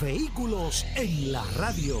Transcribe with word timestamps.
Vehículos 0.00 0.86
en 0.96 1.30
la 1.30 1.42
radio. 1.58 1.96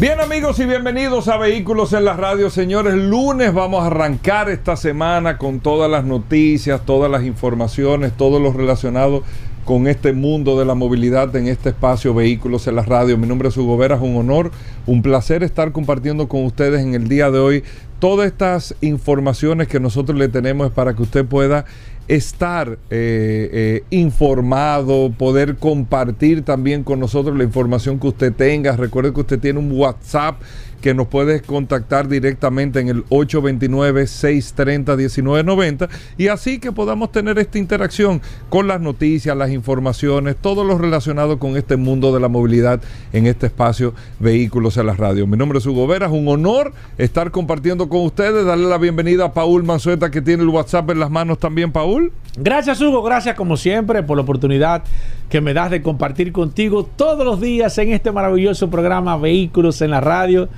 Bien 0.00 0.18
amigos 0.18 0.58
y 0.58 0.66
bienvenidos 0.66 1.28
a 1.28 1.36
Vehículos 1.36 1.92
en 1.92 2.04
la 2.04 2.14
Radio, 2.14 2.50
señores. 2.50 2.94
Lunes 2.94 3.54
vamos 3.54 3.84
a 3.84 3.86
arrancar 3.86 4.48
esta 4.48 4.76
semana 4.76 5.38
con 5.38 5.60
todas 5.60 5.88
las 5.88 6.04
noticias, 6.04 6.84
todas 6.84 7.08
las 7.08 7.22
informaciones, 7.22 8.12
todo 8.16 8.40
lo 8.40 8.52
relacionado 8.52 9.22
con 9.64 9.86
este 9.86 10.12
mundo 10.12 10.58
de 10.58 10.64
la 10.64 10.74
movilidad 10.74 11.34
en 11.36 11.46
este 11.46 11.68
espacio 11.68 12.12
Vehículos 12.12 12.66
en 12.66 12.74
la 12.74 12.82
Radio. 12.82 13.16
Mi 13.16 13.28
nombre 13.28 13.48
es 13.48 13.56
Hugo 13.56 13.76
Vera, 13.76 13.94
es 13.94 14.02
un 14.02 14.16
honor, 14.16 14.50
un 14.86 15.02
placer 15.02 15.44
estar 15.44 15.70
compartiendo 15.70 16.28
con 16.28 16.44
ustedes 16.44 16.80
en 16.80 16.94
el 16.94 17.08
día 17.08 17.30
de 17.30 17.38
hoy 17.38 17.64
todas 18.00 18.26
estas 18.26 18.74
informaciones 18.80 19.68
que 19.68 19.78
nosotros 19.78 20.18
le 20.18 20.26
tenemos 20.26 20.72
para 20.72 20.94
que 20.94 21.02
usted 21.02 21.24
pueda 21.24 21.66
estar 22.08 22.78
eh, 22.90 23.50
eh, 23.52 23.84
informado, 23.90 25.12
poder 25.16 25.56
compartir 25.56 26.44
también 26.44 26.84
con 26.84 27.00
nosotros 27.00 27.36
la 27.36 27.44
información 27.44 27.98
que 27.98 28.08
usted 28.08 28.32
tenga. 28.32 28.76
Recuerde 28.76 29.12
que 29.12 29.20
usted 29.20 29.38
tiene 29.38 29.58
un 29.58 29.72
WhatsApp 29.72 30.40
que 30.82 30.92
nos 30.92 31.06
puedes 31.06 31.40
contactar 31.40 32.08
directamente 32.08 32.80
en 32.80 32.88
el 32.88 33.06
829-630-1990 33.06 35.88
y 36.18 36.28
así 36.28 36.58
que 36.58 36.72
podamos 36.72 37.10
tener 37.12 37.38
esta 37.38 37.58
interacción 37.58 38.20
con 38.50 38.68
las 38.68 38.78
noticias, 38.80 39.36
las 39.36 39.50
informaciones, 39.50 40.36
todo 40.36 40.64
lo 40.64 40.76
relacionado 40.76 41.38
con 41.38 41.56
este 41.56 41.76
mundo 41.76 42.12
de 42.12 42.18
la 42.20 42.28
movilidad 42.28 42.82
en 43.12 43.26
este 43.26 43.46
espacio 43.46 43.94
Vehículos 44.18 44.76
en 44.76 44.86
la 44.86 44.94
Radio. 44.94 45.24
Mi 45.26 45.38
nombre 45.38 45.60
es 45.60 45.66
Hugo 45.66 45.86
Vera, 45.86 46.06
es 46.06 46.12
un 46.12 46.26
honor 46.28 46.72
estar 46.98 47.30
compartiendo 47.30 47.88
con 47.88 48.00
ustedes, 48.02 48.44
darle 48.44 48.68
la 48.68 48.78
bienvenida 48.78 49.26
a 49.26 49.32
Paul 49.32 49.62
Manzueta 49.62 50.10
que 50.10 50.20
tiene 50.20 50.42
el 50.42 50.48
WhatsApp 50.48 50.90
en 50.90 50.98
las 50.98 51.10
manos 51.10 51.38
también, 51.38 51.70
Paul. 51.72 52.12
Gracias 52.36 52.80
Hugo, 52.80 53.02
gracias 53.02 53.36
como 53.36 53.56
siempre 53.56 54.02
por 54.02 54.16
la 54.16 54.24
oportunidad 54.24 54.82
que 55.28 55.40
me 55.40 55.54
das 55.54 55.70
de 55.70 55.80
compartir 55.80 56.32
contigo 56.32 56.82
todos 56.84 57.24
los 57.24 57.40
días 57.40 57.78
en 57.78 57.92
este 57.92 58.10
maravilloso 58.12 58.68
programa 58.68 59.16
Vehículos 59.16 59.80
en 59.80 59.92
la 59.92 60.00
Radio. 60.00 60.48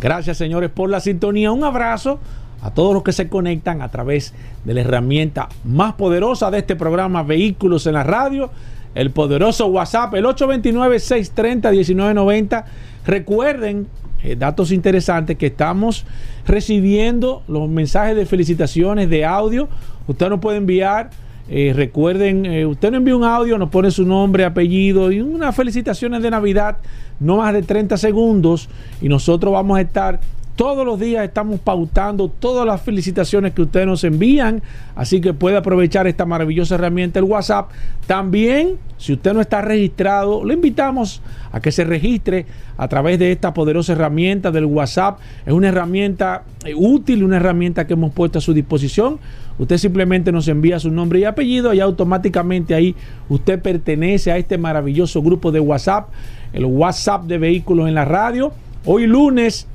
Gracias 0.00 0.38
señores 0.38 0.70
por 0.70 0.88
la 0.88 1.00
sintonía. 1.00 1.52
Un 1.52 1.62
abrazo 1.62 2.18
a 2.62 2.72
todos 2.72 2.94
los 2.94 3.02
que 3.02 3.12
se 3.12 3.28
conectan 3.28 3.82
a 3.82 3.90
través 3.90 4.32
de 4.64 4.72
la 4.72 4.80
herramienta 4.80 5.50
más 5.64 5.92
poderosa 5.94 6.50
de 6.50 6.56
este 6.58 6.74
programa 6.74 7.22
Vehículos 7.22 7.86
en 7.86 7.92
la 7.94 8.02
Radio, 8.02 8.50
el 8.94 9.10
poderoso 9.10 9.66
WhatsApp, 9.66 10.14
el 10.14 10.24
829-630-1990. 10.24 12.64
Recuerden, 13.06 13.88
eh, 14.22 14.36
datos 14.36 14.72
interesantes, 14.72 15.36
que 15.36 15.48
estamos 15.48 16.06
recibiendo 16.46 17.42
los 17.46 17.68
mensajes 17.68 18.16
de 18.16 18.24
felicitaciones 18.24 19.10
de 19.10 19.26
audio. 19.26 19.68
Usted 20.06 20.30
nos 20.30 20.40
puede 20.40 20.56
enviar. 20.58 21.10
Eh, 21.48 21.72
recuerden, 21.74 22.44
eh, 22.46 22.64
usted 22.64 22.90
nos 22.90 22.98
envía 22.98 23.16
un 23.16 23.24
audio, 23.24 23.58
nos 23.58 23.70
pone 23.70 23.90
su 23.90 24.06
nombre, 24.06 24.44
apellido 24.44 25.10
y 25.10 25.20
unas 25.20 25.56
felicitaciones 25.56 26.22
de 26.22 26.30
Navidad 26.30 26.76
no 27.20 27.36
más 27.36 27.52
de 27.52 27.62
30 27.62 27.96
segundos 27.96 28.68
y 29.00 29.08
nosotros 29.08 29.52
vamos 29.52 29.78
a 29.78 29.82
estar 29.82 30.20
todos 30.56 30.84
los 30.84 31.00
días 31.00 31.24
estamos 31.24 31.60
pautando 31.60 32.28
todas 32.28 32.66
las 32.66 32.82
felicitaciones 32.82 33.54
que 33.54 33.62
ustedes 33.62 33.86
nos 33.86 34.04
envían, 34.04 34.62
así 34.94 35.20
que 35.20 35.32
puede 35.32 35.56
aprovechar 35.56 36.06
esta 36.06 36.26
maravillosa 36.26 36.74
herramienta, 36.74 37.18
el 37.18 37.24
WhatsApp. 37.24 37.70
También, 38.06 38.76
si 38.98 39.14
usted 39.14 39.32
no 39.32 39.40
está 39.40 39.62
registrado, 39.62 40.44
le 40.44 40.54
invitamos 40.54 41.22
a 41.52 41.60
que 41.60 41.72
se 41.72 41.84
registre 41.84 42.46
a 42.76 42.88
través 42.88 43.18
de 43.18 43.32
esta 43.32 43.54
poderosa 43.54 43.92
herramienta 43.92 44.50
del 44.50 44.66
WhatsApp. 44.66 45.18
Es 45.46 45.52
una 45.52 45.68
herramienta 45.68 46.44
eh, 46.64 46.74
útil, 46.74 47.24
una 47.24 47.36
herramienta 47.36 47.86
que 47.86 47.94
hemos 47.94 48.12
puesto 48.12 48.38
a 48.38 48.42
su 48.42 48.52
disposición. 48.52 49.18
Usted 49.58 49.78
simplemente 49.78 50.32
nos 50.32 50.48
envía 50.48 50.78
su 50.78 50.90
nombre 50.90 51.20
y 51.20 51.24
apellido 51.24 51.74
y 51.74 51.80
automáticamente 51.80 52.74
ahí 52.74 52.94
usted 53.28 53.60
pertenece 53.60 54.32
a 54.32 54.38
este 54.38 54.56
maravilloso 54.56 55.22
grupo 55.22 55.52
de 55.52 55.60
WhatsApp, 55.60 56.08
el 56.52 56.64
WhatsApp 56.64 57.24
de 57.24 57.38
vehículos 57.38 57.88
en 57.88 57.94
la 57.94 58.04
radio. 58.04 58.52
Hoy 58.86 59.06
lunes 59.06 59.66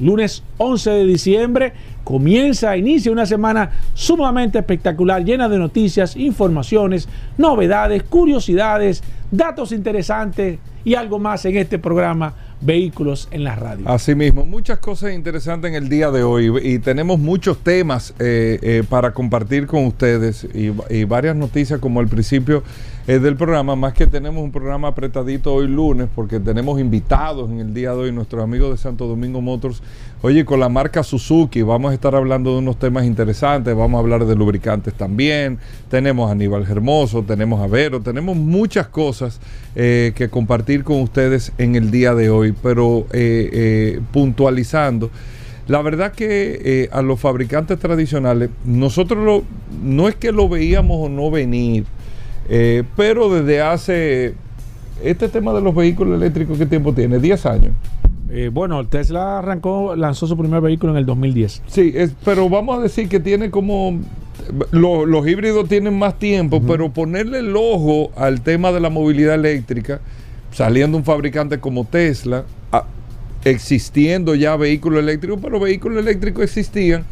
lunes 0.00 0.42
11 0.58 0.90
de 0.90 1.04
diciembre. 1.04 1.72
Comienza, 2.04 2.76
inicia 2.76 3.12
una 3.12 3.26
semana 3.26 3.70
sumamente 3.94 4.58
espectacular, 4.58 5.24
llena 5.24 5.48
de 5.48 5.58
noticias, 5.58 6.16
informaciones, 6.16 7.08
novedades, 7.36 8.02
curiosidades, 8.02 9.02
datos 9.30 9.72
interesantes 9.72 10.58
y 10.84 10.94
algo 10.94 11.18
más 11.18 11.44
en 11.44 11.56
este 11.56 11.78
programa 11.78 12.34
Vehículos 12.60 13.28
en 13.30 13.44
la 13.44 13.54
Radio. 13.54 13.88
Asimismo, 13.88 14.44
muchas 14.44 14.78
cosas 14.80 15.12
interesantes 15.12 15.68
en 15.68 15.76
el 15.76 15.88
día 15.88 16.10
de 16.10 16.24
hoy 16.24 16.50
y 16.60 16.80
tenemos 16.80 17.20
muchos 17.20 17.58
temas 17.58 18.14
eh, 18.18 18.58
eh, 18.62 18.84
para 18.88 19.12
compartir 19.12 19.68
con 19.68 19.86
ustedes 19.86 20.44
y, 20.52 20.72
y 20.90 21.04
varias 21.04 21.36
noticias 21.36 21.78
como 21.78 22.00
al 22.00 22.08
principio 22.08 22.64
del 23.08 23.36
programa, 23.36 23.74
más 23.74 23.94
que 23.94 24.06
tenemos 24.06 24.44
un 24.44 24.52
programa 24.52 24.88
apretadito 24.88 25.54
hoy 25.54 25.66
lunes, 25.66 26.08
porque 26.14 26.38
tenemos 26.40 26.78
invitados 26.78 27.50
en 27.50 27.58
el 27.58 27.72
día 27.72 27.92
de 27.92 28.00
hoy, 28.00 28.12
nuestros 28.12 28.44
amigos 28.44 28.70
de 28.70 28.76
Santo 28.76 29.06
Domingo 29.06 29.40
Motors. 29.40 29.82
Oye, 30.20 30.44
con 30.44 30.60
la 30.60 30.68
marca 30.68 31.02
Suzuki 31.02 31.62
vamos 31.62 31.92
a 31.92 31.94
estar 31.94 32.14
hablando 32.14 32.52
de 32.52 32.58
unos 32.58 32.78
temas 32.78 33.06
interesantes, 33.06 33.74
vamos 33.74 33.96
a 33.96 34.00
hablar 34.00 34.26
de 34.26 34.36
lubricantes 34.36 34.92
también, 34.92 35.58
tenemos 35.88 36.28
a 36.28 36.32
Aníbal 36.32 36.70
Hermoso, 36.70 37.22
tenemos 37.22 37.62
a 37.62 37.66
Vero, 37.66 38.02
tenemos 38.02 38.36
muchas 38.36 38.88
cosas 38.88 39.40
eh, 39.74 40.12
que 40.14 40.28
compartir 40.28 40.84
con 40.84 41.00
ustedes 41.00 41.52
en 41.56 41.76
el 41.76 41.90
día 41.90 42.14
de 42.14 42.28
hoy, 42.28 42.54
pero 42.62 43.06
eh, 43.14 43.48
eh, 43.52 44.00
puntualizando. 44.12 45.10
La 45.66 45.80
verdad 45.80 46.12
que 46.12 46.90
a 46.92 47.00
los 47.00 47.18
fabricantes 47.18 47.78
tradicionales, 47.78 48.50
nosotros 48.66 49.24
lo, 49.24 49.44
no 49.82 50.08
es 50.08 50.14
que 50.14 50.30
lo 50.30 50.46
veíamos 50.48 50.98
o 50.98 51.08
no 51.08 51.30
venir, 51.30 51.86
eh, 52.48 52.84
pero 52.96 53.28
desde 53.28 53.60
hace, 53.60 54.34
este 55.02 55.28
tema 55.28 55.52
de 55.52 55.60
los 55.60 55.74
vehículos 55.74 56.16
eléctricos, 56.20 56.58
¿qué 56.58 56.66
tiempo 56.66 56.92
tiene? 56.92 57.18
10 57.18 57.46
años. 57.46 57.72
Eh, 58.30 58.50
bueno, 58.52 58.86
Tesla 58.86 59.38
arrancó, 59.38 59.96
lanzó 59.96 60.26
su 60.26 60.36
primer 60.36 60.60
vehículo 60.60 60.92
en 60.92 60.98
el 60.98 61.06
2010. 61.06 61.62
Sí, 61.66 61.94
pero 62.24 62.48
vamos 62.48 62.78
a 62.78 62.82
decir 62.82 63.08
que 63.08 63.20
tiene 63.20 63.50
como 63.50 63.98
los 64.70 65.26
híbridos 65.26 65.68
tienen 65.68 65.98
más 65.98 66.18
tiempo, 66.18 66.62
pero 66.66 66.90
ponerle 66.90 67.40
el 67.40 67.54
ojo 67.56 68.10
al 68.16 68.40
tema 68.40 68.72
de 68.72 68.80
la 68.80 68.90
movilidad 68.90 69.34
eléctrica, 69.34 70.00
saliendo 70.52 70.96
un 70.96 71.04
fabricante 71.04 71.58
como 71.58 71.84
Tesla, 71.84 72.44
existiendo 73.44 74.34
ya 74.34 74.56
vehículos 74.56 75.00
eléctricos, 75.00 75.38
pero 75.42 75.60
vehículos 75.60 75.98
eléctricos 75.98 76.44
existían, 76.44 77.04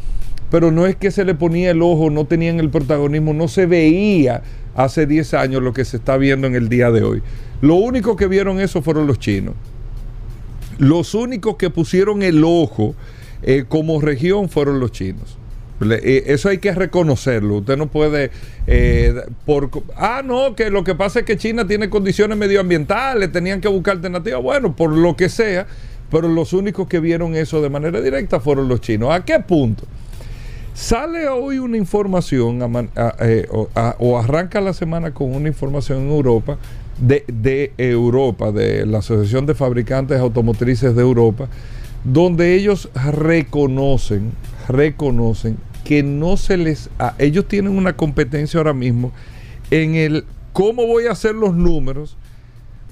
pero 0.49 0.71
no 0.71 0.87
es 0.87 0.95
que 0.95 1.11
se 1.11 1.25
le 1.25 1.35
ponía 1.35 1.71
el 1.71 1.81
ojo, 1.81 2.09
no 2.09 2.25
tenían 2.25 2.59
el 2.59 2.69
protagonismo, 2.69 3.33
no 3.33 3.47
se 3.47 3.65
veía 3.65 4.41
hace 4.77 5.07
10 5.07 5.33
años 5.33 5.61
lo 5.61 5.73
que 5.73 5.83
se 5.83 5.97
está 5.97 6.15
viendo 6.15 6.47
en 6.47 6.55
el 6.55 6.69
día 6.69 6.91
de 6.91 7.03
hoy. 7.03 7.21
Lo 7.59 7.75
único 7.75 8.15
que 8.15 8.27
vieron 8.27 8.61
eso 8.61 8.81
fueron 8.81 9.07
los 9.07 9.19
chinos. 9.19 9.55
Los 10.77 11.15
únicos 11.15 11.57
que 11.57 11.71
pusieron 11.71 12.21
el 12.21 12.43
ojo 12.45 12.95
eh, 13.41 13.65
como 13.67 13.99
región 13.99 14.47
fueron 14.47 14.79
los 14.79 14.91
chinos. 14.91 15.37
Eh, 15.81 16.23
eso 16.27 16.49
hay 16.49 16.59
que 16.59 16.71
reconocerlo. 16.73 17.57
Usted 17.57 17.75
no 17.75 17.87
puede. 17.87 18.29
Eh, 18.67 19.15
por, 19.45 19.69
ah, 19.95 20.21
no, 20.23 20.55
que 20.55 20.69
lo 20.69 20.83
que 20.83 20.93
pasa 20.93 21.19
es 21.19 21.25
que 21.25 21.37
China 21.37 21.67
tiene 21.67 21.89
condiciones 21.89 22.37
medioambientales, 22.37 23.31
tenían 23.31 23.59
que 23.59 23.67
buscar 23.67 23.95
alternativas. 23.95 24.41
Bueno, 24.43 24.75
por 24.75 24.91
lo 24.91 25.15
que 25.15 25.27
sea, 25.27 25.65
pero 26.11 26.27
los 26.27 26.53
únicos 26.53 26.87
que 26.87 26.99
vieron 26.99 27.35
eso 27.35 27.61
de 27.63 27.69
manera 27.69 27.99
directa 27.99 28.39
fueron 28.39 28.67
los 28.67 28.79
chinos. 28.81 29.09
¿A 29.11 29.25
qué 29.25 29.39
punto? 29.39 29.85
Sale 30.77 31.27
hoy 31.27 31.57
una 31.57 31.75
información 31.75 32.59
eh, 33.19 33.47
o, 33.49 34.19
arranca 34.19 34.61
la 34.61 34.73
semana 34.73 35.11
con 35.11 35.33
una 35.33 35.47
información 35.47 36.03
en 36.03 36.11
Europa, 36.11 36.59
de, 36.99 37.73
Europa, 37.79 38.51
de 38.51 38.85
la 38.85 38.99
Asociación 38.99 39.47
de 39.47 39.55
Fabricantes 39.55 40.19
Automotrices 40.19 40.95
de 40.95 41.01
Europa, 41.01 41.49
donde 42.03 42.53
ellos 42.53 42.89
reconocen, 42.93 44.33
reconocen 44.67 45.57
que 45.83 46.03
no 46.03 46.37
se 46.37 46.57
les... 46.57 46.91
ellos 47.17 47.47
tienen 47.47 47.75
una 47.75 47.97
competencia 47.97 48.59
ahora 48.59 48.73
mismo 48.73 49.11
en 49.71 49.95
el 49.95 50.25
cómo 50.53 50.85
voy 50.85 51.07
a 51.07 51.13
hacer 51.13 51.33
los 51.33 51.55
números, 51.55 52.17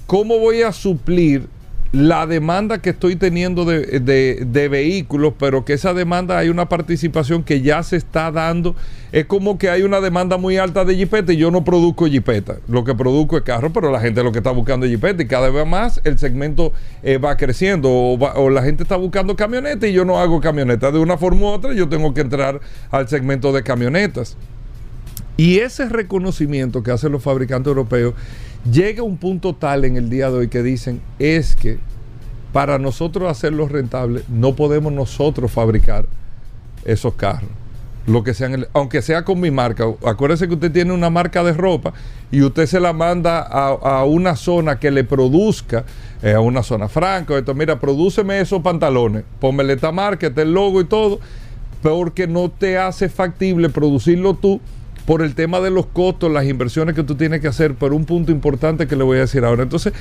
cómo 0.08 0.40
voy 0.40 0.62
a 0.62 0.72
suplir 0.72 1.48
la 1.92 2.26
demanda 2.26 2.82
que 2.82 2.90
estoy 2.90 3.16
teniendo 3.16 3.64
de, 3.64 4.00
de- 4.00 4.68
vehículos, 4.68 5.34
pero 5.38 5.64
que 5.64 5.72
esa 5.72 5.94
demanda 5.94 6.36
hay 6.36 6.48
una 6.48 6.68
participación 6.68 7.42
que 7.42 7.62
ya 7.62 7.82
se 7.82 7.96
está 7.96 8.30
dando. 8.30 8.74
Es 9.12 9.24
como 9.26 9.56
que 9.56 9.70
hay 9.70 9.82
una 9.82 10.00
demanda 10.00 10.36
muy 10.36 10.58
alta 10.58 10.84
de 10.84 10.94
jipeta 10.96 11.32
y 11.32 11.36
yo 11.36 11.50
no 11.50 11.64
produzco 11.64 12.06
jipeta. 12.06 12.56
Lo 12.68 12.84
que 12.84 12.94
produzco 12.94 13.36
es 13.36 13.44
carro, 13.44 13.72
pero 13.72 13.90
la 13.90 14.00
gente 14.00 14.22
lo 14.22 14.32
que 14.32 14.38
está 14.38 14.50
buscando 14.50 14.84
es 14.84 14.92
jipeta 14.92 15.22
y 15.22 15.26
cada 15.26 15.48
vez 15.48 15.66
más 15.66 16.00
el 16.04 16.18
segmento 16.18 16.72
eh, 17.02 17.18
va 17.18 17.36
creciendo 17.36 17.88
o, 17.90 18.18
o 18.18 18.50
la 18.50 18.62
gente 18.62 18.82
está 18.82 18.96
buscando 18.96 19.36
camionetas 19.36 19.88
y 19.88 19.92
yo 19.92 20.04
no 20.04 20.18
hago 20.18 20.40
camionetas. 20.40 20.92
De 20.92 20.98
una 20.98 21.16
forma 21.16 21.42
u 21.42 21.46
otra 21.46 21.72
yo 21.72 21.88
tengo 21.88 22.12
que 22.12 22.20
entrar 22.20 22.60
al 22.90 23.08
segmento 23.08 23.52
de 23.52 23.62
camionetas. 23.62 24.36
Y 25.38 25.58
ese 25.58 25.88
reconocimiento 25.88 26.82
que 26.82 26.90
hacen 26.90 27.12
los 27.12 27.22
fabricantes 27.22 27.68
europeos 27.68 28.14
llega 28.70 29.02
un 29.02 29.16
punto 29.16 29.54
tal 29.54 29.84
en 29.84 29.96
el 29.96 30.10
día 30.10 30.30
de 30.30 30.38
hoy 30.38 30.48
que 30.48 30.62
dicen 30.62 31.00
es 31.18 31.56
que 31.56 31.78
para 32.52 32.78
nosotros 32.78 33.30
hacerlo 33.30 33.68
rentable 33.68 34.22
no 34.28 34.54
podemos 34.54 34.92
nosotros 34.92 35.50
fabricar 35.50 36.06
esos 36.84 37.14
carros. 37.14 37.50
Lo 38.06 38.22
que 38.22 38.34
sean, 38.34 38.68
aunque 38.72 39.02
sea 39.02 39.24
con 39.24 39.40
mi 39.40 39.50
marca. 39.50 39.84
Acuérdese 40.04 40.46
que 40.46 40.54
usted 40.54 40.70
tiene 40.70 40.92
una 40.92 41.10
marca 41.10 41.42
de 41.42 41.52
ropa 41.52 41.92
y 42.30 42.42
usted 42.42 42.66
se 42.66 42.78
la 42.78 42.92
manda 42.92 43.40
a, 43.40 44.04
una 44.04 44.36
zona 44.36 44.78
que 44.78 44.92
le 44.92 45.02
produzca, 45.02 45.84
eh, 46.22 46.32
a 46.32 46.40
una 46.40 46.62
zona 46.62 46.88
franca. 46.88 47.34
Mira, 47.52 47.80
prodúceme 47.80 48.40
esos 48.40 48.62
pantalones, 48.62 49.24
pónmele 49.40 49.72
esta 49.72 49.90
marca, 49.90 50.28
este 50.28 50.44
logo 50.44 50.80
y 50.80 50.84
todo, 50.84 51.18
porque 51.82 52.28
no 52.28 52.48
te 52.48 52.78
hace 52.78 53.08
factible 53.08 53.70
producirlo 53.70 54.34
tú 54.34 54.60
por 55.06 55.22
el 55.22 55.34
tema 55.34 55.60
de 55.60 55.70
los 55.70 55.86
costos, 55.86 56.30
las 56.30 56.46
inversiones 56.46 56.94
que 56.94 57.04
tú 57.04 57.14
tienes 57.14 57.40
que 57.40 57.48
hacer, 57.48 57.74
por 57.74 57.92
un 57.94 58.04
punto 58.04 58.32
importante 58.32 58.86
que 58.86 58.96
le 58.96 59.04
voy 59.04 59.18
a 59.18 59.22
decir 59.22 59.44
ahora. 59.44 59.62
Entonces, 59.62 59.92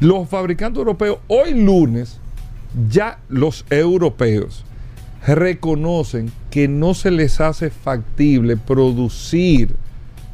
los 0.00 0.28
fabricantes 0.28 0.78
europeos, 0.78 1.18
hoy 1.28 1.54
lunes, 1.54 2.18
ya 2.90 3.18
los 3.28 3.64
europeos 3.70 4.64
reconocen 5.26 6.32
que 6.50 6.66
no 6.68 6.94
se 6.94 7.10
les 7.10 7.40
hace 7.40 7.70
factible 7.70 8.56
producir 8.56 9.76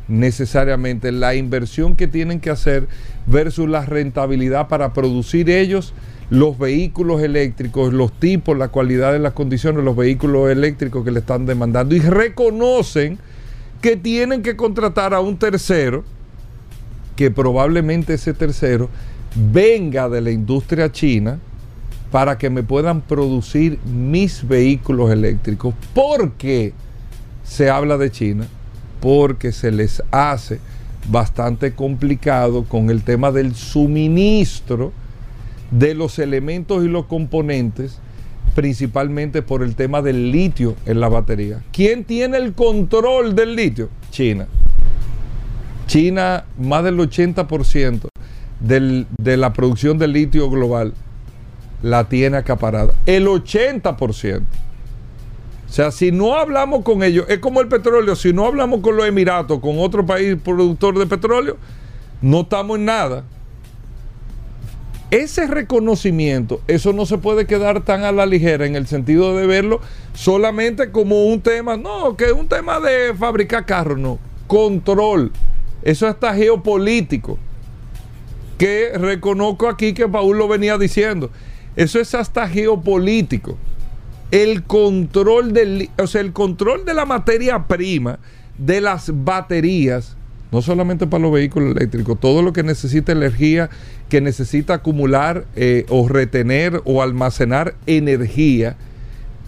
necesariamente 0.09 1.12
la 1.12 1.35
inversión 1.35 1.94
que 1.94 2.09
tienen 2.09 2.41
que 2.41 2.50
hacer 2.50 2.88
versus 3.27 3.69
la 3.69 3.85
rentabilidad 3.87 4.69
para 4.69 4.93
producir 4.93 5.49
ellos 5.50 5.93
los 6.31 6.59
vehículos 6.59 7.23
eléctricos, 7.23 7.93
los 7.93 8.12
tipos, 8.12 8.56
la 8.56 8.69
cualidad 8.69 9.12
de 9.12 9.19
las 9.19 9.32
condiciones 9.32 9.85
los 9.85 9.97
vehículos 9.97 10.50
eléctricos 10.50 11.05
que 11.05 11.11
le 11.11 11.21
están 11.21 11.47
demandando 11.47 11.94
y 11.94 12.00
reconocen 12.00 13.19
que 13.81 13.97
tienen 13.97 14.43
que 14.43 14.56
contratar 14.56 15.15
a 15.15 15.21
un 15.21 15.37
tercero 15.37 16.05
que 17.17 17.31
probablemente 17.31 18.15
ese 18.15 18.35
tercero 18.35 18.88
venga 19.35 20.09
de 20.09 20.21
la 20.21 20.31
industria 20.31 20.91
china 20.91 21.38
para 22.11 22.38
que 22.38 22.50
me 22.50 22.62
puedan 22.62 23.00
producir 23.03 23.79
mis 23.85 24.47
vehículos 24.47 25.11
eléctricos. 25.11 25.75
¿Por 25.94 26.32
qué 26.32 26.73
se 27.44 27.71
habla 27.71 27.97
de 27.97 28.11
China? 28.11 28.47
Porque 29.00 29.53
se 29.53 29.71
les 29.71 30.03
hace 30.11 30.61
bastante 31.09 31.73
complicado 31.73 32.65
con 32.65 32.91
el 32.91 33.03
tema 33.03 33.31
del 33.31 33.55
suministro 33.55 34.93
de 35.71 35.94
los 35.94 36.19
elementos 36.19 36.85
y 36.85 36.88
los 36.88 37.06
componentes, 37.06 37.99
principalmente 38.55 39.43
por 39.43 39.62
el 39.62 39.75
tema 39.75 40.02
del 40.02 40.31
litio 40.32 40.75
en 40.87 41.00
la 41.00 41.08
batería. 41.08 41.62
¿Quién 41.73 42.05
tiene 42.05 42.37
el 42.38 42.52
control 42.55 43.35
del 43.35 43.55
litio? 43.56 43.88
China. 44.11 44.47
China, 45.87 46.44
más 46.58 46.85
del 46.85 46.99
80% 47.00 48.08
del- 48.61 49.06
de 49.20 49.37
la 49.37 49.52
producción 49.52 49.99
de 49.99 50.08
litio 50.08 50.49
global 50.50 50.94
la 51.82 52.08
tiene 52.08 52.37
acaparada. 52.37 52.94
El 53.06 53.26
80%. 53.26 54.43
O 55.69 55.73
sea, 55.73 55.91
si 55.93 56.11
no 56.12 56.35
hablamos 56.35 56.82
con 56.82 57.03
ellos, 57.03 57.26
es 57.29 57.38
como 57.38 57.61
el 57.61 57.69
petróleo, 57.69 58.17
si 58.17 58.32
no 58.32 58.44
hablamos 58.46 58.81
con 58.81 58.96
los 58.96 59.06
Emiratos, 59.06 59.61
con 59.61 59.79
otro 59.79 60.05
país 60.05 60.37
productor 60.44 60.99
de 60.99 61.06
petróleo, 61.06 61.56
no 62.20 62.41
estamos 62.41 62.79
en 62.79 62.85
nada. 62.87 63.25
Ese 65.11 65.49
reconocimiento, 65.49 66.61
eso 66.69 66.93
no 66.93 67.05
se 67.05 67.19
puede 67.19 67.47
quedar 67.47 67.85
tan 67.85 68.05
a 68.05 68.12
la 68.12 68.27
ligera 68.27 68.65
en 68.65 68.77
el 68.77 68.87
sentido 68.87 69.37
de 69.37 69.45
verlo 69.45 69.81
solamente 70.15 70.93
como 70.93 71.25
un 71.25 71.41
tema, 71.41 71.77
no, 71.77 72.17
que 72.17 72.27
es 72.27 72.33
un 72.33 72.47
tema 72.47 72.79
de 72.79 73.12
fabricar 73.15 73.67
carros, 73.67 73.99
no. 73.99 74.21
Control. 74.47 75.33
Eso 75.83 76.07
está 76.07 76.33
geopolítico. 76.35 77.39
Que 78.57 78.93
reconozco 78.95 79.69
aquí 79.69 79.95
que 79.95 80.07
Paul 80.07 80.39
lo 80.39 80.47
venía 80.47 80.79
diciendo. 80.79 81.31
Eso 81.75 81.99
es 81.99 82.15
hasta 82.15 82.49
geopolítico. 82.49 83.59
El 84.31 84.63
control 84.63 85.53
del, 85.53 85.91
o 85.99 86.06
sea, 86.06 86.21
el 86.21 86.33
control 86.33 86.85
de 86.85 86.95
la 86.95 87.05
materia 87.05 87.67
prima, 87.67 88.21
de 88.59 88.81
las 88.81 89.11
baterías, 89.25 90.17
no 90.52 90.62
solamente 90.62 91.06
para 91.06 91.23
los 91.23 91.32
vehículos 91.32 91.76
eléctricos, 91.76 92.19
todo 92.19 92.43
lo 92.43 92.52
que 92.52 92.62
necesita 92.62 93.12
energía, 93.12 93.70
que 94.08 94.20
necesita 94.20 94.75
acumular 94.75 95.47
eh, 95.55 95.87
o 95.88 96.08
retener 96.08 96.82
o 96.85 97.02
almacenar 97.02 97.75
energía, 97.87 98.76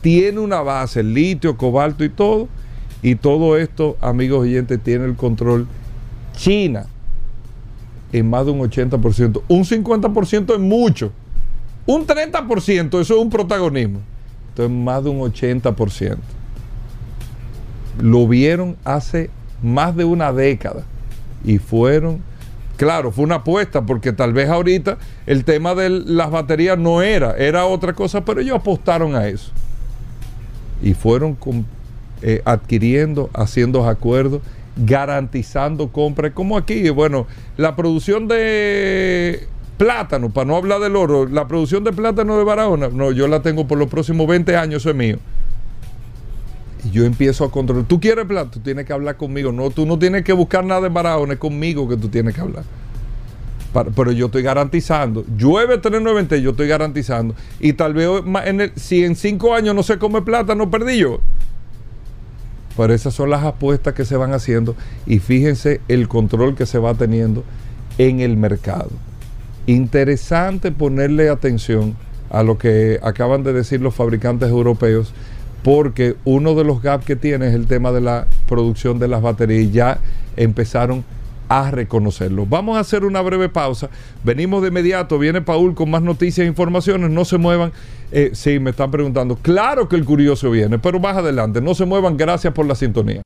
tiene 0.01 0.41
una 0.41 0.61
base, 0.61 1.03
litio, 1.03 1.57
cobalto 1.57 2.05
y 2.05 2.09
todo. 2.09 2.49
Y 3.03 3.17
todo 3.17 3.57
esto, 3.57 3.97
amigos 4.01 4.43
oyentes, 4.43 4.81
tiene 4.83 5.07
el 5.07 5.17
control 5.17 5.67
China 6.37 6.87
en 8.13 8.29
más 8.29 8.45
de 8.45 8.53
un 8.53 8.61
80%. 8.61 9.43
Un 9.49 9.65
50% 9.65 10.55
es 10.55 10.61
mucho. 10.61 11.13
Un 11.87 12.07
30%, 12.07 13.01
eso 13.01 13.01
es 13.01 13.11
un 13.21 13.31
protagonismo. 13.31 14.01
Entonces, 14.51 14.77
más 14.77 15.03
de 15.03 15.11
un 15.11 15.21
80%. 15.21 16.19
Lo 18.01 18.29
vieron 18.29 18.77
hace 18.85 19.31
más 19.63 19.97
de 19.97 20.05
una 20.05 20.33
década 20.33 20.83
y 21.45 21.59
fueron, 21.59 22.21
claro, 22.77 23.11
fue 23.13 23.25
una 23.25 23.37
apuesta 23.37 23.83
porque 23.83 24.13
tal 24.13 24.33
vez 24.33 24.49
ahorita 24.49 24.99
el 25.27 25.45
tema 25.45 25.75
de 25.75 25.89
las 25.91 26.31
baterías 26.31 26.79
no 26.79 27.03
era, 27.03 27.37
era 27.37 27.67
otra 27.67 27.93
cosa, 27.93 28.25
pero 28.25 28.41
ellos 28.41 28.57
apostaron 28.57 29.15
a 29.17 29.27
eso. 29.29 29.51
Y 30.83 30.95
fueron 30.95 31.35
com- 31.35 31.65
eh, 32.23 32.43
adquiriendo, 32.45 33.31
haciendo 33.35 33.89
acuerdos, 33.89 34.43
garantizando 34.77 35.89
compras, 35.89 36.33
como 36.35 36.57
aquí, 36.57 36.89
bueno, 36.91 37.27
la 37.57 37.77
producción 37.77 38.27
de 38.29 39.47
plátano, 39.77 40.31
para 40.31 40.47
no 40.47 40.57
hablar 40.57 40.81
del 40.81 40.97
oro, 40.97 41.27
la 41.27 41.47
producción 41.49 41.83
de 41.85 41.93
plátano 41.93 42.39
de 42.39 42.45
Barahona, 42.45 42.89
no, 42.89 43.11
yo 43.11 43.27
la 43.29 43.43
tengo 43.43 43.67
por 43.67 43.79
los 43.79 43.89
próximos 43.89 44.27
20 44.29 44.57
años, 44.57 44.83
eso 44.83 44.91
es 44.91 44.97
mío. 44.97 45.19
Y 46.85 46.91
yo 46.91 47.05
empiezo 47.05 47.45
a 47.45 47.51
controlar. 47.51 47.85
Tú 47.85 48.01
quieres 48.01 48.27
plata, 48.27 48.51
tú 48.51 48.61
tienes 48.61 48.87
que 48.87 48.93
hablar 48.93 49.17
conmigo. 49.17 49.53
No, 49.53 49.71
tú 49.71 49.87
no 49.87 49.99
tienes 49.99 50.25
que 50.25 50.33
buscar 50.33 50.65
nada 50.65 50.87
en 50.87 50.95
Barahona, 50.95 51.35
es 51.35 51.39
conmigo 51.39 51.89
que 51.89 51.97
tú 51.97 52.09
tienes 52.09 52.35
que 52.35 52.41
hablar. 52.41 52.65
Pero 53.73 54.13
yo 54.13 54.27
estoy 54.27 54.43
garantizando. 54.43 55.25
Llueve 55.37 55.79
390, 55.79 56.37
yo 56.37 56.51
estoy 56.51 56.69
garantizando. 56.69 57.35
Y 57.59 57.73
tal 57.73 57.95
vez 57.95 58.09
si 58.77 59.05
en 59.05 59.17
cinco 59.17 59.55
años 59.55 59.75
no 59.75 59.83
se 59.83 59.99
come 59.99 60.23
plata, 60.23 60.55
no 60.55 60.71
perdí 60.71 60.99
yo. 60.99 61.21
Pero 62.77 62.93
esas 62.93 63.15
son 63.15 63.31
las 63.31 63.45
apuestas 63.45 63.95
que 63.95 64.05
se 64.05 64.17
van 64.17 64.35
haciendo. 64.35 64.77
Y 65.07 65.21
fíjense 65.21 65.81
el 65.89 66.09
control 66.09 66.55
que 66.55 66.67
se 66.67 66.79
va 66.79 66.95
teniendo 66.95 67.45
en 67.99 68.21
el 68.21 68.37
mercado. 68.37 68.91
Interesante 69.67 70.73
ponerle 70.73 71.29
atención 71.29 71.97
a 72.31 72.43
lo 72.43 72.59
que 72.59 72.99
acaban 73.03 73.43
de 73.43 73.53
decir 73.53 73.81
los 73.81 73.95
fabricantes 73.95 74.49
europeos, 74.49 75.13
porque 75.63 76.17
uno 76.25 76.55
de 76.55 76.65
los 76.65 76.83
gaps 76.83 77.05
que 77.05 77.17
tiene 77.17 77.49
es 77.49 77.55
el 77.55 77.67
tema 77.67 77.93
de 77.93 78.01
la 78.01 78.27
producción 78.49 78.99
de 78.99 79.09
las 79.09 79.23
baterías. 79.23 79.69
y 79.69 79.71
Ya 79.71 79.99
empezaron 80.37 81.05
a 81.49 81.71
reconocerlo. 81.71 82.47
Vamos 82.47 82.77
a 82.77 82.81
hacer 82.81 83.05
una 83.05 83.21
breve 83.21 83.49
pausa. 83.49 83.91
Venimos 84.25 84.63
de 84.63 84.69
inmediato. 84.69 85.19
Viene 85.19 85.43
Paul 85.43 85.75
con 85.75 85.91
más 85.91 86.03
noticias 86.03 86.45
e 86.45 86.49
informaciones. 86.49 87.11
No 87.11 87.25
se 87.25 87.39
muevan. 87.39 87.73
Eh, 88.11 88.31
sí, 88.33 88.59
me 88.59 88.71
están 88.71 88.91
preguntando. 88.91 89.37
Claro 89.37 89.89
que 89.89 89.97
el 89.97 90.05
curioso 90.05 90.51
viene, 90.51 90.79
pero 90.79 90.99
más 90.99 91.17
adelante. 91.17 91.61
No 91.61 91.75
se 91.75 91.85
muevan. 91.85 92.17
Gracias 92.17 92.53
por 92.55 92.67
la 92.67 92.75
sintonía. 92.75 93.23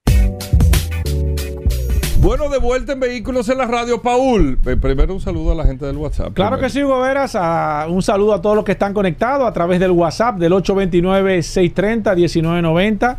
Bueno, 2.26 2.48
de 2.48 2.58
vuelta 2.58 2.92
en 2.92 2.98
Vehículos 2.98 3.48
en 3.50 3.58
la 3.58 3.66
Radio, 3.66 4.02
Paul. 4.02 4.58
Eh, 4.66 4.76
Primero 4.76 5.14
un 5.14 5.20
saludo 5.20 5.52
a 5.52 5.54
la 5.54 5.62
gente 5.62 5.86
del 5.86 5.96
WhatsApp. 5.96 6.34
Claro 6.34 6.58
que 6.58 6.68
sí, 6.68 6.82
Hugo 6.82 7.00
Veras. 7.00 7.36
Ah, 7.36 7.86
un 7.88 8.02
saludo 8.02 8.34
a 8.34 8.42
todos 8.42 8.56
los 8.56 8.64
que 8.64 8.72
están 8.72 8.92
conectados 8.92 9.46
a 9.46 9.52
través 9.52 9.78
del 9.78 9.92
WhatsApp 9.92 10.36
del 10.36 10.52
829-630-1990. 10.54 13.16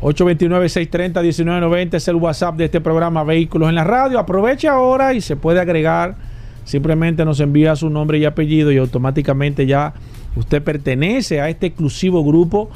829-630-1990 0.00 1.94
es 1.94 2.08
el 2.08 2.16
WhatsApp 2.16 2.56
de 2.56 2.64
este 2.64 2.80
programa 2.80 3.22
Vehículos 3.22 3.68
en 3.68 3.76
la 3.76 3.84
Radio. 3.84 4.18
Aproveche 4.18 4.66
ahora 4.66 5.14
y 5.14 5.20
se 5.20 5.36
puede 5.36 5.60
agregar. 5.60 6.16
Simplemente 6.64 7.24
nos 7.24 7.38
envía 7.38 7.76
su 7.76 7.90
nombre 7.90 8.18
y 8.18 8.24
apellido 8.24 8.72
y 8.72 8.78
automáticamente 8.78 9.66
ya 9.66 9.94
usted 10.34 10.64
pertenece 10.64 11.40
a 11.40 11.48
este 11.48 11.68
exclusivo 11.68 12.24
grupo 12.24 12.70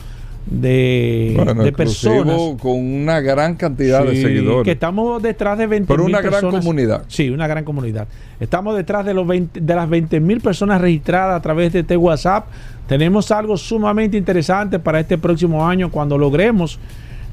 de, 0.47 1.35
bueno, 1.37 1.73
personas. 1.73 2.37
Con 2.61 2.79
una 2.79 3.21
gran 3.21 3.57
cantidad 3.57 4.05
de 4.05 4.21
seguidores. 4.21 4.65
Que 4.65 4.73
estamos 4.73 5.23
detrás 5.23 5.59
de 5.59 5.67
20 5.67 5.87
Pero 5.87 6.05
una 6.05 6.21
gran 6.21 6.51
comunidad. 6.51 7.05
Sí, 7.09 7.31
una 7.31 7.47
gran 7.47 7.65
comunidad. 7.65 8.09
Estamos 8.41 8.77
detrás 8.77 9.05
de, 9.05 9.15
los 9.15 9.27
20, 9.27 9.61
de 9.61 9.75
las 9.75 9.89
20 9.89 10.21
mil 10.21 10.41
personas 10.41 10.81
registradas 10.81 11.37
a 11.39 11.43
través 11.43 11.73
de 11.73 11.81
este 11.81 11.97
WhatsApp. 11.97 12.47
Tenemos 12.87 13.31
algo 13.31 13.57
sumamente 13.57 14.17
interesante 14.17 14.79
para 14.79 15.01
este 15.01 15.19
próximo 15.19 15.67
año 15.67 15.91
cuando 15.91 16.19
logremos 16.19 16.79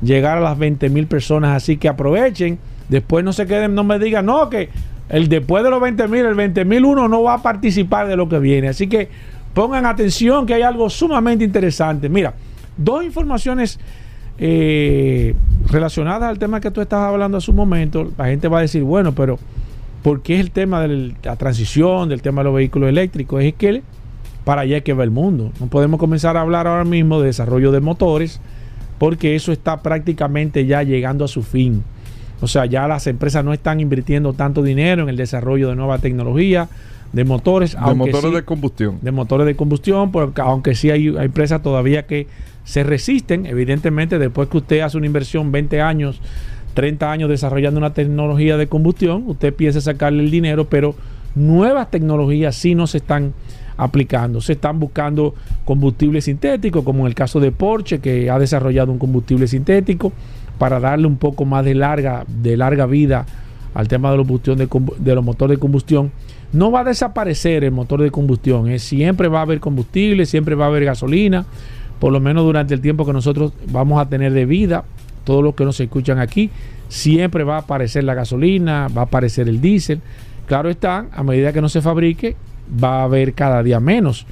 llegar 0.02 0.38
a 0.38 0.42
las 0.42 0.58
20 0.58 0.90
mil 0.90 1.08
personas. 1.08 1.56
Así 1.56 1.78
que 1.78 1.88
aprovechen. 1.88 2.60
Después 2.90 3.24
no 3.26 3.34
se 3.34 3.48
queden, 3.48 3.76
no 3.76 3.84
me 3.84 4.00
digan, 4.00 4.26
no, 4.26 4.50
que 4.50 4.70
el 5.10 5.28
después 5.28 5.64
de 5.64 5.70
los 5.70 5.82
20 5.82 6.08
mil, 6.08 6.26
el 6.26 6.36
20 6.36 6.66
mil 6.66 6.86
uno 6.86 7.08
no 7.08 7.24
va 7.24 7.36
a 7.36 7.42
participar 7.42 8.08
de 8.08 8.16
lo 8.16 8.30
que 8.30 8.40
viene. 8.40 8.68
Así 8.70 8.88
que 8.88 9.10
pongan 9.54 9.86
atención 9.86 10.46
que 10.46 10.54
hay 10.54 10.62
algo 10.62 10.90
sumamente 10.90 11.44
interesante. 11.44 12.10
Mira, 12.10 12.34
dos 12.78 13.04
informaciones 13.04 13.80
eh, 14.40 15.36
relacionadas 15.70 16.30
al 16.30 16.40
tema 16.40 16.60
que 16.60 16.72
tú 16.72 16.82
estabas 16.82 17.12
hablando 17.12 17.38
hace 17.38 17.52
un 17.52 17.58
momento. 17.58 18.12
La 18.18 18.26
gente 18.26 18.48
va 18.48 18.60
a 18.60 18.62
decir, 18.62 18.84
bueno, 18.84 19.14
pero 19.14 19.40
¿por 20.04 20.22
qué 20.22 20.36
es 20.36 20.42
el 20.42 20.52
tema 20.52 20.82
de 20.82 21.14
la 21.24 21.36
transición, 21.36 22.10
del 22.10 22.22
tema 22.22 22.42
de 22.42 22.46
los 22.46 22.56
vehículos 22.56 22.90
eléctricos? 22.90 23.44
Es 23.44 23.54
que 23.54 23.82
para 24.44 24.62
allá 24.62 24.80
que 24.80 24.94
va 24.94 25.04
el 25.04 25.12
mundo. 25.12 25.52
No 25.60 25.68
podemos 25.68 26.00
comenzar 26.00 26.38
a 26.38 26.42
hablar 26.42 26.68
ahora 26.68 26.86
mismo 26.86 27.20
de 27.20 27.28
desarrollo 27.28 27.72
de 27.74 27.82
motores 27.82 28.40
porque 28.98 29.36
eso 29.36 29.52
está 29.52 29.82
prácticamente 29.82 30.66
ya 30.66 30.84
llegando 30.84 31.26
a 31.26 31.28
su 31.28 31.44
fin. 31.44 31.84
O 32.40 32.48
sea, 32.48 32.66
ya 32.66 32.88
las 32.88 33.08
empresas 33.08 33.44
no 33.44 33.52
están 33.52 33.80
invirtiendo 33.80 34.34
tanto 34.34 34.64
dinero 34.64 35.04
en 35.04 35.10
el 35.10 35.18
desarrollo 35.18 35.70
de 35.70 35.76
nueva 35.76 35.98
tecnología, 36.00 36.70
de 37.14 37.24
motores. 37.24 37.74
De 37.74 37.94
motores 37.94 38.34
de 38.34 38.44
combustión. 38.44 39.00
De 39.02 39.12
motores 39.12 39.48
de 39.48 39.56
combustión, 39.56 40.12
porque 40.12 40.42
aunque 40.42 40.76
sí 40.76 40.92
hay, 40.92 41.08
empresas 41.08 41.62
todavía 41.62 42.06
que 42.06 42.28
se 42.68 42.84
resisten, 42.84 43.46
evidentemente 43.46 44.20
después 44.20 44.50
que 44.50 44.58
usted 44.58 44.82
hace 44.82 44.98
una 44.98 45.06
inversión 45.06 45.54
20 45.54 45.80
años, 45.80 46.20
30 46.74 47.10
años 47.10 47.30
desarrollando 47.30 47.78
una 47.78 47.94
tecnología 47.94 48.58
de 48.58 48.68
combustión, 48.68 49.24
usted 49.28 49.54
piensa 49.54 49.80
sacarle 49.80 50.22
el 50.22 50.30
dinero, 50.30 50.66
pero 50.66 50.94
nuevas 51.34 51.90
tecnologías 51.90 52.58
sí 52.58 52.76
no 52.76 52.86
se 52.86 52.98
están 52.98 53.32
aplicando. 53.78 54.42
Se 54.42 54.52
están 54.52 54.82
buscando 54.82 55.34
combustibles 55.64 56.26
sintéticos, 56.26 56.84
como 56.84 57.02
en 57.02 57.08
el 57.08 57.16
caso 57.16 57.40
de 57.40 57.54
Porsche, 57.54 58.00
que 58.00 58.30
ha 58.30 58.38
desarrollado 58.38 58.92
un 58.92 59.00
combustible 59.00 59.48
sintético 59.48 60.12
para 60.58 60.82
darle 60.82 61.08
un 61.08 61.16
poco 61.16 61.46
más 61.46 61.64
de 61.64 61.74
larga, 61.74 62.26
de 62.28 62.58
larga 62.58 62.86
vida 62.86 63.26
al 63.76 63.88
tema 63.88 64.12
de 64.12 64.18
los, 64.18 64.28
de, 64.28 64.68
de 64.98 65.16
los 65.16 65.24
motores 65.24 65.56
de 65.56 65.62
combustión. 65.62 66.12
No 66.52 66.70
va 66.70 66.82
a 66.82 66.84
desaparecer 66.84 67.64
el 67.64 67.72
motor 67.72 68.02
de 68.02 68.12
combustión, 68.12 68.68
¿eh? 68.68 68.80
siempre 68.80 69.30
va 69.30 69.40
a 69.40 69.44
haber 69.44 69.62
combustible, 69.62 70.26
siempre 70.26 70.56
va 70.56 70.66
a 70.66 70.68
haber 70.68 70.84
gasolina, 70.84 71.46
por 72.00 72.12
lo 72.12 72.20
menos 72.20 72.44
durante 72.44 72.74
el 72.74 72.82
tiempo 72.82 73.06
que 73.06 73.14
nosotros 73.14 73.54
vamos 73.72 74.00
a 74.02 74.08
tener 74.08 74.34
de 74.34 74.46
vida, 74.46 74.84
todos 75.24 75.44
los 75.44 75.56
que 75.56 75.66
nos 75.66 75.80
escuchan 75.80 76.20
aquí, 76.20 76.50
siempre 76.88 77.44
va 77.44 77.56
a 77.56 77.60
aparecer 77.60 78.04
la 78.04 78.14
gasolina, 78.14 78.88
va 78.96 79.02
a 79.02 79.06
aparecer 79.06 79.50
el 79.50 79.62
diésel. 79.62 80.02
Claro 80.46 80.70
está, 80.70 81.08
a 81.12 81.24
medida 81.24 81.52
que 81.52 81.62
no 81.62 81.70
se 81.70 81.82
fabrique, 81.82 82.36
va 82.82 83.02
a 83.02 83.04
haber 83.04 83.34
cada 83.34 83.62
día 83.64 83.80
menos. 83.80 84.26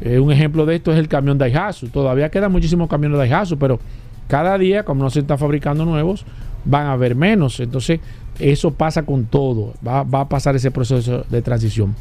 Eh, 0.00 0.18
un 0.18 0.30
ejemplo 0.30 0.66
de 0.66 0.76
esto 0.76 0.92
es 0.92 0.98
el 0.98 1.08
camión 1.08 1.38
Daihatsu. 1.38 1.88
Todavía 1.88 2.28
quedan 2.30 2.52
muchísimos 2.52 2.88
camiones 2.88 3.18
Daihatsu, 3.18 3.58
pero 3.58 3.80
cada 4.28 4.58
día, 4.58 4.84
como 4.84 5.02
no 5.02 5.10
se 5.10 5.20
están 5.20 5.38
fabricando 5.38 5.84
nuevos, 5.84 6.24
van 6.64 6.86
a 6.86 6.92
haber 6.92 7.14
menos. 7.14 7.60
Entonces, 7.60 8.00
eso 8.38 8.72
pasa 8.72 9.04
con 9.04 9.26
todo. 9.26 9.74
Va, 9.86 10.00
a 10.00 10.28
pasar 10.28 10.56
ese 10.56 10.70
proceso 10.70 11.24
de 11.28 11.42
transición. 11.42 11.94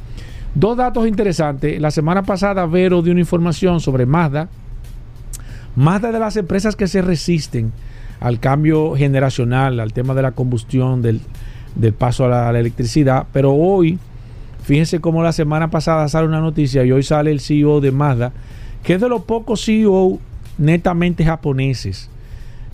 Dos 0.56 0.78
datos 0.78 1.08
interesantes. 1.08 1.80
La 1.80 1.92
semana 1.92 2.24
pasada, 2.24 2.66
Vero 2.66 3.02
dio 3.02 3.12
una 3.12 3.22
información 3.22 3.80
sobre 3.80 4.06
Mazda. 4.06 4.50
Mazda 5.76 6.12
de 6.12 6.20
las 6.20 6.38
empresas 6.38 6.76
que 6.76 6.88
se 6.88 7.02
resisten 7.02 7.72
al 8.20 8.40
cambio 8.40 8.96
generacional, 8.96 9.80
al 9.80 9.94
tema 9.94 10.14
de 10.14 10.22
la 10.22 10.32
combustión, 10.32 11.02
del, 11.02 11.22
paso 11.98 12.26
a 12.26 12.52
la, 12.52 12.60
electricidad. 12.60 13.28
Pero 13.34 13.54
hoy, 13.54 14.00
fíjense 14.64 15.00
cómo 15.00 15.24
la 15.24 15.32
semana 15.34 15.70
pasada 15.70 16.08
sale 16.08 16.28
una 16.28 16.42
noticia 16.42 16.84
y 16.86 16.92
hoy 16.92 17.04
sale 17.04 17.32
el 17.32 17.40
CEO 17.40 17.82
de 17.82 17.92
Mazda, 17.92 18.32
que 18.84 18.94
es 18.96 19.02
de 19.02 19.10
los 19.10 19.24
pocos 19.24 19.66
CEO 19.66 20.20
netamente 20.58 21.26
japoneses 21.26 22.10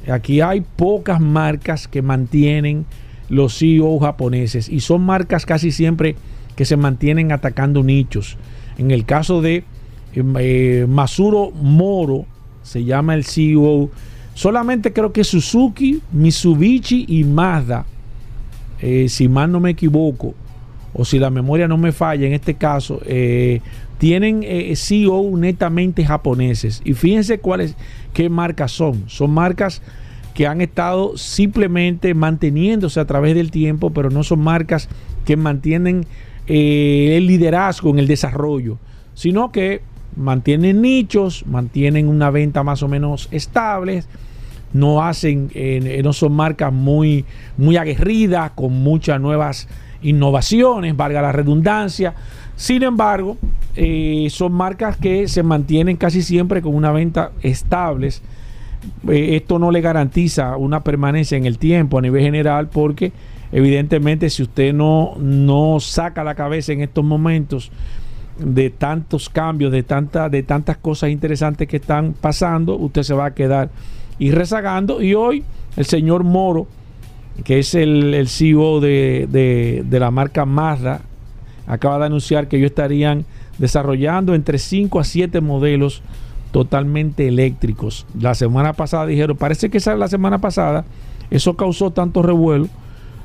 Aquí 0.07 0.41
hay 0.41 0.61
pocas 0.61 1.19
marcas 1.19 1.87
que 1.87 2.01
mantienen 2.01 2.85
los 3.27 3.57
CEO 3.57 3.99
japoneses 3.99 4.69
y 4.69 4.79
son 4.79 5.01
marcas 5.01 5.45
casi 5.45 5.71
siempre 5.71 6.15
que 6.55 6.65
se 6.65 6.77
mantienen 6.77 7.31
atacando 7.31 7.83
nichos. 7.83 8.37
En 8.77 8.91
el 8.91 9.05
caso 9.05 9.41
de 9.41 9.63
eh, 10.15 10.85
Masuro 10.89 11.51
Moro, 11.51 12.25
se 12.69 12.83
llama 12.83 13.15
el 13.15 13.23
CEO, 13.23 13.89
solamente 14.33 14.93
creo 14.93 15.11
que 15.11 15.23
Suzuki, 15.23 16.01
Mitsubishi 16.11 17.05
y 17.07 17.23
Mazda, 17.23 17.85
eh, 18.81 19.07
si 19.09 19.27
mal 19.27 19.51
no 19.51 19.59
me 19.59 19.71
equivoco, 19.71 20.35
o 20.93 21.03
si 21.03 21.17
la 21.17 21.29
memoria 21.29 21.67
no 21.67 21.77
me 21.77 21.91
falla 21.91 22.27
en 22.27 22.33
este 22.33 22.53
caso, 22.53 23.01
eh, 23.05 23.61
tienen 23.97 24.45
CEO 24.75 25.35
netamente 25.35 26.05
japoneses. 26.05 26.81
Y 26.85 26.93
fíjense 26.93 27.39
cuáles, 27.39 27.75
qué 28.13 28.29
marcas 28.29 28.71
son. 28.71 29.03
Son 29.07 29.31
marcas 29.31 29.81
que 30.33 30.47
han 30.47 30.61
estado 30.61 31.17
simplemente 31.17 32.13
manteniéndose 32.13 32.99
a 32.99 33.05
través 33.05 33.35
del 33.35 33.51
tiempo, 33.51 33.89
pero 33.89 34.09
no 34.09 34.23
son 34.23 34.39
marcas 34.39 34.87
que 35.25 35.35
mantienen 35.35 36.05
eh, 36.47 37.17
el 37.17 37.27
liderazgo 37.27 37.91
en 37.91 37.99
el 37.99 38.07
desarrollo, 38.07 38.79
sino 39.13 39.51
que 39.51 39.81
mantienen 40.19 40.81
nichos, 40.81 41.45
mantienen 41.47 42.07
una 42.07 42.29
venta 42.29 42.63
más 42.63 42.83
o 42.83 42.87
menos 42.87 43.27
estable, 43.31 44.03
no 44.73 45.03
hacen, 45.03 45.49
eh, 45.55 46.01
no 46.03 46.13
son 46.13 46.33
marcas 46.33 46.71
muy, 46.71 47.25
muy 47.57 47.77
aguerridas, 47.77 48.51
con 48.51 48.73
muchas 48.83 49.19
nuevas 49.19 49.67
innovaciones, 50.01 50.95
valga 50.95 51.21
la 51.21 51.31
redundancia. 51.31 52.13
Sin 52.55 52.83
embargo, 52.83 53.37
eh, 53.75 54.27
son 54.29 54.53
marcas 54.53 54.97
que 54.97 55.27
se 55.27 55.43
mantienen 55.43 55.97
casi 55.97 56.21
siempre 56.21 56.61
con 56.61 56.75
una 56.75 56.91
venta 56.91 57.31
estables 57.41 58.21
eh, 59.07 59.35
esto 59.35 59.59
no 59.59 59.71
le 59.71 59.81
garantiza 59.81 60.57
una 60.57 60.83
permanencia 60.83 61.37
en 61.37 61.45
el 61.45 61.57
tiempo 61.57 61.97
a 61.97 62.01
nivel 62.01 62.21
general 62.23 62.69
porque 62.69 63.11
evidentemente 63.51 64.29
si 64.29 64.43
usted 64.43 64.73
no, 64.73 65.15
no 65.19 65.79
saca 65.79 66.23
la 66.23 66.35
cabeza 66.35 66.71
en 66.73 66.81
estos 66.81 67.03
momentos 67.03 67.71
de 68.39 68.69
tantos 68.69 69.29
cambios, 69.29 69.71
de, 69.71 69.83
tanta, 69.83 70.29
de 70.29 70.43
tantas 70.43 70.77
cosas 70.77 71.09
interesantes 71.09 71.67
que 71.67 71.77
están 71.77 72.13
pasando, 72.13 72.75
usted 72.75 73.03
se 73.03 73.13
va 73.13 73.25
a 73.25 73.33
quedar 73.33 73.69
y 74.17 74.31
rezagando. 74.31 75.01
Y 75.01 75.13
hoy 75.13 75.43
el 75.77 75.85
señor 75.85 76.23
Moro, 76.23 76.67
que 77.43 77.59
es 77.59 77.75
el, 77.75 78.13
el 78.13 78.27
CEO 78.27 78.79
de, 78.79 79.27
de, 79.29 79.83
de, 79.85 79.99
la 79.99 80.11
marca 80.11 80.45
Mazda, 80.45 81.01
acaba 81.67 81.99
de 81.99 82.05
anunciar 82.05 82.47
que 82.47 82.57
ellos 82.57 82.71
estarían 82.71 83.25
desarrollando 83.57 84.33
entre 84.33 84.57
5 84.57 84.99
a 84.99 85.03
7 85.03 85.41
modelos 85.41 86.01
totalmente 86.51 87.27
eléctricos. 87.27 88.05
La 88.19 88.35
semana 88.35 88.73
pasada 88.73 89.05
dijeron, 89.05 89.37
parece 89.37 89.69
que 89.69 89.77
esa 89.77 89.95
la 89.95 90.07
semana 90.07 90.39
pasada, 90.39 90.85
eso 91.29 91.55
causó 91.55 91.91
tanto 91.91 92.21
revuelo, 92.23 92.67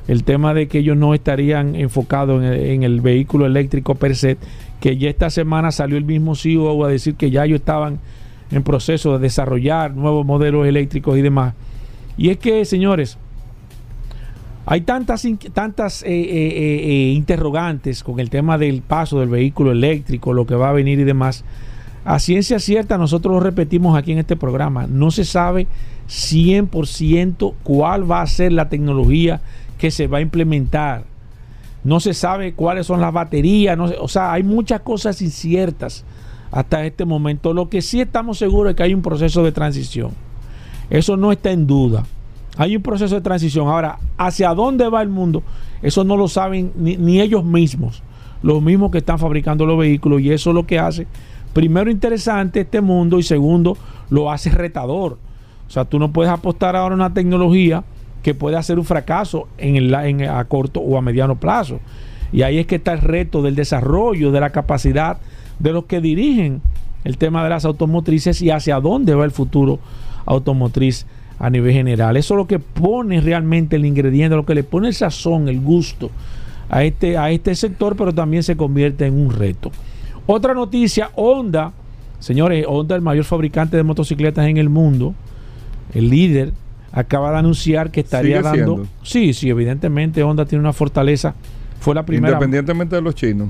el 0.07 0.23
tema 0.23 0.53
de 0.53 0.67
que 0.67 0.79
ellos 0.79 0.97
no 0.97 1.13
estarían 1.13 1.75
enfocados 1.75 2.43
en 2.43 2.83
el, 2.83 3.01
vehículo 3.01 3.45
eléctrico 3.45 3.95
per 3.95 4.15
se, 4.15 4.37
que 4.79 4.97
ya 4.97 5.09
esta 5.09 5.29
semana 5.29 5.71
salió 5.71 5.97
el 5.97 6.05
mismo 6.05 6.35
CEO 6.35 6.83
a 6.85 6.89
decir 6.89 7.15
que 7.15 7.31
ya 7.31 7.45
ellos 7.45 7.59
estaban 7.59 7.99
en 8.51 8.63
proceso 8.63 9.13
de 9.13 9.19
desarrollar 9.19 9.95
nuevos 9.95 10.25
modelos 10.25 10.67
eléctricos 10.67 11.17
y 11.17 11.21
demás. 11.21 11.53
Y 12.17 12.29
es 12.29 12.37
que, 12.37 12.63
señores, 12.65 13.17
hay 14.65 14.81
tantas, 14.81 15.27
tantas 15.53 16.03
eh, 16.03 16.07
eh, 16.09 16.81
eh, 16.83 17.11
interrogantes 17.13 18.03
con 18.03 18.19
el 18.19 18.29
tema 18.29 18.57
del 18.57 18.81
paso 18.81 19.19
del 19.19 19.29
vehículo 19.29 19.71
eléctrico, 19.71 20.33
lo 20.33 20.45
que 20.45 20.55
va 20.55 20.69
a 20.69 20.73
venir 20.73 20.99
y 20.99 21.03
demás 21.03 21.43
a 22.05 22.19
ciencia 22.19 22.59
cierta, 22.59 22.99
nosotros 22.99 23.33
lo 23.33 23.39
repetimos 23.39 23.97
aquí 23.97 24.11
en 24.11 24.19
este 24.19 24.35
programa, 24.35 24.85
no 24.85 25.09
se 25.09 25.25
sabe 25.25 25.65
100% 26.07 27.55
cuál 27.63 28.09
va 28.09 28.21
a 28.21 28.27
ser 28.27 28.51
la 28.53 28.69
tecnología 28.69 29.41
que 29.79 29.89
se 29.89 30.05
va 30.05 30.19
a 30.19 30.21
implementar. 30.21 31.03
No 31.85 32.01
se 32.01 32.13
sabe 32.13 32.53
cuáles 32.53 32.85
son 32.85 32.99
las 32.99 33.13
baterías, 33.13 33.79
o 33.79 34.07
sea, 34.09 34.33
hay 34.33 34.43
muchas 34.43 34.81
cosas 34.81 35.21
inciertas 35.21 36.03
hasta 36.51 36.85
este 36.85 37.05
momento. 37.05 37.53
Lo 37.53 37.69
que 37.69 37.81
sí 37.81 38.01
estamos 38.01 38.37
seguros 38.37 38.71
es 38.71 38.75
que 38.75 38.83
hay 38.83 38.93
un 38.93 39.01
proceso 39.01 39.41
de 39.43 39.53
transición. 39.53 40.11
Eso 40.89 41.15
no 41.15 41.31
está 41.31 41.51
en 41.51 41.65
duda. 41.65 42.03
Hay 42.57 42.75
un 42.75 42.81
proceso 42.81 43.15
de 43.15 43.21
transición. 43.21 43.67
Ahora, 43.67 43.99
¿hacia 44.17 44.53
dónde 44.53 44.89
va 44.89 45.01
el 45.01 45.09
mundo? 45.09 45.43
Eso 45.81 46.03
no 46.03 46.17
lo 46.17 46.27
saben 46.27 46.73
ni, 46.75 46.97
ni 46.97 47.21
ellos 47.21 47.45
mismos, 47.45 48.03
los 48.41 48.61
mismos 48.61 48.91
que 48.91 48.97
están 48.97 49.19
fabricando 49.19 49.65
los 49.65 49.77
vehículos, 49.77 50.19
y 50.21 50.31
eso 50.31 50.49
es 50.49 50.53
lo 50.55 50.65
que 50.65 50.79
hace 50.79 51.07
primero 51.55 51.89
interesante 51.89 52.59
este 52.59 52.81
mundo 52.81 53.17
y 53.17 53.23
segundo 53.23 53.77
lo 54.09 54.29
hace 54.29 54.49
retador. 54.49 55.17
O 55.67 55.71
sea, 55.71 55.85
tú 55.85 55.99
no 55.99 56.11
puedes 56.11 56.29
apostar 56.29 56.75
ahora 56.75 56.93
a 56.93 56.97
una 56.97 57.13
tecnología 57.13 57.85
que 58.25 58.33
puede 58.33 58.57
hacer 58.57 58.79
un 58.79 58.85
fracaso 58.85 59.47
en 59.59 59.75
el, 59.75 59.93
a 59.93 60.43
corto 60.45 60.79
o 60.79 60.97
a 60.97 61.01
mediano 61.03 61.35
plazo. 61.35 61.79
Y 62.33 62.41
ahí 62.41 62.57
es 62.57 62.65
que 62.65 62.77
está 62.77 62.93
el 62.93 63.01
reto 63.01 63.43
del 63.43 63.53
desarrollo, 63.53 64.31
de 64.31 64.39
la 64.39 64.49
capacidad 64.49 65.19
de 65.59 65.71
los 65.71 65.85
que 65.85 66.01
dirigen 66.01 66.63
el 67.03 67.19
tema 67.19 67.43
de 67.43 67.51
las 67.51 67.65
automotrices 67.65 68.41
y 68.41 68.49
hacia 68.49 68.79
dónde 68.79 69.13
va 69.13 69.25
el 69.25 69.29
futuro 69.29 69.77
automotriz 70.25 71.05
a 71.37 71.51
nivel 71.51 71.71
general. 71.71 72.17
Eso 72.17 72.33
es 72.33 72.37
lo 72.39 72.47
que 72.47 72.57
pone 72.57 73.21
realmente 73.21 73.75
el 73.75 73.85
ingrediente, 73.85 74.35
lo 74.35 74.43
que 74.43 74.55
le 74.55 74.63
pone 74.63 74.87
el 74.87 74.95
sazón, 74.95 75.47
el 75.47 75.61
gusto 75.61 76.09
a 76.67 76.83
este, 76.83 77.19
a 77.19 77.29
este 77.29 77.53
sector, 77.53 77.95
pero 77.95 78.11
también 78.11 78.41
se 78.41 78.57
convierte 78.57 79.05
en 79.05 79.19
un 79.19 79.29
reto. 79.29 79.71
Otra 80.25 80.55
noticia, 80.55 81.11
Honda, 81.13 81.73
señores, 82.17 82.65
Honda, 82.67 82.95
el 82.95 83.03
mayor 83.03 83.25
fabricante 83.25 83.77
de 83.77 83.83
motocicletas 83.83 84.47
en 84.47 84.57
el 84.57 84.69
mundo, 84.69 85.13
el 85.93 86.09
líder, 86.09 86.53
acaba 86.95 87.31
de 87.31 87.37
anunciar 87.37 87.91
que 87.91 87.99
estaría 87.99 88.41
dando... 88.41 88.75
siendo. 88.75 88.87
Sí, 89.03 89.33
sí, 89.33 89.49
evidentemente 89.49 90.23
Honda 90.23 90.45
tiene 90.45 90.61
una 90.61 90.73
fortaleza. 90.73 91.35
Fue 91.79 91.93
la 91.93 92.03
primera... 92.03 92.33
Independientemente 92.33 92.95
de 92.95 93.01
los 93.03 93.13
chinos. 93.13 93.49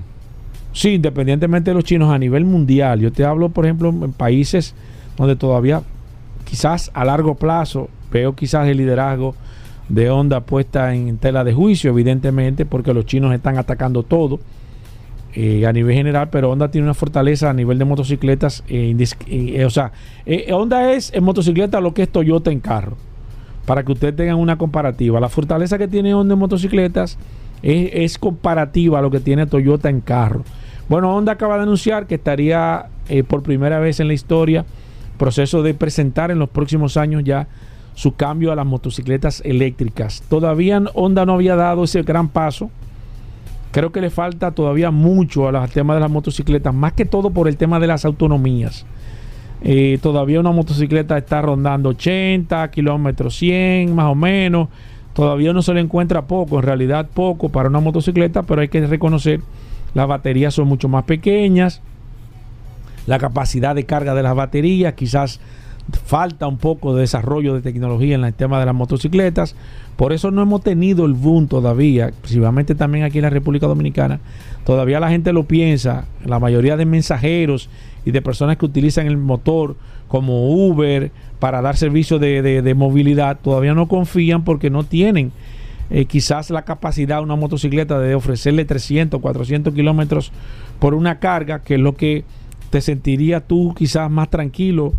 Sí, 0.73 0.95
independientemente 0.95 1.71
de 1.71 1.75
los 1.75 1.85
chinos 1.85 2.13
a 2.13 2.17
nivel 2.17 2.43
mundial. 2.43 2.99
Yo 2.99 3.13
te 3.13 3.23
hablo, 3.23 3.49
por 3.49 3.65
ejemplo, 3.65 3.89
en 3.89 4.11
países 4.11 4.73
donde 5.15 5.37
todavía, 5.37 5.83
quizás 6.43 6.91
a 6.93 7.05
largo 7.05 7.35
plazo, 7.35 7.87
veo 8.11 8.35
quizás 8.35 8.67
el 8.67 8.77
liderazgo 8.77 9.35
de 9.87 10.09
Honda 10.09 10.41
puesta 10.41 10.93
en 10.93 11.17
tela 11.17 11.43
de 11.43 11.53
juicio, 11.53 11.91
evidentemente, 11.91 12.65
porque 12.65 12.93
los 12.93 13.05
chinos 13.05 13.33
están 13.33 13.57
atacando 13.57 14.03
todo 14.03 14.39
eh, 15.33 15.65
a 15.65 15.71
nivel 15.71 15.95
general, 15.95 16.29
pero 16.29 16.49
Honda 16.49 16.71
tiene 16.71 16.87
una 16.87 16.93
fortaleza 16.93 17.49
a 17.49 17.53
nivel 17.53 17.77
de 17.77 17.85
motocicletas. 17.85 18.63
eh, 18.67 18.95
eh, 19.27 19.65
o 19.65 19.69
sea, 19.69 19.91
Honda 20.51 20.93
es 20.93 21.13
en 21.13 21.23
motocicleta 21.23 21.79
lo 21.79 21.93
que 21.93 22.03
es 22.03 22.09
Toyota 22.09 22.51
en 22.51 22.59
carro, 22.59 22.97
para 23.65 23.83
que 23.83 23.91
ustedes 23.91 24.15
tengan 24.15 24.37
una 24.37 24.57
comparativa. 24.57 25.19
La 25.19 25.29
fortaleza 25.29 25.77
que 25.77 25.87
tiene 25.87 26.13
Honda 26.13 26.33
en 26.33 26.39
motocicletas 26.39 27.17
es, 27.61 28.17
comparativa 28.17 28.99
a 28.99 29.01
lo 29.01 29.11
que 29.11 29.19
tiene 29.19 29.47
Toyota 29.47 29.89
en 29.89 30.01
carro. 30.01 30.43
Bueno, 30.87 31.15
Honda 31.15 31.31
acaba 31.31 31.57
de 31.57 31.63
anunciar 31.63 32.05
que 32.05 32.15
estaría 32.15 32.87
eh, 33.09 33.23
por 33.23 33.41
primera 33.41 33.79
vez 33.79 33.99
en 33.99 34.07
la 34.07 34.13
historia 34.13 34.65
proceso 35.15 35.63
de 35.63 35.73
presentar 35.73 36.31
en 36.31 36.39
los 36.39 36.49
próximos 36.49 36.97
años 36.97 37.23
ya 37.23 37.47
su 37.95 38.15
cambio 38.15 38.51
a 38.51 38.55
las 38.55 38.65
motocicletas 38.65 39.41
eléctricas. 39.45 40.21
Todavía 40.29 40.83
Honda 40.93 41.25
no 41.25 41.33
había 41.33 41.55
dado 41.55 41.85
ese 41.85 42.03
gran 42.03 42.27
paso. 42.27 42.69
Creo 43.71 43.91
que 43.91 44.01
le 44.01 44.09
falta 44.09 44.51
todavía 44.51 44.91
mucho 44.91 45.47
a 45.47 45.51
los 45.51 45.71
temas 45.71 45.95
de 45.95 46.01
las 46.01 46.11
motocicletas, 46.11 46.73
más 46.73 46.93
que 46.93 47.05
todo 47.05 47.29
por 47.31 47.47
el 47.47 47.57
tema 47.57 47.79
de 47.79 47.87
las 47.87 48.05
autonomías. 48.05 48.85
Eh, 49.61 49.97
todavía 50.01 50.39
una 50.39 50.51
motocicleta 50.51 51.17
está 51.17 51.41
rondando 51.41 51.89
80 51.89 52.69
kilómetros, 52.71 53.35
100 53.37 53.95
más 53.95 54.11
o 54.11 54.15
menos. 54.15 54.69
Todavía 55.13 55.53
no 55.53 55.61
se 55.61 55.73
le 55.73 55.79
encuentra 55.79 56.27
poco, 56.27 56.57
en 56.57 56.63
realidad 56.63 57.07
poco 57.13 57.49
para 57.49 57.69
una 57.69 57.79
motocicleta, 57.79 58.43
pero 58.43 58.61
hay 58.61 58.67
que 58.67 58.85
reconocer 58.85 59.39
las 59.95 60.07
baterías 60.07 60.53
son 60.53 60.67
mucho 60.67 60.89
más 60.89 61.05
pequeñas. 61.05 61.81
La 63.07 63.17
capacidad 63.17 63.73
de 63.73 63.85
carga 63.85 64.13
de 64.13 64.23
las 64.23 64.35
baterías 64.35 64.93
quizás 64.93 65.39
falta 66.05 66.47
un 66.47 66.57
poco 66.57 66.95
de 66.95 67.01
desarrollo 67.01 67.53
de 67.53 67.61
tecnología 67.61 68.15
en 68.15 68.25
el 68.25 68.33
tema 68.33 68.59
de 68.59 68.65
las 68.65 68.75
motocicletas. 68.75 69.55
Por 69.95 70.11
eso 70.11 70.31
no 70.31 70.41
hemos 70.41 70.63
tenido 70.63 71.05
el 71.05 71.13
boom 71.13 71.47
todavía, 71.47 72.11
principalmente 72.21 72.75
también 72.75 73.05
aquí 73.05 73.19
en 73.19 73.23
la 73.23 73.29
República 73.29 73.67
Dominicana. 73.67 74.19
Todavía 74.65 74.99
la 74.99 75.09
gente 75.09 75.31
lo 75.31 75.43
piensa, 75.43 76.05
la 76.25 76.39
mayoría 76.39 76.75
de 76.75 76.85
mensajeros 76.85 77.69
y 78.05 78.11
de 78.11 78.21
personas 78.21 78.57
que 78.57 78.65
utilizan 78.65 79.07
el 79.07 79.17
motor 79.17 79.75
como 80.07 80.49
Uber 80.51 81.11
para 81.39 81.61
dar 81.61 81.75
servicio 81.75 82.19
de, 82.19 82.41
de- 82.41 82.73
movilidad, 82.75 83.39
todavía 83.41 83.73
no 83.73 83.87
confían 83.87 84.43
porque 84.43 84.69
no 84.69 84.83
tienen 84.83 85.31
eh, 85.89 86.05
quizás 86.05 86.49
la 86.49 86.63
capacidad 86.63 87.17
de 87.17 87.23
una 87.23 87.35
motocicleta 87.35 87.99
de 87.99 88.15
ofrecerle 88.15 88.65
300, 88.65 89.19
400 89.21 89.73
kilómetros 89.73 90.31
por 90.79 90.93
una 90.93 91.19
carga, 91.19 91.59
que 91.61 91.75
es 91.75 91.79
lo 91.79 91.95
que 91.95 92.23
te 92.69 92.81
sentiría 92.81 93.41
tú 93.41 93.73
quizás 93.77 94.09
más 94.09 94.29
tranquilo. 94.29 94.93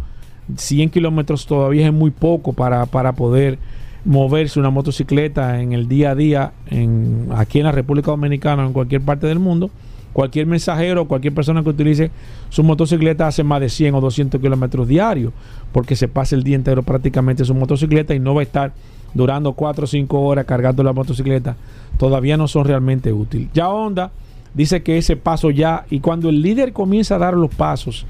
100 0.57 0.91
kilómetros 0.91 1.47
todavía 1.47 1.87
es 1.87 1.93
muy 1.93 2.11
poco 2.11 2.53
para, 2.53 2.87
para 2.87 3.13
poder 3.13 3.59
moverse 4.05 4.61
una 4.61 4.71
motocicleta 4.71 5.61
en 5.61 5.73
el 5.73 5.89
día 5.89 6.13
a 6.13 6.15
día 6.15 6.53
en, 6.71 7.27
aquí 7.35 7.59
en 7.59 7.65
la 7.65 7.73
República 7.73 8.13
Dominicana 8.13 8.63
o 8.63 8.67
en 8.69 8.73
cualquier 8.73 9.01
parte 9.01 9.27
del 9.27 9.41
mundo. 9.41 9.71
Cualquier 10.17 10.47
mensajero, 10.47 11.07
cualquier 11.07 11.35
persona 11.35 11.63
que 11.63 11.69
utilice 11.69 12.11
su 12.49 12.63
motocicleta 12.63 13.27
hace 13.27 13.45
más 13.45 13.61
de 13.61 13.69
100 13.69 13.97
o 13.97 14.01
200 14.01 14.41
kilómetros 14.41 14.89
diarios, 14.89 15.35
porque 15.73 15.95
se 15.95 16.09
pasa 16.09 16.35
el 16.35 16.43
día 16.43 16.57
entero 16.57 16.83
prácticamente 16.83 17.43
en 17.43 17.47
su 17.47 17.55
motocicleta 17.55 18.15
y 18.15 18.19
no 18.19 18.35
va 18.35 18.41
a 18.41 18.45
estar 18.45 18.73
durando 19.13 19.53
4 19.53 19.85
o 19.85 19.87
5 19.87 20.19
horas 20.19 20.47
cargando 20.47 20.83
la 20.83 20.95
motocicleta. 20.95 21.57
Todavía 21.99 22.39
no 22.39 22.49
son 22.49 22.65
realmente 22.65 23.13
útiles. 23.13 23.49
Ya 23.53 23.69
Honda 23.69 24.11
dice 24.55 24.83
que 24.83 24.97
ese 24.97 25.17
paso 25.19 25.51
ya, 25.51 25.85
y 25.91 26.01
cuando 26.01 26.31
el 26.31 26.41
líder 26.41 26.73
comienza 26.73 27.17
a 27.17 27.19
dar 27.19 27.35
los 27.35 27.55
pasos 27.55 28.07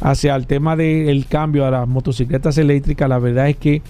hacia 0.00 0.34
el 0.34 0.48
tema 0.48 0.74
del 0.74 1.26
cambio 1.26 1.64
a 1.64 1.70
las 1.70 1.86
motocicletas 1.86 2.58
eléctricas, 2.58 3.08
la 3.08 3.20
verdad 3.20 3.48
es 3.48 3.56
que 3.56 3.82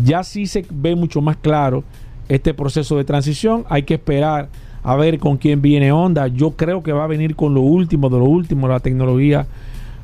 ya 0.00 0.22
sí 0.22 0.46
se 0.46 0.64
ve 0.70 0.94
mucho 0.94 1.22
más 1.22 1.38
claro 1.38 1.82
este 2.28 2.54
proceso 2.54 2.96
de 2.96 3.02
transición. 3.02 3.64
Hay 3.68 3.82
que 3.82 3.94
esperar 3.94 4.48
a 4.88 4.96
ver 4.96 5.18
con 5.18 5.36
quién 5.36 5.60
viene 5.60 5.92
Honda. 5.92 6.28
Yo 6.28 6.52
creo 6.52 6.82
que 6.82 6.92
va 6.92 7.04
a 7.04 7.06
venir 7.06 7.36
con 7.36 7.52
lo 7.52 7.60
último 7.60 8.08
de 8.08 8.18
lo 8.18 8.24
último, 8.24 8.68
la 8.68 8.80
tecnología 8.80 9.46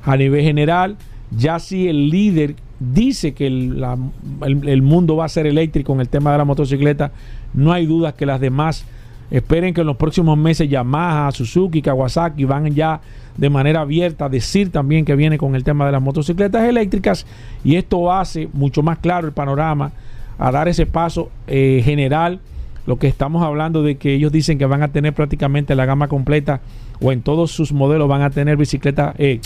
a 0.04 0.14
nivel 0.14 0.42
general. 0.42 0.98
Ya 1.30 1.58
si 1.58 1.88
el 1.88 2.10
líder 2.10 2.56
dice 2.78 3.32
que 3.32 3.46
el, 3.46 4.82
mundo 4.82 5.16
va 5.16 5.24
a 5.24 5.28
ser 5.30 5.46
eléctrico 5.46 5.94
en 5.94 6.00
el 6.00 6.10
tema 6.10 6.32
de 6.32 6.38
la 6.38 6.44
motocicleta, 6.44 7.12
no 7.54 7.72
hay 7.72 7.86
dudas 7.86 8.12
que 8.12 8.26
las 8.26 8.42
demás 8.42 8.84
esperen 9.30 9.72
que 9.72 9.80
en 9.80 9.86
los 9.86 9.96
próximos 9.96 10.36
meses 10.36 10.68
Yamaha, 10.68 11.32
Suzuki, 11.32 11.80
Kawasaki 11.80 12.44
van 12.44 12.74
ya 12.74 13.00
de 13.38 13.48
manera 13.48 13.80
abierta 13.80 14.26
a 14.26 14.28
decir 14.28 14.70
también 14.70 15.06
que 15.06 15.16
viene 15.16 15.38
con 15.38 15.54
el 15.54 15.64
tema 15.64 15.86
de 15.86 15.92
las 15.92 16.02
motocicletas 16.02 16.62
eléctricas 16.68 17.24
y 17.64 17.76
esto 17.76 18.12
hace 18.12 18.50
mucho 18.52 18.82
más 18.82 18.98
claro 18.98 19.26
el 19.26 19.32
panorama 19.32 19.92
a 20.36 20.52
dar 20.52 20.68
ese 20.68 20.84
paso 20.84 21.30
eh, 21.46 21.80
general 21.82 22.38
lo 22.86 22.96
que 22.98 23.06
estamos 23.08 23.42
hablando 23.42 23.82
de 23.82 23.96
que 23.96 24.14
ellos 24.14 24.30
dicen 24.32 24.58
que 24.58 24.66
van 24.66 24.82
a 24.82 24.88
tener 24.88 25.12
prácticamente 25.14 25.74
la 25.74 25.86
gama 25.86 26.08
completa 26.08 26.60
o 27.00 27.12
en 27.12 27.22
todos 27.22 27.50
sus 27.50 27.72
modelos 27.72 28.08
van 28.08 28.22
a 28.22 28.30
tener 28.30 28.56
bicicletas, 28.56 29.14
eh, 29.18 29.40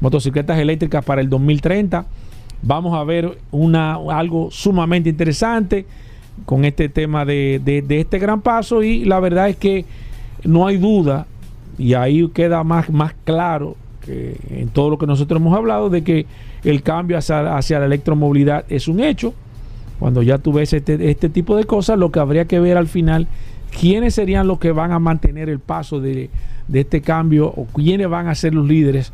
motocicletas 0.00 0.58
eléctricas 0.58 1.04
para 1.04 1.20
el 1.20 1.28
2030. 1.28 2.06
Vamos 2.62 2.94
a 2.98 3.04
ver 3.04 3.38
una, 3.50 3.94
algo 4.10 4.50
sumamente 4.50 5.08
interesante 5.10 5.86
con 6.46 6.64
este 6.64 6.88
tema 6.88 7.24
de, 7.24 7.60
de- 7.64 7.82
de 7.82 8.00
este 8.00 8.18
gran 8.18 8.40
paso 8.40 8.82
y 8.82 9.04
la 9.04 9.20
verdad 9.20 9.48
es 9.48 9.56
que 9.56 9.84
no 10.44 10.66
hay 10.66 10.78
duda 10.78 11.26
y 11.78 11.94
ahí 11.94 12.28
queda 12.28 12.62
más, 12.64 12.90
más 12.90 13.14
claro 13.24 13.76
que 14.04 14.36
en 14.50 14.68
todo 14.68 14.90
lo 14.90 14.98
que 14.98 15.06
nosotros 15.06 15.40
hemos 15.40 15.56
hablado 15.56 15.90
de 15.90 16.02
que 16.04 16.26
el 16.64 16.82
cambio 16.82 17.18
hacia, 17.18 17.56
hacia 17.56 17.78
la 17.80 17.86
electromovilidad 17.86 18.64
es 18.68 18.86
un 18.88 19.00
hecho 19.00 19.34
cuando 19.98 20.22
ya 20.22 20.38
tú 20.38 20.52
ves 20.52 20.72
este, 20.72 21.10
este 21.10 21.28
tipo 21.28 21.56
de 21.56 21.64
cosas, 21.64 21.98
lo 21.98 22.10
que 22.10 22.20
habría 22.20 22.46
que 22.46 22.60
ver 22.60 22.76
al 22.76 22.88
final, 22.88 23.28
quiénes 23.78 24.14
serían 24.14 24.46
los 24.46 24.58
que 24.58 24.72
van 24.72 24.92
a 24.92 24.98
mantener 24.98 25.48
el 25.48 25.60
paso 25.60 26.00
de, 26.00 26.30
este 26.72 27.00
cambio 27.00 27.46
o 27.48 27.66
quiénes 27.66 28.08
van 28.08 28.28
a 28.28 28.34
ser 28.34 28.54
los 28.54 28.66
líderes. 28.66 29.12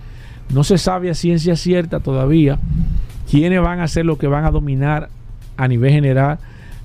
No 0.53 0.65
se 0.65 0.79
sabe 0.79 1.11
a 1.11 1.15
ciencia 1.15 1.57
cierta 1.57 2.01
todavía 2.01 2.59
quiénes 3.31 3.61
van 3.63 3.81
a 3.81 3.89
ser 3.89 4.05
los 4.07 4.19
que 4.19 4.27
van 4.27 4.45
a 4.45 4.51
dominar 4.51 5.09
a 5.57 5.69
nivel 5.69 5.93
general 5.93 6.39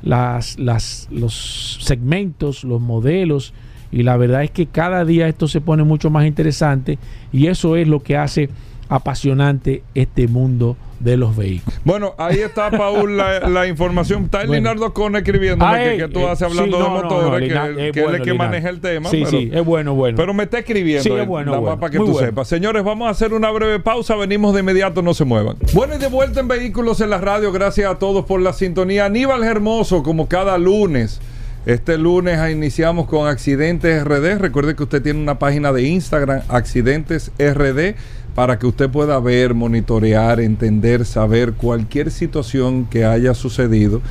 las, 0.04 0.58
los 0.60 1.80
segmentos, 1.82 2.64
los 2.64 2.82
modelos. 2.82 3.54
Y 3.92 4.04
la 4.04 4.18
verdad 4.18 4.44
es 4.44 4.52
que 4.52 4.68
cada 4.68 5.06
día 5.06 5.28
esto 5.28 5.48
se 5.48 5.62
pone 5.62 5.84
mucho 5.84 6.10
más 6.10 6.26
interesante 6.26 6.98
y 7.32 7.48
eso 7.48 7.76
es 7.76 7.88
lo 7.88 8.04
que 8.04 8.18
hace 8.18 8.50
apasionante 8.90 9.84
este 9.96 10.28
mundo 10.28 10.78
de 11.00 11.18
los 11.18 11.36
vehículos. 11.36 11.80
Bueno, 11.84 12.16
ahí 12.18 12.40
está, 12.40 12.72
Paul, 12.72 13.18
la, 13.18 13.42
la 13.50 13.68
información. 13.68 14.26
Está 14.26 14.42
el 14.42 14.48
Bueno. 14.48 14.64
Leonardo 14.64 14.94
Cone 14.94 15.20
escribiéndome 15.20 15.72
Ah, 15.72 15.84
que, 15.84 15.98
que 15.98 16.08
tú 16.08 16.20
eh, 16.20 16.30
haces 16.30 16.44
hablando 16.44 16.78
sí, 16.78 16.84
de 16.84 16.90
no, 16.90 16.90
motores, 16.90 17.54
no, 17.54 17.76
que, 17.76 18.00
es 18.00 18.08
el 18.08 18.22
que 18.22 18.34
maneja 18.34 18.70
el 18.70 18.80
tema. 18.80 19.10
Sí, 19.10 19.24
pero, 19.26 19.30
sí, 19.30 19.50
es 19.52 19.66
bueno, 19.66 19.94
bueno. 19.94 20.16
Pero 20.16 20.34
me 20.34 20.44
está 20.44 20.60
escribiendo. 20.60 21.04
Sí, 21.04 21.12
es 21.12 21.28
bueno, 21.28 21.60
bueno. 21.60 21.80
para 21.80 21.92
que 21.92 21.98
Muy 22.00 22.08
tú 22.08 22.14
bueno. 22.14 22.28
sepas. 22.28 22.48
Señores, 22.48 22.84
vamos 22.84 23.08
a 23.08 23.12
hacer 23.12 23.34
una 23.34 23.52
breve 23.52 23.80
pausa. 23.80 24.16
Venimos 24.16 24.54
de 24.54 24.62
inmediato, 24.62 25.02
no 25.02 25.14
se 25.14 25.26
muevan. 25.26 25.58
Bueno, 25.74 25.96
y 25.96 25.98
de 25.98 26.08
vuelta 26.08 26.40
en 26.40 26.48
Vehículos 26.48 27.02
en 27.02 27.10
la 27.10 27.18
Radio. 27.18 27.52
Gracias 27.52 27.92
a 27.92 28.00
todos 28.00 28.26
por 28.26 28.42
la 28.42 28.54
sintonía. 28.54 29.06
Aníbal 29.06 29.44
Hermoso, 29.44 30.04
como 30.04 30.28
cada 30.28 30.58
lunes. 30.58 31.20
Este 31.66 31.98
lunes 31.98 32.38
ah, 32.38 32.52
iniciamos 32.52 33.08
con 33.08 33.28
Accidentes 33.28 34.04
RD. 34.04 34.38
Recuerde 34.38 34.76
que 34.76 34.84
usted 34.84 35.02
tiene 35.02 35.20
una 35.20 35.40
página 35.40 35.74
de 35.74 35.82
Instagram, 35.82 36.42
Accidentes 36.48 37.32
RD, 37.40 37.96
para 38.36 38.60
que 38.60 38.68
usted 38.68 38.90
pueda 38.90 39.18
ver, 39.20 39.54
monitorear, 39.54 40.42
entender, 40.42 41.06
saber 41.06 41.54
cualquier 41.54 42.12
situación 42.12 42.86
que 42.86 43.06
haya 43.06 43.34
sucedido. 43.34 44.02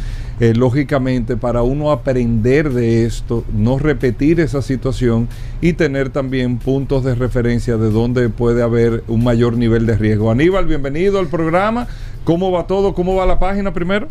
Eh, 0.41 0.55
lógicamente, 0.55 1.37
para 1.37 1.63
uno 1.63 1.93
aprender 1.93 2.73
de 2.73 3.05
esto, 3.05 3.45
no 3.53 3.79
repetir 3.79 4.41
esa 4.41 4.63
situación 4.63 5.29
y 5.61 5.75
tener 5.75 6.09
también 6.09 6.59
puntos 6.59 7.05
de 7.05 7.15
referencia 7.15 7.77
de 7.77 7.91
donde 7.91 8.31
puede 8.31 8.63
haber 8.63 9.05
un 9.09 9.23
mayor 9.23 9.59
nivel 9.59 9.85
de 9.87 9.97
riesgo. 9.97 10.31
Aníbal, 10.31 10.67
bienvenido 10.67 11.19
al 11.19 11.29
programa. 11.29 11.87
¿Cómo 12.25 12.51
va 12.51 12.67
todo? 12.67 12.95
¿Cómo 12.95 13.15
va 13.15 13.27
la 13.27 13.39
página 13.39 13.75
primero? 13.75 14.09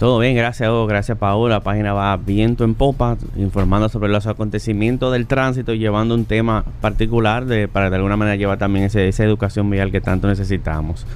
Todo 0.00 0.18
bien, 0.18 0.34
gracias 0.34 0.66
Hugo, 0.68 0.86
gracias 0.86 1.18
Paola. 1.18 1.56
La 1.56 1.60
página 1.60 1.92
va 1.92 2.16
viento 2.16 2.64
en 2.64 2.74
popa, 2.74 3.18
informando 3.36 3.90
sobre 3.90 4.08
los 4.08 4.26
acontecimientos 4.26 5.12
del 5.12 5.26
tránsito 5.26 5.74
y 5.74 5.78
llevando 5.78 6.14
un 6.14 6.24
tema 6.24 6.64
particular 6.80 7.44
de, 7.44 7.68
para 7.68 7.90
de 7.90 7.96
alguna 7.96 8.16
manera 8.16 8.34
llevar 8.36 8.56
también 8.56 8.86
ese- 8.86 9.08
esa 9.08 9.24
educación 9.24 9.68
vial 9.68 9.92
que 9.92 10.00
tanto 10.00 10.26
necesitamos. 10.26 11.06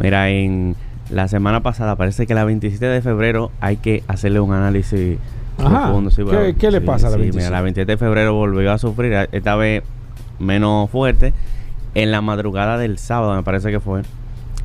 Mira, 0.00 0.30
en 0.30 0.76
La 1.10 1.26
semana 1.26 1.62
pasada, 1.62 1.96
parece 1.96 2.26
que 2.26 2.34
la 2.34 2.44
27 2.44 2.84
de 2.86 3.00
febrero 3.02 3.50
hay 3.60 3.78
que 3.78 4.04
hacerle 4.08 4.40
un 4.40 4.52
análisis 4.52 5.16
Ajá. 5.56 5.84
profundo. 5.86 6.10
sí, 6.10 6.16
¿Qué- 6.18 6.22
bueno, 6.24 6.54
qué 6.60 6.70
le 6.70 6.80
sí, 6.80 6.86
pasa 6.86 7.06
a 7.06 7.10
la 7.10 7.16
sí, 7.16 7.22
27? 7.22 7.44
mira, 7.46 7.50
la 7.58 7.62
27 7.62 7.92
de 7.92 7.96
febrero 7.96 8.34
volvió 8.34 8.70
a 8.70 8.76
sufrir, 8.78 9.14
esta 9.32 9.56
vez 9.56 9.82
menos 10.38 10.88
fuerte. 10.90 11.32
En 11.94 12.10
la 12.12 12.20
madrugada 12.20 12.76
del 12.78 12.98
sábado, 12.98 13.34
me 13.34 13.42
parece 13.42 13.70
que 13.72 13.80
fue, 13.80 14.02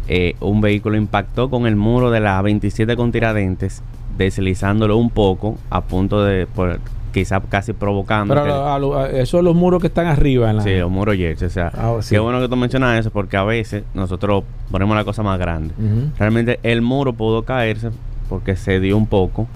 eh, 0.07 0.35
un 0.41 0.61
vehículo 0.61 0.97
impactó 0.97 1.49
con 1.49 1.65
el 1.67 1.75
muro 1.75 2.11
de 2.11 2.19
la 2.19 2.41
27 2.41 2.95
con 2.95 3.11
Tiradentes, 3.11 3.81
deslizándolo 4.17 4.97
un 4.97 5.09
poco, 5.09 5.57
a 5.69 5.81
punto 5.81 6.23
de, 6.23 6.45
por, 6.47 6.79
quizá 7.13 7.39
casi 7.41 7.73
provocando. 7.73 8.33
Pero 8.33 8.45
que- 8.45 8.51
a 8.51 8.55
lo- 8.55 8.67
a 8.73 8.79
lo- 8.79 8.97
a- 8.99 9.09
esos 9.09 9.29
son 9.29 9.45
los 9.45 9.55
muros 9.55 9.79
que 9.81 9.87
están 9.87 10.07
arriba 10.07 10.49
en 10.49 10.57
la. 10.57 10.63
Sí, 10.63 10.75
los 10.77 10.89
muros 10.91 11.15
Jersey, 11.15 11.47
O 11.47 11.51
sea, 11.51 11.71
Ah, 11.75 11.97
sí. 12.01 12.15
qué 12.15 12.19
bueno 12.19 12.39
que 12.39 12.47
tú 12.49 12.55
mencionas 12.55 12.99
eso 12.99 13.11
porque 13.11 13.37
a 13.37 13.43
veces 13.43 13.83
nosotros 13.93 14.43
ponemos 14.71 14.95
la 14.95 15.03
cosa 15.03 15.23
más 15.23 15.37
grande. 15.39 15.73
Realmente 16.17 16.59
el 16.63 16.81
muro 16.81 17.13
pudo 17.13 17.43
caerse 17.43 17.89
porque 18.29 18.55
se 18.55 18.79
dio 18.79 18.97
un 18.97 19.05
poco, 19.07 19.47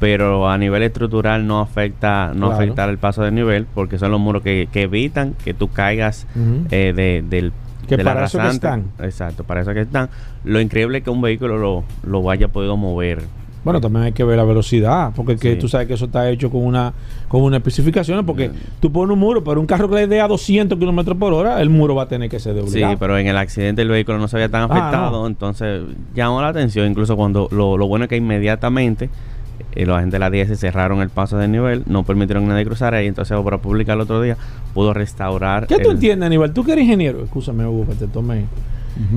pero 0.00 0.48
a 0.48 0.56
nivel 0.58 0.82
estructural 0.82 1.46
no 1.46 1.60
afecta 1.60 2.32
no 2.34 2.46
Claro. 2.48 2.54
afecta 2.62 2.84
el 2.86 2.98
paso 2.98 3.22
de 3.22 3.30
nivel 3.30 3.66
porque 3.72 3.98
son 3.98 4.10
los 4.10 4.18
muros 4.20 4.42
que, 4.42 4.68
que 4.72 4.82
evitan 4.82 5.34
que 5.44 5.54
tú 5.54 5.68
caigas 5.68 6.26
Ujú. 6.34 6.66
eh, 6.70 6.92
de, 6.96 7.22
del 7.28 7.52
Que 7.88 7.98
para 7.98 8.24
eso 8.24 8.38
que 8.38 8.44
arrasante. 8.44 9.04
Exacto, 9.04 9.44
para 9.44 9.60
eso 9.62 9.72
que 9.74 9.80
están. 9.82 10.08
Lo 10.44 10.60
increíble 10.60 10.98
es 10.98 11.04
que 11.04 11.10
un 11.10 11.20
vehículo 11.20 11.58
lo, 11.58 11.84
lo 12.04 12.30
haya 12.30 12.48
podido 12.48 12.76
mover. 12.76 13.20
Bueno, 13.64 13.80
también 13.80 14.06
hay 14.06 14.12
que 14.12 14.24
ver 14.24 14.36
la 14.38 14.42
velocidad, 14.44 15.12
porque 15.14 15.36
que 15.36 15.54
tú 15.54 15.68
sabes 15.68 15.86
que 15.86 15.94
eso 15.94 16.06
está 16.06 16.28
hecho 16.28 16.50
con 16.50 16.64
una 16.64 16.92
con 17.28 17.42
una 17.42 17.58
especificación, 17.58 18.26
porque 18.26 18.50
tú 18.80 18.90
pones 18.90 19.12
un 19.14 19.20
muro, 19.20 19.44
pero 19.44 19.60
un 19.60 19.66
carro 19.66 19.88
que 19.88 19.94
le 19.94 20.06
dé 20.08 20.20
a 20.20 20.26
200 20.26 20.76
kilómetros 20.76 21.16
por 21.16 21.32
hora, 21.32 21.60
el 21.62 21.70
muro 21.70 21.94
va 21.94 22.02
a 22.02 22.08
tener 22.08 22.28
que 22.28 22.40
ser 22.40 22.54
de 22.54 22.66
Sí, 22.66 22.82
pero 22.98 23.16
en 23.18 23.28
el 23.28 23.36
accidente 23.36 23.82
el 23.82 23.88
vehículo 23.88 24.18
no 24.18 24.26
se 24.26 24.36
había 24.36 24.48
tan 24.48 24.62
Ah, 24.62 24.64
afectado, 24.64 25.20
no. 25.20 25.26
entonces 25.28 25.80
llamó 26.12 26.42
la 26.42 26.48
atención, 26.48 26.88
incluso 26.90 27.14
cuando 27.16 27.46
lo, 27.52 27.76
lo 27.78 27.86
bueno 27.86 28.06
es 28.06 28.08
que 28.08 28.16
inmediatamente 28.16 29.10
eh, 29.74 29.86
los 29.86 29.96
agentes 29.96 30.12
de 30.14 30.18
la 30.18 30.30
10 30.30 30.58
cerraron 30.58 31.00
el 31.02 31.08
paso 31.10 31.38
de 31.38 31.48
nivel, 31.48 31.82
no 31.86 32.04
permitieron 32.04 32.44
que 32.44 32.50
nadie 32.50 32.64
cruzara 32.64 33.02
y 33.02 33.06
entonces 33.06 33.36
Obra 33.36 33.58
Pública 33.58 33.92
el 33.94 34.00
otro 34.00 34.20
día 34.22 34.36
pudo 34.74 34.92
restaurar. 34.94 35.66
¿Qué 35.66 35.76
tú 35.78 35.90
el- 35.90 35.94
entiendes, 35.96 36.26
Aníbal? 36.26 36.52
Tú 36.52 36.64
que 36.64 36.72
eres 36.72 36.84
ingeniero, 36.84 37.22
escúchame, 37.24 37.66
Hugo, 37.66 37.86
que 37.88 37.94
te 37.94 38.06
tome. 38.08 38.44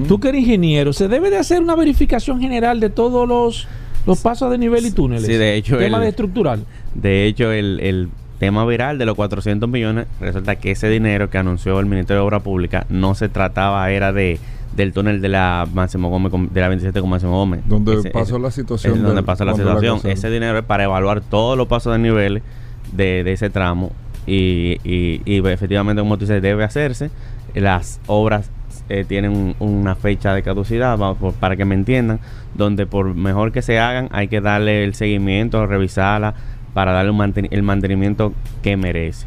Tú 0.08 0.20
que 0.20 0.30
eres 0.30 0.42
ingeniero, 0.42 0.94
¿se 0.94 1.08
debe 1.10 1.30
de 1.30 1.38
hacer 1.38 1.62
una 1.62 1.76
verificación 1.76 2.40
general 2.40 2.80
de 2.80 2.90
todos 2.90 3.28
los, 3.28 3.68
los 4.08 4.22
pasos 4.22 4.50
de 4.50 4.58
nivel 4.58 4.86
y 4.86 4.92
túneles? 4.92 5.26
Sí, 5.26 5.34
de 5.34 5.56
hecho, 5.56 5.78
Tema 5.78 5.98
el- 5.98 6.04
de 6.04 6.10
estructural. 6.10 6.66
De 6.94 7.26
hecho, 7.26 7.52
el, 7.52 7.80
el 7.82 8.10
tema 8.40 8.66
viral 8.66 8.98
de 8.98 9.06
los 9.06 9.16
400 9.16 9.68
millones, 9.70 10.08
resulta 10.22 10.56
que 10.56 10.72
ese 10.72 10.88
dinero 10.90 11.30
que 11.30 11.38
anunció 11.38 11.78
el 11.80 11.86
Ministerio 11.88 12.22
de 12.22 12.26
Obra 12.28 12.40
Pública 12.40 12.86
no 12.90 13.16
se 13.16 13.28
trataba, 13.28 13.92
era 13.92 14.14
de 14.14 14.40
del 14.76 14.92
túnel 14.94 15.22
de 15.22 15.30
la 15.30 15.68
Máximo 15.74 16.10
Gómez, 16.10 16.32
de 16.54 16.62
la 16.62 16.68
27 16.68 17.00
con 17.02 17.10
Máximo 17.10 17.32
Gómez. 17.38 17.62
Donde 17.66 17.96
Ese- 17.96 18.10
pasó 18.12 18.36
ese- 18.36 18.40
la 18.44 18.52
situación 18.52 18.94
es 18.94 19.00
donde 19.02 19.16
del- 19.16 19.24
pasó 19.26 19.46
la 19.46 19.54
situación. 19.56 20.00
ese 20.04 20.30
dinero 20.30 20.58
es 20.60 20.66
para 20.66 20.84
evaluar 20.84 21.22
todos 21.22 21.58
los 21.58 21.68
pasos 21.68 21.94
de 21.94 22.00
niveles 22.00 22.44
de, 22.92 23.24
de 23.24 23.32
ese 23.34 23.50
tramo 23.50 23.92
y, 24.28 24.78
y, 24.84 25.22
y 25.26 25.38
efectivamente, 25.48 26.02
como 26.02 26.18
tú 26.18 26.26
dices, 26.26 26.42
debe 26.42 26.64
hacerse. 26.64 27.10
Las 27.54 28.02
obras 28.08 28.52
eh, 28.90 29.04
tienen 29.08 29.32
un- 29.32 29.56
una 29.60 29.96
fecha 29.96 30.34
de 30.34 30.44
caducidad, 30.44 30.98
por- 31.16 31.34
para 31.34 31.56
que 31.56 31.66
me 31.66 31.74
entiendan, 31.74 32.20
donde 32.54 32.86
por 32.86 33.16
mejor 33.16 33.52
que 33.52 33.62
se 33.62 33.80
hagan 33.80 34.10
hay 34.12 34.28
que 34.28 34.42
darle 34.42 34.84
el 34.84 34.94
seguimiento, 34.94 35.66
revisarla, 35.66 36.34
para 36.74 36.92
darle 36.92 37.12
un 37.12 37.18
manten- 37.18 37.48
el 37.50 37.64
mantenimiento 37.64 38.34
que 38.62 38.76
merece. 38.78 39.26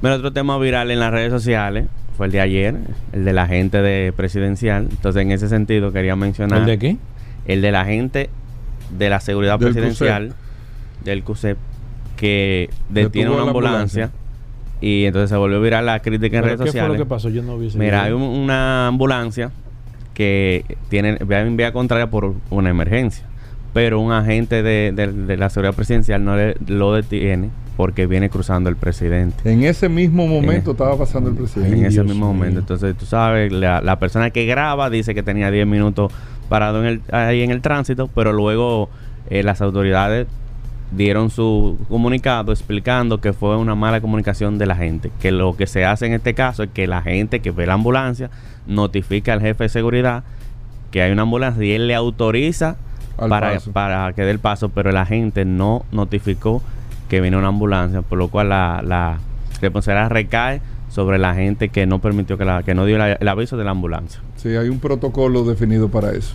Pero 0.00 0.14
otro 0.14 0.32
tema 0.32 0.56
viral 0.58 0.90
en 0.90 1.00
las 1.00 1.10
redes 1.10 1.30
sociales 1.30 1.86
fue 2.20 2.26
el 2.26 2.32
de 2.32 2.40
ayer, 2.42 2.74
el 3.14 3.24
de 3.24 3.32
la 3.32 3.46
gente 3.46 3.80
de 3.80 4.12
presidencial. 4.12 4.88
Entonces, 4.90 5.22
en 5.22 5.32
ese 5.32 5.48
sentido, 5.48 5.90
quería 5.90 6.16
mencionar 6.16 6.58
¿El 6.60 6.66
de 6.66 6.78
qué? 6.78 6.96
el 7.46 7.62
de 7.62 7.72
la 7.72 7.86
gente 7.86 8.28
de 8.90 9.08
la 9.08 9.20
seguridad 9.20 9.58
Del 9.58 9.72
presidencial 9.72 10.34
del 11.02 11.22
CUSEP 11.24 11.56
que 12.18 12.68
detiene 12.90 13.30
Detuvo 13.30 13.36
una 13.36 13.44
la 13.44 13.50
ambulancia, 13.52 14.04
ambulancia. 14.04 14.10
y 14.82 15.04
entonces 15.06 15.30
se 15.30 15.36
volvió 15.36 15.62
viral 15.62 15.86
la 15.86 16.00
crítica 16.00 16.36
en 16.36 16.42
¿Pero 16.42 16.56
redes 16.56 16.58
¿Qué 16.58 16.62
fue 16.64 16.66
sociales. 16.72 16.98
lo 16.98 17.04
que 17.06 17.08
pasó? 17.08 17.30
Yo 17.30 17.42
no 17.42 17.56
vi 17.56 17.70
Mira, 17.76 18.02
hay 18.02 18.12
un- 18.12 18.20
una 18.20 18.88
ambulancia 18.88 19.50
que 20.12 20.66
tiene 20.90 21.16
vía 21.26 21.40
en 21.40 21.56
vía 21.56 21.72
contraria 21.72 22.10
por 22.10 22.34
una 22.50 22.68
emergencia, 22.68 23.24
pero 23.72 23.98
un 23.98 24.12
agente 24.12 24.62
de, 24.62 24.92
de- 24.94 25.10
de 25.10 25.36
la 25.38 25.48
seguridad 25.48 25.72
presidencial 25.74 26.22
no 26.22 26.36
le, 26.36 26.54
lo 26.66 26.92
detiene 26.92 27.48
porque 27.80 28.06
viene 28.06 28.28
cruzando 28.28 28.68
el 28.68 28.76
presidente. 28.76 29.50
En 29.50 29.62
ese 29.64 29.88
mismo 29.88 30.26
momento 30.26 30.70
En- 30.72 30.74
estaba 30.76 30.98
pasando 30.98 31.30
el 31.30 31.36
presidente. 31.36 31.78
en 31.78 31.86
ese 31.86 31.94
Dios 31.94 32.04
mismo 32.08 32.26
mío. 32.26 32.34
momento. 32.34 32.60
Entonces, 32.60 32.94
tú 32.94 33.06
sabes, 33.06 33.50
la, 33.50 33.80
la 33.80 33.98
persona 33.98 34.28
que 34.28 34.44
graba 34.44 34.90
dice 34.90 35.14
que 35.14 35.22
tenía 35.22 35.50
10 35.50 35.66
minutos 35.66 36.12
parado 36.50 36.80
en 36.80 36.86
el, 36.86 37.00
ahí 37.10 37.40
en 37.40 37.50
el 37.50 37.62
tránsito, 37.62 38.10
pero 38.14 38.34
luego 38.34 38.90
eh, 39.30 39.42
las 39.42 39.62
autoridades 39.62 40.26
dieron 40.90 41.30
su 41.30 41.78
comunicado 41.88 42.52
explicando 42.52 43.18
que 43.22 43.32
fue 43.32 43.56
una 43.56 43.74
mala 43.74 44.02
comunicación 44.02 44.58
de 44.58 44.66
la 44.66 44.74
gente, 44.76 45.10
que 45.18 45.30
lo 45.32 45.56
que 45.56 45.66
se 45.66 45.86
hace 45.86 46.04
en 46.04 46.12
este 46.12 46.34
caso 46.34 46.64
es 46.64 46.68
que 46.74 46.86
la 46.86 47.00
gente 47.00 47.40
que 47.40 47.50
ve 47.50 47.64
la 47.66 47.72
ambulancia 47.74 48.28
notifica 48.66 49.32
al 49.32 49.40
jefe 49.40 49.64
de 49.64 49.68
seguridad 49.70 50.22
que 50.90 51.00
hay 51.00 51.12
una 51.12 51.22
ambulancia 51.22 51.64
y 51.64 51.70
él 51.72 51.86
le 51.86 51.94
autoriza 51.94 52.76
para, 53.16 53.58
para 53.72 54.12
que 54.12 54.22
dé 54.22 54.32
el 54.32 54.38
paso, 54.38 54.68
pero 54.68 54.92
la 54.92 55.06
gente 55.06 55.46
no 55.46 55.84
notificó 55.92 56.60
que 57.10 57.20
viene 57.20 57.36
una 57.36 57.48
ambulancia, 57.48 58.00
por 58.00 58.16
lo 58.16 58.28
cual 58.28 58.48
la, 58.48 58.80
la 58.82 59.18
responsabilidad 59.60 60.08
recae 60.10 60.62
sobre 60.88 61.18
la 61.18 61.34
gente 61.34 61.68
que 61.68 61.84
no 61.86 61.98
permitió 61.98 62.38
que 62.38 62.44
la 62.46 62.62
que 62.62 62.74
no 62.74 62.86
dio 62.86 62.96
la- 62.96 63.12
el 63.12 63.28
aviso 63.28 63.56
de 63.58 63.64
la 63.64 63.72
ambulancia. 63.72 64.20
Sí, 64.36 64.48
hay 64.56 64.68
un 64.70 64.78
protocolo 64.80 65.44
definido 65.44 65.88
para 65.90 66.12
eso. 66.12 66.34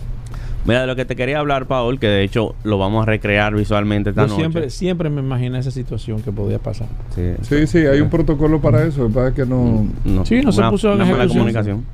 Mira, 0.64 0.80
de 0.80 0.86
lo 0.88 0.96
que 0.96 1.04
te 1.04 1.14
quería 1.14 1.38
hablar, 1.38 1.66
Paul, 1.66 2.00
que 2.00 2.08
de 2.08 2.22
hecho 2.24 2.54
lo 2.64 2.76
vamos 2.78 3.02
a 3.04 3.06
recrear 3.06 3.54
visualmente 3.54 4.10
esta 4.10 4.22
Yo 4.22 4.28
noche. 4.28 4.40
siempre, 4.40 4.70
siempre 4.70 5.10
me 5.10 5.20
imaginé 5.20 5.58
esa 5.60 5.70
situación 5.70 6.22
que 6.22 6.32
podía 6.32 6.58
pasar. 6.58 6.88
Sí, 7.14 7.32
Sí, 7.42 7.66
sí, 7.68 7.78
hay 7.86 8.00
un 8.00 8.10
protocolo 8.10 8.60
para 8.60 8.82
eso. 8.84 9.06
Es 9.28 9.34
que 9.34 9.46
no... 9.46 9.86
no, 10.04 10.24
Sí, 10.26 10.40
no 10.42 10.50
se 10.52 10.62
puso 10.64 10.88
en 10.88 10.94
una 10.96 11.04
mala 11.04 11.16
ejecución. 11.18 11.38
comunicación. 11.38 11.84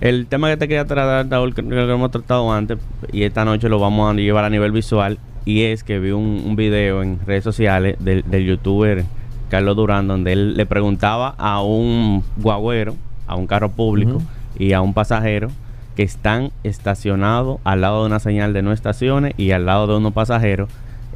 El 0.00 0.26
tema 0.26 0.48
que 0.50 0.56
te 0.56 0.66
quería 0.68 0.84
tratar, 0.84 1.26
que, 1.54 1.54
que 1.54 1.62
lo 1.62 1.92
hemos 1.94 2.10
tratado 2.10 2.52
antes, 2.52 2.78
y 3.12 3.22
esta 3.22 3.44
noche 3.44 3.68
lo 3.68 3.78
vamos 3.78 4.10
a 4.10 4.14
llevar 4.14 4.44
a 4.44 4.50
nivel 4.50 4.72
visual, 4.72 5.18
y 5.46 5.62
es 5.62 5.84
que 5.84 5.98
vi 6.00 6.10
un, 6.10 6.42
un 6.44 6.56
video 6.56 7.02
en 7.02 7.20
redes 7.24 7.44
sociales 7.44 7.96
del, 8.00 8.24
del 8.26 8.44
youtuber 8.44 9.04
Carlos 9.48 9.76
Durán, 9.76 10.08
donde 10.08 10.32
él 10.32 10.56
le 10.56 10.66
preguntaba 10.66 11.34
a 11.38 11.62
un 11.62 12.24
guagüero, 12.36 12.96
a 13.28 13.36
un 13.36 13.46
carro 13.46 13.70
público 13.70 14.20
y 14.58 14.72
a 14.72 14.80
un 14.80 14.92
pasajero 14.92 15.48
que 15.94 16.02
están 16.02 16.50
estacionados 16.64 17.58
al 17.62 17.80
lado 17.80 18.00
de 18.00 18.06
una 18.06 18.18
señal 18.18 18.52
de 18.52 18.62
no 18.62 18.72
estaciones 18.72 19.34
y 19.36 19.52
al 19.52 19.66
lado 19.66 19.86
de 19.86 19.96
unos 19.96 20.12
pasajeros. 20.12 20.68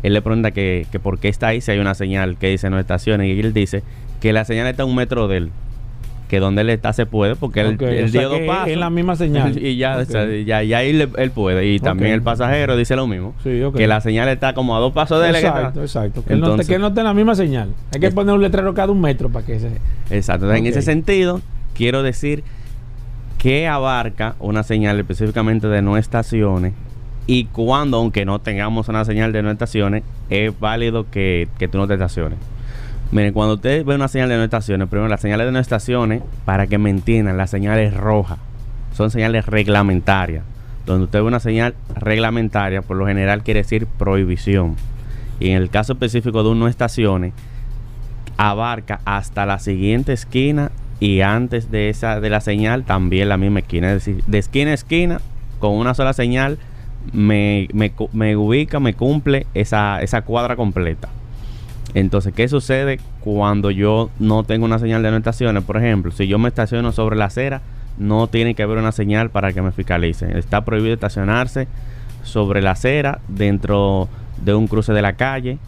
Él 0.05 0.15
le 0.15 0.23
pregunta 0.23 0.53
que, 0.53 0.87
que 0.93 1.01
por 1.01 1.19
qué 1.19 1.29
está 1.29 1.49
ahí 1.49 1.61
si 1.61 1.73
hay 1.73 1.81
una 1.81 1.95
señal 1.95 2.37
que 2.39 2.49
dice 2.49 2.71
no 2.71 2.79
estaciones 2.79 3.27
y 3.27 3.41
él 3.41 3.53
dice 3.53 3.83
que 4.21 4.33
la 4.33 4.45
señal 4.45 4.69
está 4.69 4.85
a 4.85 4.87
un 4.87 4.95
metro 4.95 5.27
de 5.27 5.37
él. 5.39 5.51
Que 6.31 6.39
donde 6.39 6.63
él 6.63 6.71
está 6.71 6.93
se 6.93 7.07
puede 7.07 7.35
porque 7.35 7.61
él, 7.61 7.75
Ok, 7.75 7.83
él 7.83 8.05
o 8.05 8.09
sea 8.09 8.21
dio 8.21 8.29
dos 8.31 8.41
pasos. 8.47 8.69
es 8.69 8.77
la 8.79 8.89
misma 8.89 9.17
señal. 9.17 9.59
y 9.63 9.77
ya, 9.77 9.97
Ok. 9.97 10.03
o 10.03 10.13
sea, 10.13 10.27
ya, 10.47 10.63
ya 10.63 10.79
ahí 10.79 10.93
le- 10.93 11.09
él 11.17 11.31
puede. 11.33 11.67
Y 11.67 11.81
también 11.81 12.13
el 12.13 12.23
pasajero 12.23 12.77
dice 12.77 12.95
lo 12.95 13.09
mismo. 13.09 13.35
Sí. 13.43 13.61
Que 13.77 13.89
la 13.89 14.01
señal 14.01 14.29
está 14.29 14.55
como 14.55 14.77
a 14.77 14.79
dos 14.79 14.93
pasos 14.93 15.21
de 15.21 15.31
él. 15.31 15.35
Exacto, 15.35 15.81
exacto. 15.83 16.25
Que, 16.25 16.35
él 16.35 16.41
no, 16.41 16.47
Entonces- 16.47 16.69
que 16.69 16.77
él 16.77 16.81
no 16.81 16.87
esté 16.87 17.01
en 17.01 17.07
la 17.07 17.15
misma 17.15 17.35
señal. 17.35 17.71
Hay 17.93 18.01
que 18.01 18.07
Es- 18.07 18.15
poner 18.15 18.33
un 18.33 18.41
letrero 18.43 18.73
cada 18.75 18.93
un 18.93 19.01
metro 19.01 19.29
para 19.29 19.45
que 19.45 19.59
se... 19.59 19.67
Exacto. 20.11 20.47
Entonces, 20.47 20.59
En 20.61 20.67
ese 20.67 20.83
sentido, 20.83 21.41
quiero 21.75 22.05
decir 22.05 22.45
que 23.39 23.67
abarca 23.67 24.37
una 24.39 24.63
señal 24.63 25.01
específicamente 25.01 25.67
de 25.67 25.83
no 25.83 25.97
estaciones 25.97 26.75
y 27.27 27.45
cuando, 27.47 27.97
aunque 27.97 28.25
no 28.25 28.39
tengamos 28.39 28.89
una 28.89 29.05
señal 29.05 29.33
de 29.33 29.43
no 29.43 29.51
estaciones, 29.51 30.03
es 30.29 30.59
válido 30.61 31.07
que, 31.11 31.49
que 31.59 31.67
tú 31.69 31.79
no 31.79 31.89
te 31.89 31.95
estaciones. 31.95 32.39
Miren, 33.13 33.33
cuando 33.33 33.55
usted 33.55 33.85
ve 33.85 33.97
una 33.97 34.07
señal 34.07 34.29
de 34.29 34.37
no 34.37 34.45
estaciones, 34.45 34.89
primero 34.89 35.09
las 35.09 35.21
señales 35.21 35.47
de 35.47 35.53
no 35.53 35.59
estaciones, 35.59 36.23
para 36.45 36.69
que 36.69 36.79
me 36.79 36.91
entiendan, 36.91 37.37
las 37.37 37.51
señales 37.51 37.93
rojas 37.95 38.39
son 38.97 39.11
señales 39.11 39.47
reglamentarias. 39.47 40.45
Donde 40.87 41.05
usted 41.05 41.21
ve 41.21 41.25
una 41.25 41.41
señal 41.41 41.75
reglamentaria, 41.95 42.83
por 42.83 42.97
lo 42.97 43.07
general 43.07 43.43
quiere 43.43 43.63
decir 43.63 43.87
prohibición. 43.87 44.77
Y 45.41 45.51
en 45.51 45.57
el 45.57 45.71
caso 45.71 45.95
específico 45.95 46.43
de 46.43 46.51
un 46.51 46.61
no 46.61 46.69
estaciones, 46.69 47.33
abarca 48.37 49.01
hasta 49.05 49.45
la 49.45 49.59
siguiente 49.59 50.13
esquina 50.13 50.71
y 51.01 51.21
antes 51.21 51.71
de 51.71 51.89
esa 51.89 52.21
de 52.21 52.31
la 52.31 52.41
señal 52.41 52.85
también 52.85 53.29
la 53.29 53.37
misma 53.37 53.61
esquina. 53.61 53.93
Es 53.93 54.05
decir, 54.05 54.25
de 54.27 54.39
esquina 54.39 54.71
a 54.71 54.75
esquina, 54.75 55.21
con 55.59 55.73
una 55.73 55.95
sola 55.95 56.13
señal, 56.13 56.59
me, 57.13 57.69
me, 57.73 57.93
me 58.13 58.37
ubica, 58.37 58.81
me 58.81 58.95
cumple 58.95 59.47
esa, 59.55 60.01
esa 60.03 60.23
cuadra 60.23 60.57
completa. 60.57 61.09
Entonces, 61.95 62.33
¿qué 62.35 62.49
sucede 62.49 63.01
cuando 63.21 63.71
yo 63.71 64.11
no 64.19 64.45
tengo 64.45 64.65
una 64.65 64.79
señal 64.79 65.03
de 65.03 65.11
no 65.11 65.17
estaciones? 65.17 65.65
Por 65.65 65.77
ejemplo, 65.77 66.13
si 66.13 66.29
yo 66.29 66.39
me 66.39 66.49
estaciono 66.49 66.93
sobre 66.93 67.17
la 67.17 67.27
acera, 67.27 67.63
no 67.99 68.29
tiene 68.29 68.55
que 68.55 68.63
haber 68.63 68.79
una 68.79 68.93
señal 68.93 69.31
para 69.31 69.53
que 69.53 69.63
me 69.63 69.73
fiscalicen. 69.73 70.37
Está 70.37 70.65
prohibido 70.65 70.95
estacionarse 70.95 71.67
sobre 72.23 72.63
la 72.63 72.73
acera 72.73 73.21
dentro 73.29 74.09
de 74.43 74.55
un 74.55 74.69
cruce 74.69 74.93
de 74.93 75.03
la 75.03 75.15
calle, 75.15 75.59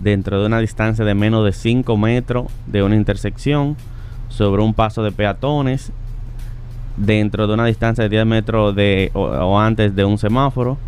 dentro 0.00 0.40
de 0.40 0.46
una 0.46 0.60
distancia 0.60 1.04
de 1.04 1.14
menos 1.14 1.44
de 1.44 1.52
5 1.52 1.96
metros 1.96 2.46
de 2.66 2.82
una 2.82 2.96
intersección, 2.96 3.76
sobre 4.28 4.62
un 4.62 4.72
paso 4.72 5.02
de 5.02 5.12
peatones 5.12 5.92
dentro 6.96 7.46
de 7.46 7.54
una 7.54 7.66
distancia 7.66 8.04
de 8.04 8.10
10 8.10 8.26
metros 8.26 8.74
de, 8.74 9.10
o 9.14 9.58
antes 9.58 9.94
de 9.94 10.04
un 10.04 10.18
semáforo, 10.18 10.78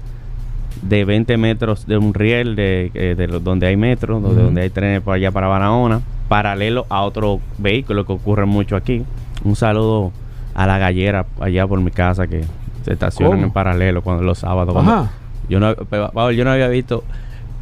de 0.83 1.05
20 1.05 1.37
metros 1.37 1.87
de 1.87 1.97
un 1.97 2.13
riel 2.15 2.57
de, 2.57 2.91
eh, 2.95 3.15
de 3.17 3.27
donde 3.27 3.67
hay 3.67 3.77
metros, 3.77 4.23
donde, 4.23 4.61
hay 4.63 4.71
trenes 4.71 5.01
para 5.03 5.17
allá 5.17 5.31
para 5.31 5.47
Barahona, 5.49 6.01
paralelo 6.29 6.87
a 6.89 7.03
otro 7.03 7.41
vehículo 7.59 8.05
que 8.07 8.13
ocurre 8.13 8.45
mucho 8.47 8.77
aquí. 8.77 9.03
Un 9.45 9.57
saludo 9.57 10.13
a 10.55 10.67
la 10.67 10.79
gallera 10.79 11.27
allá 11.41 11.67
por 11.67 11.81
mi 11.81 11.91
casa 11.91 12.27
que 12.27 12.45
se 12.85 12.93
estacionan 12.93 13.33
¿Cómo? 13.35 13.45
en 13.45 13.51
paralelo 13.53 14.03
cuando 14.03 14.23
los 14.23 14.39
sábados. 14.39 14.73
cuando- 14.75 14.93
Ajá. 14.93 15.11
yo 15.49 15.59
no, 15.61 16.31
yo 16.33 16.45
no 16.45 16.51
había 16.51 16.69
visto 16.69 17.05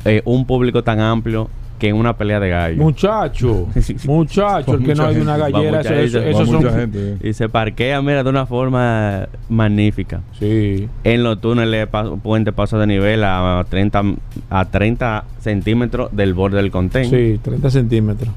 eh, 0.04 0.20
un 0.24 0.46
público 0.46 0.82
tan 0.82 1.00
amplio 1.00 1.48
que 1.82 1.88
en 1.88 1.96
una 1.96 2.16
pelea 2.16 2.38
de 2.38 2.48
gallos. 2.48 2.78
Muchacho, 2.78 3.66
muchacho, 4.06 4.74
el 4.74 4.84
que 4.84 4.94
no 4.94 5.04
hay 5.04 5.16
una 5.16 5.36
gallera, 5.36 5.78
mucha 5.78 6.00
eso, 6.00 6.20
eso- 6.20 6.46
gente, 6.62 6.70
son. 6.70 6.90
eh. 6.94 7.28
Y 7.28 7.32
se 7.32 7.48
parquea, 7.48 8.00
mira, 8.00 8.22
de 8.22 8.30
una 8.30 8.46
forma 8.46 9.26
magnífica. 9.48 10.20
Sí. 10.38 10.88
En 11.02 11.24
los 11.24 11.40
túneles, 11.40 11.88
pa- 11.88 12.14
puente 12.14 12.52
paso 12.52 12.78
de 12.78 12.86
nivel 12.86 13.24
a 13.24 13.66
30, 13.68 14.00
a 14.48 14.64
30 14.66 15.24
centímetros 15.40 16.10
del 16.12 16.34
borde 16.34 16.58
del 16.58 16.70
contén. 16.70 17.06
Sí, 17.10 17.40
30 17.42 17.68
centímetros. 17.70 18.32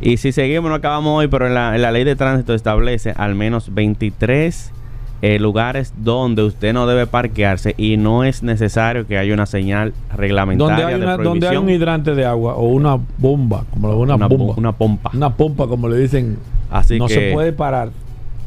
Y 0.00 0.16
si 0.16 0.32
seguimos, 0.32 0.68
no 0.68 0.74
acabamos 0.74 1.20
hoy, 1.20 1.28
pero 1.28 1.46
en 1.46 1.54
la, 1.54 1.76
en 1.76 1.82
la 1.82 1.92
ley 1.92 2.02
de 2.02 2.16
tránsito 2.16 2.52
establece 2.52 3.12
al 3.16 3.36
menos 3.36 3.72
23 3.72 4.72
eh, 5.22 5.38
lugares 5.38 5.94
donde 5.96 6.42
usted 6.42 6.72
no 6.74 6.86
debe 6.86 7.06
parquearse 7.06 7.74
y 7.78 7.96
no 7.96 8.24
es 8.24 8.42
necesario 8.42 9.06
que 9.06 9.16
haya 9.18 9.32
una 9.32 9.46
señal 9.46 9.94
reglamentaria 10.16 10.74
Donde 10.76 10.92
hay, 10.94 11.00
de 11.00 11.06
una, 11.06 11.16
donde 11.16 11.46
hay 11.46 11.54
prohibición. 11.54 11.64
un 11.64 11.70
hidrante 11.70 12.14
de 12.14 12.24
agua 12.26 12.54
o 12.56 12.66
una 12.68 12.98
bomba, 13.18 13.64
como 13.70 13.88
le- 13.88 13.94
una, 13.94 14.16
una, 14.16 14.26
bomba. 14.28 14.54
una 14.56 14.72
pompa. 14.72 15.10
Una 15.14 15.30
pompa, 15.34 15.66
como 15.68 15.88
le 15.88 15.96
dicen. 15.98 16.36
Así 16.70 16.98
no 16.98 17.06
que 17.06 17.14
se 17.14 17.32
puede 17.32 17.52
parar. 17.52 17.90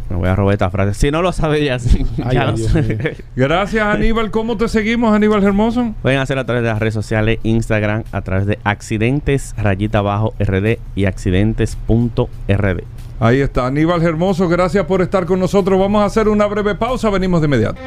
me 0.09 0.17
voy 0.17 0.27
a 0.27 0.35
robar 0.35 0.53
esta 0.53 0.69
frase. 0.69 0.93
Si 0.93 1.11
no 1.11 1.21
lo 1.21 1.31
sabías, 1.31 1.87
Ay, 2.23 2.35
ya 2.35 2.51
Dios 2.51 2.69
sé. 2.71 2.81
mío. 2.81 2.97
Gracias, 3.35 3.83
Aníbal. 3.85 4.29
¿Cómo 4.31 4.57
te 4.57 4.67
seguimos, 4.67 5.15
Aníbal 5.15 5.43
Hermoso? 5.43 5.93
Pueden 6.01 6.19
hacer 6.19 6.37
a 6.39 6.45
través 6.45 6.61
de 6.63 6.69
las 6.69 6.79
redes 6.79 6.93
sociales, 6.93 7.39
Instagram, 7.43 8.03
a 8.11 8.21
través 8.21 8.45
de 8.47 8.59
accidentes 8.63 9.55
rayita 9.57 9.99
abajo 9.99 10.33
RD 10.39 10.77
y 10.95 11.05
accidentes.rd. 11.05 12.83
Ahí 13.19 13.41
está, 13.41 13.67
Aníbal 13.67 14.03
Hermoso. 14.03 14.47
Gracias 14.47 14.85
por 14.85 15.01
estar 15.01 15.25
con 15.25 15.39
nosotros. 15.39 15.79
Vamos 15.79 16.01
a 16.01 16.05
hacer 16.05 16.27
una 16.27 16.45
breve 16.47 16.75
pausa. 16.75 17.09
Venimos 17.09 17.41
de 17.41 17.45
inmediato. 17.45 17.79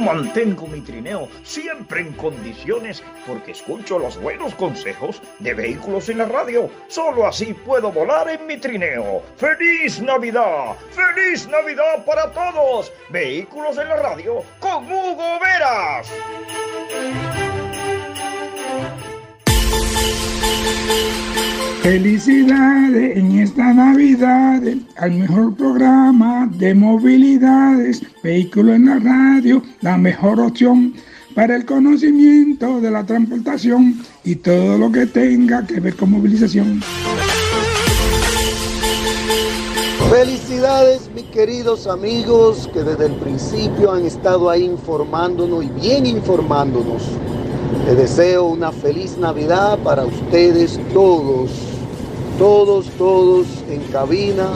Mantengo 0.00 0.66
mi 0.66 0.80
trineo 0.80 1.28
siempre 1.44 2.00
en 2.00 2.12
condiciones 2.14 3.02
porque 3.26 3.52
escucho 3.52 3.98
los 3.98 4.20
buenos 4.20 4.54
consejos 4.54 5.20
de 5.38 5.54
vehículos 5.54 6.08
en 6.08 6.18
la 6.18 6.24
radio. 6.24 6.70
Solo 6.88 7.26
así 7.26 7.52
puedo 7.52 7.92
volar 7.92 8.28
en 8.30 8.46
mi 8.46 8.56
trineo. 8.56 9.22
¡Feliz 9.36 10.00
Navidad! 10.00 10.74
¡Feliz 10.90 11.46
Navidad 11.48 12.04
para 12.06 12.30
todos! 12.32 12.90
Vehículos 13.10 13.76
en 13.78 13.88
la 13.88 13.96
radio 13.96 14.42
con 14.58 14.84
Hugo 14.90 15.38
Veras. 15.40 16.08
Felicidades 21.82 23.16
en 23.16 23.38
esta 23.40 23.72
Navidad 23.72 24.62
al 24.96 25.12
mejor 25.12 25.54
programa 25.54 26.48
de 26.52 26.74
movilidades, 26.74 28.02
vehículo 28.22 28.74
en 28.74 28.86
la 28.86 28.98
radio, 28.98 29.62
la 29.80 29.96
mejor 29.96 30.40
opción 30.40 30.92
para 31.34 31.56
el 31.56 31.64
conocimiento 31.64 32.80
de 32.80 32.90
la 32.90 33.04
transportación 33.04 34.02
y 34.24 34.36
todo 34.36 34.76
lo 34.76 34.92
que 34.92 35.06
tenga 35.06 35.66
que 35.66 35.80
ver 35.80 35.96
con 35.96 36.10
movilización. 36.10 36.82
Felicidades 40.10 41.10
mis 41.14 41.24
queridos 41.26 41.86
amigos 41.86 42.68
que 42.72 42.82
desde 42.82 43.06
el 43.06 43.14
principio 43.14 43.92
han 43.92 44.04
estado 44.04 44.50
ahí 44.50 44.64
informándonos 44.64 45.64
y 45.64 45.68
bien 45.80 46.04
informándonos. 46.04 47.02
Les 47.86 47.96
deseo 47.96 48.44
una 48.44 48.70
feliz 48.72 49.16
Navidad 49.18 49.78
para 49.78 50.04
ustedes 50.04 50.78
todos, 50.92 51.50
todos, 52.38 52.86
todos 52.98 53.46
en 53.68 53.80
cabina, 53.92 54.48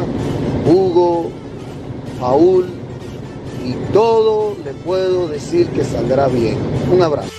Hugo, 0.66 1.30
Paul 2.20 2.66
y 3.64 3.72
todo 3.92 4.54
le 4.64 4.72
puedo 4.72 5.28
decir 5.28 5.66
que 5.68 5.84
saldrá 5.84 6.28
bien. 6.28 6.58
Un 6.92 7.02
abrazo. 7.02 7.30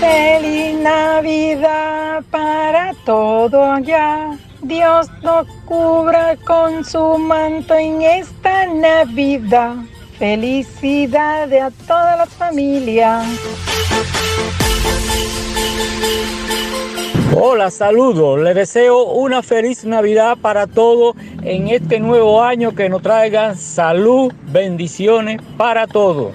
Feliz 0.00 0.74
Navidad 0.80 2.22
para 2.30 2.94
todo 3.04 3.62
allá. 3.62 4.38
Dios 4.62 5.08
nos 5.22 5.46
cubra 5.64 6.36
con 6.46 6.84
su 6.84 7.18
manto 7.18 7.74
en 7.74 8.02
esta 8.02 8.66
Navidad. 8.66 9.76
Felicidades 10.18 11.62
a 11.62 11.70
todas 11.86 12.16
las 12.16 12.30
familias. 12.30 13.26
Hola, 17.38 17.70
saludos. 17.70 18.40
Les 18.40 18.54
deseo 18.54 19.04
una 19.12 19.42
feliz 19.42 19.84
Navidad 19.84 20.38
para 20.40 20.66
todos 20.66 21.16
en 21.42 21.68
este 21.68 22.00
nuevo 22.00 22.42
año 22.42 22.74
que 22.74 22.88
nos 22.88 23.02
traigan 23.02 23.58
salud, 23.58 24.32
bendiciones 24.46 25.42
para 25.58 25.86
todos. 25.86 26.34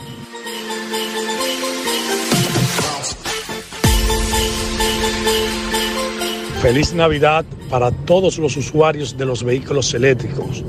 Feliz 6.62 6.94
Navidad 6.94 7.46
para 7.72 7.90
todos 7.90 8.38
los 8.38 8.56
usuarios 8.56 9.18
de 9.18 9.26
los 9.26 9.44
vehículos 9.44 9.92
eléctricos 9.96 10.64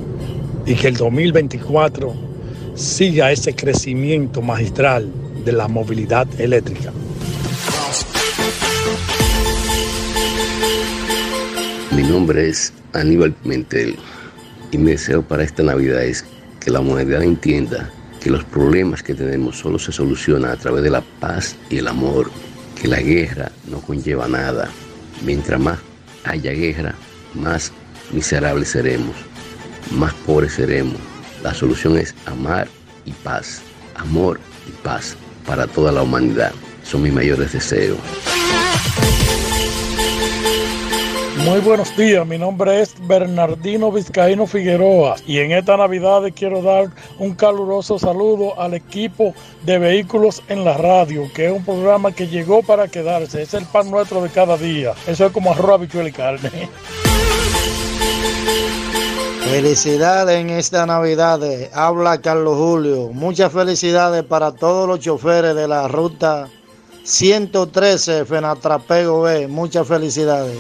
y 0.65 0.75
que 0.75 0.89
el 0.89 0.97
2024 0.97 2.32
siga 2.75 3.31
ese 3.31 3.55
crecimiento 3.55 4.41
magistral 4.41 5.11
de 5.45 5.53
la 5.53 5.69
movilidad 5.69 6.27
eléctrica. 6.39 6.93
Mi 11.95 12.03
nombre 12.03 12.49
es 12.49 12.73
Aníbal 12.95 13.33
Pimentel 13.33 13.97
y 14.71 14.79
mi 14.79 14.93
deseo 14.93 15.23
para 15.23 15.45
esta 15.45 15.63
Navidad 15.63 16.03
es 16.03 16.25
que 16.61 16.71
la 16.71 16.81
humanidad 16.81 17.23
entienda 17.23 17.91
que 18.23 18.31
los 18.31 18.45
problemas 18.45 19.03
que 19.03 19.15
tenemos 19.15 19.59
solo 19.59 19.79
se 19.79 19.93
solucionan 19.93 20.53
a 20.53 20.57
través 20.57 20.83
de 20.83 20.91
la 20.91 21.03
paz 21.21 21.57
y 21.69 21.79
el 21.79 21.89
amor, 21.89 22.31
que 22.81 22.89
la 22.89 23.01
guerra 23.01 23.51
no 23.69 23.81
conlleva 23.81 24.29
nada. 24.29 24.69
Mientras 25.25 25.61
más 25.61 25.79
haya 26.25 26.53
guerra, 26.53 26.95
más 27.35 27.73
miserables 28.13 28.69
seremos, 28.71 29.17
más 29.91 30.15
pobres 30.15 30.55
seremos. 30.55 31.12
La 31.43 31.53
solución 31.53 31.99
es 31.99 32.15
amar 32.27 32.69
y 33.05 33.11
paz, 33.11 33.63
amor 33.97 34.39
y 34.69 34.71
paz 34.83 35.17
para 35.45 35.67
toda 35.67 35.91
la 35.91 36.03
humanidad. 36.03 36.53
Son 36.85 37.03
mis 37.03 37.13
mayores 37.13 37.53
deseos. 37.53 37.99
Muy 41.45 41.59
buenos 41.59 41.97
días, 41.97 42.25
mi 42.25 42.39
nombre 42.39 42.81
es 42.81 42.95
Bernardino 43.09 43.91
Vizcaíno 43.91 44.47
Figueroa 44.47 45.17
y 45.27 45.39
en 45.39 45.51
esta 45.51 45.77
Navidad 45.77 46.23
quiero 46.37 46.63
dar 46.63 46.91
un 47.19 47.35
caluroso 47.35 47.99
saludo 47.99 48.61
al 48.61 48.75
equipo 48.75 49.35
de 49.65 49.81
vehículos 49.81 50.41
en 50.49 50.65
la 50.65 50.77
radio, 50.77 51.25
que 51.35 51.47
es 51.47 51.53
un 51.53 51.65
programa 51.65 52.13
que 52.13 52.29
llegó 52.29 52.63
para 52.63 52.87
quedarse, 52.87 53.43
es 53.43 53.55
el 53.55 53.65
pan 53.65 53.91
nuestro 53.91 54.23
de 54.23 54.29
cada 54.29 54.57
día, 54.57 54.93
eso 55.09 55.27
es 55.27 55.33
como 55.33 55.51
arroz, 55.51 55.81
habichuela 55.81 56.11
y 56.11 56.13
carne. 56.13 56.69
Felicidades 59.53 60.41
en 60.41 60.49
esta 60.49 60.87
Navidad. 60.87 61.39
Habla 61.75 62.23
Carlos 62.23 62.57
Julio. 62.57 63.11
Muchas 63.13 63.53
felicidades 63.53 64.25
para 64.25 64.53
todos 64.53 64.89
los 64.89 64.99
choferes 64.99 65.55
de 65.55 65.69
la 65.69 65.89
ruta 65.89 66.49
113 67.05 68.25
Fenatrapego 68.25 69.21
B. 69.21 69.49
Muchas 69.49 69.87
felicidades. 69.87 70.57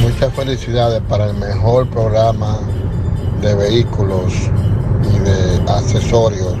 Muchas 0.00 0.32
felicidades 0.34 1.02
para 1.08 1.26
el 1.26 1.34
mejor 1.34 1.90
programa 1.90 2.60
de 3.42 3.56
vehículos 3.56 4.32
y 5.12 5.18
de 5.18 5.72
accesorios. 5.72 6.54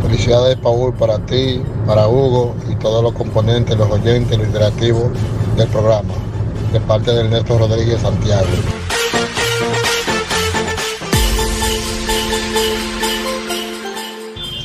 Felicidades, 0.00 0.56
Paul, 0.58 0.94
para 0.94 1.18
ti, 1.26 1.60
para 1.88 2.06
Hugo 2.06 2.54
y 2.70 2.76
todos 2.76 3.02
los 3.02 3.12
componentes, 3.14 3.76
los 3.76 3.90
oyentes, 3.90 4.38
los 4.38 4.46
interactivos 4.46 5.10
del 5.56 5.66
programa, 5.70 6.14
de 6.72 6.80
parte 6.80 7.10
del 7.10 7.26
Ernesto 7.26 7.58
Rodríguez 7.58 8.00
Santiago. 8.00 8.46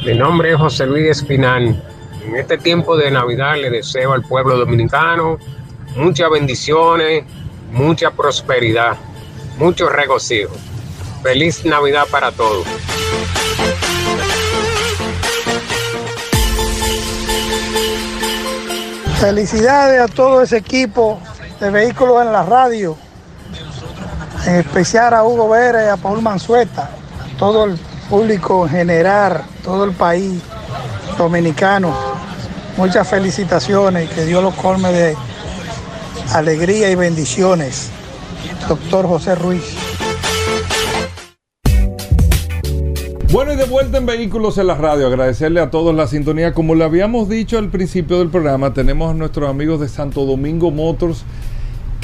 Mi 0.05 0.13
nombre 0.13 0.51
es 0.51 0.57
José 0.57 0.85
Luis 0.85 1.09
Espinal. 1.09 1.83
En 2.25 2.35
este 2.37 2.57
tiempo 2.57 2.95
de 2.95 3.11
Navidad 3.11 3.57
le 3.57 3.69
deseo 3.69 4.13
al 4.13 4.21
pueblo 4.21 4.57
dominicano 4.57 5.37
muchas 5.97 6.29
bendiciones, 6.29 7.25
mucha 7.73 8.11
prosperidad, 8.11 8.95
mucho 9.57 9.89
regocijo. 9.89 10.53
Feliz 11.23 11.65
Navidad 11.65 12.05
para 12.09 12.31
todos. 12.31 12.65
Felicidades 19.19 19.99
a 19.99 20.07
todo 20.07 20.43
ese 20.43 20.57
equipo 20.57 21.19
de 21.59 21.69
vehículos 21.69 22.25
en 22.25 22.31
la 22.31 22.43
radio, 22.43 22.95
en 24.45 24.55
especial 24.55 25.13
a 25.13 25.23
Hugo 25.23 25.53
y 25.55 25.87
a 25.89 25.97
Paul 25.97 26.21
Manzueta, 26.21 26.83
a 26.83 27.37
todo 27.37 27.65
el 27.65 27.77
público 28.09 28.65
en 28.65 28.71
general, 28.71 29.43
todo 29.63 29.83
el 29.85 29.91
país 29.93 30.41
dominicano. 31.17 31.93
Muchas 32.77 33.07
felicitaciones 33.07 34.09
que 34.11 34.25
Dios 34.25 34.43
los 34.43 34.53
colme 34.55 34.91
de 34.91 35.15
alegría 36.33 36.91
y 36.91 36.95
bendiciones. 36.95 37.89
Doctor 38.67 39.07
José 39.07 39.35
Ruiz. 39.35 39.63
Bueno, 43.31 43.51
y 43.51 43.55
de 43.57 43.65
vuelta 43.65 43.97
en 43.97 44.05
Vehículos 44.05 44.57
en 44.57 44.67
la 44.67 44.75
Radio, 44.75 45.07
agradecerle 45.07 45.59
a 45.59 45.69
todos 45.69 45.93
la 45.93 46.07
sintonía. 46.07 46.53
Como 46.53 46.75
le 46.75 46.85
habíamos 46.85 47.27
dicho 47.27 47.57
al 47.57 47.69
principio 47.69 48.19
del 48.19 48.29
programa, 48.29 48.73
tenemos 48.73 49.11
a 49.11 49.13
nuestros 49.13 49.49
amigos 49.49 49.81
de 49.81 49.89
Santo 49.89 50.25
Domingo 50.25 50.71
Motors, 50.71 51.23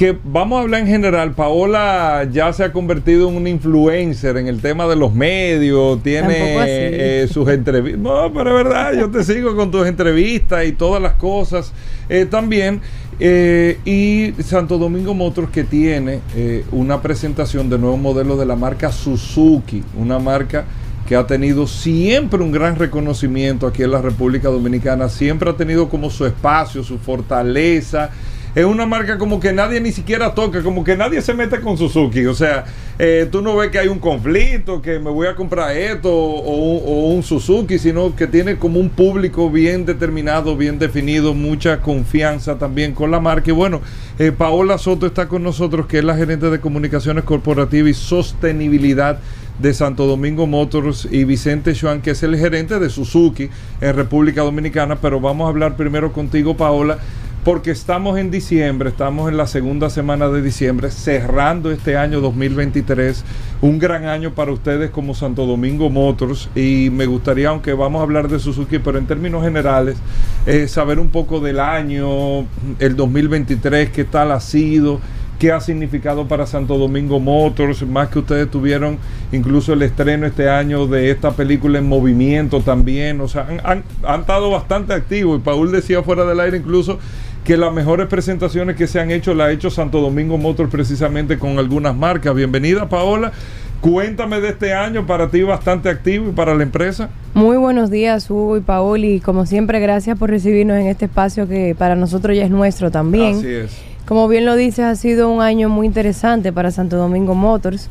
que 0.04 0.18
vamos 0.22 0.58
a 0.58 0.63
hablar 0.63 0.82
en 0.82 0.88
general. 0.88 1.32
Paola 1.32 2.28
ya 2.30 2.52
se 2.52 2.66
ha 2.66 2.74
convertido 2.74 3.30
en 3.30 3.38
un 3.38 3.48
influencer 3.48 4.36
en 4.36 4.48
el 4.48 4.60
tema 4.60 4.86
de 4.86 4.98
los 4.98 5.13
medios, 5.13 6.04
tiene 6.04 6.58
eh, 6.68 7.28
sus 7.32 7.48
entrevistas. 7.48 8.02
No, 8.02 8.34
pero 8.34 8.50
es 8.50 8.66
verdad, 8.66 8.94
yo 9.00 9.10
te 9.10 9.24
sigo 9.24 9.56
con 9.56 9.72
tus 9.72 9.88
entrevistas 9.88 10.66
y 10.66 10.74
todas 10.74 11.02
las 11.02 11.13
cosas 11.13 11.72
eh, 12.10 12.26
también. 12.30 12.82
Eh, 13.18 13.80
y 13.86 14.34
Santo 14.44 14.78
Domingo 14.78 15.13
Motors 15.13 15.50
que 15.52 15.63
tiene 15.63 16.20
eh, 16.36 16.66
una 16.74 17.02
presentación 17.02 17.70
de 17.70 17.78
nuevos 17.78 18.02
modelos 18.02 18.38
de 18.38 18.46
la 18.46 18.58
marca 18.58 18.92
Suzuki, 18.92 19.86
una 19.98 20.20
marca 20.20 20.66
que 21.08 21.16
ha 21.16 21.26
tenido 21.26 21.66
siempre 21.66 22.44
un 22.44 22.52
gran 22.52 22.76
reconocimiento 22.76 23.68
aquí 23.68 23.84
en 23.84 23.92
la 23.92 24.02
República 24.02 24.50
Dominicana, 24.50 25.08
siempre 25.08 25.50
ha 25.50 25.56
tenido 25.56 25.88
como 25.88 26.10
su 26.10 26.26
espacio, 26.26 26.84
su 26.84 26.98
fortaleza. 26.98 28.10
Es 28.56 28.66
una 28.66 28.86
marca 28.86 29.18
como 29.18 29.39
que 29.39 29.52
nadie 29.52 29.82
ni 29.82 29.92
siquiera 29.92 30.36
toca, 30.36 30.62
como 30.62 30.84
que 30.84 30.96
nadie 30.96 31.22
se 31.24 31.34
mete 31.34 31.60
con 31.60 31.76
Suzuki. 31.76 32.26
O 32.28 32.36
sea, 32.36 32.66
eh, 33.00 33.28
tú 33.32 33.42
no 33.42 33.56
ves 33.56 33.72
que 33.72 33.80
hay 33.80 33.88
un 33.88 33.98
conflicto, 33.98 34.80
que 34.80 35.00
me 35.00 35.10
voy 35.10 35.26
a 35.26 35.36
comprar 35.36 35.76
esto 35.76 36.12
o, 36.13 37.10
un- 37.16 37.24
Suzuki, 37.24 37.80
sino 37.80 38.16
que 38.16 38.28
tiene 38.28 38.58
como 38.58 38.80
un 38.80 38.89
público 38.89 39.50
bien 39.50 39.86
determinado, 39.86 40.56
bien 40.56 40.78
definido, 40.78 41.34
mucha 41.34 41.80
confianza 41.80 42.60
también 42.60 42.94
con 42.94 43.10
la 43.10 43.20
marca. 43.20 43.50
Y 43.50 43.54
bueno, 43.54 43.82
eh, 44.20 44.32
Paola 44.32 44.78
Soto 44.78 45.08
está 45.08 45.28
con 45.28 45.42
nosotros, 45.42 45.88
que 45.88 45.98
es 46.00 46.04
la 46.04 46.16
gerente 46.16 46.50
de 46.52 46.60
comunicaciones 46.60 47.24
corporativas 47.24 47.89
y 47.89 47.94
sostenibilidad 47.96 49.18
de 49.60 49.74
Santo 49.74 50.06
Domingo 50.06 50.46
Motors 50.48 51.08
y 51.10 51.24
Vicente 51.24 51.74
Schwan, 51.74 52.02
que 52.02 52.12
es 52.12 52.22
el 52.24 52.36
gerente 52.38 52.78
de 52.80 52.89
Suzuki 52.89 53.50
en 53.82 53.96
República 53.96 54.42
Dominicana. 54.42 54.98
Pero 54.98 55.20
vamos 55.20 55.46
a 55.46 55.50
hablar 55.50 55.76
primero 55.76 56.12
contigo, 56.12 56.56
Paola, 56.58 57.00
porque 57.44 57.72
estamos 57.72 58.18
en 58.18 58.32
diciembre, 58.32 58.90
estamos 58.90 59.30
en 59.30 59.36
la 59.36 59.48
segunda 59.48 59.90
semana 59.90 60.30
de 60.30 60.42
diciembre, 60.42 60.90
cerrando 60.92 61.72
este 61.72 61.98
año 61.98 62.22
2023, 62.22 63.26
un 63.62 63.80
gran 63.80 64.06
año 64.06 64.32
para 64.34 64.54
ustedes 64.54 64.92
como 64.92 65.14
Santo 65.14 65.46
Domingo 65.46 65.90
Motors 65.90 66.50
y 66.56 66.90
me 66.90 67.06
gustaría, 67.06 67.50
aunque 67.50 67.74
vamos 67.74 68.00
a 68.00 68.04
hablar 68.04 68.30
de 68.30 68.40
Suzuki, 68.40 68.80
pero 68.80 68.98
en 68.98 69.08
términos 69.08 69.44
generales, 69.44 69.98
eh, 70.46 70.70
saber 70.70 71.00
un 71.00 71.10
poco 71.10 71.42
del 71.42 71.60
año, 71.60 72.46
el 72.80 72.96
2023, 72.96 73.90
qué 73.90 74.06
tal 74.06 74.32
ha 74.32 74.40
sido, 74.40 75.02
qué 75.38 75.52
ha 75.52 75.60
significado 75.60 76.26
para 76.30 76.46
Santo 76.48 76.78
Domingo 76.78 77.20
Motors, 77.20 77.86
más 77.86 78.08
que 78.08 78.20
ustedes 78.20 78.50
tuvieron 78.50 78.98
incluso 79.34 79.74
el 79.74 79.82
estreno 79.82 80.26
este 80.26 80.50
año 80.50 80.88
de 80.88 81.12
esta 81.12 81.32
película 81.32 81.80
en 81.80 81.90
movimiento 81.90 82.62
también, 82.62 83.20
o 83.20 83.28
sea, 83.28 83.48
han, 83.50 83.60
han- 83.66 83.84
han 84.08 84.22
estado 84.22 84.50
bastante 84.50 84.94
activos 84.94 85.40
y 85.40 85.44
Paul 85.44 85.74
decía 85.74 86.02
fuera 86.04 86.24
del 86.24 86.40
aire 86.40 86.56
incluso 86.60 87.00
que 87.44 87.58
las 87.58 87.74
mejores 87.74 88.08
presentaciones 88.08 88.76
que 88.76 88.88
se 88.88 89.00
han 89.00 89.12
hecho 89.12 89.34
la 89.34 89.46
ha 89.46 89.52
hecho 89.52 89.70
Santo 89.70 90.00
Domingo 90.00 90.38
Motors 90.38 90.70
precisamente 90.70 91.38
con 91.38 91.60
algunas 91.60 91.96
marcas. 91.96 92.34
Bienvenida 92.34 92.88
Paola, 92.88 93.34
cuéntame 93.82 94.40
de 94.40 94.50
este 94.50 94.74
año 94.74 95.06
para 95.06 95.30
ti 95.30 95.44
bastante 95.44 95.90
activo 95.90 96.30
y 96.30 96.32
para 96.32 96.56
la 96.56 96.64
empresa. 96.64 97.10
Muy 97.34 97.58
buenos 97.58 97.92
días, 97.92 98.30
Hugo 98.30 98.58
y 98.58 98.62
Paoli. 98.62 99.20
Como 99.20 99.46
siempre, 99.46 99.82
gracias 99.82 100.18
por 100.18 100.30
recibirnos 100.30 100.78
en 100.78 100.88
este 100.88 101.06
espacio 101.06 101.48
que 101.48 101.76
para 101.78 101.96
nosotros 101.96 102.38
ya 102.38 102.46
es 102.46 102.52
nuestro 102.52 102.92
también. 102.92 103.36
Así 103.36 103.48
es. 103.48 103.78
Como 104.06 104.28
bien 104.28 104.46
lo 104.46 104.56
dices, 104.56 104.86
ha 104.86 104.96
sido 104.96 105.30
un 105.30 105.42
año 105.42 105.70
muy 105.70 105.88
interesante 105.88 106.54
para 106.54 106.72
Santo 106.72 106.98
Domingo 106.98 107.36
Motors. 107.36 107.90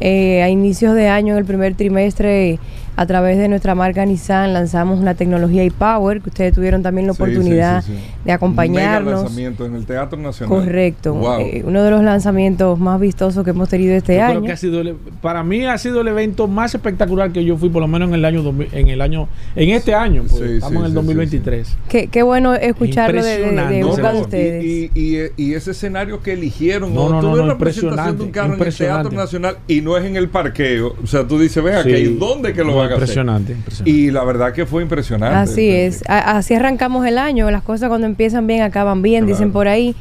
Eh, 0.00 0.42
a 0.42 0.48
inicios 0.48 0.94
de 0.94 1.08
año, 1.08 1.34
en 1.34 1.38
el 1.40 1.44
primer 1.44 1.74
trimestre, 1.74 2.60
a 3.00 3.06
través 3.06 3.38
de 3.38 3.46
nuestra 3.48 3.76
marca 3.76 4.04
Nissan, 4.04 4.52
lanzamos 4.52 4.98
una 4.98 5.14
tecnología 5.14 5.62
e-Power, 5.62 6.20
que 6.20 6.30
ustedes 6.30 6.52
tuvieron 6.52 6.82
también 6.82 7.06
la 7.06 7.12
Sí, 7.12 7.16
sí, 7.18 7.22
oportunidad 7.22 7.82
sí, 7.82 7.92
sí. 7.92 7.92
de 7.92 8.00
Un 8.00 8.24
mega 8.24 8.34
acompañarnos. 8.34 9.20
lanzamiento 9.22 9.66
en 9.66 9.76
el 9.76 9.86
Teatro 9.86 10.18
Nacional. 10.18 10.58
Correcto. 10.58 11.14
Wow. 11.14 11.40
Eh, 11.40 11.62
uno 11.64 11.84
de 11.84 11.90
los 11.92 12.02
lanzamientos 12.02 12.76
más 12.80 12.98
vistosos 13.00 13.44
que 13.44 13.50
hemos 13.50 13.68
tenido 13.68 13.94
este 13.94 14.14
Yo 14.14 14.18
creo 14.24 14.30
año. 14.38 14.42
que 14.42 14.52
ha 14.52 14.56
sido 14.56 14.80
el- 14.80 14.96
para 15.22 15.44
mí 15.44 15.64
ha 15.64 15.78
sido 15.78 16.00
el 16.00 16.08
evento 16.08 16.48
más 16.48 16.74
espectacular 16.74 17.30
que 17.30 17.44
yo 17.44 17.56
fui 17.56 17.68
por 17.68 17.82
lo 17.82 17.86
menos 17.88 18.08
en 18.08 18.16
el 18.16 18.24
año 18.24 18.42
2000 18.42 18.68
en 18.72 18.88
el 18.88 19.00
año 19.00 19.28
en 19.54 19.70
este 19.70 19.94
año 19.94 20.24
pues, 20.28 20.42
Sí, 20.42 20.54
estamos 20.54 20.72
sí, 20.72 20.78
en 20.78 20.84
el 20.84 20.90
sí, 20.90 20.94
2023 20.94 21.76
Qué, 21.88 22.08
qué 22.08 22.22
bueno 22.24 22.54
escucharlo 22.54 23.22
de, 23.22 23.28
de, 23.30 23.36
de 23.36 23.42
Impresionante. 23.48 23.84
boca 23.84 24.02
No, 24.02 24.08
de 24.08 24.14
no, 24.14 24.20
ustedes. 24.20 24.64
Y, 24.64 24.90
y- 24.94 25.18
y- 25.36 25.54
ese 25.54 25.70
escenario 25.70 26.20
que 26.20 26.32
eligieron, 26.32 26.92
No, 26.94 27.08
no, 27.08 27.20
tú 27.20 27.26
no, 27.28 27.32
ves 27.34 27.42
no, 27.42 27.46
la 27.48 27.58
presentación 27.58 28.18
de 28.18 28.24
un 28.24 28.30
carro 28.30 28.54
en 28.54 28.62
el. 28.62 28.74
Teatro 28.74 29.10
Nacional 29.12 29.58
y 29.68 29.80
no 29.82 29.96
es 29.96 30.04
en 30.04 30.16
el 30.16 30.28
parqueo. 30.28 30.94
O 31.02 31.06
sea, 31.06 31.26
tú 31.26 31.38
dices, 31.38 31.62
venga, 31.62 31.82
Sí. 31.84 31.90
que 31.90 32.08
¿dónde 32.08 32.52
que 32.52 32.62
lo 32.64 32.72
No, 32.72 32.76
van 32.76 32.87
impresionante, 32.94 33.52
impresionante. 33.52 33.90
Y 33.90 34.10
la 34.10 34.24
verdad 34.24 34.52
que 34.52 34.66
fue 34.66 34.82
impresionante. 34.82 35.36
Así 35.36 35.68
es, 35.70 36.02
A- 36.08 36.36
así 36.38 36.54
arrancamos 36.54 37.06
el 37.06 37.18
año, 37.18 37.50
las 37.50 37.62
cosas 37.62 37.88
cuando 37.88 38.06
empiezan 38.06 38.46
bien 38.46 38.62
acaban 38.62 39.02
bien, 39.02 39.24
Claro. 39.24 39.36
dicen 39.36 39.52
por 39.52 39.68
ahí, 39.68 39.94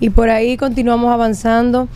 y 0.00 0.10
por 0.10 0.30
ahí 0.30 0.56
continuamos 0.56 1.12
avanzando 1.12 1.88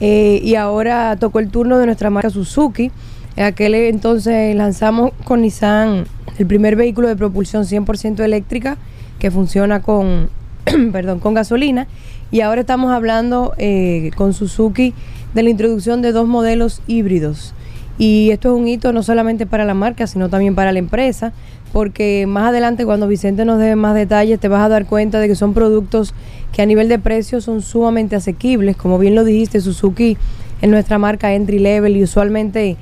eh, 0.00 0.40
y 0.42 0.54
ahora 0.56 1.16
tocó 1.16 1.38
el 1.38 1.48
turno 1.50 1.78
de 1.78 1.86
nuestra 1.86 2.10
marca 2.10 2.30
Suzuki. 2.30 2.90
En 3.36 3.44
aquel 3.44 3.74
entonces 3.74 4.54
lanzamos 4.54 5.12
con 5.24 5.42
Nissan 5.42 6.04
el 6.38 6.46
primer 6.46 6.76
vehículo 6.76 7.08
de 7.08 7.16
propulsión 7.16 7.64
100% 7.64 8.20
eléctrica 8.22 8.76
que 9.18 9.30
funciona 9.30 9.80
con, 9.82 10.28
perdón, 10.92 11.18
con 11.20 11.34
gasolina 11.34 11.86
y 12.30 12.40
ahora 12.42 12.60
estamos 12.62 12.92
hablando 12.92 13.54
eh, 13.58 14.10
con 14.16 14.34
Suzuki 14.34 14.92
de 15.34 15.42
la 15.42 15.50
introducción 15.50 16.02
de 16.02 16.12
dos 16.12 16.26
modelos 16.28 16.80
híbridos. 16.86 17.54
Y 17.98 18.30
esto 18.30 18.54
es 18.54 18.60
un 18.60 18.66
hito 18.66 18.92
no 18.92 19.02
solamente 19.02 19.46
para 19.46 19.64
la 19.64 19.74
marca, 19.74 20.06
sino 20.06 20.28
también 20.28 20.54
para 20.54 20.72
la 20.72 20.78
empresa, 20.78 21.32
porque 21.72 22.26
más 22.26 22.48
adelante 22.48 22.84
cuando 22.84 23.06
Vicente 23.06 23.44
nos 23.44 23.58
dé 23.58 23.76
más 23.76 23.94
detalles 23.94 24.40
te 24.40 24.48
vas 24.48 24.62
a 24.62 24.68
dar 24.68 24.86
cuenta 24.86 25.20
de 25.20 25.28
que 25.28 25.34
son 25.34 25.54
productos 25.54 26.14
que 26.52 26.62
a 26.62 26.66
nivel 26.66 26.88
de 26.88 26.98
precio 26.98 27.40
son 27.40 27.62
sumamente 27.62 28.16
asequibles. 28.16 28.76
Como 28.76 28.98
bien 28.98 29.14
lo 29.14 29.24
dijiste, 29.24 29.60
Suzuki 29.60 30.16
es 30.60 30.68
nuestra 30.68 30.98
marca 30.98 31.34
entry 31.34 31.58
level 31.58 31.96
y 31.96 32.02
usualmente 32.02 32.76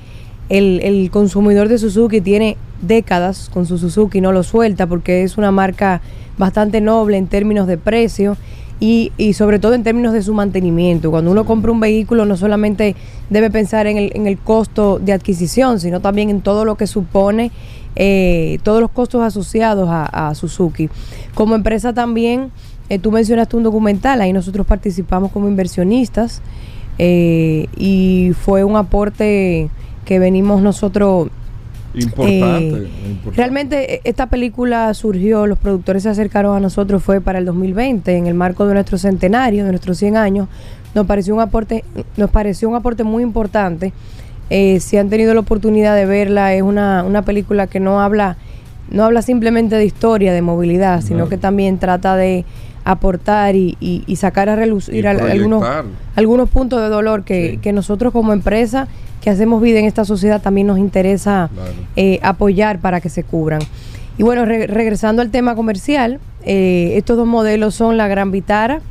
el, 0.49 0.79
el 0.81 1.09
consumidor 1.11 1.69
de 1.69 1.77
Suzuki 1.77 2.21
tiene 2.21 2.57
décadas 2.81 3.49
con 3.53 3.65
su 3.65 3.77
Suzuki, 3.77 4.19
no 4.19 4.31
lo 4.31 4.43
suelta 4.43 4.87
porque 4.87 5.23
es 5.23 5.37
una 5.37 5.51
marca 5.51 6.01
bastante 6.37 6.81
noble 6.81 7.17
en 7.17 7.27
términos 7.27 7.67
de 7.67 7.77
precio 7.77 8.35
y, 8.79 9.11
y 9.17 9.33
sobre 9.33 9.59
todo 9.59 9.73
en 9.73 9.83
términos 9.83 10.13
de 10.13 10.21
su 10.21 10.33
mantenimiento. 10.33 11.11
Cuando 11.11 11.31
uno 11.31 11.45
compra 11.45 11.71
un 11.71 11.79
vehículo 11.79 12.25
no 12.25 12.37
solamente 12.37 12.95
debe 13.29 13.49
pensar 13.49 13.87
en 13.87 13.97
el, 13.97 14.11
en 14.15 14.27
el 14.27 14.37
costo 14.37 14.99
de 14.99 15.13
adquisición, 15.13 15.79
sino 15.79 15.99
también 15.99 16.29
en 16.29 16.41
todo 16.41 16.65
lo 16.65 16.75
que 16.75 16.87
supone, 16.87 17.51
eh, 17.95 18.57
todos 18.63 18.81
los 18.81 18.89
costos 18.89 19.21
asociados 19.21 19.87
a, 19.91 20.33
Suzuki. 20.35 20.89
Como 21.35 21.55
empresa 21.55 21.93
también, 21.93 22.51
eh, 22.89 22.99
tú 22.99 23.11
mencionaste 23.11 23.55
un 23.55 23.63
documental, 23.63 24.21
ahí 24.21 24.33
nosotros 24.33 24.65
participamos 24.65 25.31
como 25.31 25.47
inversionistas 25.47 26.41
eh, 26.97 27.67
y 27.77 28.31
fue 28.39 28.63
un 28.63 28.75
aporte 28.75 29.69
que 30.05 30.19
venimos 30.19 30.61
nosotros 30.61 31.29
Importante, 31.93 32.77
eh, 32.77 32.89
importante. 33.09 33.37
Realmente 33.37 33.95
eh, 33.95 34.01
esta 34.03 34.27
película 34.27 34.93
surgió, 34.93 35.45
los 35.45 35.59
productores 35.59 36.03
se 36.03 36.09
acercaron 36.09 36.55
a 36.55 36.59
nosotros, 36.59 37.03
fue 37.03 37.21
para 37.21 37.39
el 37.39 37.45
2020, 37.45 38.15
en 38.15 38.27
el 38.27 38.33
marco 38.33 38.65
de 38.65 38.73
nuestro 38.73 38.97
centenario, 38.97 39.63
de 39.65 39.71
nuestros 39.71 39.97
100 39.97 40.17
años. 40.17 40.47
Nos 40.95 41.05
pareció 41.05 41.33
un 41.33 41.41
aporte, 41.41 41.83
nos 42.17 42.29
pareció 42.29 42.69
un 42.69 42.75
aporte 42.75 43.03
muy 43.03 43.23
importante. 43.23 43.93
Eh, 44.49 44.79
si 44.79 44.97
han 44.97 45.09
tenido 45.09 45.33
la 45.33 45.39
oportunidad 45.39 45.95
de 45.95 46.05
verla, 46.05 46.53
es 46.53 46.61
una, 46.61 47.03
una 47.03 47.23
película 47.23 47.67
que 47.67 47.79
no 47.79 48.01
habla, 48.01 48.37
no 48.89 49.03
habla 49.03 49.21
simplemente 49.21 49.75
de 49.75 49.85
historia, 49.85 50.33
de 50.33 50.41
movilidad, 50.41 51.01
sino 51.01 51.29
que 51.29 51.37
también 51.37 51.79
trata 51.79 52.15
de 52.15 52.45
aportar 52.85 53.55
y, 53.55 53.77
y- 53.79 54.03
y 54.07 54.15
sacar 54.17 54.49
a 54.49 54.55
relucir 54.55 55.07
al- 55.07 55.17
algunos, 55.31 55.61
algunos 56.15 56.49
puntos 56.49 56.81
de 56.81 56.89
dolor 56.89 57.23
que, 57.23 57.59
que 57.61 57.71
nosotros 57.73 58.11
como 58.13 58.33
empresa 58.33 58.87
que 59.21 59.29
hacemos 59.29 59.61
vida 59.61 59.79
en 59.79 59.85
esta 59.85 60.03
sociedad 60.05 60.41
también 60.41 60.67
nos 60.67 60.77
interesa 60.79 61.49
eh, 61.95 62.19
apoyar 62.23 62.79
para 62.79 62.99
que 62.99 63.09
se 63.09 63.23
cubran. 63.23 63.61
Y 64.17 64.23
bueno, 64.23 64.43
re- 64.45 64.67
regresando 64.67 65.21
al 65.21 65.29
tema 65.31 65.55
comercial, 65.55 66.19
eh, 66.45 66.93
estos 66.97 67.15
dos 67.17 67.25
modelos 67.27 67.73
son 67.73 67.95
la 67.97 68.07
Gran 68.09 68.31
Vitara, 68.31 68.81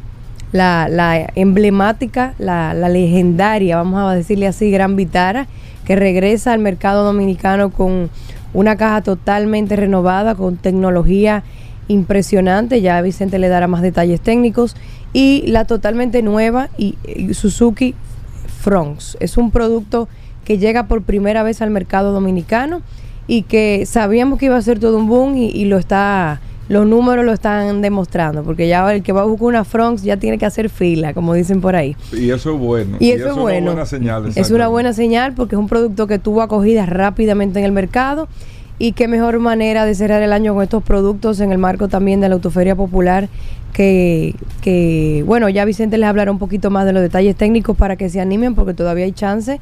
la, 0.53 0.88
la 0.88 1.30
emblemática, 1.34 2.34
la, 2.38 2.74
la 2.74 2.88
legendaria, 2.88 3.76
vamos 3.76 4.03
a 4.03 4.14
decirle 4.14 4.47
así, 4.47 4.70
Gran 4.70 4.97
Vitara, 4.97 5.47
que 5.84 5.97
regresa 5.97 6.53
al 6.53 6.61
mercado 6.61 7.05
dominicano 7.05 7.70
con 7.70 8.09
una 8.55 8.76
caja 8.76 9.01
totalmente 9.03 9.76
renovada, 9.76 10.34
con 10.34 10.57
tecnología 10.57 11.43
impresionante. 11.89 12.80
Ya 12.80 13.01
Vicente 13.03 13.39
le 13.39 13.49
dará 13.49 13.66
más 13.68 13.83
detalles 13.83 14.20
técnicos. 14.20 14.76
Y 15.12 15.45
la 15.47 15.66
totalmente 15.66 16.22
nueva 16.22 16.70
y, 16.78 16.97
y 17.05 17.35
Suzuki 17.35 17.95
Fronx. 18.61 19.16
Es 19.20 19.37
un 19.37 19.51
producto 19.51 20.09
que 20.45 20.59
llega 20.59 20.87
por 20.87 21.03
primera 21.03 21.43
vez 21.43 21.62
al 21.62 21.70
mercado 21.70 22.12
dominicano 22.12 22.83
y 23.26 23.43
que 23.43 23.85
sabíamos 23.87 24.39
que 24.39 24.47
iba 24.47 24.57
a 24.57 24.62
ser 24.62 24.78
todo 24.78 24.99
un 24.99 25.09
boom 25.09 25.37
y, 25.37 25.47
y 25.49 25.66
lo 25.66 25.78
está 25.78 26.41
los 26.68 26.87
números 26.87 27.24
lo 27.24 27.33
están 27.33 27.83
demostrando, 27.83 28.43
porque 28.45 28.66
ya 28.66 28.91
el 28.93 29.03
que 29.03 29.12
va 29.12 29.22
a 29.22 29.24
buscar 29.24 29.49
una 29.49 29.64
Fronx 29.64 30.03
ya 30.03 30.16
tiene 30.16 30.39
que 30.39 30.47
hacer 30.47 30.70
fila, 30.70 31.12
como 31.12 31.35
dicen 31.35 31.61
por 31.61 31.76
ahí. 31.76 31.97
Y 32.12 32.30
eso 32.30 32.55
es 32.55 32.59
bueno. 32.59 32.97
Y 32.99 33.11
eso 33.11 33.28
es 33.30 33.37
bueno. 33.37 33.72
una 33.72 33.72
buena 33.72 33.87
señal. 33.87 34.33
Es 34.35 34.51
una 34.51 34.68
buena 34.68 34.93
señal 34.93 35.35
porque 35.35 35.57
es 35.57 35.59
un 35.59 35.68
producto 35.68 36.07
que 36.07 36.18
tuvo 36.18 36.41
acogida 36.41 36.87
rápidamente 36.87 37.59
en 37.59 37.66
el 37.66 37.72
mercado 37.72 38.28
y 38.83 38.95
qué 38.95 39.07
mejor 39.07 39.39
manera 39.39 39.85
de 39.85 39.95
cerrar 39.95 40.22
el 40.22 40.33
año 40.33 40.55
con 40.55 40.64
estos 40.64 40.83
productos 40.83 41.39
en 41.39 41.53
el 41.53 41.59
marco 41.59 41.87
también 41.87 42.20
de 42.20 42.28
la 42.28 42.35
Autoferia 42.35 42.74
Popular 42.74 43.28
que, 43.72 44.35
que 44.61 45.22
bueno, 45.24 45.49
ya 45.49 45.64
Vicente 45.64 45.99
les 45.99 46.09
hablará 46.09 46.33
un 46.33 46.41
poquito 46.41 46.68
más 46.68 46.85
de 46.85 46.93
los 46.93 47.01
detalles 47.01 47.37
técnicos 47.37 47.76
para 47.76 47.95
que 47.95 48.09
se 48.09 48.20
animen 48.20 48.57
porque 48.57 48.74
todavía 48.74 49.05
hay 49.05 49.12
chance. 49.12 49.61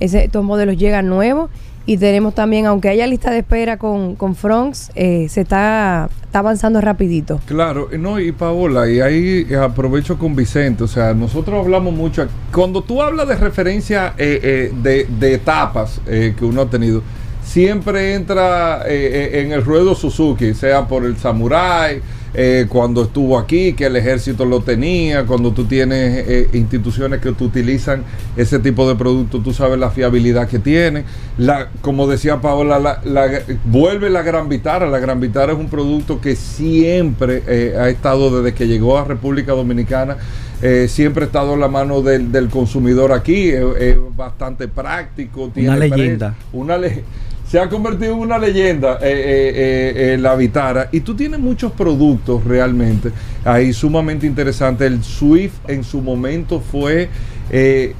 Ese, 0.00 0.24
estos 0.24 0.42
modelos 0.42 0.78
llegan 0.78 1.06
nuevos 1.06 1.50
y 1.84 1.98
tenemos 1.98 2.34
también, 2.34 2.64
aunque 2.64 2.88
haya 2.88 3.06
lista 3.06 3.30
de 3.30 3.40
espera 3.40 3.76
con, 3.76 4.16
con 4.16 4.34
Fronx, 4.34 4.90
eh, 4.94 5.26
se 5.28 5.42
está, 5.42 6.08
está 6.22 6.38
avanzando 6.38 6.80
rapidito. 6.80 7.40
Claro, 7.44 7.90
no, 7.98 8.20
y 8.20 8.32
Paola, 8.32 8.88
y 8.88 9.00
ahí 9.00 9.52
aprovecho 9.54 10.18
con 10.18 10.34
Vicente, 10.34 10.84
o 10.84 10.88
sea, 10.88 11.12
nosotros 11.12 11.62
hablamos 11.62 11.92
mucho, 11.92 12.26
cuando 12.54 12.82
tú 12.82 13.02
hablas 13.02 13.28
de 13.28 13.36
referencia 13.36 14.14
eh, 14.16 14.40
eh, 14.42 14.72
de, 14.82 15.06
de, 15.18 15.34
etapas 15.34 16.00
eh, 16.06 16.34
que 16.38 16.44
uno 16.46 16.62
ha 16.62 16.70
tenido, 16.70 17.02
siempre 17.44 18.14
entra 18.14 18.84
en 18.86 19.52
el 19.52 19.64
ruedo 19.64 19.94
Suzuki, 19.94 20.54
sea 20.54 20.86
por 20.86 21.04
el 21.04 21.16
Samurai, 21.16 22.00
eh, 22.34 22.64
cuando 22.68 23.02
estuvo 23.02 23.38
aquí, 23.38 23.74
que 23.74 23.86
el 23.86 23.96
ejército 23.96 24.46
lo 24.46 24.60
tenía, 24.60 25.26
cuando 25.26 25.52
tú 25.52 25.66
tienes 25.66 26.26
eh, 26.26 26.48
instituciones 26.54 27.20
que 27.20 27.28
utilizan 27.28 28.04
ese 28.36 28.58
tipo 28.58 28.88
de 28.88 28.94
producto, 28.94 29.40
tú 29.40 29.52
sabes 29.52 29.78
la 29.78 29.90
fiabilidad 29.90 30.48
que 30.48 30.58
tiene. 30.58 31.04
La, 31.36 31.68
como 31.82 32.06
decía 32.06 32.40
Paola, 32.40 32.78
la, 32.78 33.02
la, 33.04 33.42
vuelve 33.66 34.08
la 34.08 34.22
Gran 34.22 34.48
Vitara. 34.48 34.88
La 34.88 34.98
Gran 34.98 35.20
Vitara 35.20 35.52
es 35.52 35.58
un 35.58 35.68
producto 35.68 36.22
que 36.22 36.34
siempre 36.34 37.42
eh, 37.46 37.76
ha 37.78 37.90
estado 37.90 38.40
desde 38.40 38.56
que 38.56 38.66
llegó 38.66 38.96
a 38.96 39.04
República 39.04 39.52
Dominicana. 39.52 40.16
Eh, 40.62 40.86
siempre 40.88 41.24
ha 41.24 41.26
estado 41.26 41.52
en 41.54 41.60
la 41.60 41.68
mano 41.68 42.00
del, 42.00 42.32
del 42.32 42.48
consumidor 42.48 43.12
aquí, 43.12 43.48
es 43.50 43.96
bastante 44.16 44.68
práctico. 44.68 45.50
Tiene 45.52 45.68
una 45.68 45.78
leyenda. 45.78 46.34
Una 46.52 46.78
leyenda 46.78 47.04
se 47.52 47.60
ha 47.60 47.68
convertido 47.68 48.14
en 48.14 48.20
una 48.20 48.38
leyenda 48.38 48.94
eh, 49.02 49.12
eh, 49.12 50.14
eh, 50.14 50.16
la 50.16 50.34
Vitara 50.36 50.88
y 50.90 51.00
tú 51.00 51.14
tienes 51.14 51.38
muchos 51.38 51.70
productos 51.72 52.42
realmente 52.44 53.12
ahí 53.44 53.74
sumamente 53.74 54.26
interesantes. 54.26 54.90
El 54.90 55.04
Swift 55.04 55.56
en 55.68 55.84
su 55.84 56.00
momento 56.00 56.60
fue 56.60 57.10
el, 57.50 57.94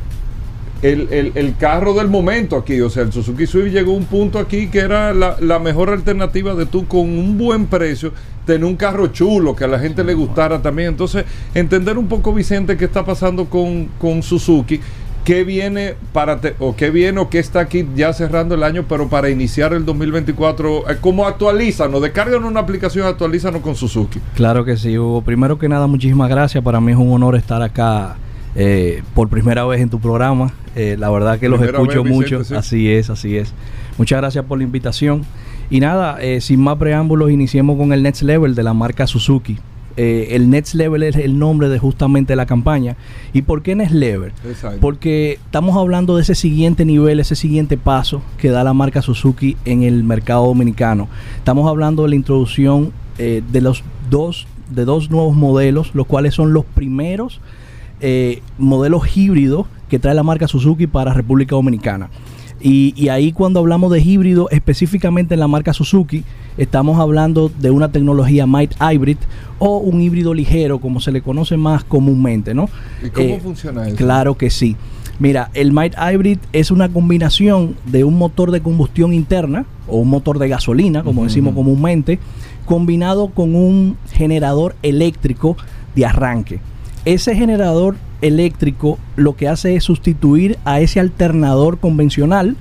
el, 0.81 1.55
carro 1.59 1.93
del 1.93 2.09
momento 2.09 2.57
aquí, 2.57 2.81
o 2.81 2.89
sea, 2.89 3.03
el 3.03 3.13
Suzuki 3.13 3.47
Swift 3.47 3.75
llegó 3.75 3.93
a 3.93 3.97
un 3.97 4.07
punto 4.07 4.39
aquí 4.39 4.69
que 4.69 4.79
era 4.79 5.13
la, 5.13 5.37
la 5.39 5.59
mejor 5.59 5.91
alternativa 5.91 6.55
de 6.55 6.65
tú 6.65 6.87
con 6.87 7.01
un 7.01 7.37
buen 7.37 7.67
precio 7.67 8.15
tener 8.47 8.65
un 8.65 8.77
carro 8.77 9.09
chulo 9.09 9.55
que 9.55 9.65
a 9.65 9.69
la 9.69 9.79
gente 9.79 10.03
le 10.03 10.15
gustara 10.15 10.61
también. 10.61 10.89
Entonces, 10.89 11.25
entender 11.55 11.99
un 11.99 12.09
poco, 12.09 12.33
Vicente, 12.33 12.77
qué 12.77 12.87
está 12.87 13.05
pasando 13.05 13.47
con, 13.47 13.87
con 13.99 14.23
Suzuki 14.23 14.81
qué 15.25 15.45
viene 15.45 15.95
para 16.13 16.41
te, 16.41 16.55
o 16.59 16.75
qué 16.77 16.91
viene 16.91 17.21
o 17.21 17.31
qué 17.31 17.39
está 17.39 17.61
aquí 17.61 17.87
ya 17.95 18.13
cerrando 18.13 18.55
el 18.55 18.63
año, 18.63 18.85
pero 18.89 19.09
para 19.09 19.31
iniciar 19.31 19.73
el 19.73 19.85
2024, 19.85 20.91
eh, 20.91 20.97
¿cómo 21.01 21.27
actualízanos? 21.27 22.03
Descargan 22.03 22.45
una 22.45 22.61
aplicación, 22.61 23.07
actualízanos 23.07 23.63
con 23.63 23.75
Suzuki. 23.75 24.21
Claro 24.35 24.65
que 24.65 24.77
sí, 24.77 24.99
Hugo. 24.99 25.23
Primero 25.23 25.59
que 25.59 25.69
nada, 25.69 25.87
muchísimas 25.87 26.29
gracias. 26.29 26.63
Para 26.63 26.81
mí 26.81 26.93
es 26.93 26.99
un 26.99 27.13
honor 27.13 27.37
estar 27.37 27.63
acá 27.63 28.17
eh, 28.55 29.03
por 29.15 29.29
primera 29.29 29.65
vez 29.65 29.81
en 29.81 29.91
tu 29.91 30.01
programa. 30.01 30.53
Eh, 30.75 30.97
la 30.99 31.11
verdad 31.11 31.39
que 31.39 31.49
primera 31.49 31.73
los 31.73 31.75
escucho 31.75 32.03
vez, 32.03 32.13
Vicente, 32.19 32.37
mucho. 32.37 32.45
Sí. 32.45 32.55
Así 32.55 32.91
es, 32.91 33.11
así 33.11 33.37
es. 33.37 33.53
Muchas 33.99 34.21
gracias 34.21 34.45
por 34.45 34.59
la 34.59 34.65
invitación. 34.65 35.25
Y 35.71 35.81
nada, 35.81 36.19
eh, 36.21 36.41
sin 36.41 36.61
más 36.61 36.77
preámbulos, 36.77 37.31
iniciemos 37.31 37.79
con 37.79 37.93
el 37.93 38.03
Next 38.03 38.23
Level 38.23 38.55
de 38.55 38.63
la 38.63 38.75
marca 38.75 39.07
Suzuki. 39.07 39.59
Eh, 39.97 40.29
el 40.31 40.51
Next 40.51 40.75
Level 40.75 41.03
es 41.03 41.17
el 41.17 41.39
nombre 41.39 41.69
de 41.69 41.79
justamente 41.79 42.37
la 42.37 42.47
campaña. 42.47 42.97
¿Y 43.33 43.43
por 43.43 43.63
qué 43.63 43.75
Next 43.75 43.95
Level? 43.95 44.33
Exacto. 44.47 44.79
Porque 44.81 45.39
estamos 45.45 45.77
hablando 45.77 46.17
de 46.17 46.23
ese 46.23 46.35
siguiente 46.35 46.85
nivel, 46.85 47.21
ese 47.21 47.37
siguiente 47.37 47.77
paso 47.77 48.23
que 48.39 48.51
da 48.51 48.65
la 48.65 48.73
marca 48.73 49.03
Suzuki 49.03 49.57
en 49.65 49.83
el 49.83 50.05
mercado 50.05 50.47
dominicano. 50.47 51.09
Estamos 51.37 51.69
hablando 51.69 52.03
de 52.05 52.11
la 52.11 52.15
introducción 52.15 52.93
eh, 53.19 53.43
de 53.51 53.61
los 53.61 53.85
dos 54.11 54.47
de 54.71 54.85
dos 54.85 55.11
nuevos 55.11 55.37
modelos, 55.37 55.95
los 55.95 56.07
cuales 56.07 56.35
son 56.35 56.53
los 56.53 56.65
primeros 56.65 57.41
eh, 58.01 58.43
modelos 58.59 59.17
híbridos 59.17 59.67
que 59.89 59.99
trae 59.99 60.15
la 60.15 60.23
marca 60.23 60.49
Suzuki 60.49 60.87
para 60.87 61.13
República 61.13 61.55
Dominicana. 61.55 62.09
Y, 62.63 62.95
y, 62.97 63.09
ahí 63.09 63.33
cuando 63.33 63.59
hablamos 63.59 63.91
de 63.91 64.01
híbrido, 64.01 64.49
específicamente 64.51 65.35
en 65.35 65.41
la 65.41 65.49
marca 65.49 65.73
Suzuki, 65.73 66.23
estamos 66.57 67.01
hablando 67.01 67.51
de 67.59 67.71
una 67.71 67.91
tecnología 67.91 68.47
Might 68.47 68.75
Hybrid 68.81 69.17
o 69.59 69.79
un 69.79 70.01
híbrido 70.01 70.33
ligero, 70.33 70.79
como 70.81 71.01
se 71.01 71.11
le 71.11 71.23
conoce 71.23 71.57
más 71.57 71.83
comúnmente, 71.83 72.55
¿no? 72.55 72.69
¿Y 73.05 73.11
cómo 73.11 73.35
eh, 73.35 73.41
funciona 73.43 73.89
eso? 73.89 73.97
Claro 73.97 74.37
que 74.37 74.51
sí. 74.51 74.77
Mira, 75.19 75.51
el 75.55 75.73
Might 75.73 75.95
Hybrid 75.97 76.39
es 76.53 76.71
una 76.71 76.89
combinación 76.89 77.77
de 77.87 78.05
un 78.05 78.17
motor 78.17 78.51
de 78.51 78.61
combustión 78.61 79.13
interna 79.13 79.67
o 79.87 79.99
un 79.99 80.09
motor 80.09 80.39
de 80.39 80.49
gasolina, 80.49 81.03
como 81.03 81.21
uh 81.21 81.25
-huh. 81.25 81.29
decimos 81.29 81.55
comúnmente, 81.55 82.19
combinado 82.65 83.29
con 83.29 83.55
un 83.55 83.97
generador 84.13 84.75
eléctrico 84.83 85.57
de 85.95 86.07
arranque. 86.07 86.61
Ese 87.05 87.35
generador 87.35 87.97
eléctrico 88.21 88.99
lo 89.17 89.35
que 89.35 89.49
hace 89.49 89.75
es 89.75 89.83
sustituir 89.83 90.59
a 90.65 90.81
ese 90.81 91.01
alternador 91.01 91.79
convencional 91.79 92.57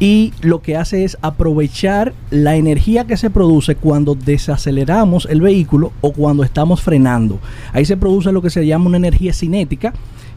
y 0.00 0.32
lo 0.40 0.60
que 0.60 0.76
hace 0.76 1.04
es 1.04 1.16
aprovechar 1.22 2.12
la 2.30 2.56
energía 2.56 3.06
que 3.06 3.16
se 3.16 3.30
produce 3.30 3.76
cuando 3.76 4.16
desaceleramos 4.16 5.26
el 5.30 5.40
vehículo 5.40 5.92
o 6.00 6.12
cuando 6.12 6.42
estamos 6.42 6.82
frenando. 6.82 7.38
Ahí 7.72 7.84
se 7.84 7.96
produce 7.96 8.32
lo 8.32 8.42
que 8.42 8.50
se 8.50 8.66
llama 8.66 8.86
una 8.86 8.96
energía 8.96 9.32
cinética 9.32 9.94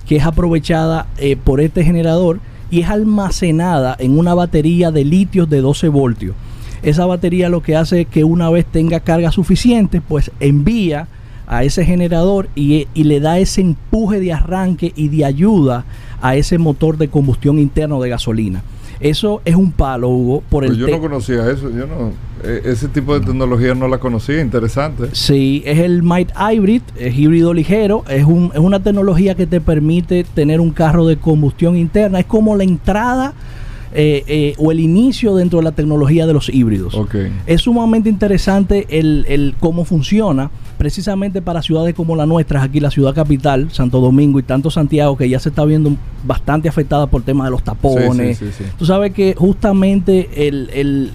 que 0.07 0.17
es 0.17 0.25
aprovechada 0.25 1.07
eh, 1.17 1.35
por 1.35 1.59
este 1.59 1.83
generador 1.83 2.39
y 2.69 2.81
es 2.81 2.89
almacenada 2.89 3.95
en 3.99 4.17
una 4.17 4.35
batería 4.35 4.91
de 4.91 5.05
litios 5.05 5.49
de 5.49 5.61
12 5.61 5.89
voltios. 5.89 6.35
Esa 6.83 7.05
batería 7.05 7.49
lo 7.49 7.61
que 7.61 7.75
hace 7.75 8.01
es 8.01 8.07
que 8.07 8.23
una 8.23 8.49
vez 8.49 8.65
tenga 8.65 8.99
carga 9.01 9.31
suficiente, 9.31 10.01
pues 10.01 10.31
envía 10.39 11.07
a 11.49 11.63
ese 11.63 11.83
generador 11.83 12.47
y, 12.55 12.87
y, 12.93 13.03
le 13.03 13.19
da 13.19 13.39
ese 13.39 13.61
empuje 13.61 14.19
de 14.19 14.31
arranque 14.31 14.93
y 14.95 15.09
de 15.09 15.25
ayuda 15.25 15.83
a 16.21 16.35
ese 16.35 16.57
motor 16.57 16.97
de 16.97 17.09
combustión 17.09 17.59
interno 17.59 18.01
de 18.01 18.09
gasolina. 18.09 18.63
Eso 18.99 19.41
es 19.45 19.55
un 19.55 19.71
palo, 19.71 20.09
Hugo, 20.09 20.43
por 20.49 20.63
el 20.63 20.71
pues 20.71 20.79
Yo 20.79 20.87
no 20.87 20.99
conocía 20.99 21.49
eso, 21.49 21.69
yo 21.69 21.87
no 21.87 22.11
eh, 22.43 22.61
ese 22.65 22.87
tipo 22.87 23.17
de 23.17 23.25
tecnología 23.25 23.73
no 23.73 23.87
la 23.87 23.97
conocía, 23.97 24.41
interesante. 24.41 25.09
Sí, 25.13 25.61
es 25.65 25.79
el 25.79 26.03
Might 26.03 26.31
Hybrid, 26.37 26.81
es 26.97 27.17
híbrido 27.17 27.53
ligero, 27.53 28.03
es, 28.09 28.25
un, 28.25 28.51
es 28.53 28.59
una 28.59 28.81
tecnología 28.81 29.35
que 29.35 29.47
te 29.47 29.59
permite 29.59 30.23
tener 30.23 30.61
un 30.61 30.71
carro 30.71 31.05
de 31.05 31.17
combustión 31.17 31.75
interna, 31.75 32.19
es 32.19 32.25
como 32.25 32.55
la 32.55 32.63
entrada 32.63 33.33
eh, 33.93 34.23
eh, 34.27 34.53
o 34.57 34.71
el 34.71 34.79
inicio 34.79 35.35
dentro 35.35 35.59
de 35.59 35.63
la 35.63 35.71
tecnología 35.71 36.27
de 36.27 36.33
los 36.33 36.49
híbridos. 36.49 36.93
Okay. 36.93 37.31
Es 37.45 37.61
sumamente 37.61 38.07
interesante 38.09 38.85
el, 38.89 39.25
el, 39.27 39.55
cómo 39.59 39.83
funciona, 39.83 40.51
precisamente 40.79 41.41
para 41.41 41.61
ciudades 41.61 41.93
como 41.93 42.15
la 42.15 42.25
nuestra, 42.25 42.63
aquí 42.63 42.79
la 42.79 42.89
ciudad 42.89 43.13
capital, 43.13 43.69
Santo 43.69 43.99
Domingo 43.99 44.39
y 44.39 44.43
tanto 44.43 44.71
Santiago, 44.71 45.17
que 45.17 45.27
ya 45.27 45.37
se 45.37 45.49
está 45.49 45.65
viendo 45.65 45.91
bastante 46.23 46.69
afectada 46.69 47.05
por 47.05 47.21
temas 47.21 47.47
de 47.47 47.51
los 47.51 47.61
tapones. 47.61 48.37
Sí, 48.37 48.45
sí, 48.45 48.63
sí, 48.63 48.63
Tú 48.77 48.85
sabes 48.85 49.11
que 49.11 49.35
justamente 49.37 50.47
el, 50.47 50.69
el 50.73 51.11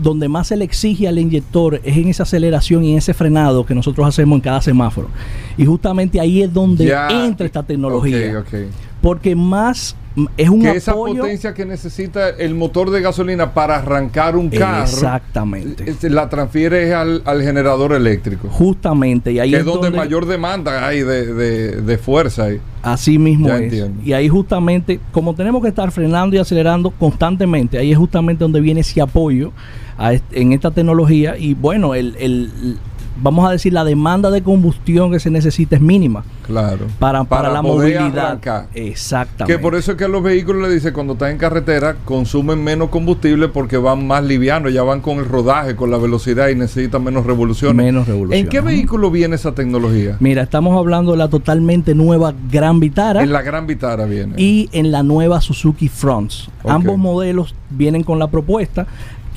donde 0.00 0.28
más 0.28 0.46
se 0.46 0.56
le 0.56 0.64
exige 0.64 1.08
al 1.08 1.18
inyector 1.18 1.80
es 1.82 1.96
en 1.96 2.06
esa 2.06 2.22
aceleración 2.22 2.84
y 2.84 2.92
en 2.92 2.98
ese 2.98 3.12
frenado 3.12 3.66
que 3.66 3.74
nosotros 3.74 4.06
hacemos 4.06 4.36
en 4.36 4.40
cada 4.40 4.62
semáforo. 4.62 5.08
Y 5.56 5.66
justamente 5.66 6.20
ahí 6.20 6.42
es 6.42 6.54
donde 6.54 6.96
entra 7.10 7.44
esta 7.44 7.64
tecnología. 7.64 8.16
Okay, 8.16 8.34
okay. 8.36 8.68
Porque 9.02 9.34
más 9.34 9.96
es 10.36 10.48
un 10.48 10.60
que 10.62 10.68
apoyo. 10.68 10.78
esa 10.78 10.92
potencia 10.94 11.54
que 11.54 11.64
necesita 11.64 12.28
el 12.30 12.54
motor 12.54 12.90
de 12.90 13.00
gasolina 13.00 13.54
para 13.54 13.76
arrancar 13.76 14.36
un 14.36 14.48
carro 14.50 14.82
exactamente 14.82 15.96
la 16.10 16.28
transfiere 16.28 16.94
al, 16.94 17.22
al 17.24 17.42
generador 17.42 17.92
eléctrico 17.92 18.48
justamente 18.48 19.32
y 19.32 19.38
ahí 19.38 19.50
que 19.50 19.58
es 19.58 19.64
donde, 19.64 19.86
donde, 19.90 19.98
mayor 19.98 20.26
demanda 20.26 20.86
hay 20.86 21.02
de, 21.02 21.32
de, 21.32 21.82
de 21.82 21.98
fuerza 21.98 22.48
así 22.82 23.18
mismo 23.18 23.48
ya 23.48 23.56
es 23.56 23.62
entiendo. 23.62 24.02
y 24.04 24.12
ahí 24.12 24.28
justamente 24.28 25.00
como 25.12 25.34
tenemos 25.34 25.62
que 25.62 25.68
estar 25.68 25.90
frenando 25.90 26.36
y 26.36 26.38
acelerando 26.38 26.90
constantemente 26.90 27.78
ahí 27.78 27.92
es 27.92 27.98
justamente 27.98 28.44
donde 28.44 28.60
viene 28.60 28.80
ese 28.80 29.00
apoyo 29.00 29.52
a, 29.98 30.12
en 30.32 30.52
esta 30.52 30.70
tecnología 30.70 31.36
y 31.36 31.54
bueno 31.54 31.94
el, 31.94 32.16
el 32.18 32.78
vamos 33.20 33.48
a 33.48 33.52
decir, 33.52 33.72
la 33.72 33.84
demanda 33.84 34.30
de 34.30 34.42
combustión 34.42 35.10
que 35.10 35.20
se 35.20 35.30
necesita 35.30 35.76
es 35.76 35.82
mínima. 35.82 36.24
Claro. 36.46 36.86
Para, 36.98 37.24
para, 37.24 37.50
la 37.50 37.60
poder 37.60 38.00
movilidad. 38.00 38.26
arrancar. 38.26 38.68
Exactamente. 38.74 39.52
Que 39.52 39.58
por 39.58 39.74
eso 39.74 39.92
es 39.92 39.98
que 39.98 40.04
a 40.04 40.08
los 40.08 40.22
vehículos 40.22 40.66
le 40.66 40.74
dice 40.74 40.92
cuando 40.92 41.12
están 41.12 41.32
en 41.32 41.38
carretera 41.38 41.96
consumen 42.04 42.64
menos 42.64 42.88
combustible 42.88 43.48
porque 43.48 43.76
van 43.76 44.06
más 44.06 44.24
livianos, 44.24 44.72
ya 44.72 44.82
van 44.82 45.00
con 45.00 45.18
el 45.18 45.26
rodaje, 45.26 45.76
con 45.76 45.90
la 45.90 45.98
velocidad 45.98 46.48
y 46.48 46.54
necesitan 46.54 47.04
menos 47.04 47.26
revoluciones. 47.26 47.76
Menos 47.76 48.06
revoluciones. 48.06 48.44
¿En 48.44 48.48
qué 48.48 48.60
vehículo 48.60 49.10
viene 49.10 49.36
esa 49.36 49.52
tecnología? 49.52 50.16
Mira, 50.20 50.42
estamos 50.42 50.76
hablando 50.76 51.12
de 51.12 51.18
la 51.18 51.28
totalmente 51.28 51.94
nueva 51.94 52.32
Gran 52.50 52.80
Vitara. 52.80 53.22
En 53.22 53.32
la 53.32 53.42
Gran 53.42 53.66
Vitara 53.66 54.06
viene. 54.06 54.34
y 54.36 54.70
en 54.72 54.90
la 54.90 55.02
nueva 55.02 55.40
Suzuki 55.40 55.88
Fronts. 55.88 56.50
Ambos 56.64 56.98
modelos 56.98 57.54
vienen 57.70 58.04
con 58.04 58.18
la 58.18 58.28
propuesta. 58.28 58.86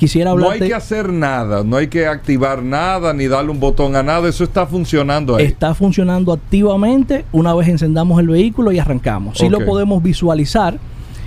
Quisiera 0.02 0.34
no 0.34 0.50
hay 0.50 0.58
que 0.58 0.74
hacer 0.74 1.12
nada, 1.12 1.62
no 1.62 1.76
hay 1.76 1.86
que 1.86 2.08
activar 2.08 2.60
nada 2.60 3.14
ni 3.14 3.28
darle 3.28 3.52
un 3.52 3.60
botón 3.60 3.94
a 3.94 4.02
nada, 4.02 4.28
eso 4.28 4.42
está 4.42 4.66
funcionando 4.66 5.36
ahí. 5.36 5.44
Está 5.44 5.74
funcionando 5.76 6.32
activamente 6.32 7.24
una 7.30 7.54
vez 7.54 7.68
encendamos 7.68 8.18
el 8.18 8.26
vehículo 8.26 8.72
y 8.72 8.80
arrancamos. 8.80 9.38
Si 9.38 9.44
Ok. 9.46 9.52
lo 9.52 9.64
podemos 9.64 10.02
visualizar, 10.02 10.76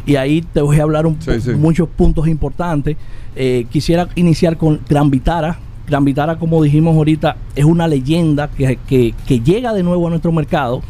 y 0.05 0.17
ahí 0.17 0.41
te 0.41 0.59
voy 0.59 0.77
a 0.81 0.83
hablar 0.83 1.05
un, 1.05 1.15
Sí, 1.21 1.39
sí. 1.39 1.51
muchos 1.51 1.87
puntos 1.87 2.27
importantes. 2.27 2.97
Eh, 3.37 3.65
quisiera 3.71 4.09
iniciar 4.15 4.57
con 4.57 4.81
Gran 4.89 5.09
Vitara. 5.09 5.57
Gran 5.87 6.03
Vitara, 6.03 6.37
como 6.37 6.61
dijimos 6.61 6.97
ahorita, 6.97 7.37
es 7.55 7.63
una 7.63 7.87
leyenda 7.87 8.49
que, 8.49 8.77
que- 8.85 9.13
que 9.25 9.39
llega 9.39 9.73
de 9.73 9.83
nuevo 9.83 10.05
a 10.07 10.09
nuestro 10.09 10.33
mercado. 10.33 10.81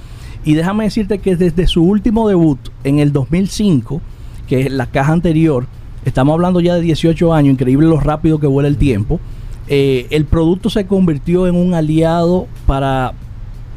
Y 0.43 0.55
déjame 0.55 0.86
decirte 0.86 1.19
que 1.19 1.36
desde 1.36 1.67
su 1.67 1.83
último 1.83 2.27
debut 2.27 2.57
en 2.83 2.97
el 2.97 3.13
2005, 3.13 4.01
que 4.47 4.61
es 4.61 4.71
la 4.71 4.88
caja 4.88 5.13
anterior, 5.13 5.67
estamos 6.06 6.34
hablando 6.34 6.60
ya 6.62 6.76
de 6.76 6.82
18 6.82 7.34
años, 7.34 7.53
increíble 7.53 7.88
lo 7.88 7.99
rápido 7.99 8.39
que 8.39 8.47
vuela 8.47 8.68
el 8.70 8.78
tiempo. 8.78 9.20
eh, 9.68 10.06
el 10.12 10.26
producto 10.26 10.70
se 10.70 10.86
convirtió 10.86 11.47
en 11.47 11.56
un 11.56 11.74
aliado 11.74 12.45
para, 12.68 13.14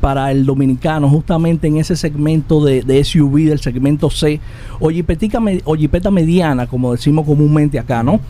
para 0.02 0.30
el 0.30 0.44
dominicano, 0.44 1.08
justamente 1.08 1.66
en 1.66 1.78
ese 1.78 1.96
segmento 1.96 2.62
de, 2.62 3.02
SUV, 3.04 3.46
del 3.48 3.58
segmento 3.60 4.10
C, 4.10 4.38
o 4.80 4.90
jipetica 4.90 5.40
me- 5.40 5.62
o 5.64 5.74
jipeta 5.74 6.10
mediana, 6.10 6.66
como 6.66 6.92
decimos 6.92 7.24
comúnmente 7.24 7.78
acá, 7.78 8.02
¿no? 8.02 8.20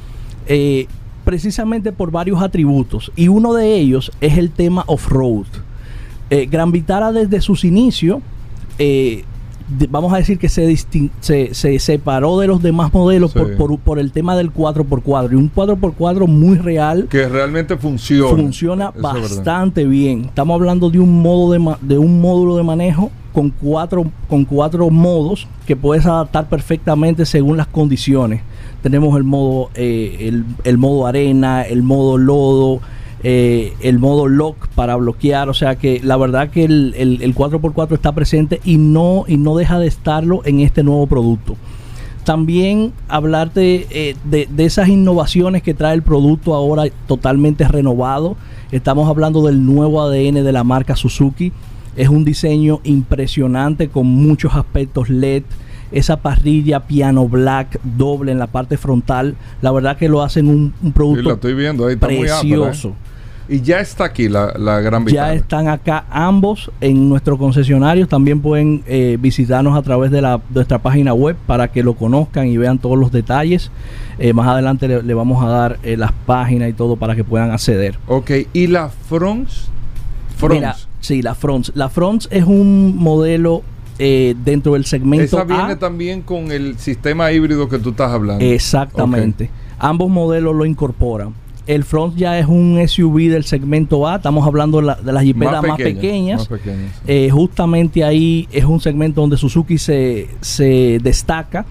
Eh, 0.47 0.87
precisamente 1.25 1.91
por 1.93 2.11
varios 2.13 2.41
atributos, 2.41 3.11
y 3.17 3.27
uno 3.27 3.53
de 3.55 3.75
ellos 3.75 4.13
es 4.21 4.39
el 4.39 4.51
tema 4.51 4.85
off-road. 4.87 5.47
Eh, 6.31 6.47
Gran 6.47 6.71
Vitara 6.71 7.11
desde 7.11 7.41
sus 7.41 7.65
inicios, 7.65 8.21
eh, 8.79 9.25
vamos 9.91 10.13
a 10.13 10.17
decir 10.17 10.39
que 10.39 10.49
se, 10.49 10.75
se, 11.21 11.55
se 11.55 11.79
separó 11.79 12.39
de 12.39 12.47
los 12.47 12.63
demás 12.63 12.93
modelos 12.93 13.33
Sí. 13.33 13.39
por, 13.39 13.57
por- 13.57 13.79
por 13.79 13.99
el 13.99 14.13
tema 14.13 14.37
del 14.37 14.53
4x4, 14.53 15.33
y 15.33 15.35
un 15.35 15.51
4x4 15.53 16.27
muy 16.27 16.57
real, 16.57 17.07
Que 17.11 17.29
realmente 17.29 17.77
funciona. 17.77 18.31
funciona 18.37 18.85
Eso 18.97 18.97
es 18.97 19.03
verdad. 19.15 19.21
bastante 19.37 19.85
bien. 19.85 20.25
Estamos 20.27 20.55
hablando 20.55 20.91
de 20.91 20.99
un 21.01 21.21
modo 21.23 21.53
de, 21.53 21.59
ma- 21.59 21.79
de 21.81 21.99
un 21.99 22.21
módulo 22.21 22.57
de 22.57 22.63
manejo 22.63 23.11
con 23.33 23.51
cuatro 23.51 24.05
con 24.29 24.45
cuatro 24.45 24.91
modos 24.91 25.47
que 25.67 25.77
puedes 25.77 26.07
adaptar 26.07 26.49
perfectamente 26.49 27.25
según 27.27 27.57
las 27.57 27.67
condiciones. 27.69 28.41
Tenemos 28.83 29.17
el 29.17 29.25
modo 29.25 29.71
eh, 29.75 30.17
el, 30.21 30.45
el 30.65 30.79
modo 30.79 31.07
arena, 31.07 31.63
el 31.63 31.83
modo 31.83 32.17
lodo, 32.19 32.81
eh, 33.23 33.75
el 33.81 33.99
modo 33.99 34.29
lock 34.29 34.69
para 34.69 34.97
bloquear. 34.97 35.49
O 35.49 35.55
sea 35.55 35.77
que 35.77 36.01
la 36.03 36.17
verdad 36.17 36.51
que 36.51 36.65
el, 36.65 36.95
el- 36.97 37.23
el 37.23 37.35
4x4 37.35 37.93
está 37.95 38.13
presente 38.13 38.61
y 38.65 38.77
no 38.79 39.25
y 39.29 39.37
no 39.37 39.57
deja 39.57 39.79
de 39.79 39.87
estarlo 39.89 40.43
en 40.45 40.61
este 40.61 40.83
nuevo 40.83 41.07
producto 41.07 41.57
también 42.25 42.93
hablarte 43.09 43.87
eh, 43.91 44.15
de, 44.25 44.47
de 44.51 44.65
esas 44.67 44.89
innovaciones 44.89 45.63
que 45.63 45.73
trae 45.73 45.95
el 45.95 46.03
producto 46.03 46.55
ahora 46.55 46.85
totalmente 47.07 47.67
renovado. 47.67 48.37
Estamos 48.71 49.09
hablando 49.09 49.43
del 49.47 49.65
nuevo 49.65 50.03
ADN 50.03 50.45
de 50.45 50.53
la 50.53 50.63
marca 50.63 50.95
Suzuki. 50.95 51.53
Es 51.97 52.11
un 52.11 52.27
diseño 52.27 52.81
impresionante 52.85 53.89
con 53.89 54.07
muchos 54.09 54.55
aspectos 54.55 55.09
LED. 55.09 55.45
Esa 55.93 56.19
parrilla 56.19 56.81
piano 56.81 57.29
black 57.29 57.81
doble 57.83 58.33
en 58.33 58.39
la 58.39 58.47
parte 58.47 58.77
frontal. 58.77 59.37
La 59.63 59.73
verdad 59.73 59.97
que 59.97 60.09
lo 60.09 60.23
hacen 60.23 60.49
un, 60.49 60.75
un 60.83 60.89
Sí, 60.89 60.91
producto 60.93 61.29
la 61.29 61.35
estoy 61.35 61.55
viendo, 61.55 61.87
ahí 61.87 61.95
está 61.95 62.07
muy 62.09 62.19
precioso. 62.19 62.89
¿eh? 62.89 63.09
Y 63.51 63.63
ya 63.63 63.81
está 63.81 64.05
aquí 64.05 64.29
la, 64.29 64.53
la 64.59 64.81
Gran. 64.81 65.07
Ya 65.07 65.33
están 65.33 65.69
acá 65.69 66.05
ambos 66.11 66.71
en 66.83 67.09
nuestro 67.09 67.39
concesionario. 67.39 68.07
También 68.07 68.43
pueden 68.43 68.83
eh, 68.87 69.17
visitarnos 69.19 69.77
a 69.77 69.81
través 69.81 70.11
de, 70.11 70.21
la, 70.21 70.41
nuestra 70.51 70.79
página 70.81 71.15
web 71.15 71.35
para 71.47 71.69
que 71.69 71.83
lo 71.83 71.95
conozcan 71.95 72.47
y 72.47 72.59
vean 72.59 72.79
todos 72.79 72.99
los 72.99 73.11
detalles. 73.11 73.71
Eh, 74.19 74.35
más 74.35 74.47
adelante 74.47 74.87
le, 74.87 75.03
le 75.03 75.15
vamos 75.15 75.43
a 75.43 75.49
dar 75.49 75.79
eh, 75.83 75.97
las 75.97 76.13
páginas 76.13 76.69
y 76.69 76.75
todo 76.75 76.97
para 76.97 77.17
que 77.17 77.25
puedan 77.25 77.51
acceder. 77.51 77.97
Ok, 78.07 78.33
¿y 78.53 78.67
la 78.67 78.91
Fronts? 78.91 79.71
Fronts. 80.37 80.55
Mira, 80.55 80.77
sí, 81.01 81.23
la 81.23 81.35
Fronts. 81.35 81.73
La 81.75 81.89
Fronts 81.89 82.29
es 82.31 82.45
un 82.45 82.97
modelo 82.99 83.63
eh, 83.99 84.35
dentro 84.45 84.75
del 84.75 84.85
segmento 84.85 85.25
Esa 85.25 85.41
A. 85.41 85.45
viene 85.45 85.77
también 85.77 86.23
con 86.23 86.53
el 86.53 86.79
sistema 86.79 87.33
híbrido 87.33 87.69
que 87.69 87.79
tú 87.79 87.91
estás 87.91 88.13
hablando. 88.13 88.45
Exactamente. 88.45 89.51
Ambos 89.79 90.09
modelos 90.11 90.55
lo 90.55 90.65
incorporan. 90.65 91.35
El 91.67 91.85
Front 91.85 92.17
ya 92.17 92.39
es 92.39 92.47
un 92.47 92.81
SUV 92.87 93.29
del 93.31 93.45
segmento 93.45 94.07
A. 94.09 94.17
Estamos 94.17 94.47
hablando 94.47 94.79
de, 94.79 94.87
la- 94.87 94.95
de 94.95 95.13
las 95.13 95.23
jipetas 95.23 95.63
más, 95.63 95.77
pequeña, 95.77 96.01
pequeñas. 96.01 96.39
más 96.39 96.49
pequeñas. 96.49 96.93
Eh, 97.07 97.29
justamente 97.31 98.05
ahí 98.05 98.49
es 98.53 98.65
un 98.65 98.81
segmento 98.81 99.21
donde 99.21 99.37
Suzuki 99.37 99.77
se, 99.77 100.29
se 100.41 100.99
destaca. 101.03 101.67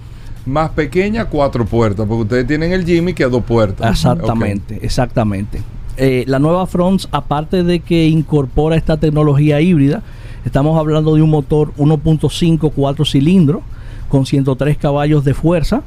Más 0.45 0.69
pequeña, 0.69 1.25
cuatro 1.25 1.65
puertas, 1.65 2.05
porque 2.07 2.21
ustedes 2.23 2.47
tienen 2.47 2.71
el 2.73 2.85
Jimmy 2.85 3.13
que 3.13 3.23
a 3.23 3.27
dos 3.27 3.43
puertas. 3.43 3.89
Exactamente, 3.91 4.79
exactamente. 4.83 5.61
Eh, 5.97 6.23
la 6.27 6.37
nueva 6.37 6.67
Fronts, 6.67 7.09
aparte 7.11 7.63
de 7.63 7.79
que 7.79 8.07
incorpora 8.07 8.75
esta 8.75 8.97
tecnología 8.97 9.59
híbrida, 9.61 10.03
estamos 10.47 10.79
hablando 10.79 11.15
de 11.15 11.21
un 11.21 11.29
motor 11.29 11.73
1.5 11.77 12.71
4 12.75 13.05
cilindros 13.05 13.61
con 14.09 14.25
103 14.25 14.77
caballos 14.77 15.23
de 15.23 15.33
fuerza 15.33 15.83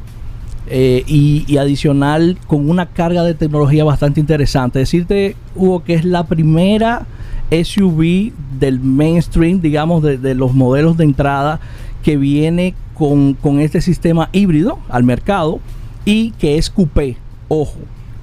eh, 0.69 1.03
y, 1.07 1.45
y 1.49 1.57
adicional 1.57 2.39
con 2.47 2.71
una 2.71 2.87
carga 2.87 3.25
de 3.25 3.35
tecnología 3.35 3.85
bastante 3.85 4.21
interesante. 4.21 4.79
Decirte, 4.79 5.37
Hugo, 5.57 5.83
que 5.83 5.95
es 5.95 6.05
la 6.05 6.27
primera 6.27 7.07
SUV 7.51 8.33
del 8.59 8.81
mainstream, 8.81 9.61
digamos, 9.61 10.03
de, 10.03 10.19
de 10.19 10.35
los 10.35 10.55
modelos 10.55 10.97
de 10.97 11.05
entrada 11.05 11.61
que 12.03 12.17
viene 12.17 12.75
con, 12.95 13.35
con 13.35 13.61
este 13.61 13.81
sistema 13.81 14.29
híbrido 14.33 14.79
al 14.89 15.05
mercado 15.05 15.61
y 16.05 16.31
que 16.33 16.59
es 16.59 16.71
coupé. 16.71 17.17
Ojo, 17.49 17.79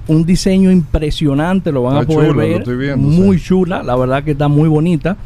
un 0.06 0.24
diseño 0.24 0.70
impresionante, 0.70 1.70
lo 1.70 1.82
van 1.82 1.98
a 1.98 2.02
poder 2.02 2.30
chula, 2.30 2.44
ver. 2.44 2.76
viendo, 2.76 2.96
muy 2.96 3.40
chula, 3.40 3.82
la 3.82 3.94
verdad 3.94 4.24
que 4.24 4.32
está 4.32 4.48
muy 4.48 4.68
bonita. 4.68 5.16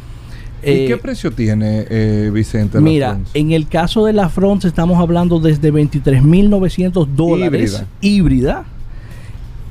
¿Y 0.64 0.70
Eh, 0.70 0.84
qué 0.86 0.96
precio 0.96 1.30
tiene, 1.32 1.86
eh, 1.90 2.30
Vicente? 2.32 2.78
la 2.78 2.84
Mira, 2.84 3.18
en 3.34 3.50
el 3.52 3.66
caso 3.68 4.04
de 4.06 4.12
la 4.12 4.28
Front 4.28 4.64
estamos 4.64 4.98
hablando 5.00 5.38
desde 5.40 5.72
23.900 5.72 7.06
dólares 7.16 7.82
híbrida, 8.00 8.64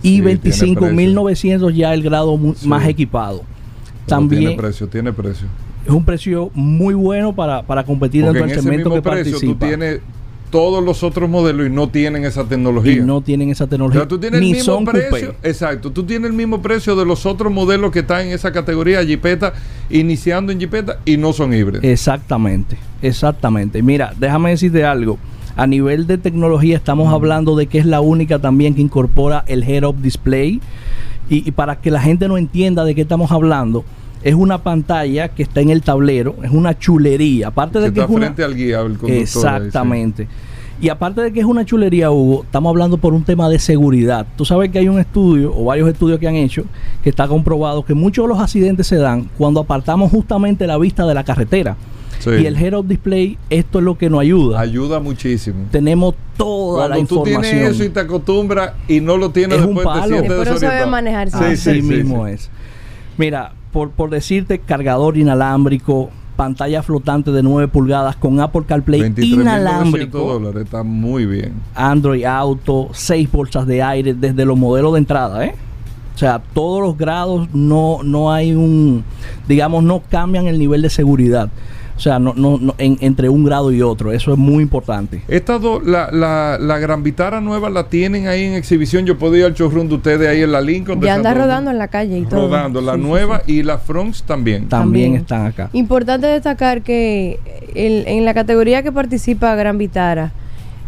y 0.03 0.17
Sí, 0.17 0.21
tiene 0.21 0.39
25.900 0.39 1.73
ya 1.73 1.93
el 1.93 2.01
grado 2.03 2.37
Sí. 2.55 2.67
más 2.67 2.87
equipado. 2.87 3.43
Pero 4.05 4.17
También 4.19 4.41
Tiene 4.41 4.55
precio, 4.57 4.87
tiene 4.87 5.13
precio. 5.13 5.47
es 5.85 5.91
un 5.91 6.03
precio 6.03 6.49
muy 6.53 6.93
bueno 6.93 7.33
para, 7.33 7.61
para 7.63 7.83
competir 7.85 8.23
Porque 8.25 8.39
dentro 8.39 8.43
en 8.49 8.55
del 8.55 8.63
segmento 8.63 8.93
que 8.93 9.01
precio 9.01 9.23
tú 9.39 9.57
participa. 9.57 9.67
tienes 9.67 9.99
todos 10.51 10.83
los 10.83 11.01
otros 11.01 11.29
modelos 11.29 11.65
y 11.65 11.69
no 11.71 11.89
tienen 11.89 12.25
esa 12.25 12.43
tecnología. 12.43 12.93
y 12.93 12.99
no 12.99 13.21
tienen 13.21 13.49
esa 13.49 13.63
O 13.63 13.67
tecnología. 13.67 14.01
sea, 14.01 14.07
tú 14.07 14.19
tienes 14.19 14.39
ni 14.41 14.51
el 14.51 14.55
mismo 14.57 14.73
son 14.73 14.85
precio, 14.85 15.33
coupé. 15.33 15.49
exacto, 15.49 15.91
tú 15.91 16.03
tienes 16.03 16.29
el 16.29 16.35
mismo 16.35 16.61
precio 16.61 16.95
de 16.95 17.05
los 17.05 17.25
otros 17.25 17.51
modelos 17.51 17.91
que 17.91 17.99
están 17.99 18.27
en 18.27 18.33
esa 18.33 18.51
categoría 18.51 19.01
Jeepeta, 19.03 19.53
iniciando 19.89 20.51
en 20.51 20.59
Jeepeta 20.59 20.99
y 21.05 21.17
no 21.17 21.33
son 21.33 21.53
híbridos. 21.53 21.83
Exactamente, 21.83 22.77
exactamente. 23.01 23.81
Mira, 23.81 24.13
déjame 24.19 24.51
decirte 24.51 24.83
algo. 24.85 25.17
A 25.55 25.67
nivel 25.67 26.07
de 26.07 26.17
tecnología 26.17 26.77
estamos 26.77 27.13
hablando 27.13 27.55
de 27.55 27.67
que 27.67 27.77
es 27.79 27.85
la 27.85 27.99
única 28.01 28.39
también 28.39 28.73
que 28.75 28.81
incorpora 28.81 29.43
el 29.47 29.63
head-up 29.63 30.01
display. 30.01 30.61
Y, 31.29 31.47
y 31.47 31.51
para 31.51 31.77
que 31.77 31.91
la 31.91 32.01
gente 32.01 32.27
no 32.27 32.37
entienda 32.37 32.83
de 32.83 32.93
qué 32.95 33.01
estamos 33.01 33.31
hablando, 33.31 33.83
es 34.23 34.35
una 34.35 34.59
pantalla 34.63 35.29
que 35.29 35.43
está 35.43 35.61
en 35.61 35.69
el 35.69 35.81
tablero, 35.81 36.35
es 36.43 36.51
una 36.51 36.77
chulería. 36.77 37.47
Aparte 37.47 37.79
que 37.79 37.85
de 37.85 37.93
que 37.93 37.99
está 38.01 38.11
es 38.11 38.15
una, 38.15 38.25
frente 38.27 38.43
al 38.43 38.55
guía, 38.55 38.79
el 38.81 38.97
conductor. 38.97 39.09
ahí, 39.11 39.27
sí. 39.27 39.39
Exactamente. 39.39 40.27
Y 40.81 40.89
aparte 40.89 41.21
de 41.21 41.31
que 41.31 41.39
es 41.39 41.45
una 41.45 41.63
chulería, 41.63 42.09
Hugo, 42.09 42.43
estamos 42.43 42.71
hablando 42.71 42.97
por 42.97 43.13
un 43.13 43.23
tema 43.23 43.47
de 43.49 43.59
seguridad. 43.59 44.25
Tú 44.35 44.45
sabes 44.45 44.71
que 44.71 44.79
hay 44.79 44.89
un 44.89 44.99
estudio, 44.99 45.53
o 45.55 45.65
varios 45.65 45.87
estudios 45.87 46.19
que 46.19 46.27
han 46.27 46.35
hecho, 46.35 46.63
que 47.03 47.11
está 47.11 47.27
comprobado 47.27 47.85
que 47.85 47.93
muchos 47.93 48.25
de 48.25 48.29
los 48.29 48.39
accidentes 48.39 48.87
se 48.87 48.95
dan 48.95 49.29
cuando 49.37 49.59
apartamos 49.59 50.09
justamente 50.09 50.65
la 50.65 50.79
vista 50.79 51.05
de 51.05 51.13
la 51.13 51.23
carretera. 51.23 51.77
Sí. 52.17 52.31
Y 52.31 52.45
el 52.47 52.55
head-up 52.55 52.87
display, 52.87 53.37
esto 53.51 53.77
es 53.79 53.85
lo 53.85 53.97
que 53.97 54.09
nos 54.09 54.21
ayuda. 54.21 54.59
Ayuda 54.59 54.99
muchísimo. 54.99 55.65
Tenemos 55.71 56.15
toda 56.35 56.87
la 56.87 56.95
Cuando 56.95 57.07
tú 57.07 57.15
información. 57.27 57.57
tienes 57.59 57.75
eso 57.75 57.83
y 57.83 57.89
te 57.89 57.99
acostumbras 57.99 58.73
y 58.87 59.01
no 59.01 59.17
lo 59.17 59.29
tienes 59.31 59.59
Es 59.59 59.65
un 59.65 59.75
después, 59.75 59.95
te 59.95 59.99
palo. 60.01 60.15
Después 60.17 60.49
no 60.49 60.57
sabe 60.57 60.85
manejarse. 60.87 61.37
Sí, 61.37 61.43
Así 61.43 61.57
sí, 61.57 61.81
sí, 61.81 61.81
mismo 61.81 62.27
sí. 62.27 62.33
es. 62.33 62.49
Mira, 63.17 63.53
por, 63.71 63.91
por 63.91 64.09
decirte, 64.09 64.59
cargador 64.59 65.17
inalámbrico, 65.17 66.09
pantalla 66.35 66.81
flotante 66.81 67.31
de 67.31 67.43
9 67.43 67.67
pulgadas 67.67 68.15
con 68.15 68.39
Apple 68.39 68.63
CarPlay 68.67 69.01
23.900 69.01 69.23
inalámbrico. 69.41 70.19
dólares, 70.19 70.63
está 70.63 70.83
muy 70.83 71.25
bien. 71.25 71.53
Android 71.75 72.25
Auto, 72.25 72.89
6 72.91 73.31
bolsas 73.31 73.67
de 73.67 73.83
aire 73.83 74.13
desde 74.13 74.45
los 74.45 74.57
modelos 74.57 74.93
de 74.93 74.99
entrada, 74.99 75.45
¿eh? 75.45 75.55
O 76.13 76.17
sea, 76.17 76.41
todos 76.53 76.81
los 76.81 76.97
grados 76.97 77.47
no, 77.53 77.99
no 78.03 78.31
hay 78.31 78.53
un, 78.53 79.03
digamos, 79.47 79.83
no 79.83 80.01
cambian 80.09 80.45
el 80.45 80.59
nivel 80.59 80.81
de 80.81 80.89
seguridad. 80.89 81.49
O 82.01 82.03
sea, 82.03 82.17
no, 82.17 82.33
no, 82.35 82.57
no- 82.59 82.73
en- 82.79 82.97
entre 83.01 83.29
un 83.29 83.43
grado 83.43 83.71
y 83.71 83.83
otro. 83.83 84.11
Eso 84.11 84.31
es 84.33 84.37
muy 84.39 84.63
importante. 84.63 85.21
Estas 85.27 85.61
dos, 85.61 85.85
la, 85.85 86.09
la, 86.11 86.57
la 86.59 86.79
Gran 86.79 87.03
Vitara 87.03 87.41
nueva 87.41 87.69
la 87.69 87.89
tienen 87.89 88.25
ahí 88.27 88.43
en 88.45 88.55
exhibición. 88.55 89.05
Yo 89.05 89.19
puedo 89.19 89.35
ir 89.35 89.45
al 89.45 89.53
showroom 89.53 89.87
de 89.87 89.93
ustedes 89.93 90.27
ahí 90.27 90.41
en 90.41 90.51
la 90.51 90.61
Lincoln. 90.61 90.99
Ya 90.99 91.13
anda 91.13 91.31
rodando 91.35 91.69
en 91.69 91.77
la 91.77 91.89
calle 91.89 92.17
y 92.17 92.23
todo. 92.25 92.47
Rodando, 92.47 92.81
la 92.81 92.93
Sí, 92.95 93.01
sí, 93.01 93.05
nueva 93.07 93.43
y 93.45 93.61
la 93.61 93.77
Fronts 93.77 94.23
también. 94.23 94.67
También, 94.67 95.11
También. 95.11 95.15
están 95.21 95.45
acá. 95.45 95.69
Importante 95.73 96.25
destacar 96.25 96.81
que 96.81 97.39
el- 97.75 98.07
en 98.07 98.25
la 98.25 98.33
categoría 98.33 98.81
que 98.81 98.91
participa 98.91 99.53
Gran 99.53 99.77
Vitara, 99.77 100.31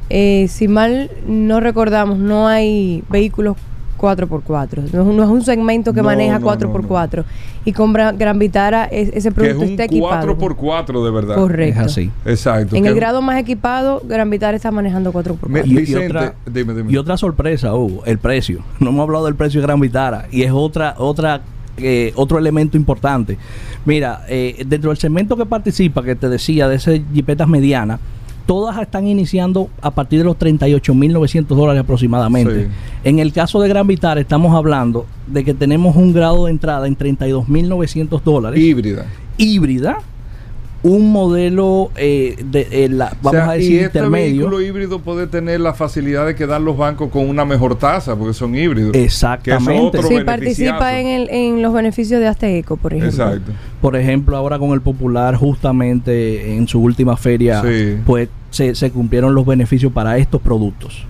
eh, 0.10 0.48
si 0.50 0.68
mal 0.68 1.12
no 1.28 1.60
recordamos, 1.60 2.18
no 2.18 2.48
hay 2.48 3.04
vehículos 3.12 3.56
4x4. 4.04 4.92
No 4.92 5.02
es 5.02 5.08
un, 5.08 5.18
no 5.18 5.24
es 5.24 5.30
un 5.30 5.42
segmento 5.44 5.94
que 5.94 6.02
No, 6.02 6.08
maneja 6.08 6.38
no, 6.40 6.48
4x4. 6.48 7.24
Y 7.66 7.72
con 7.72 7.94
Gran 7.94 8.38
Vitara 8.38 8.86
es- 8.86 9.10
ese 9.10 9.22
Que 9.22 9.28
es 9.30 9.34
producto 9.34 9.62
un 9.62 9.70
está 9.70 9.84
equipado. 9.86 10.38
4x4 10.38 11.06
de 11.06 11.12
verdad. 11.12 11.36
Correcto. 11.36 11.80
Es 11.80 11.86
así. 11.86 12.12
Exacto. 12.26 12.76
En 12.76 12.86
el 12.86 12.96
grado 12.96 13.22
más 13.22 13.40
equipado, 13.40 14.02
Gran 14.06 14.30
Vitara 14.30 14.56
está 14.58 14.70
manejando 14.72 15.12
4x4. 15.14 15.48
Me- 15.50 15.62
Y- 15.62 15.72
y 15.72 15.76
Vicente, 15.78 16.08
otra- 16.08 16.34
dime, 16.46 16.74
dime. 16.74 16.92
Y 16.92 16.98
otra 16.98 17.16
sorpresa, 17.18 17.74
Hugo, 17.74 18.04
el 18.06 18.18
precio. 18.18 18.60
No 18.80 18.90
hemos 18.90 19.04
hablado 19.04 19.26
del 19.26 19.36
precio 19.36 19.62
de 19.62 19.68
Gran 19.68 19.80
Vitara 19.80 20.26
y 20.32 20.44
es 20.44 20.52
otra, 20.52 20.96
otra, 20.98 21.42
eh, 21.78 22.12
otro 22.16 22.38
elemento 22.38 22.76
importante. 22.78 23.38
Mira, 23.86 24.24
eh, 24.28 24.64
dentro 24.68 24.90
del 24.92 24.98
segmento 24.98 25.38
que 25.38 25.46
participa, 25.46 26.04
que 26.04 26.16
te 26.16 26.28
decía, 26.30 26.68
de 26.68 26.76
esas 26.76 27.00
jipetas 27.14 27.48
medianas, 27.48 28.00
todas 28.46 28.80
están 28.80 29.08
iniciando 29.08 29.70
a 29.82 29.92
partir 29.92 30.20
de 30.20 30.26
los 30.26 30.38
38.900 30.38 31.46
dólares 31.48 31.82
aproximadamente. 31.82 32.66
Sí. 32.66 32.72
En 33.04 33.20
el 33.20 33.34
caso 33.34 33.62
de 33.62 33.70
Gran 33.70 33.88
Vitara, 33.88 34.22
estamos 34.22 34.56
hablando 34.56 35.06
de 35.28 35.44
que 35.44 35.54
tenemos 35.54 35.96
un 35.96 36.14
grado 36.14 36.46
de 36.46 36.52
entrada 36.52 36.88
en 36.88 36.98
32.900 36.98 38.22
dólares. 38.22 38.60
Híbrida. 38.60 39.06
Híbrida. 39.38 39.98
Un 40.84 41.12
modelo 41.14 41.92
de, 41.96 42.36
eh, 42.52 42.90
la- 42.92 43.08
O 43.08 43.16
vamos 43.24 43.32
sea, 43.32 43.50
a 43.52 43.56
y 43.58 43.60
decir, 43.62 43.80
este 43.84 44.00
intermedio. 44.00 44.36
vehículo 44.50 44.62
híbrido 44.62 45.00
puede 45.00 45.28
tener 45.28 45.62
la 45.62 45.74
facilidad 45.74 46.26
de 46.26 46.36
que 46.36 46.46
dan 46.46 46.66
los 46.66 46.76
bancos 46.78 47.10
con 47.10 47.30
una 47.30 47.46
mejor 47.46 47.78
tasa, 47.78 48.16
porque 48.18 48.34
son 48.34 48.54
híbridos. 48.54 48.94
Exactamente. 48.94 49.98
Sí, 50.04 50.14
beneficiazo. 50.16 50.26
participa 50.26 51.00
en, 51.00 51.08
el, 51.08 51.30
en 51.30 51.62
los 51.62 51.74
beneficios 51.74 52.20
de 52.20 52.28
Azteco, 52.28 52.76
por 52.78 52.94
ejemplo. 52.94 53.24
Exacto. 53.28 53.52
Por 53.82 53.96
ejemplo, 53.96 54.36
ahora 54.36 54.60
con 54.60 54.72
el 54.72 54.82
Popular, 54.82 55.36
justamente 55.36 56.54
en 56.56 56.68
su 56.68 56.82
última 56.82 57.16
feria, 57.18 57.62
Sí. 57.62 57.96
pues 58.06 58.28
se, 58.50 58.76
se 58.76 58.92
cumplieron 58.92 59.34
los 59.34 59.46
beneficios 59.46 59.92
para 59.92 60.18
estos 60.18 60.42
productos. 60.42 61.06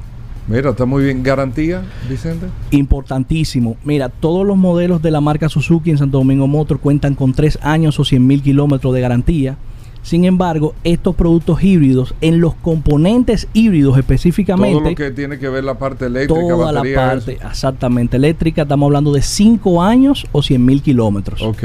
Mira, 0.47 0.71
está 0.71 0.85
muy 0.85 1.03
bien. 1.03 1.23
¿Garantía, 1.23 1.83
Vicente? 2.09 2.47
Importantísimo. 2.71 3.77
Mira, 3.83 4.09
todos 4.09 4.45
los 4.45 4.57
modelos 4.57 5.01
de 5.01 5.11
la 5.11 5.21
marca 5.21 5.47
Suzuki 5.49 5.91
en 5.91 5.97
Santo 5.97 6.17
Domingo 6.17 6.47
Motor 6.47 6.79
cuentan 6.79 7.15
con 7.15 7.33
tres 7.33 7.57
años 7.61 7.99
o 7.99 8.05
100 8.05 8.25
mil 8.25 8.41
kilómetros 8.41 8.93
de 8.93 9.01
garantía. 9.01 9.57
Sin 10.01 10.25
embargo, 10.25 10.75
estos 10.83 11.15
productos 11.15 11.63
híbridos, 11.63 12.13
en 12.19 12.41
los 12.41 12.55
componentes 12.55 13.47
híbridos 13.53 13.93
Todo 13.93 14.01
específicamente, 14.01 14.89
lo 14.89 14.95
que 14.95 15.11
tiene 15.11 15.39
que 15.39 15.47
ver 15.47 15.63
la 15.63 15.79
parte 15.79 16.07
eléctrica, 16.07 16.41
toda 16.41 16.73
la 16.73 16.83
parte 16.93 17.37
exactamente 17.41 18.17
eléctrica, 18.17 18.63
estamos 18.63 18.87
hablando 18.87 19.13
de 19.13 19.21
5 19.21 19.81
años 19.81 20.27
o 20.33 20.41
100 20.41 20.65
mil 20.65 20.81
kilómetros. 20.81 21.41
Ok. 21.41 21.63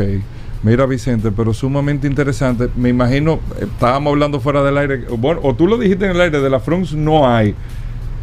Mira, 0.62 0.86
Vicente, 0.86 1.30
pero 1.30 1.52
sumamente 1.52 2.06
interesante. 2.06 2.68
Me 2.76 2.88
imagino, 2.88 3.34
eh, 3.60 3.66
estábamos 3.72 4.12
hablando 4.12 4.40
fuera 4.40 4.62
del 4.62 4.76
aire. 4.78 5.04
Bueno, 5.16 5.40
o 5.42 5.54
tú 5.54 5.66
lo 5.66 5.78
dijiste 5.78 6.04
en 6.04 6.12
el 6.12 6.20
aire, 6.20 6.40
de 6.40 6.50
la 6.50 6.60
Fronts 6.60 6.94
no 6.94 7.28
hay. 7.28 7.54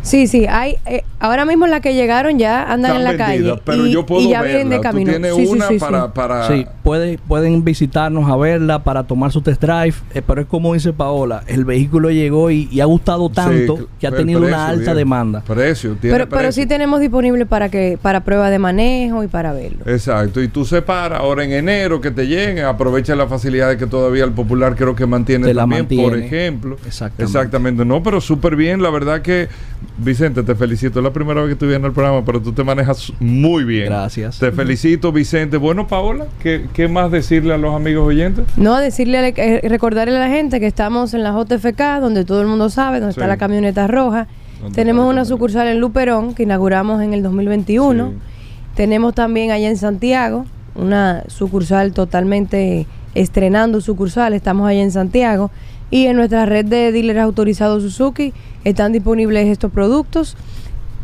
Sí, 0.05 0.27
sí, 0.27 0.45
hay. 0.47 0.75
eh, 0.85 1.03
ahora 1.19 1.45
mismo 1.45 1.65
las 1.65 1.81
que 1.81 1.95
llegaron 1.95 2.37
ya 2.37 2.61
andan 2.61 2.91
Están 2.91 2.97
en 2.97 3.03
la 3.03 3.11
vendidas, 3.27 3.53
calle. 3.55 3.61
pero 3.65 3.87
y, 3.87 3.91
yo 3.91 4.05
puedo 4.05 4.21
y 4.21 4.29
ya 4.29 4.43
vienen 4.43 4.69
de 4.69 4.75
verla. 4.77 4.91
Tú 4.91 4.95
camino. 4.97 5.11
tienes 5.11 5.35
Sí, 5.35 5.45
una 5.47 5.67
sí, 5.67 5.73
sí. 5.73 5.79
para, 5.79 6.13
para... 6.13 6.47
Sí, 6.47 6.67
puede- 6.83 7.17
pueden 7.17 7.63
visitarnos 7.63 8.29
a 8.29 8.35
verla 8.37 8.83
para 8.83 9.03
tomar 9.05 9.31
su 9.31 9.41
test 9.41 9.59
drive, 9.61 9.95
eh, 10.13 10.21
pero 10.25 10.41
es 10.41 10.47
como 10.47 10.75
dice 10.75 10.93
Paola, 10.93 11.43
el 11.47 11.65
vehículo 11.65 12.11
llegó 12.11 12.51
y, 12.51 12.69
y 12.71 12.81
ha 12.81 12.85
gustado 12.85 13.29
tanto 13.29 13.77
Sí, 13.77 13.83
que 13.99 14.05
ha 14.05 14.11
tenido 14.11 14.41
precio, 14.41 14.55
una 14.55 14.67
alta 14.67 14.83
bien. 14.93 14.97
demanda. 14.97 15.41
Precio, 15.41 15.95
tiene 15.99 16.15
Pero, 16.15 16.29
pero 16.29 16.41
precio. 16.43 16.61
sí 16.63 16.67
tenemos 16.69 16.99
disponible 16.99 17.47
para 17.47 17.69
que 17.69 17.97
para 17.99 18.23
prueba 18.23 18.51
de 18.51 18.59
manejo 18.59 19.23
y 19.23 19.27
para 19.27 19.53
verlo. 19.53 19.79
Exacto, 19.87 20.39
y 20.39 20.49
tú 20.49 20.65
separas 20.65 21.19
ahora 21.19 21.43
en 21.45 21.51
enero 21.51 21.99
que 21.99 22.11
te 22.11 22.27
lleguen, 22.27 22.63
aprovecha 22.65 23.15
la 23.15 23.25
facilidad 23.27 23.69
de 23.69 23.77
que 23.77 23.87
todavía 23.87 24.23
el 24.23 24.33
popular 24.33 24.75
creo 24.75 24.95
que 24.95 25.07
mantiene 25.07 25.47
Te 25.47 25.53
la 25.55 25.63
también, 25.63 25.87
por 25.87 26.11
mantiene. 26.11 26.25
ejemplo. 26.27 26.77
Exactamente. 26.85 27.23
Exactamente, 27.23 27.85
no, 27.85 28.03
pero 28.03 28.21
súper 28.21 28.55
bien, 28.55 28.83
la 28.83 28.91
verdad 28.91 29.23
que, 29.23 29.47
Vicente, 29.97 30.43
te 30.43 30.55
felicito, 30.55 30.99
es 30.99 31.03
la 31.03 31.13
primera 31.13 31.39
vez 31.41 31.47
que 31.47 31.53
estoy 31.53 31.69
viendo 31.69 31.87
el 31.87 31.93
programa, 31.93 32.23
pero 32.25 32.41
tú 32.41 32.51
te 32.51 32.63
manejas 32.63 33.13
muy 33.19 33.63
bien. 33.63 33.85
Gracias. 33.85 34.39
Te 34.39 34.51
felicito, 34.51 35.11
Vicente. 35.11 35.55
Bueno, 35.57 35.87
Paola, 35.87 36.25
¿qué, 36.41 36.65
qué 36.73 36.87
más 36.87 37.11
decirle 37.11 37.53
a 37.53 37.57
los 37.57 37.73
amigos 37.73 38.05
oyentes? 38.07 38.45
No, 38.57 38.77
decirle, 38.77 39.33
eh, 39.37 39.61
recordarle 39.69 40.17
a 40.17 40.19
la 40.19 40.27
gente 40.29 40.59
que 40.59 40.67
estamos 40.67 41.13
en 41.13 41.23
la 41.23 41.31
JFK, 41.31 41.99
donde 42.01 42.25
todo 42.25 42.41
el 42.41 42.47
mundo 42.47 42.69
sabe, 42.69 42.99
donde 42.99 43.13
Sí. 43.13 43.19
está 43.19 43.27
la 43.27 43.37
camioneta 43.37 43.87
roja. 43.87 44.27
¿Dónde 44.61 44.75
Tenemos 44.75 45.09
una 45.09 45.23
sucursal 45.25 45.67
en 45.67 45.79
Luperón 45.79 46.33
que 46.33 46.43
inauguramos 46.43 47.01
en 47.01 47.13
el 47.13 47.23
2021. 47.23 48.09
Sí. 48.09 48.15
Tenemos 48.75 49.13
también 49.15 49.51
allá 49.51 49.69
en 49.69 49.77
Santiago 49.77 50.45
una 50.75 51.23
sucursal 51.27 51.93
totalmente 51.93 52.85
estrenando 53.13 53.79
sucursal. 53.79 54.33
Estamos 54.33 54.67
allá 54.67 54.81
en 54.81 54.91
Santiago. 54.91 55.51
Y 55.95 56.07
en 56.07 56.17
nuestra 56.17 56.45
red 56.45 56.65
de 56.65 56.91
dealers 56.91 57.19
autorizados 57.19 57.81
Suzuki 57.83 58.33
están 58.65 58.91
disponibles 58.91 59.47
estos 59.47 59.71
productos. 59.71 60.35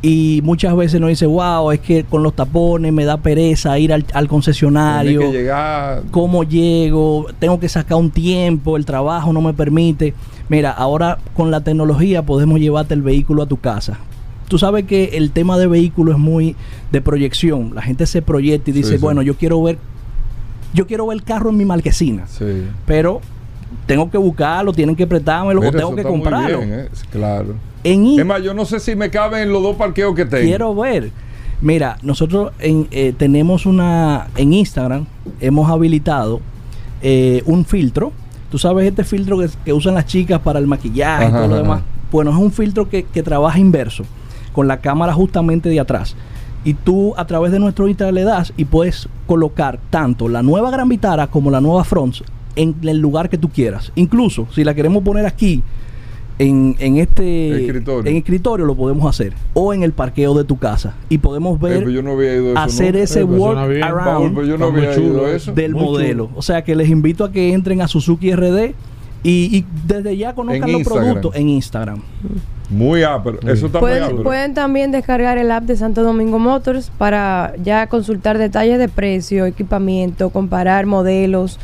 y 0.00 0.40
muchas 0.44 0.76
veces 0.76 1.00
nos 1.00 1.08
dice, 1.10 1.26
wow, 1.26 1.72
es 1.72 1.80
que 1.80 2.04
con 2.04 2.22
los 2.22 2.34
tapones 2.34 2.92
me 2.92 3.04
da 3.04 3.16
pereza 3.16 3.78
ir 3.78 3.92
al, 3.92 4.04
al 4.14 4.28
concesionario. 4.28 5.18
Tiene 5.20 5.32
que 5.32 5.38
llegar 5.38 6.02
¿Cómo 6.12 6.44
llego? 6.44 7.26
Tengo 7.40 7.58
que 7.58 7.68
sacar 7.68 7.98
un 7.98 8.10
tiempo, 8.10 8.76
el 8.76 8.84
trabajo 8.84 9.32
no 9.32 9.40
me 9.40 9.52
permite. 9.54 10.14
Mira, 10.48 10.70
ahora 10.70 11.18
con 11.34 11.50
la 11.50 11.60
tecnología 11.62 12.22
podemos 12.22 12.60
llevarte 12.60 12.94
el 12.94 13.02
vehículo 13.02 13.42
a 13.42 13.46
tu 13.46 13.56
casa. 13.58 13.98
Tú 14.48 14.56
sabes 14.56 14.84
que 14.84 15.10
el 15.14 15.30
tema 15.32 15.58
de 15.58 15.66
vehículo 15.66 16.12
es 16.12 16.18
muy 16.18 16.54
de 16.92 17.00
proyección. 17.02 17.74
La 17.74 17.82
gente 17.82 18.06
se 18.06 18.22
proyecta 18.22 18.70
y 18.70 18.72
dice, 18.74 18.90
Sí, 18.90 18.96
sí. 18.96 19.02
bueno, 19.02 19.20
yo 19.22 19.34
quiero 19.34 19.60
ver, 19.62 19.78
yo 20.72 20.86
quiero 20.86 21.06
ver 21.08 21.16
el 21.18 21.24
carro 21.24 21.50
en 21.50 21.56
mi 21.56 21.64
marquesina, 21.64 22.26
Sí. 22.28 22.44
pero 22.86 23.20
tengo 23.86 24.10
que 24.10 24.16
buscarlo, 24.16 24.72
tienen 24.72 24.96
que 24.96 25.06
prestármelo 25.06 25.60
Mira, 25.60 25.70
o 25.70 25.76
tengo 25.76 25.94
que 25.96 26.02
comprarlo. 26.02 26.58
bien, 26.60 26.72
¿eh? 26.80 26.88
Claro. 27.10 27.54
En 27.84 28.06
i- 28.06 28.18
Es 28.20 28.26
más, 28.26 28.42
yo 28.42 28.54
no 28.54 28.64
sé 28.64 28.80
si 28.80 28.96
me 28.96 29.10
caben 29.10 29.42
en 29.44 29.52
los 29.52 29.62
dos 29.62 29.76
parqueos 29.76 30.14
que 30.14 30.24
tengo. 30.24 30.44
Quiero 30.44 30.74
ver. 30.74 31.10
Mira, 31.60 31.98
nosotros 32.02 32.52
en, 32.60 32.86
eh, 32.90 33.12
tenemos 33.16 33.66
una 33.66 34.28
en 34.36 34.52
Instagram 34.52 35.06
hemos 35.40 35.68
habilitado 35.70 36.40
eh, 37.02 37.42
un 37.46 37.64
filtro. 37.64 38.12
Tú 38.50 38.58
sabes 38.58 38.86
este 38.86 39.04
filtro 39.04 39.38
que, 39.38 39.48
que 39.64 39.72
usan 39.72 39.94
las 39.94 40.06
chicas 40.06 40.40
para 40.40 40.58
el 40.58 40.66
maquillaje 40.66 41.26
y 41.26 41.30
todo 41.30 41.48
lo 41.48 41.54
ajá. 41.54 41.62
demás. 41.62 41.82
Bueno, 42.10 42.30
es 42.30 42.36
un 42.36 42.50
filtro 42.52 42.88
que, 42.88 43.02
que 43.04 43.22
trabaja 43.22 43.58
inverso, 43.58 44.04
con 44.52 44.66
la 44.68 44.78
cámara 44.80 45.12
justamente 45.12 45.68
de 45.68 45.80
atrás. 45.80 46.16
Y 46.64 46.74
tú 46.74 47.12
a 47.16 47.26
través 47.26 47.52
de 47.52 47.58
nuestro 47.58 47.86
Instagram 47.88 48.14
le 48.14 48.24
das 48.24 48.52
y 48.56 48.64
puedes 48.64 49.08
colocar 49.26 49.78
tanto 49.90 50.28
la 50.28 50.42
nueva 50.42 50.70
Gran 50.70 50.88
Vitara 50.88 51.26
como 51.26 51.50
la 51.50 51.60
nueva 51.60 51.84
Fronts 51.84 52.22
en 52.56 52.74
el 52.82 52.98
lugar 52.98 53.28
que 53.28 53.38
tú 53.38 53.48
quieras. 53.48 53.92
Incluso 53.94 54.46
si 54.54 54.64
la 54.64 54.74
queremos 54.74 55.02
poner 55.02 55.26
aquí 55.26 55.62
en, 56.38 56.76
en 56.78 56.98
este 56.98 57.64
Escritorio. 57.66 58.10
en 58.10 58.16
escritorio 58.16 58.64
lo 58.66 58.74
podemos 58.76 59.06
hacer 59.08 59.32
o 59.54 59.74
en 59.74 59.82
el 59.82 59.92
parqueo 59.92 60.34
de 60.34 60.44
tu 60.44 60.56
casa 60.56 60.94
y 61.08 61.18
podemos 61.18 61.56
Eh, 61.56 61.64
ver 61.64 61.78
pero 61.80 61.90
yo 61.90 62.02
no 62.02 62.12
había 62.12 62.34
ido 62.34 62.48
a 62.50 62.52
eso, 62.52 62.58
hacer 62.60 62.94
¿no? 62.94 63.00
ese 63.00 63.20
Eh, 63.20 63.26
pues 63.26 63.40
work 63.40 63.68
bien. 63.68 63.82
Around 63.84 64.34
pero 64.34 64.46
yo 64.46 64.56
no 64.58 64.66
Está 64.66 64.76
muy 64.78 64.86
había 64.86 64.94
chulo 64.96 65.08
ido 65.14 65.24
a 65.26 65.28
eso. 65.30 65.36
eso. 65.36 65.52
del 65.52 65.72
Muy 65.74 65.84
modelo. 65.84 66.30
O 66.36 66.42
sea 66.42 66.62
que 66.62 66.74
les 66.76 66.88
invito 66.88 67.24
a 67.24 67.32
que 67.32 67.52
entren 67.52 67.80
a 67.82 67.88
Suzuki 67.88 68.32
RD 68.34 68.74
y, 69.24 69.56
y 69.58 69.64
desde 69.86 70.16
ya 70.16 70.32
conozcan 70.34 70.62
En 70.68 70.72
los 70.72 70.80
Instagram. 70.82 71.04
productos 71.06 71.34
en 71.36 71.48
Instagram. 71.48 72.02
Muy 72.70 73.02
ápero. 73.02 73.38
Eso 73.48 73.66
está 73.66 73.78
muy 73.80 73.88
Pueden, 73.88 74.02
ápero. 74.04 74.22
pueden 74.22 74.54
también 74.54 74.92
descargar 74.92 75.38
el 75.38 75.50
app 75.50 75.64
de 75.64 75.74
Santo 75.76 76.02
Domingo 76.04 76.38
Motors 76.38 76.90
para 76.98 77.52
ya 77.64 77.86
consultar 77.88 78.38
detalles 78.38 78.78
de 78.78 78.88
precio, 78.88 79.46
equipamiento, 79.46 80.30
comparar 80.30 80.86
modelos 80.86 81.58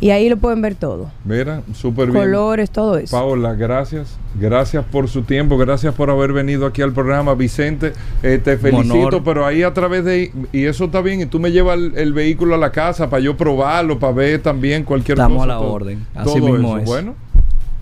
y 0.00 0.10
ahí 0.10 0.28
lo 0.28 0.36
pueden 0.38 0.62
ver 0.62 0.74
todo. 0.74 1.10
Mira, 1.24 1.62
súper 1.74 2.10
bien. 2.10 2.18
Colores, 2.24 2.70
todo 2.70 2.96
eso. 2.96 3.16
Paola, 3.16 3.54
gracias. 3.54 4.16
Gracias 4.38 4.84
por 4.84 5.08
su 5.08 5.22
tiempo, 5.22 5.58
gracias 5.58 5.94
por 5.94 6.08
haber 6.08 6.32
venido 6.32 6.64
aquí 6.66 6.82
al 6.82 6.92
programa. 6.92 7.34
Vicente, 7.34 7.92
eh, 8.22 8.40
te 8.42 8.56
felicito, 8.56 8.94
honor. 9.08 9.22
pero 9.24 9.44
ahí 9.44 9.62
a 9.62 9.74
través 9.74 10.04
de... 10.04 10.32
Y 10.52 10.64
eso 10.64 10.84
está 10.84 11.00
bien, 11.00 11.20
y 11.20 11.26
tú 11.26 11.40
me 11.40 11.50
llevas 11.52 11.76
el, 11.78 11.92
el 11.96 12.12
vehículo 12.12 12.54
a 12.54 12.58
la 12.58 12.70
casa 12.70 13.10
para 13.10 13.22
yo 13.22 13.36
probarlo, 13.36 13.98
para 13.98 14.12
ver 14.12 14.40
también 14.40 14.84
cualquier 14.84 15.18
Estamos 15.18 15.38
cosa. 15.38 15.44
a 15.44 15.54
la 15.56 15.60
todo- 15.60 15.72
orden. 15.72 16.06
Así 16.14 16.24
todo 16.40 16.48
mismo 16.52 16.68
eso. 16.76 16.78
es. 16.78 16.84
Bueno, 16.86 17.14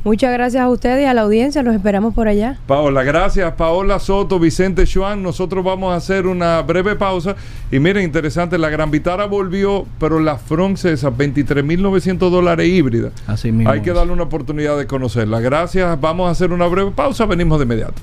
Muchas 0.05 0.33
gracias 0.33 0.63
a 0.63 0.69
ustedes 0.69 1.03
y 1.03 1.05
a 1.07 1.15
la 1.15 1.23
audiencia. 1.23 1.63
Los 1.63 1.75
esperamos 1.75 2.15
por 2.15 2.29
allá. 2.29 2.59
Paola, 2.67 3.03
gracias. 3.03 3.53
Paola 3.55 3.99
Soto, 3.99 4.39
Vicente 4.39 4.87
Schwan. 4.87 5.23
Nosotros 5.23 5.65
vamos 5.65 5.93
a 5.93 5.97
hacer 5.97 6.27
una 6.27 6.63
breve 6.63 6.97
pausa. 6.97 7.37
Y 7.71 7.79
miren, 7.79 8.05
interesante, 8.05 8.59
la 8.59 8.71
Gran 8.71 8.91
Vitara 8.91 9.27
volvió, 9.27 9.87
pero 9.99 10.21
la 10.21 10.39
francesa, 10.39 11.11
23.900 11.11 12.31
dólares 12.31 12.69
híbrida. 12.69 13.11
Así 13.27 13.51
mismo. 13.51 13.71
Hay 13.71 13.83
que 13.83 13.93
darle 13.93 14.13
una 14.13 14.25
oportunidad 14.25 14.79
de 14.79 14.87
conocerla. 14.87 15.41
Gracias. 15.41 16.01
Vamos 16.01 16.29
a 16.29 16.31
hacer 16.31 16.53
una 16.53 16.67
breve 16.67 16.93
pausa. 16.93 17.27
Venimos 17.27 17.59
de 17.59 17.65
inmediato. 17.65 18.01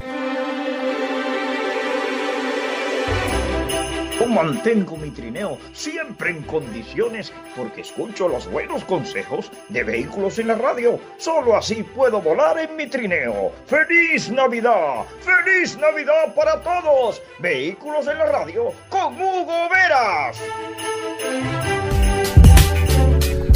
Mantengo 4.27 4.97
mi 4.97 5.11
trineo 5.11 5.57
siempre 5.73 6.31
en 6.31 6.43
condiciones 6.43 7.31
porque 7.55 7.81
escucho 7.81 8.27
los 8.27 8.49
buenos 8.49 8.83
consejos 8.85 9.51
de 9.69 9.83
vehículos 9.83 10.39
en 10.39 10.47
la 10.47 10.55
radio. 10.55 10.99
Solo 11.17 11.55
así 11.55 11.83
puedo 11.83 12.21
volar 12.21 12.59
en 12.59 12.75
mi 12.75 12.87
trineo. 12.87 13.51
¡Feliz 13.65 14.29
Navidad! 14.31 15.05
¡Feliz 15.21 15.77
Navidad 15.77 16.33
para 16.35 16.61
todos! 16.61 17.21
Vehículos 17.39 18.07
en 18.07 18.17
la 18.17 18.25
radio 18.25 18.71
con 18.89 19.13
Hugo 19.15 19.69
Veras. 19.69 20.37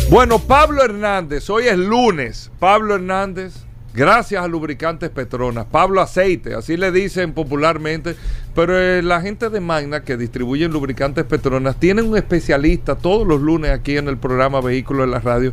Bueno, 0.10 0.40
Pablo 0.40 0.84
Hernández, 0.84 1.50
hoy 1.50 1.68
es 1.68 1.78
lunes. 1.78 2.52
Pablo 2.60 2.96
Hernández, 2.96 3.54
gracias 4.00 4.42
a 4.42 4.48
Lubricantes 4.48 5.10
Petronas. 5.10 5.66
Pablo 5.66 6.00
Aceite, 6.00 6.54
así 6.54 6.78
le 6.78 6.90
dicen 6.90 7.34
popularmente. 7.34 8.16
Pero 8.56 8.80
eh, 8.80 9.02
la 9.04 9.20
gente 9.20 9.50
de 9.50 9.60
Magna 9.60 10.06
que 10.06 10.16
distribuye 10.16 10.70
Lubricantes 10.70 11.26
Petronas 11.26 11.78
tienen 11.78 12.08
un 12.08 12.16
especialista 12.16 12.96
todos 12.96 13.28
los 13.28 13.42
lunes 13.42 13.72
aquí 13.72 13.98
en 13.98 14.08
el 14.08 14.18
programa 14.18 14.62
Vehículos 14.62 15.04
en 15.04 15.12
la 15.12 15.20
Radio, 15.20 15.52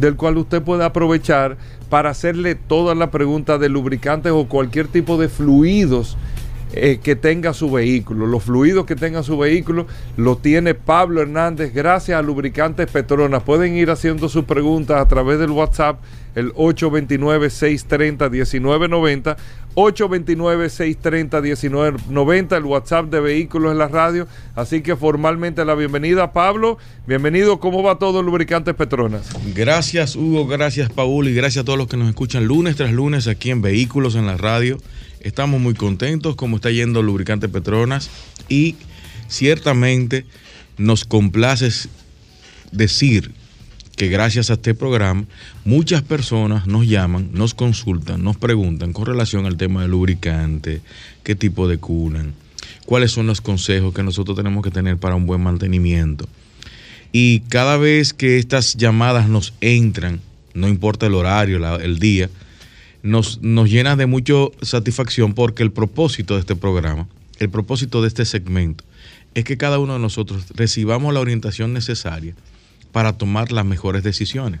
del 0.00 0.16
cual 0.16 0.38
usted 0.38 0.60
puede 0.60 0.84
aprovechar 0.84 1.56
para 1.88 2.10
hacerle 2.10 2.56
todas 2.56 2.98
las 2.98 3.10
preguntas 3.10 3.60
de 3.60 3.68
lubricantes 3.68 4.32
o 4.32 4.48
cualquier 4.48 4.88
tipo 4.88 5.16
de 5.16 5.28
fluidos 5.28 6.16
eh, 6.72 6.98
que 7.00 7.14
tenga 7.14 7.54
su 7.54 7.70
vehículo. 7.70 8.26
Los 8.26 8.42
fluidos 8.42 8.86
que 8.86 8.96
tenga 8.96 9.22
su 9.22 9.38
vehículo 9.38 9.86
lo 10.16 10.36
tiene 10.36 10.74
Pablo 10.74 11.22
Hernández 11.22 11.72
gracias 11.72 12.18
a 12.18 12.22
Lubricantes 12.22 12.90
Petronas. 12.90 13.44
Pueden 13.44 13.76
ir 13.76 13.92
haciendo 13.92 14.28
sus 14.28 14.46
preguntas 14.46 15.00
a 15.00 15.06
través 15.06 15.38
del 15.38 15.52
WhatsApp, 15.52 16.00
el 16.34 16.52
829-630-1990. 16.54 19.36
829-630-1990, 19.74 22.56
el 22.56 22.64
WhatsApp 22.64 23.06
de 23.06 23.20
Vehículos 23.20 23.72
en 23.72 23.78
la 23.78 23.88
Radio. 23.88 24.28
Así 24.54 24.82
que 24.82 24.94
formalmente 24.94 25.64
la 25.64 25.74
bienvenida, 25.74 26.32
Pablo. 26.32 26.78
Bienvenido, 27.06 27.58
¿cómo 27.58 27.82
va 27.82 27.98
todo 27.98 28.22
Lubricantes 28.22 28.74
Petronas? 28.74 29.30
Gracias 29.54 30.14
Hugo, 30.14 30.46
gracias 30.46 30.90
Paul 30.90 31.26
y 31.28 31.34
gracias 31.34 31.62
a 31.62 31.64
todos 31.64 31.78
los 31.78 31.88
que 31.88 31.96
nos 31.96 32.08
escuchan 32.08 32.46
lunes 32.46 32.76
tras 32.76 32.92
lunes 32.92 33.26
aquí 33.26 33.50
en 33.50 33.62
Vehículos 33.62 34.14
en 34.14 34.26
la 34.26 34.36
Radio. 34.36 34.78
Estamos 35.20 35.60
muy 35.60 35.74
contentos 35.74 36.36
como 36.36 36.56
está 36.56 36.70
yendo 36.70 37.02
Lubricante 37.02 37.48
Petronas 37.48 38.10
y 38.48 38.76
ciertamente 39.26 40.24
nos 40.76 41.04
complace 41.04 41.88
decir 42.70 43.32
que 43.96 44.08
gracias 44.08 44.50
a 44.50 44.54
este 44.54 44.74
programa 44.74 45.24
muchas 45.64 46.02
personas 46.02 46.66
nos 46.66 46.86
llaman, 46.86 47.30
nos 47.32 47.54
consultan, 47.54 48.22
nos 48.22 48.36
preguntan 48.36 48.92
con 48.92 49.06
relación 49.06 49.46
al 49.46 49.56
tema 49.56 49.82
del 49.82 49.92
lubricante, 49.92 50.80
qué 51.22 51.34
tipo 51.34 51.68
de 51.68 51.78
culan, 51.78 52.34
cuáles 52.86 53.12
son 53.12 53.26
los 53.26 53.40
consejos 53.40 53.94
que 53.94 54.02
nosotros 54.02 54.36
tenemos 54.36 54.64
que 54.64 54.70
tener 54.70 54.96
para 54.98 55.14
un 55.14 55.26
buen 55.26 55.42
mantenimiento. 55.42 56.28
Y 57.12 57.40
cada 57.48 57.76
vez 57.76 58.12
que 58.12 58.38
estas 58.38 58.74
llamadas 58.74 59.28
nos 59.28 59.54
entran, 59.60 60.20
no 60.52 60.68
importa 60.68 61.06
el 61.06 61.14
horario, 61.14 61.78
el 61.78 61.98
día, 62.00 62.28
nos, 63.04 63.40
nos 63.42 63.70
llena 63.70 63.94
de 63.94 64.06
mucha 64.06 64.34
satisfacción 64.62 65.34
porque 65.34 65.62
el 65.62 65.70
propósito 65.70 66.34
de 66.34 66.40
este 66.40 66.56
programa, 66.56 67.06
el 67.38 67.50
propósito 67.50 68.02
de 68.02 68.08
este 68.08 68.24
segmento, 68.24 68.82
es 69.34 69.44
que 69.44 69.56
cada 69.56 69.78
uno 69.78 69.92
de 69.92 69.98
nosotros 70.00 70.46
recibamos 70.54 71.14
la 71.14 71.20
orientación 71.20 71.72
necesaria 71.72 72.34
para 72.94 73.12
tomar 73.18 73.50
las 73.50 73.66
mejores 73.66 74.04
decisiones. 74.04 74.60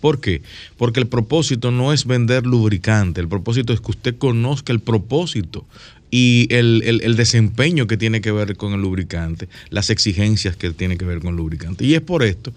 ¿Por 0.00 0.18
qué? 0.18 0.40
Porque 0.78 0.98
el 0.98 1.06
propósito 1.08 1.70
no 1.70 1.92
es 1.92 2.06
vender 2.06 2.46
lubricante, 2.46 3.20
el 3.20 3.28
propósito 3.28 3.74
es 3.74 3.80
que 3.82 3.90
usted 3.90 4.16
conozca 4.16 4.72
el 4.72 4.80
propósito 4.80 5.66
y 6.10 6.48
el, 6.50 6.82
el- 6.84 7.16
desempeño 7.16 7.86
que 7.86 7.98
tiene 7.98 8.22
que 8.22 8.32
ver 8.32 8.56
con 8.56 8.72
el 8.72 8.80
lubricante, 8.80 9.48
las 9.68 9.90
exigencias 9.90 10.56
que 10.56 10.70
tiene 10.70 10.96
que 10.96 11.04
ver 11.04 11.18
con 11.20 11.30
el 11.30 11.36
lubricante. 11.36 11.84
Y 11.84 11.94
es 11.94 12.00
por 12.00 12.22
esto 12.22 12.54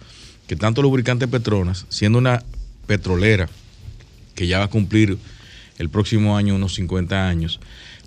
que 0.48 0.56
tanto 0.56 0.82
Lubricante 0.82 1.28
Petronas, 1.28 1.86
siendo 1.90 2.18
una 2.18 2.44
petrolera 2.88 3.50
que 4.36 4.48
ya 4.48 4.60
va 4.60 4.66
a 4.66 4.70
cumplir 4.70 5.18
el 5.80 5.90
próximo 5.90 6.38
año 6.38 6.56
unos 6.56 6.76
50 6.76 7.28
años, 7.28 7.60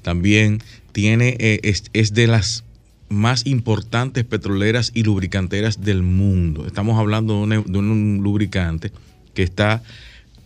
también 0.03 0.63
tiene, 0.93 1.37
eh, 1.41 1.61
es, 1.63 1.85
es 1.93 2.15
de 2.15 2.27
las 2.27 2.65
más 3.13 3.47
importantes 3.47 4.25
petroleras 4.25 4.91
y 4.95 5.03
lubricanteras 5.05 5.83
del 5.83 6.03
mundo. 6.03 6.67
Estamos 6.67 6.99
hablando 6.99 7.47
de 7.47 7.59
un, 7.59 8.21
lubricante 8.23 8.91
que 9.35 9.43
está, 9.43 9.83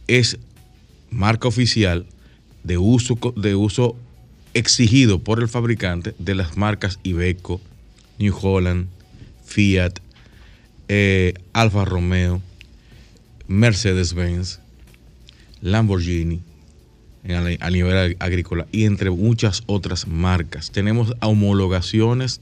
es 0.08 0.38
marca 1.10 1.48
oficial 1.48 2.06
de 2.64 2.76
uso, 2.78 3.18
de 3.36 3.54
uso 3.54 3.96
exigido 4.54 5.20
por 5.20 5.40
el 5.40 5.48
fabricante 5.48 6.14
de 6.18 6.34
las 6.34 6.56
marcas 6.56 6.98
Iveco, 7.02 7.60
New 8.18 8.34
Holland, 8.40 8.88
Fiat, 9.44 10.00
eh, 10.88 11.34
Alfa 11.52 11.84
Romeo, 11.84 12.42
Mercedes-Benz, 13.48 14.60
Lamborghini 15.60 16.40
a 17.60 17.70
nivel 17.70 17.96
ag- 17.96 18.16
agrícola 18.20 18.66
y 18.70 18.84
entre 18.84 19.10
muchas 19.10 19.62
otras 19.66 20.06
marcas. 20.06 20.70
Tenemos 20.70 21.12
homologaciones 21.20 22.40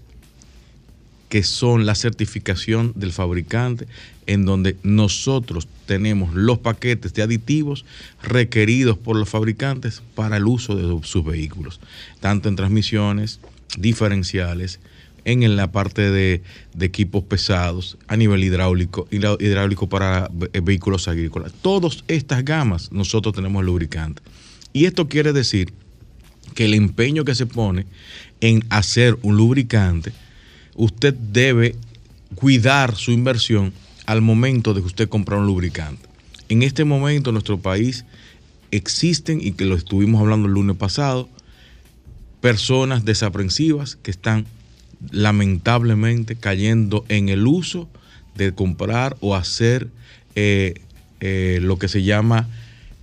que 1.35 1.43
son 1.43 1.85
la 1.85 1.97
certificación 1.97 2.93
del 2.95 3.11
fabricante 3.11 3.89
en 4.29 4.45
donde 4.45 4.77
nosotros 4.85 5.67
tenemos 5.85 6.33
los 6.33 6.61
paquetes 6.61 7.13
de 7.13 7.23
aditivos 7.23 7.85
requeridos 8.23 8.97
por 8.99 9.17
los 9.17 9.29
fabricantes 9.29 10.01
para 10.15 10.37
el 10.37 10.47
uso 10.47 10.77
de 10.77 11.05
sus 11.05 11.25
vehículos, 11.25 11.81
tanto 12.21 12.49
en 12.49 12.55
transmisiones, 12.55 13.41
diferenciales, 13.77 14.79
en 15.25 15.57
la 15.57 15.73
parte 15.73 16.13
de, 16.13 16.41
equipos 16.79 17.25
pesados, 17.25 17.99
a 18.07 18.17
nivel 18.17 18.45
hidráulico, 18.45 19.09
hidráulico 19.11 19.89
para 19.89 20.31
ve- 20.33 20.61
vehículos 20.61 21.09
agrícolas. 21.09 21.53
Todas 21.63 22.05
estas 22.07 22.45
gamas 22.45 22.93
nosotros 22.93 23.35
tenemos 23.35 23.65
lubricante. 23.65 24.23
Y 24.73 24.85
esto 24.85 25.09
quiere 25.09 25.33
decir 25.33 25.73
que 26.55 26.67
el 26.67 26.75
empeño 26.75 27.25
que 27.25 27.35
se 27.35 27.47
pone 27.47 27.87
en 28.41 28.65
hacer 28.71 29.19
un 29.23 29.37
lubricante, 29.37 30.13
usted 30.75 31.15
debe 31.15 31.77
cuidar 32.35 32.97
su 32.97 33.13
inversión 33.13 33.73
al 34.07 34.21
momento 34.21 34.75
de 34.75 34.81
que 34.81 34.87
usted 34.87 35.09
compra 35.09 35.39
un 35.39 35.47
lubricante. 35.47 36.09
En 36.49 36.63
este 36.63 36.85
momento 36.85 37.31
en 37.31 37.35
nuestro 37.35 37.59
país 37.59 38.05
existen, 38.71 39.41
y 39.41 39.53
que 39.53 39.65
lo 39.65 39.77
estuvimos 39.77 40.21
hablando 40.21 40.49
el 40.49 40.55
lunes 40.55 40.77
pasado, 40.77 41.29
personas 42.41 43.05
desaprensivas 43.05 43.97
que 43.97 44.11
están 44.11 44.47
lamentablemente 45.11 46.37
cayendo 46.37 47.05
en 47.09 47.29
el 47.29 47.47
uso 47.47 47.89
de 48.35 48.53
comprar 48.53 49.17
o 49.21 49.35
hacer 49.35 49.89
eh, 50.35 50.75
eh, 51.21 51.59
lo 51.63 51.79
que 51.79 51.89
se 51.89 52.03
llama 52.03 52.49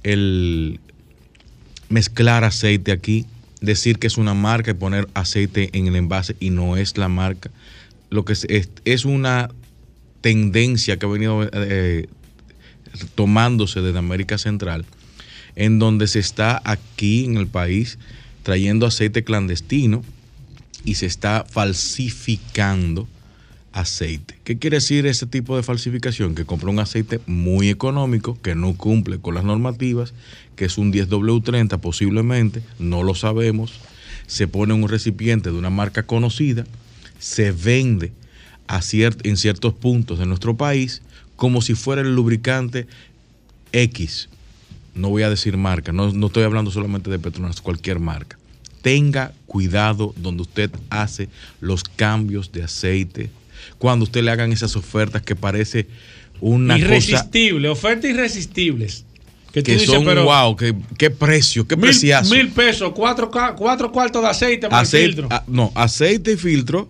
el 0.03 0.79
mezclar 1.89 2.43
aceite 2.43 2.91
aquí, 2.91 3.25
decir 3.61 3.99
que 3.99 4.07
es 4.07 4.17
una 4.17 4.33
marca 4.33 4.71
y 4.71 4.73
poner 4.73 5.07
aceite 5.13 5.69
en 5.73 5.87
el 5.87 5.95
envase 5.95 6.35
y 6.39 6.49
no 6.49 6.75
es 6.75 6.97
la 6.97 7.07
marca. 7.07 7.51
Lo 8.09 8.25
que 8.25 8.33
es, 8.33 8.47
es, 8.83 9.05
una 9.05 9.49
tendencia 10.19 10.97
que 10.97 11.05
ha 11.05 11.09
venido 11.09 11.47
eh, 11.53 12.07
tomándose 13.15 13.81
desde 13.81 13.99
América 13.99 14.37
Central, 14.37 14.85
en 15.55 15.79
donde 15.79 16.07
se 16.07 16.19
está 16.19 16.61
aquí 16.65 17.23
en 17.23 17.37
el 17.37 17.47
país 17.47 17.97
trayendo 18.43 18.85
aceite 18.85 19.23
clandestino 19.23 20.03
y 20.83 20.95
se 20.95 21.05
está 21.05 21.45
falsificando 21.49 23.07
aceite. 23.73 24.37
¿Qué 24.43 24.57
quiere 24.57 24.77
decir 24.77 25.05
ese 25.05 25.25
tipo 25.25 25.55
de 25.55 25.63
falsificación? 25.63 26.35
Que 26.35 26.45
compra 26.45 26.69
un 26.69 26.79
aceite 26.79 27.19
muy 27.25 27.69
económico, 27.69 28.37
que 28.41 28.55
no 28.55 28.75
cumple 28.75 29.19
con 29.19 29.35
las 29.35 29.43
normativas, 29.43 30.13
que 30.55 30.65
es 30.65 30.77
un 30.77 30.91
10W30 30.91 31.79
posiblemente, 31.79 32.61
no 32.79 33.03
lo 33.03 33.15
sabemos, 33.15 33.79
se 34.27 34.47
pone 34.47 34.73
en 34.73 34.83
un 34.83 34.89
recipiente 34.89 35.51
de 35.51 35.57
una 35.57 35.69
marca 35.69 36.03
conocida, 36.03 36.65
se 37.19 37.51
vende 37.51 38.11
a 38.67 38.79
en 39.23 39.35
ciertos 39.35 39.73
puntos 39.73 40.17
de 40.17 40.25
nuestro 40.25 40.55
país 40.55 41.01
como 41.35 41.61
si 41.61 41.75
fuera 41.75 42.01
el 42.01 42.15
lubricante 42.15 42.87
X. 43.73 44.29
No 44.95 45.09
voy 45.09 45.23
a 45.23 45.29
decir 45.29 45.57
marca, 45.57 45.91
no, 45.91 46.13
no 46.13 46.27
estoy 46.27 46.43
hablando 46.43 46.71
solamente 46.71 47.09
de 47.09 47.19
Petronas, 47.19 47.59
cualquier 47.59 47.99
marca. 47.99 48.37
Tenga 48.81 49.33
cuidado 49.45 50.13
donde 50.15 50.43
usted 50.43 50.71
hace 50.89 51.27
los 51.59 51.83
cambios 51.83 52.51
de 52.51 52.63
aceite. 52.63 53.29
Cuando 53.77 54.03
usted 54.03 54.23
le 54.23 54.31
hagan 54.31 54.51
esas 54.51 54.75
ofertas 54.75 55.21
que 55.21 55.35
parece 55.35 55.87
una 56.39 56.73
cosa 56.75 56.85
Irresistible, 56.85 57.69
ofertas 57.69 58.09
irresistibles. 58.11 59.05
Que 59.53 59.63
que, 59.63 59.73
tú 59.73 59.79
dices, 59.81 59.93
son 59.95 60.05
pero- 60.05 60.23
wow, 60.23 60.55
que, 60.55 60.73
qué 60.97 61.09
precio, 61.09 61.67
qué 61.67 61.75
preciazo. 61.75 62.33
mil 62.33 62.49
pesos, 62.49 62.93
cuatro, 62.95 63.29
cuatro 63.57 63.91
cuartos 63.91 64.21
de 64.21 64.29
aceite 64.29 64.69
para 64.69 64.81
el 64.81 64.87
Aceite- 64.87 65.05
filtro. 65.07 65.27
ah, 65.29 65.43
no, 65.47 65.71
aceite 65.75 66.31
y 66.31 66.37
filtro 66.37 66.89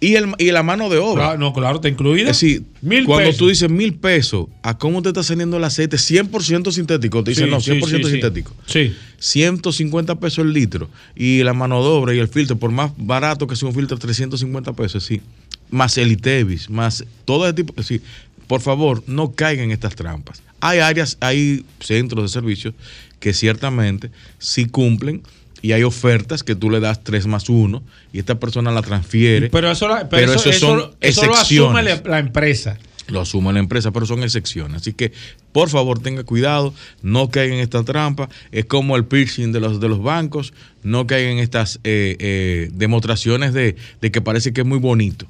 y, 0.00 0.16
el, 0.16 0.34
y 0.38 0.50
la 0.50 0.62
mano 0.62 0.90
de 0.90 0.98
obra. 0.98 1.24
Claro, 1.24 1.38
no, 1.38 1.54
claro, 1.54 1.76
está 1.76 1.88
incluida. 1.88 2.30
Es 2.30 2.38
decir, 2.40 2.62
Mil 2.82 3.06
cuando 3.06 3.24
pesos. 3.28 3.38
tú 3.38 3.48
dices 3.48 3.70
mil 3.70 3.94
pesos, 3.94 4.48
¿a 4.62 4.76
cómo 4.76 5.00
te 5.00 5.08
está 5.08 5.22
saliendo 5.22 5.56
el 5.56 5.64
aceite? 5.64 5.96
100% 5.96 6.72
sintético. 6.72 7.24
Te 7.24 7.30
dicen, 7.30 7.46
Sí, 7.46 7.50
no, 7.50 7.60
sí, 7.62 7.70
100% 7.70 7.86
sí, 7.96 8.04
sí. 8.04 8.10
sintético. 8.10 8.52
Sí. 8.66 8.92
150 9.18 10.16
pesos 10.20 10.44
el 10.44 10.52
litro. 10.52 10.90
Y 11.16 11.42
la 11.42 11.54
mano 11.54 11.80
de 11.82 11.88
obra 11.88 12.14
y 12.14 12.18
el 12.18 12.28
filtro, 12.28 12.56
por 12.58 12.70
más 12.70 12.92
barato 12.98 13.46
que 13.46 13.56
sea 13.56 13.68
un 13.68 13.74
filtro, 13.74 13.96
350 13.96 14.74
pesos, 14.74 15.02
sí. 15.04 15.22
Más 15.70 15.98
el 15.98 16.12
ITEVIS, 16.12 16.70
más 16.70 17.04
todo 17.24 17.44
ese 17.46 17.54
tipo. 17.54 17.80
Sí. 17.82 18.00
Por 18.46 18.60
favor, 18.60 19.02
no 19.06 19.32
caigan 19.32 19.66
en 19.66 19.70
estas 19.72 19.94
trampas. 19.94 20.42
Hay 20.60 20.78
áreas, 20.78 21.16
hay 21.20 21.64
centros 21.80 22.22
de 22.24 22.28
servicios 22.28 22.74
que 23.20 23.32
ciertamente 23.32 24.10
sí 24.38 24.66
cumplen 24.66 25.22
y 25.62 25.72
hay 25.72 25.82
ofertas 25.82 26.42
que 26.42 26.54
tú 26.54 26.68
le 26.70 26.78
das 26.80 27.02
3 27.04 27.26
más 27.26 27.48
1 27.48 27.82
y 28.12 28.18
esta 28.18 28.38
persona 28.38 28.70
la 28.70 28.82
transfiere. 28.82 29.48
Pero 29.50 29.70
eso, 29.70 29.88
la- 29.88 30.08
pero 30.08 30.32
eso, 30.34 30.48
esos 30.50 30.60
son 30.60 30.78
eso- 30.78 30.96
eso 31.00 31.26
lo 31.26 31.34
asume 31.72 31.82
la 31.82 32.18
empresa. 32.18 32.78
Lo 33.08 33.20
asume 33.20 33.52
la 33.52 33.58
empresa, 33.58 33.90
pero 33.90 34.06
son 34.06 34.22
excepciones. 34.22 34.82
Así 34.82 34.92
que, 34.92 35.10
por 35.52 35.68
favor, 35.68 35.98
tenga 36.00 36.22
cuidado, 36.24 36.72
no 37.02 37.30
caigan 37.30 37.58
en 37.58 37.62
esta 37.62 37.84
trampa. 37.84 38.28
Es 38.52 38.64
como 38.64 38.96
el 38.96 39.04
piercing 39.04 39.52
de 39.52 39.60
los, 39.60 39.78
de 39.80 39.88
los 39.88 40.02
bancos, 40.02 40.54
no 40.82 41.06
caigan 41.06 41.32
en 41.32 41.38
estas 41.38 41.80
eh, 41.84 42.16
eh, 42.18 42.70
demostraciones 42.72 43.52
de, 43.52 43.76
de 44.00 44.10
que 44.10 44.20
parece 44.20 44.52
que 44.52 44.62
es 44.62 44.66
muy 44.66 44.78
bonito. 44.78 45.26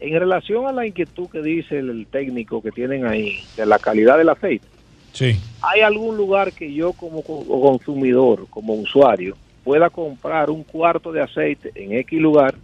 En 0.00 0.18
relación 0.18 0.66
a 0.66 0.72
la 0.72 0.84
inquietud 0.84 1.28
que 1.30 1.40
dice 1.40 1.78
el, 1.78 2.08
técnico 2.10 2.60
que 2.60 2.72
tienen 2.72 3.06
ahí 3.06 3.38
de 3.56 3.64
la 3.64 3.78
calidad 3.78 4.18
del 4.18 4.28
aceite, 4.28 4.66
Sí. 5.12 5.38
¿hay 5.62 5.82
algún 5.82 6.16
lugar 6.16 6.52
que 6.52 6.74
yo 6.74 6.92
como 6.92 7.22
co- 7.22 7.46
consumidor, 7.46 8.48
como 8.50 8.74
usuario, 8.74 9.36
pueda 9.62 9.88
comprar 9.88 10.50
un 10.50 10.64
cuarto 10.64 11.12
de 11.12 11.22
aceite 11.22 11.70
en 11.76 11.92
X 11.92 12.20
lugar? 12.20 12.56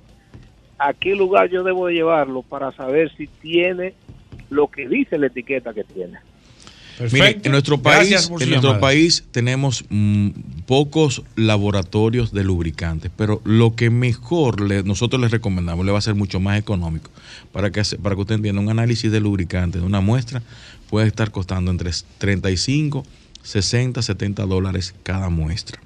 ¿A 0.76 0.92
qué 0.92 1.14
lugar 1.14 1.48
yo 1.48 1.62
debo 1.62 1.86
de 1.86 1.94
llevarlo 1.94 2.42
para 2.42 2.72
saber 2.72 3.12
si 3.16 3.28
tiene 3.28 3.94
lo 4.50 4.66
que 4.66 4.88
dice 4.88 5.16
la 5.18 5.28
etiqueta 5.28 5.72
que 5.72 5.84
tiene? 5.84 6.18
Mire, 7.12 7.26
en 7.44 7.52
nuestro 7.52 7.76
país, 7.82 8.10
en 8.44 8.50
nuestro 8.50 8.70
país 8.80 9.24
tenemos 9.30 9.84
mm, 9.88 10.28
pocos 10.66 11.22
laboratorios 11.36 12.32
de 12.32 12.44
lubricantes, 12.44 13.10
pero 13.16 13.40
lo 13.44 13.74
que 13.74 13.90
mejor 13.90 14.60
le- 14.60 14.82
nosotros 14.82 15.20
les 15.20 15.30
recomendamos 15.30 15.84
le 15.86 15.92
va 15.92 15.98
a 15.98 16.02
ser 16.02 16.14
mucho 16.14 16.40
más 16.40 16.58
económico 16.58 17.10
para 17.52 17.70
que 17.70 17.82
para 18.02 18.14
que 18.14 18.20
usted 18.20 18.34
entienda 18.36 18.60
un 18.60 18.68
análisis 18.70 19.10
de 19.10 19.20
lubricante 19.20 19.78
de 19.78 19.84
una 19.84 20.00
muestra 20.00 20.42
puede 20.90 21.06
estar 21.08 21.30
costando 21.30 21.70
entre 21.70 21.90
35, 22.18 23.04
60, 23.42 24.02
70 24.02 24.44
dólares 24.46 24.94
cada 25.02 25.28
muestra. 25.30 25.80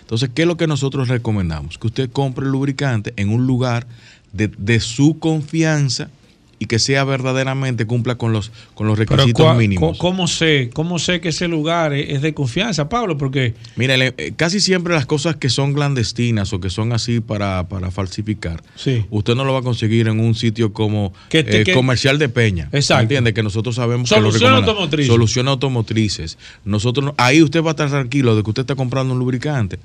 Entonces, 0.00 0.30
¿qué 0.34 0.42
es 0.42 0.48
lo 0.48 0.56
que 0.56 0.66
nosotros 0.66 1.08
recomendamos? 1.08 1.78
Que 1.78 1.86
usted 1.86 2.10
compre 2.10 2.44
el 2.44 2.52
lubricante 2.52 3.12
en 3.16 3.30
un 3.30 3.46
lugar 3.46 3.86
de, 4.32 4.48
de 4.48 4.78
su 4.80 5.18
confianza 5.18 6.10
y 6.58 6.66
que 6.66 6.78
sea 6.78 7.04
verdaderamente 7.04 7.86
cumpla 7.86 8.14
con 8.16 8.32
los 8.32 8.52
con 8.74 8.86
los 8.86 8.98
requisitos 8.98 9.56
mínimos. 9.56 9.98
¿cómo 9.98 10.26
sé, 10.28 10.70
¿Cómo 10.72 10.98
sé 10.98 11.20
que 11.20 11.28
ese 11.30 11.48
lugar 11.48 11.92
es, 11.92 12.22
de 12.22 12.34
confianza, 12.34 12.88
Pablo? 12.88 13.18
Porque 13.18 13.54
Mira, 13.76 13.94
eh, 13.96 14.32
casi 14.36 14.60
siempre 14.60 14.94
las 14.94 15.06
cosas 15.06 15.36
que 15.36 15.48
son 15.48 15.74
clandestinas 15.74 16.52
o 16.52 16.60
que 16.60 16.70
son 16.70 16.92
así 16.92 17.20
para, 17.20 17.68
para 17.68 17.90
falsificar, 17.90 18.62
Sí. 18.76 19.04
usted 19.10 19.34
no 19.34 19.44
lo 19.44 19.52
va 19.52 19.60
a 19.60 19.62
conseguir 19.62 20.08
en 20.08 20.20
un 20.20 20.34
sitio 20.34 20.72
como 20.72 21.12
Que 21.28 21.42
te- 21.44 21.60
eh, 21.60 21.64
que- 21.64 21.74
comercial 21.74 22.18
de 22.18 22.28
Peña. 22.28 22.68
Exacto. 22.72 23.02
¿Entiende? 23.02 23.34
Que 23.34 23.42
nosotros 23.42 23.74
sabemos 23.76 24.08
que 24.08 24.16
lo 24.20 24.26
Solución 24.30 24.54
automotriz. 24.54 25.06
Solución 25.06 25.48
automotrices. 25.48 26.38
Nosotros, 26.64 27.04
no- 27.06 27.14
ahí 27.18 27.42
usted 27.42 27.62
va 27.62 27.68
a 27.68 27.70
estar 27.72 27.90
tranquilo 27.90 28.36
de 28.36 28.42
que 28.42 28.50
usted 28.50 28.62
está 28.62 28.74
comprando 28.74 29.12
un 29.12 29.18
lubricante 29.18 29.78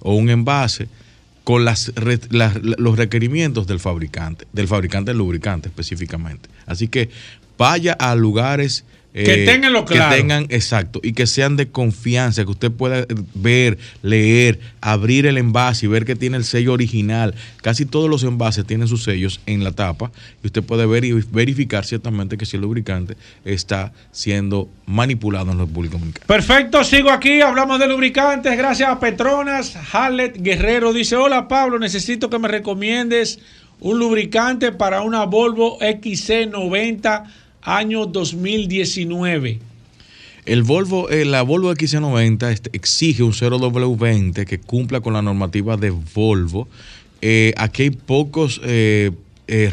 o 0.00 0.14
un 0.14 0.30
envase 0.30 0.88
con 1.48 1.64
las, 1.64 1.92
las- 2.28 2.56
los 2.62 2.98
requerimientos 2.98 3.66
del 3.66 3.80
fabricante, 3.80 4.46
del 4.52 4.68
fabricante 4.68 5.12
del 5.12 5.16
lubricante 5.16 5.70
específicamente. 5.70 6.50
Así 6.66 6.88
que 6.88 7.08
vaya 7.56 7.94
a 7.94 8.14
lugares 8.16 8.84
eh, 9.14 9.24
Que 9.24 9.36
tengan 9.46 9.72
lo 9.72 9.84
claro. 9.84 10.10
que 10.10 10.20
tengan 10.20 10.46
exacto 10.50 11.00
y 11.02 11.12
que 11.12 11.26
sean 11.26 11.56
de 11.56 11.68
confianza, 11.68 12.44
que 12.44 12.50
usted 12.50 12.70
pueda 12.70 13.06
ver, 13.34 13.78
leer, 14.02 14.60
abrir 14.80 15.26
el 15.26 15.38
envase 15.38 15.86
y 15.86 15.88
ver 15.88 16.04
que 16.04 16.14
tiene 16.14 16.36
el 16.36 16.44
sello 16.44 16.72
original. 16.72 17.34
Casi 17.62 17.86
todos 17.86 18.10
los 18.10 18.22
envases 18.22 18.66
tienen 18.66 18.86
sus 18.86 19.04
sellos 19.04 19.40
en 19.46 19.64
la 19.64 19.72
tapa 19.72 20.10
y 20.42 20.46
usted 20.46 20.62
puede 20.62 20.86
ver 20.86 21.04
y 21.04 21.12
verificar 21.12 21.84
ciertamente 21.84 22.36
que 22.36 22.46
si 22.46 22.56
el 22.56 22.62
lubricante 22.62 23.16
está 23.44 23.92
siendo 24.12 24.68
manipulado 24.86 25.52
en 25.52 25.58
la 25.58 25.64
República 25.64 25.94
Dominicana. 25.94 26.26
Perfecto, 26.26 26.84
sigo 26.84 27.10
aquí, 27.10 27.40
hablamos 27.40 27.78
de 27.78 27.88
lubricantes, 27.88 28.56
gracias 28.56 28.90
a 28.90 29.00
Petronas. 29.00 29.76
Halet 29.92 30.36
Guerrero 30.40 30.92
dice, 30.92 31.16
hola 31.16 31.48
Pablo, 31.48 31.78
necesito 31.78 32.28
que 32.28 32.38
me 32.38 32.48
recomiendes 32.48 33.38
un 33.80 33.98
lubricante 33.98 34.72
para 34.72 35.02
una 35.02 35.24
Volvo 35.24 35.78
XC90 35.80 37.24
año 37.62 38.06
2019. 38.06 39.58
El 40.44 40.62
Volvo, 40.62 41.10
eh, 41.10 41.24
la 41.24 41.42
Volvo 41.42 41.72
XC90 41.74 42.50
este, 42.50 42.70
exige 42.72 43.22
un 43.22 43.32
0W20 43.32 44.46
que 44.46 44.58
cumpla 44.58 45.00
con 45.00 45.12
la 45.12 45.22
normativa 45.22 45.76
de 45.76 45.90
Volvo. 46.14 46.68
Eh, 47.20 47.52
aquí 47.56 47.82
hay 47.82 47.90
pocos 47.90 48.60
eh, 48.64 49.10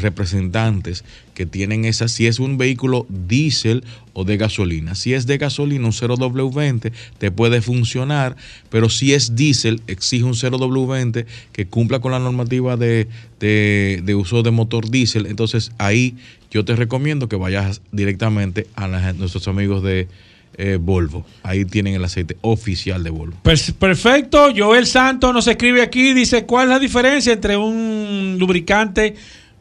representantes 0.00 1.04
que 1.34 1.46
tienen 1.46 1.84
esa, 1.84 2.08
si 2.08 2.26
es 2.26 2.38
un 2.40 2.56
vehículo 2.58 3.06
diésel 3.08 3.84
o 4.14 4.24
de 4.24 4.36
gasolina. 4.38 4.94
Si 4.94 5.12
es 5.14 5.26
de 5.26 5.36
gasolina, 5.38 5.84
un 5.86 5.92
0W20 5.92 6.92
te 7.18 7.30
puede 7.30 7.60
funcionar, 7.60 8.36
pero 8.70 8.88
si 8.88 9.12
es 9.12 9.36
diésel, 9.36 9.82
exige 9.86 10.24
un 10.24 10.32
0W20 10.34 11.26
que 11.52 11.66
cumpla 11.66 12.00
con 12.00 12.12
la 12.12 12.18
normativa 12.18 12.76
de, 12.78 13.06
de- 13.38 14.00
de 14.02 14.14
uso 14.14 14.42
de 14.42 14.50
motor 14.50 14.90
diésel. 14.90 15.26
Entonces 15.26 15.72
ahí 15.78 16.16
yo 16.56 16.64
te 16.64 16.74
recomiendo 16.74 17.28
que 17.28 17.36
vayas 17.36 17.82
directamente 17.92 18.66
a 18.76 18.88
nuestros 19.12 19.46
amigos 19.46 19.82
de 19.82 20.08
eh, 20.56 20.78
Volvo. 20.80 21.26
Ahí 21.42 21.66
tienen 21.66 21.92
el 21.94 22.02
aceite 22.02 22.38
oficial 22.40 23.04
de 23.04 23.10
Volvo. 23.10 23.36
Per- 23.42 23.74
Perfecto, 23.78 24.48
Joel 24.56 24.86
Santos 24.86 25.34
nos 25.34 25.46
escribe 25.48 25.82
aquí, 25.82 26.14
dice, 26.14 26.46
¿cuál 26.46 26.64
es 26.68 26.70
la 26.70 26.78
diferencia 26.78 27.34
entre 27.34 27.58
un 27.58 28.36
lubricante 28.38 29.16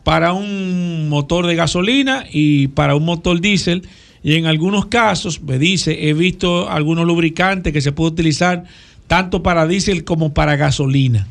para 0.05 0.31
un 0.31 1.09
motor 1.09 1.47
de 1.47 1.55
gasolina 1.55 2.23
y 2.31 2.69
para 2.69 2.95
un 2.95 3.03
motor 3.03 3.41
diésel? 3.41 3.83
Y 4.23 4.35
en 4.35 4.45
algunos 4.45 4.85
casos, 4.85 5.41
me 5.41 5.59
dice, 5.59 6.07
he 6.07 6.13
visto 6.13 6.69
algunos 6.69 7.05
lubricantes 7.05 7.73
que 7.73 7.81
se 7.81 7.91
puede 7.91 8.11
utilizar 8.11 8.63
tanto 9.07 9.43
para 9.43 9.67
diésel 9.67 10.05
como 10.05 10.33
para 10.33 10.55
gasolina. 10.55 11.27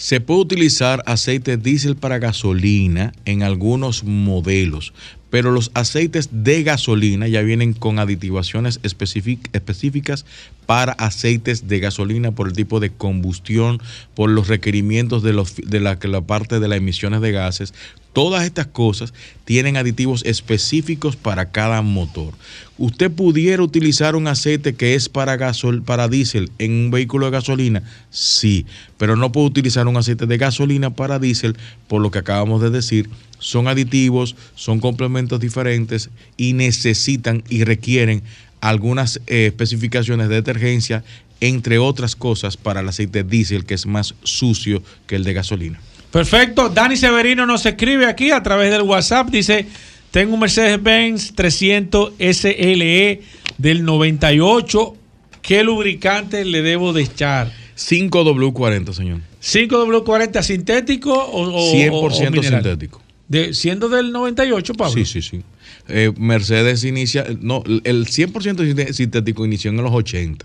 Se 0.00 0.18
puede 0.22 0.40
utilizar 0.40 1.02
aceite 1.04 1.58
diésel 1.58 1.94
para 1.94 2.18
gasolina 2.18 3.12
en 3.26 3.42
algunos 3.42 4.02
modelos, 4.02 4.94
pero 5.28 5.50
los 5.50 5.70
aceites 5.74 6.30
de 6.32 6.62
gasolina 6.62 7.28
ya 7.28 7.42
vienen 7.42 7.74
con 7.74 7.98
aditivaciones 7.98 8.80
específic- 8.80 9.50
específicas 9.52 10.24
para 10.64 10.92
aceites 10.92 11.68
de 11.68 11.80
gasolina 11.80 12.32
por 12.32 12.48
el 12.48 12.54
tipo 12.54 12.80
de 12.80 12.88
combustión, 12.88 13.78
por 14.14 14.30
los 14.30 14.48
requerimientos 14.48 15.22
de, 15.22 15.34
los, 15.34 15.54
de 15.56 15.80
la, 15.80 15.98
la 16.02 16.20
parte 16.22 16.60
de 16.60 16.68
las 16.68 16.78
emisiones 16.78 17.20
de 17.20 17.32
gases. 17.32 17.74
Todas 18.12 18.44
estas 18.44 18.66
cosas 18.66 19.14
tienen 19.44 19.76
aditivos 19.76 20.24
específicos 20.24 21.14
para 21.14 21.52
cada 21.52 21.80
motor. 21.80 22.34
Usted 22.76 23.10
pudiera 23.10 23.62
utilizar 23.62 24.16
un 24.16 24.26
aceite 24.26 24.74
que 24.74 24.94
es 24.94 25.08
para 25.08 25.36
gasol, 25.36 25.82
para 25.82 26.08
diésel 26.08 26.50
en 26.58 26.72
un 26.72 26.90
vehículo 26.90 27.26
de 27.26 27.32
gasolina, 27.32 27.82
sí, 28.10 28.66
pero 28.98 29.14
no 29.14 29.30
puede 29.30 29.46
utilizar 29.46 29.86
un 29.86 29.96
aceite 29.96 30.26
de 30.26 30.38
gasolina 30.38 30.90
para 30.90 31.20
diésel 31.20 31.56
por 31.86 32.02
lo 32.02 32.10
que 32.10 32.18
acabamos 32.18 32.60
de 32.60 32.70
decir. 32.70 33.08
Son 33.38 33.68
aditivos, 33.68 34.34
son 34.54 34.80
complementos 34.80 35.38
diferentes 35.40 36.10
y 36.36 36.52
necesitan 36.52 37.44
y 37.48 37.64
requieren 37.64 38.22
algunas 38.60 39.20
eh, 39.26 39.46
especificaciones 39.46 40.28
de 40.28 40.34
detergencia, 40.34 41.04
entre 41.40 41.78
otras 41.78 42.16
cosas, 42.16 42.56
para 42.56 42.80
el 42.80 42.88
aceite 42.88 43.22
diésel 43.22 43.64
que 43.64 43.74
es 43.74 43.86
más 43.86 44.14
sucio 44.24 44.82
que 45.06 45.16
el 45.16 45.24
de 45.24 45.32
gasolina. 45.32 45.80
Perfecto, 46.12 46.68
Dani 46.68 46.96
Severino 46.96 47.46
nos 47.46 47.64
escribe 47.66 48.06
aquí 48.06 48.30
a 48.32 48.42
través 48.42 48.70
del 48.70 48.82
WhatsApp, 48.82 49.28
dice, 49.28 49.66
tengo 50.10 50.34
un 50.34 50.40
Mercedes-Benz 50.40 51.34
300 51.34 52.14
SLE 52.18 53.20
del 53.58 53.84
98, 53.84 54.96
¿qué 55.40 55.62
lubricante 55.62 56.44
le 56.44 56.62
debo 56.62 56.92
de 56.92 57.02
echar? 57.02 57.52
5W40, 57.76 58.92
señor. 58.92 59.20
5W40 59.42 60.42
sintético 60.42 61.12
o, 61.12 61.42
o- 61.48 61.72
100% 61.72 62.38
o 62.38 62.42
sintético. 62.42 63.00
De, 63.28 63.54
siendo 63.54 63.88
del 63.88 64.10
98, 64.10 64.74
Pablo. 64.74 64.92
Sí, 64.92 65.04
sí, 65.04 65.22
sí. 65.22 65.42
Eh, 65.88 66.12
Mercedes 66.18 66.82
inicia, 66.82 67.24
no, 67.40 67.62
el 67.84 68.06
100% 68.06 68.32
sinte- 68.56 68.92
sintético 68.92 69.46
inició 69.46 69.70
en 69.70 69.76
los 69.76 69.92
80. 69.92 70.44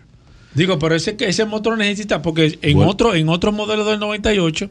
Digo, 0.53 0.78
pero 0.78 0.93
ese, 0.95 1.18
ese 1.20 1.45
motor 1.45 1.78
necesita, 1.78 2.22
porque 2.22 2.59
en 2.61 2.76
Bueno. 2.78 2.91
otro 2.91 3.16
en 3.16 3.28
otros 3.28 3.53
modelos 3.55 3.88
del 3.88 3.99
98, 3.99 4.70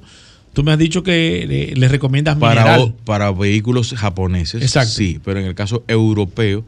tú 0.55 0.63
me 0.65 0.73
has 0.73 0.79
dicho 0.79 1.03
que 1.03 1.45
le, 1.47 1.75
le 1.77 1.89
recomiendas 1.89 2.37
Para, 2.39 2.63
mineral. 2.63 2.81
o- 2.81 2.97
para 3.05 3.31
vehículos 3.33 3.93
japoneses, 3.95 4.63
Exacto. 4.63 4.93
sí, 4.95 5.21
pero 5.25 5.41
en 5.41 5.47
el 5.47 5.55
caso 5.55 5.85
europeo, 5.89 6.65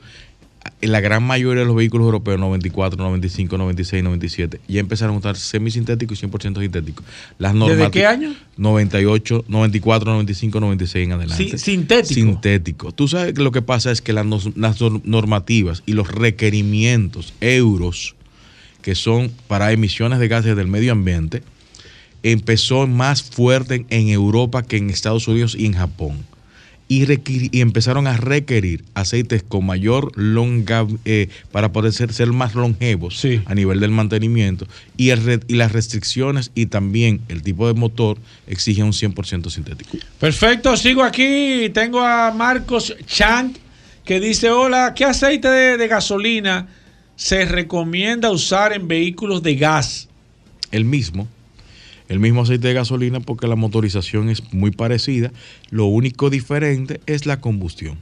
la 0.80 1.00
gran 1.00 1.22
mayoría 1.22 1.60
de 1.60 1.66
los 1.66 1.76
vehículos 1.76 2.06
europeos, 2.06 2.40
94, 2.40 2.98
95, 3.02 3.56
96, 3.56 4.02
97, 4.02 4.60
ya 4.66 4.80
empezaron 4.80 5.14
a 5.14 5.18
usar 5.20 5.36
semisintético 5.36 6.12
y 6.12 6.16
100% 6.16 6.60
sintético. 6.60 7.04
Las 7.38 7.54
¿Desde 7.54 7.90
qué 7.92 8.04
año? 8.04 8.34
98, 8.56 9.44
94, 9.46 10.10
95, 10.12 10.60
96 10.60 11.06
en 11.06 11.12
adelante. 11.12 11.44
Sí, 11.50 11.56
sintético. 11.58 12.14
Sintético. 12.14 12.92
Tú 12.92 13.06
sabes 13.06 13.32
que 13.34 13.42
lo 13.42 13.52
que 13.52 13.62
pasa 13.62 13.92
es 13.92 14.02
que 14.02 14.12
las, 14.12 14.26
normativas 15.04 15.82
y 15.86 15.92
los 15.92 16.08
requerimientos 16.08 17.32
euros 17.40 18.16
que 18.82 18.94
son 18.94 19.30
para 19.46 19.70
emisiones 19.72 20.18
de 20.18 20.28
gases 20.28 20.56
del 20.56 20.66
medio 20.68 20.92
ambiente 20.92 21.42
empezó 22.22 22.86
más 22.86 23.22
fuerte 23.22 23.86
en, 23.88 24.08
Europa 24.08 24.62
que 24.62 24.76
en 24.76 24.90
Estados 24.90 25.28
Unidos 25.28 25.56
y 25.58 25.66
en 25.66 25.74
Japón. 25.74 26.24
Y, 26.88 27.04
y 27.50 27.60
empezaron 27.62 28.06
a 28.06 28.16
requerir 28.16 28.84
aceites 28.94 29.42
con 29.42 29.66
mayor 29.66 30.12
longa 30.14 30.86
eh, 31.04 31.28
para 31.50 31.72
poder 31.72 31.92
ser, 31.92 32.12
ser 32.12 32.28
más 32.28 32.54
longevos 32.54 33.26
a 33.46 33.54
nivel 33.56 33.80
del 33.80 33.90
mantenimiento 33.90 34.68
y, 34.96 35.10
el 35.10 35.42
y 35.48 35.56
las 35.56 35.72
restricciones 35.72 36.52
y 36.54 36.66
también 36.66 37.20
el 37.28 37.42
tipo 37.42 37.66
de 37.66 37.74
motor 37.74 38.18
exige 38.46 38.84
un 38.84 38.92
100% 38.92 39.50
sintético. 39.50 39.98
Perfecto, 40.20 40.76
sigo 40.76 41.02
aquí. 41.02 41.70
Tengo 41.74 42.00
a 42.00 42.30
Marcos 42.30 42.94
Chang 43.04 43.52
que 44.04 44.20
dice: 44.20 44.50
Hola, 44.50 44.94
¿qué 44.94 45.04
aceite 45.04 45.48
de, 45.48 45.76
de 45.76 45.88
gasolina 45.88 46.68
se 47.16 47.46
recomienda 47.46 48.30
usar 48.30 48.72
en 48.72 48.86
vehículos 48.86 49.42
de 49.42 49.56
gas? 49.56 50.08
El 50.70 50.84
mismo, 50.84 51.26
el 52.08 52.18
mismo 52.20 52.42
aceite 52.42 52.68
de 52.68 52.74
gasolina 52.74 53.20
porque 53.20 53.46
la 53.46 53.56
motorización 53.56 54.28
es 54.28 54.52
muy 54.52 54.70
parecida, 54.70 55.32
lo 55.70 55.86
único 55.86 56.30
diferente 56.30 57.00
es 57.06 57.26
la 57.26 57.40
combustión. 57.40 57.98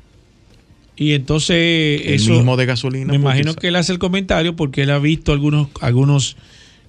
Y 0.96 1.12
entonces 1.14 2.02
El 2.05 2.14
eso 2.14 2.32
mismo 2.34 2.57
de 2.57 2.66
gasolina. 2.66 3.07
me 3.12 3.16
imagino 3.16 3.55
que 3.55 3.68
él 3.68 3.76
hace 3.76 3.92
el 3.92 3.98
comentario 3.98 4.55
porque 4.55 4.82
él 4.82 4.90
ha 4.90 4.98
visto 4.98 5.32
algunos 5.32 5.68
algunos 5.80 6.36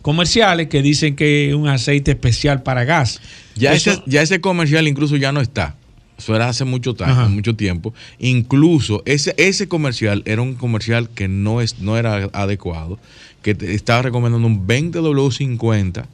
comerciales 0.04 0.68
que 0.68 0.84
dicen 0.84 1.16
que 1.16 1.50
es 1.50 1.56
un 1.56 1.68
aceite 1.68 2.12
especial 2.12 2.62
para 2.62 2.84
gas. 2.84 3.20
Ya 3.56 3.74
Eso- 3.74 3.92
ese, 3.92 4.04
ya 4.06 4.22
ese 4.22 4.40
comercial 4.42 4.88
incluso 4.88 5.16
ya 5.16 5.32
no 5.32 5.42
está. 5.42 5.76
Eso 6.18 6.36
era 6.36 6.48
hace 6.48 6.64
mucho, 6.64 6.96
Ajá. 7.00 7.28
mucho 7.28 7.56
tiempo. 7.56 7.94
Incluso 8.20 9.02
ese, 9.06 9.34
ese 9.38 9.68
comercial 9.68 10.22
era 10.26 10.42
un 10.44 10.54
comercial 10.54 11.10
que 11.10 11.28
no, 11.28 11.60
es, 11.60 11.80
no 11.80 11.98
era 11.98 12.30
adecuado, 12.34 13.00
que 13.42 13.54
te 13.56 13.74
estaba 13.74 14.04
recomendando 14.04 14.48
un 14.48 14.66
20W50 14.68 16.06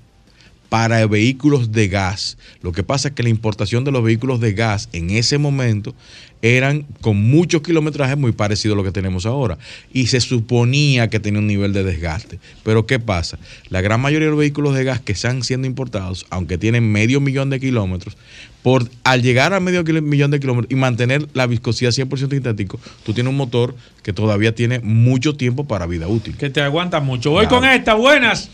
para 0.72 1.06
vehículos 1.06 1.74
de 1.74 1.90
gas. 1.90 2.38
Lo 2.62 2.72
que 2.72 2.82
pasa 2.82 3.10
es 3.10 3.14
que 3.14 3.24
la 3.24 3.28
importación 3.30 3.84
de 3.84 3.92
los 3.92 4.02
vehículos 4.06 4.40
de 4.40 4.54
gas 4.54 4.88
en 4.94 5.10
ese 5.10 5.38
momento 5.38 5.94
eran 6.42 6.86
con 7.02 7.18
muchos 7.30 7.62
kilometrajes 7.62 8.18
muy 8.18 8.32
parecido 8.32 8.74
a 8.76 8.78
lo 8.78 8.84
que 8.86 8.94
tenemos 8.94 9.26
ahora. 9.26 9.58
Y 9.92 10.08
se 10.08 10.22
suponía 10.22 11.10
que 11.10 11.20
tenía 11.20 11.42
un 11.42 11.48
nivel 11.48 11.74
de 11.74 11.84
desgaste. 11.84 12.40
Pero 12.64 12.86
¿qué 12.86 13.00
pasa? 13.00 13.38
La 13.68 13.82
gran 13.82 14.00
mayoría 14.00 14.28
de 14.28 14.32
los 14.32 14.40
vehículos 14.40 14.74
de 14.74 14.86
gas 14.86 15.02
que 15.02 15.12
están 15.12 15.44
siendo 15.44 15.68
importados, 15.68 16.26
aunque 16.30 16.58
tienen 16.58 16.90
medio 16.90 17.20
millón 17.20 17.50
de 17.50 17.60
kilómetros, 17.60 18.16
por, 18.64 18.88
al 19.04 19.22
llegar 19.24 19.52
a 19.54 19.60
medio 19.60 19.84
kilo- 19.84 20.02
millón 20.02 20.32
de 20.32 20.40
kilómetros 20.40 20.72
y 20.72 20.76
mantener 20.76 21.28
la 21.34 21.48
viscosidad 21.48 21.92
100% 21.92 22.30
sintético, 22.30 22.80
tú 23.04 23.12
tienes 23.14 23.30
un 23.32 23.36
motor 23.38 23.76
que 24.04 24.14
todavía 24.14 24.56
tiene 24.56 24.80
mucho 24.80 25.36
tiempo 25.36 25.68
para 25.68 25.86
vida 25.86 26.08
útil. 26.08 26.38
que 26.38 26.50
te 26.50 26.62
aguanta 26.62 27.02
mucho. 27.02 27.32
Voy 27.32 27.48
Claro. 27.48 27.60
con 27.62 27.70
esta, 27.70 27.94
buenas. 27.96 28.50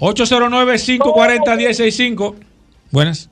809-540-1065. 0.00 2.34
Buenas. 2.90 3.30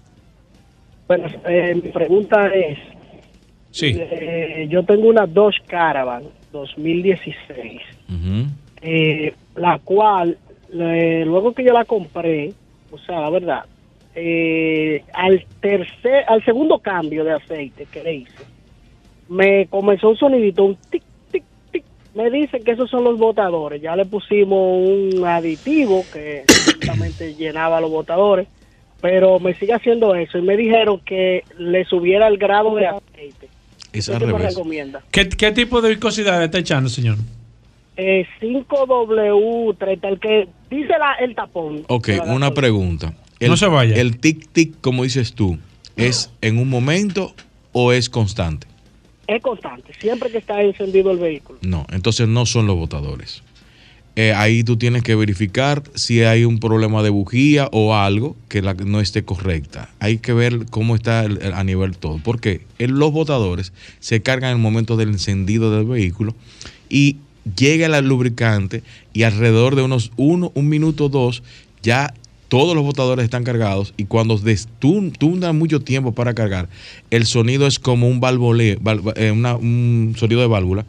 Bueno, 1.07 1.27
eh, 1.47 1.75
mi 1.83 1.91
pregunta 1.91 2.49
es, 2.49 2.79
Sí. 3.71 3.97
eh, 3.99 4.67
yo 4.71 4.83
tengo 4.85 5.09
una 5.09 5.27
Dodge 5.27 5.63
Caravan 5.67 6.25
2016, 6.53 7.81
eh, 8.83 9.35
la 9.57 9.79
cual 9.79 10.37
eh, 10.73 11.23
luego 11.27 11.53
que 11.55 11.65
yo 11.65 11.73
la 11.73 11.85
compré, 11.87 12.53
o 12.91 12.99
sea, 12.99 13.21
la 13.21 13.31
verdad, 13.31 13.65
eh, 14.15 15.03
al 15.15 15.45
tercer, 15.61 16.25
al 16.29 16.45
segundo 16.45 16.79
cambio 16.79 17.25
de 17.25 17.33
aceite 17.33 17.87
que 17.91 18.03
le 18.03 18.15
hice, 18.17 18.45
me 19.29 19.67
comenzó 19.69 20.11
un 20.11 20.17
sonidito, 20.17 20.65
un 20.65 20.77
tic. 20.91 21.03
Me 22.19 22.31
dicen 22.31 22.65
que 22.65 22.73
esos 22.73 22.91
son 22.91 23.05
los 23.05 23.17
botadores. 23.17 23.81
Ya 23.81 23.95
le 23.95 24.05
pusimos 24.05 24.59
un 24.89 25.25
aditivo 25.25 26.05
que 26.13 26.43
justamente 26.67 27.37
llenaba 27.37 27.81
los 27.81 27.93
botadores, 27.93 28.49
pero 29.01 29.39
me 29.39 29.55
sigue 29.55 29.73
haciendo 29.73 30.17
eso. 30.17 30.37
Y 30.37 30.43
me 30.43 30.57
dijeron 30.57 31.01
que 31.07 31.45
le 31.59 31.85
subiera 31.85 32.27
el 32.27 32.37
grado 32.37 32.75
de 32.75 32.89
aceite. 32.89 33.49
Es 33.93 34.09
¿Usted 34.09 34.15
al 34.15 34.33
revés. 34.33 34.57
recomienda? 34.57 35.01
¿Qué, 35.13 35.29
qué 35.29 35.53
tipo 35.53 35.81
de 35.81 35.91
viscosidad 35.91 36.43
está 36.43 36.59
echando, 36.59 36.89
señor? 36.91 37.19
Eh, 37.97 38.27
5W30, 38.41 40.09
el 40.09 40.19
que 40.19 40.49
dice 40.71 40.95
la, 40.99 41.15
el 41.21 41.37
tapón. 41.37 41.85
Ok, 41.87 42.11
una 42.27 42.53
pregunta. 42.53 43.15
No 43.41 43.57
se 43.57 43.67
vaya. 43.69 43.95
El 43.95 44.21
tic-tic, 44.21 44.75
como 44.81 45.05
dices 45.05 45.35
tú, 45.35 45.57
¿es 45.97 46.33
en 46.41 46.59
un 46.59 46.69
momento 46.69 47.33
o 47.71 47.93
es 47.93 48.11
constante? 48.11 48.68
Es 49.29 49.43
constante, 49.43 49.93
siempre 50.01 50.31
que 50.31 50.39
está 50.39 50.63
encendido 50.63 51.11
el 51.11 51.19
vehículo. 51.19 51.59
No, 51.63 51.87
entonces 51.93 52.27
no 52.27 52.47
son 52.47 52.67
los 52.67 52.77
botadores. 52.77 53.43
Eh, 54.17 54.33
ahí 54.33 54.65
tú 54.65 54.77
tienes 54.77 55.03
que 55.05 55.15
verificar 55.15 55.83
si 55.95 56.23
hay 56.23 56.45
un 56.45 56.59
problema 56.59 57.03
de 57.03 57.11
bujía 57.11 57.69
o 57.71 57.95
algo 57.95 58.37
que 58.49 58.63
no 58.63 59.01
esté 59.01 59.25
correcta. 59.25 59.91
Hay 60.01 60.19
que 60.19 60.33
ver 60.33 60.67
cómo 60.71 60.97
está 60.97 61.21
a 61.21 61.63
nivel 61.63 61.97
todo. 61.99 62.19
Porque 62.25 62.63
el- 62.79 62.93
los 62.93 63.13
botadores 63.13 63.73
se 64.01 64.21
cargan 64.23 64.51
en 64.53 64.57
el 64.57 64.63
momento 64.63 64.97
del 64.97 65.11
encendido 65.11 65.71
del 65.77 65.85
vehículo 65.87 66.35
y 66.89 67.19
llega 67.57 67.87
el 67.97 68.09
lubricante 68.09 68.83
y 69.13 69.23
alrededor 69.25 69.77
de 69.77 69.83
unos 69.83 70.11
uno, 70.17 70.51
un 70.55 70.69
minuto, 70.69 71.09
dos, 71.11 71.43
ya 71.83 72.13
todos 72.49 72.75
los 72.75 72.85
botadores 72.85 73.25
están 73.25 73.45
cargados 73.45 73.93
y 73.97 74.05
cuando 74.05 74.39
das 74.39 75.55
mucho 75.55 75.81
tiempo 75.81 76.13
para 76.13 76.35
cargar, 76.35 76.69
el 77.11 77.27
sonido 77.27 77.67
es 77.67 77.79
como 77.79 78.09
un 78.09 78.21
valvoleo, 78.21 78.79
val- 78.81 79.03
eh, 79.17 79.31
una- 79.31 79.57
un 79.57 80.15
sonido 80.19 80.41
de 80.41 80.47
válvula 80.47 80.85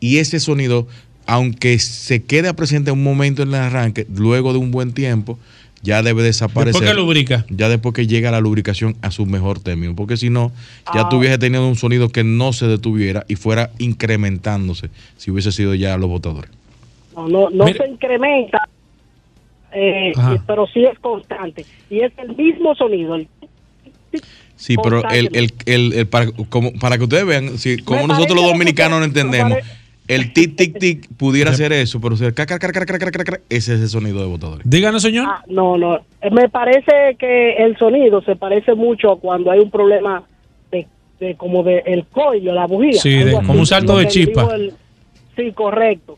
y 0.00 0.16
ese 0.18 0.40
sonido, 0.40 0.88
aunque 1.26 1.78
se 1.78 2.22
quede 2.22 2.52
presente 2.54 2.90
un 2.90 3.02
momento 3.02 3.42
en 3.42 3.48
el 3.50 3.54
arranque, 3.56 4.06
luego 4.14 4.52
de 4.52 4.58
un 4.58 4.70
buen 4.70 4.92
tiempo, 4.92 5.38
ya 5.82 6.02
debe 6.02 6.22
desaparecer. 6.22 6.80
Después 6.80 6.90
que 6.90 6.96
lubrica. 6.98 7.44
Ya 7.50 7.68
después 7.68 7.94
que 7.94 8.06
llega 8.06 8.30
la 8.30 8.40
lubricación 8.40 8.96
a 9.02 9.10
su 9.10 9.26
mejor 9.26 9.60
término, 9.60 9.94
porque 9.94 10.16
si 10.16 10.30
no, 10.30 10.50
ya 10.94 11.02
Ah. 11.02 11.08
tú 11.10 11.18
hubiese 11.18 11.36
tenido 11.36 11.68
un 11.68 11.76
sonido 11.76 12.08
que 12.08 12.24
no 12.24 12.54
se 12.54 12.66
detuviera 12.66 13.26
y 13.28 13.36
fuera 13.36 13.70
incrementándose 13.78 14.88
si 15.18 15.30
hubiese 15.30 15.52
sido 15.52 15.74
ya 15.74 15.98
los 15.98 16.08
botadores. 16.08 16.50
No, 17.14 17.28
no, 17.28 17.50
no 17.50 17.66
Mira. 17.66 17.84
se 17.84 17.90
incrementa, 17.92 18.58
eh, 19.74 20.12
Ajá. 20.16 20.42
pero 20.46 20.66
sí 20.68 20.84
es 20.84 20.98
constante. 21.00 21.64
Y 21.90 22.00
es 22.00 22.12
el 22.18 22.34
mismo 22.36 22.74
sonido. 22.74 23.16
el- 23.16 23.28
Sí, 24.56 24.76
pero 24.82 25.02
el, 25.10 25.30
el, 25.34 25.52
el, 25.66 25.92
el- 25.92 26.06
para, 26.06 26.30
como, 26.48 26.72
para 26.74 26.96
que 26.96 27.04
ustedes 27.04 27.26
vean, 27.26 27.58
si, 27.58 27.78
como 27.78 28.06
nosotros 28.06 28.36
los 28.40 28.46
dominicanos 28.46 29.00
no 29.00 29.04
entendemos, 29.04 29.58
el 30.06 30.32
tic, 30.32 30.54
tic, 30.56 30.78
tic 30.78 31.08
pudiera 31.16 31.52
ser 31.54 31.72
eso, 31.72 32.00
pero 32.00 32.14
cac, 32.34 32.46
cac, 32.48 32.60
cac, 32.60 33.10
cac, 33.12 33.40
ese 33.48 33.74
es 33.74 33.80
el 33.80 33.88
sonido 33.88 34.20
de 34.20 34.26
botadores. 34.26 34.68
Díganos, 34.68 35.02
señor. 35.02 35.26
Ah, 35.28 35.42
no, 35.48 35.76
no. 35.76 35.96
Eh, 36.20 36.30
Me 36.30 36.48
parece 36.48 37.16
que 37.18 37.56
el 37.56 37.76
sonido 37.78 38.22
se 38.22 38.36
parece 38.36 38.74
mucho 38.74 39.10
a 39.12 39.18
cuando 39.18 39.50
hay 39.50 39.58
un 39.58 39.70
problema 39.70 40.22
de, 40.70 40.86
de 41.18 41.34
como 41.34 41.62
de 41.64 41.82
el 41.86 42.06
coil, 42.06 42.44
la 42.44 42.66
bujía. 42.66 43.00
Sí, 43.00 43.10
de- 43.10 43.32
como 43.32 43.54
un 43.54 43.66
salto 43.66 43.98
de 43.98 44.06
chispa. 44.06 44.48
sí, 45.36 45.50
correcto. 45.52 46.16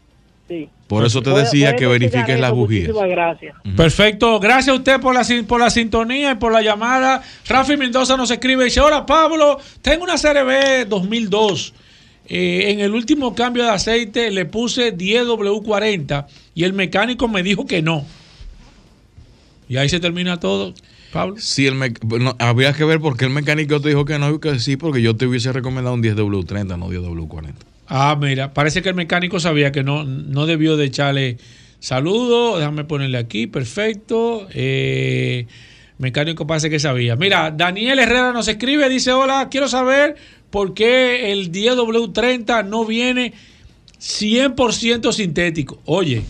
Sí. 0.48 0.68
Por 0.86 1.04
eso 1.04 1.20
te 1.20 1.30
decía 1.30 1.74
que 1.74 1.86
verifiques 1.86 2.38
las 2.38 2.52
bujías. 2.52 2.88
Muchísimas 2.88 3.10
gracias. 3.10 3.56
Perfecto, 3.76 4.38
gracias 4.38 4.68
a 4.68 4.78
usted 4.78 5.00
por 5.00 5.14
la, 5.14 5.26
por 5.48 5.60
la 5.60 5.70
sintonía 5.70 6.32
y 6.32 6.34
por 6.36 6.52
la 6.52 6.62
llamada. 6.62 7.22
Rafi 7.48 7.76
Mendoza 7.76 8.16
nos 8.16 8.30
escribe 8.30 8.62
y 8.62 8.66
dice, 8.66 8.80
hola 8.80 9.04
Pablo, 9.04 9.58
tengo 9.82 10.04
una 10.04 10.14
CRB 10.14 10.88
2002. 10.88 11.74
Eh, 12.28 12.70
en 12.72 12.80
el 12.80 12.92
último 12.92 13.34
cambio 13.34 13.64
de 13.64 13.70
aceite 13.70 14.30
le 14.30 14.46
puse 14.46 14.96
10W40 14.96 16.26
y 16.54 16.64
el 16.64 16.72
mecánico 16.72 17.26
me 17.28 17.42
dijo 17.42 17.66
que 17.66 17.82
no. 17.82 18.04
Y 19.68 19.76
ahí 19.78 19.88
se 19.88 19.98
termina 20.00 20.38
todo, 20.38 20.72
Pablo. 21.12 21.36
Sí, 21.38 21.66
el 21.66 21.74
mec- 21.74 22.02
no, 22.04 22.36
habría 22.38 22.72
que 22.72 22.84
ver 22.84 23.00
por 23.00 23.16
qué 23.16 23.24
el 23.24 23.32
mecánico 23.32 23.80
te 23.80 23.88
dijo 23.88 24.04
que 24.04 24.18
no 24.18 24.32
y 24.34 24.38
que 24.38 24.58
sí, 24.60 24.76
porque 24.76 25.02
yo 25.02 25.16
te 25.16 25.26
hubiese 25.26 25.52
recomendado 25.52 25.94
un 25.94 26.02
10W30, 26.02 26.78
no 26.78 26.88
10W40. 26.88 27.54
Ah, 27.88 28.16
mira, 28.20 28.52
parece 28.52 28.82
que 28.82 28.88
el 28.88 28.94
mecánico 28.94 29.38
sabía 29.38 29.72
que 29.72 29.82
no, 29.82 30.04
no 30.04 30.46
debió 30.46 30.76
de 30.76 30.86
echarle 30.86 31.38
saludo. 31.78 32.58
Déjame 32.58 32.84
ponerle 32.84 33.18
aquí, 33.18 33.46
perfecto. 33.46 34.48
Eh, 34.52 35.46
mecánico 35.98 36.46
parece 36.46 36.68
que 36.68 36.80
sabía. 36.80 37.16
Mira, 37.16 37.50
Daniel 37.50 37.98
Herrera 37.98 38.32
nos 38.32 38.48
escribe, 38.48 38.88
dice, 38.88 39.12
hola, 39.12 39.48
quiero 39.50 39.68
saber 39.68 40.16
por 40.50 40.74
qué 40.74 41.32
el 41.32 41.52
10W30 41.52 42.66
no 42.66 42.84
viene 42.84 43.32
100% 44.00 45.12
sintético. 45.12 45.80
Oye, 45.84 46.22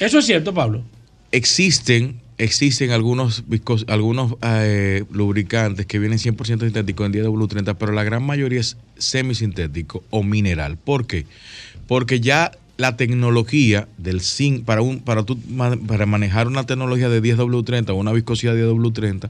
¿eso 0.00 0.18
es 0.18 0.26
cierto, 0.26 0.54
Pablo? 0.54 0.82
Existen, 1.30 2.21
existen 2.44 2.90
algunos, 2.90 3.44
algunos 3.86 4.34
eh, 4.42 5.04
lubricantes 5.10 5.86
que 5.86 5.98
vienen 5.98 6.18
100% 6.18 6.60
sintéticos 6.64 7.06
en 7.06 7.12
10W30, 7.12 7.76
pero 7.78 7.92
la 7.92 8.04
gran 8.04 8.24
mayoría 8.24 8.60
es 8.60 8.76
semisintético 8.98 10.02
o 10.10 10.22
mineral. 10.22 10.76
¿Por 10.76 11.06
qué? 11.06 11.26
Porque 11.86 12.20
ya 12.20 12.52
la 12.78 12.96
tecnología 12.96 13.86
del 13.98 14.20
zinc, 14.22 14.64
para, 14.64 14.82
un, 14.82 15.00
para, 15.00 15.24
ma- 15.48 15.76
para 15.86 16.06
manejar 16.06 16.48
una 16.48 16.64
tecnología 16.64 17.08
de 17.08 17.22
10W30 17.22 17.90
o 17.90 17.94
una 17.94 18.12
viscosidad 18.12 18.54
de 18.54 18.66
10W30, 18.66 19.28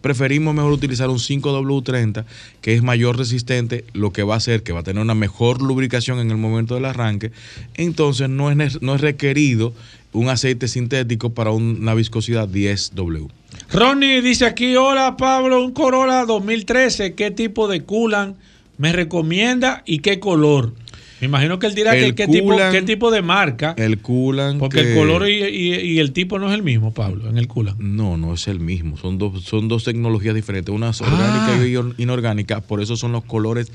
preferimos 0.00 0.54
mejor 0.54 0.72
utilizar 0.72 1.10
un 1.10 1.18
5W30 1.18 2.24
que 2.62 2.72
es 2.74 2.82
mayor 2.82 3.18
resistente, 3.18 3.84
lo 3.92 4.12
que 4.12 4.22
va 4.22 4.34
a 4.34 4.36
hacer 4.38 4.62
que 4.62 4.72
va 4.72 4.80
a 4.80 4.84
tener 4.84 5.02
una 5.02 5.14
mejor 5.14 5.60
lubricación 5.60 6.18
en 6.20 6.30
el 6.30 6.38
momento 6.38 6.76
del 6.76 6.86
arranque. 6.86 7.30
Entonces 7.74 8.30
no 8.30 8.50
es, 8.50 8.80
no 8.80 8.94
es 8.94 9.00
requerido 9.02 9.74
un 10.14 10.28
aceite 10.28 10.68
sintético 10.68 11.34
para 11.34 11.50
una 11.50 11.92
viscosidad 11.94 12.48
10W. 12.48 13.28
Ronnie 13.70 14.22
dice 14.22 14.46
aquí, 14.46 14.76
hola 14.76 15.16
Pablo, 15.16 15.62
un 15.62 15.72
Corolla 15.72 16.24
2013, 16.24 17.14
¿qué 17.14 17.30
tipo 17.30 17.68
de 17.68 17.82
culan 17.82 18.36
me 18.78 18.92
recomienda 18.92 19.82
y 19.84 19.98
qué 19.98 20.20
color? 20.20 20.72
Me 21.20 21.26
imagino 21.26 21.58
que 21.58 21.66
él 21.66 21.74
dirá 21.74 21.92
que 21.92 22.14
qué 22.14 22.26
tipo, 22.26 22.48
Coolant- 22.54 22.72
qué 22.72 22.82
tipo 22.82 23.10
de 23.10 23.22
marca, 23.22 23.74
El 23.78 23.98
coolant. 23.98 24.58
porque 24.58 24.80
el 24.80 24.94
color 24.96 25.28
y, 25.28 25.42
y- 25.44 25.74
y 25.92 25.98
el 26.00 26.12
tipo 26.12 26.38
no 26.38 26.48
es 26.48 26.54
el 26.54 26.62
mismo, 26.62 26.92
Pablo, 26.92 27.28
en 27.28 27.38
el 27.38 27.46
Coolant. 27.48 27.78
No, 27.80 28.16
no 28.16 28.34
es 28.34 28.48
el 28.48 28.60
mismo. 28.60 28.96
Son 28.96 29.16
dos, 29.18 29.42
son 29.44 29.68
dos 29.68 29.84
tecnologías 29.84 30.34
diferentes. 30.34 30.74
Una 30.74 30.90
es 30.90 31.00
Ah. 31.02 31.06
orgánica 31.06 31.66
y 31.66 31.76
or- 31.76 31.94
inorgánica. 31.98 32.60
Por 32.60 32.82
eso 32.82 32.96
son 32.96 33.12
los 33.12 33.24
colores 33.24 33.70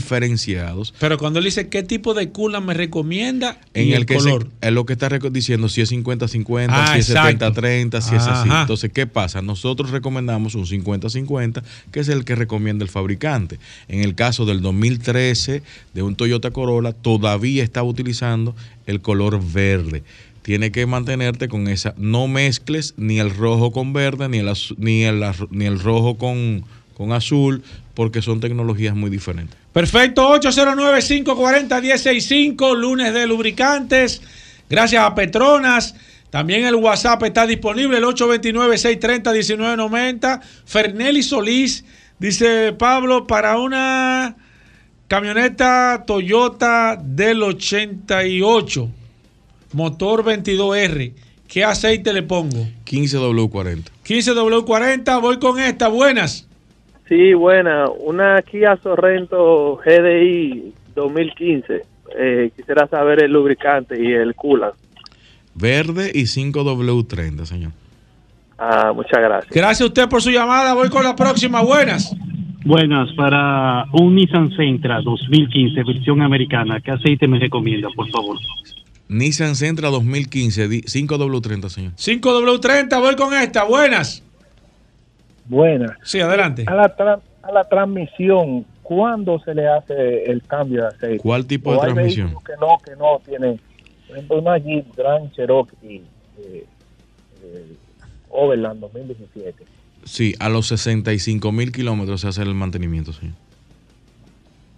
diferenciados. 0.00 0.94
Pero 0.98 1.18
cuando 1.18 1.38
él 1.38 1.44
dice 1.44 1.68
qué 1.68 1.82
tipo 1.82 2.14
de 2.14 2.30
culan 2.30 2.64
me 2.64 2.74
recomienda 2.74 3.58
En 3.74 3.88
y 3.88 3.92
el, 3.92 3.98
el, 4.00 4.06
que 4.06 4.14
se- 4.18 4.20
color. 4.30 4.46
es 4.60 4.72
lo 4.72 4.86
que 4.86 4.94
está 4.94 5.08
diciendo 5.30 5.68
si 5.68 5.80
es 5.82 5.90
50-50, 5.92 6.66
Ah, 6.70 6.92
si 6.94 7.00
es 7.00 7.10
exacto. 7.10 7.46
70-30, 7.52 8.00
si 8.00 8.14
es 8.14 8.22
así. 8.22 8.48
Entonces, 8.48 8.90
¿qué 8.92 9.06
pasa? 9.06 9.42
Nosotros 9.42 9.90
recomendamos 9.90 10.54
un 10.54 10.66
50-50, 10.66 11.62
que 11.92 12.00
es 12.00 12.08
el 12.08 12.24
que 12.24 12.34
recomienda 12.34 12.84
el 12.84 12.90
fabricante. 12.90 13.58
En 13.88 14.00
el 14.00 14.14
caso 14.14 14.46
del 14.46 14.60
2013 14.62 15.62
de 15.94 16.02
un 16.02 16.14
Toyota 16.16 16.50
Corolla, 16.50 16.69
todavía 17.02 17.62
está 17.62 17.82
utilizando 17.82 18.54
el 18.86 19.00
color 19.00 19.40
verde. 19.42 20.02
Tiene 20.42 20.70
que 20.72 20.86
mantenerte 20.86 21.48
con 21.48 21.68
esa. 21.68 21.94
No 21.96 22.26
mezcles 22.28 22.94
ni 22.96 23.20
el 23.20 23.34
rojo 23.34 23.72
con 23.72 23.92
verde, 23.92 24.28
ni 24.28 24.38
el, 24.38 24.50
ni 24.78 25.02
el, 25.04 25.22
ni 25.50 25.66
el 25.66 25.78
rojo 25.78 26.16
con, 26.16 26.64
con 26.94 27.12
azul, 27.12 27.62
porque 27.94 28.22
son 28.22 28.40
tecnologías 28.40 28.96
muy 28.96 29.10
diferentes. 29.10 29.56
Perfecto, 29.72 30.34
809-540-165, 30.40 32.76
lunes 32.76 33.14
de 33.14 33.26
lubricantes. 33.26 34.22
Gracias 34.68 35.02
a 35.04 35.14
Petronas. 35.14 35.94
También 36.30 36.64
el 36.64 36.76
WhatsApp 36.76 37.22
está 37.24 37.46
disponible, 37.46 37.98
el 37.98 38.04
829-630-1990. 38.04 40.40
Fernelli 40.64 41.22
Solís, 41.22 41.84
dice 42.18 42.72
Pablo, 42.72 43.26
para 43.26 43.58
una 43.58 44.36
camioneta 45.10 46.04
Toyota 46.06 46.96
del 46.96 47.42
88, 47.42 48.88
motor 49.72 50.22
22R, 50.22 51.12
¿qué 51.48 51.64
aceite 51.64 52.12
le 52.12 52.22
pongo? 52.22 52.58
15W40. 52.86 53.86
15W40, 54.06 55.20
voy 55.20 55.40
con 55.40 55.58
esta, 55.58 55.88
buenas. 55.88 56.48
Sí, 57.08 57.34
buena. 57.34 57.88
Una 57.88 58.40
Kia 58.42 58.78
Sorrento 58.80 59.80
GDI 59.84 60.72
2015. 60.94 61.82
Eh, 62.16 62.52
quisiera 62.54 62.86
saber 62.86 63.24
el 63.24 63.32
lubricante 63.32 64.00
y 64.00 64.12
el 64.12 64.36
coolant. 64.36 64.76
Verde 65.56 66.12
y 66.14 66.22
5W30, 66.22 67.46
señor. 67.46 67.72
Ah, 68.56 68.92
muchas 68.94 69.20
gracias. 69.20 69.52
Gracias 69.52 69.80
a 69.80 69.86
usted 69.86 70.08
por 70.08 70.22
su 70.22 70.30
llamada, 70.30 70.72
voy 70.74 70.88
con 70.88 71.02
la 71.02 71.16
próxima, 71.16 71.62
buenas. 71.62 72.14
Buenas, 72.64 73.10
para 73.14 73.86
un 73.92 74.14
Nissan 74.14 74.54
Sentra 74.54 75.00
2015, 75.00 75.82
versión 75.82 76.20
americana, 76.22 76.80
¿qué 76.80 76.90
aceite 76.90 77.26
me 77.26 77.38
recomienda, 77.38 77.88
por 77.96 78.08
favor? 78.10 78.36
Nissan 79.08 79.56
Sentra 79.56 79.88
2015, 79.88 80.68
di- 80.68 80.82
5W30, 80.82 81.68
señor. 81.70 81.92
5W30, 81.94 83.00
voy 83.00 83.16
con 83.16 83.32
esta, 83.34 83.64
buenas. 83.64 84.22
Buenas. 85.46 85.92
Sí, 86.04 86.20
adelante. 86.20 86.64
A 86.66 86.74
la, 86.74 86.94
tra- 86.96 87.20
a 87.42 87.50
la 87.50 87.64
transmisión, 87.64 88.66
¿cuándo 88.82 89.40
se 89.40 89.54
le 89.54 89.66
hace 89.66 90.24
el 90.30 90.42
cambio 90.42 90.82
de 90.82 90.88
aceite? 90.88 91.18
¿Cuál 91.18 91.46
tipo 91.46 91.72
de 91.72 91.78
¿O 91.78 91.82
hay 91.82 91.92
transmisión? 91.94 92.28
que 92.44 92.52
no, 92.60 92.78
que 92.84 92.92
no 92.96 93.20
tienen, 93.24 93.58
por 94.06 94.16
ejemplo, 94.16 94.38
una 94.38 94.58
Jeep 94.58 94.84
Grand 94.96 95.32
Cherokee 95.32 96.02
eh, 96.38 96.64
eh, 97.42 97.66
Overland 98.28 98.80
2017. 98.80 99.64
Sí, 100.04 100.34
a 100.38 100.48
los 100.48 100.66
65 100.68 101.52
mil 101.52 101.72
kilómetros 101.72 102.20
se 102.22 102.28
hace 102.28 102.42
el 102.42 102.54
mantenimiento, 102.54 103.12
señor. 103.12 103.34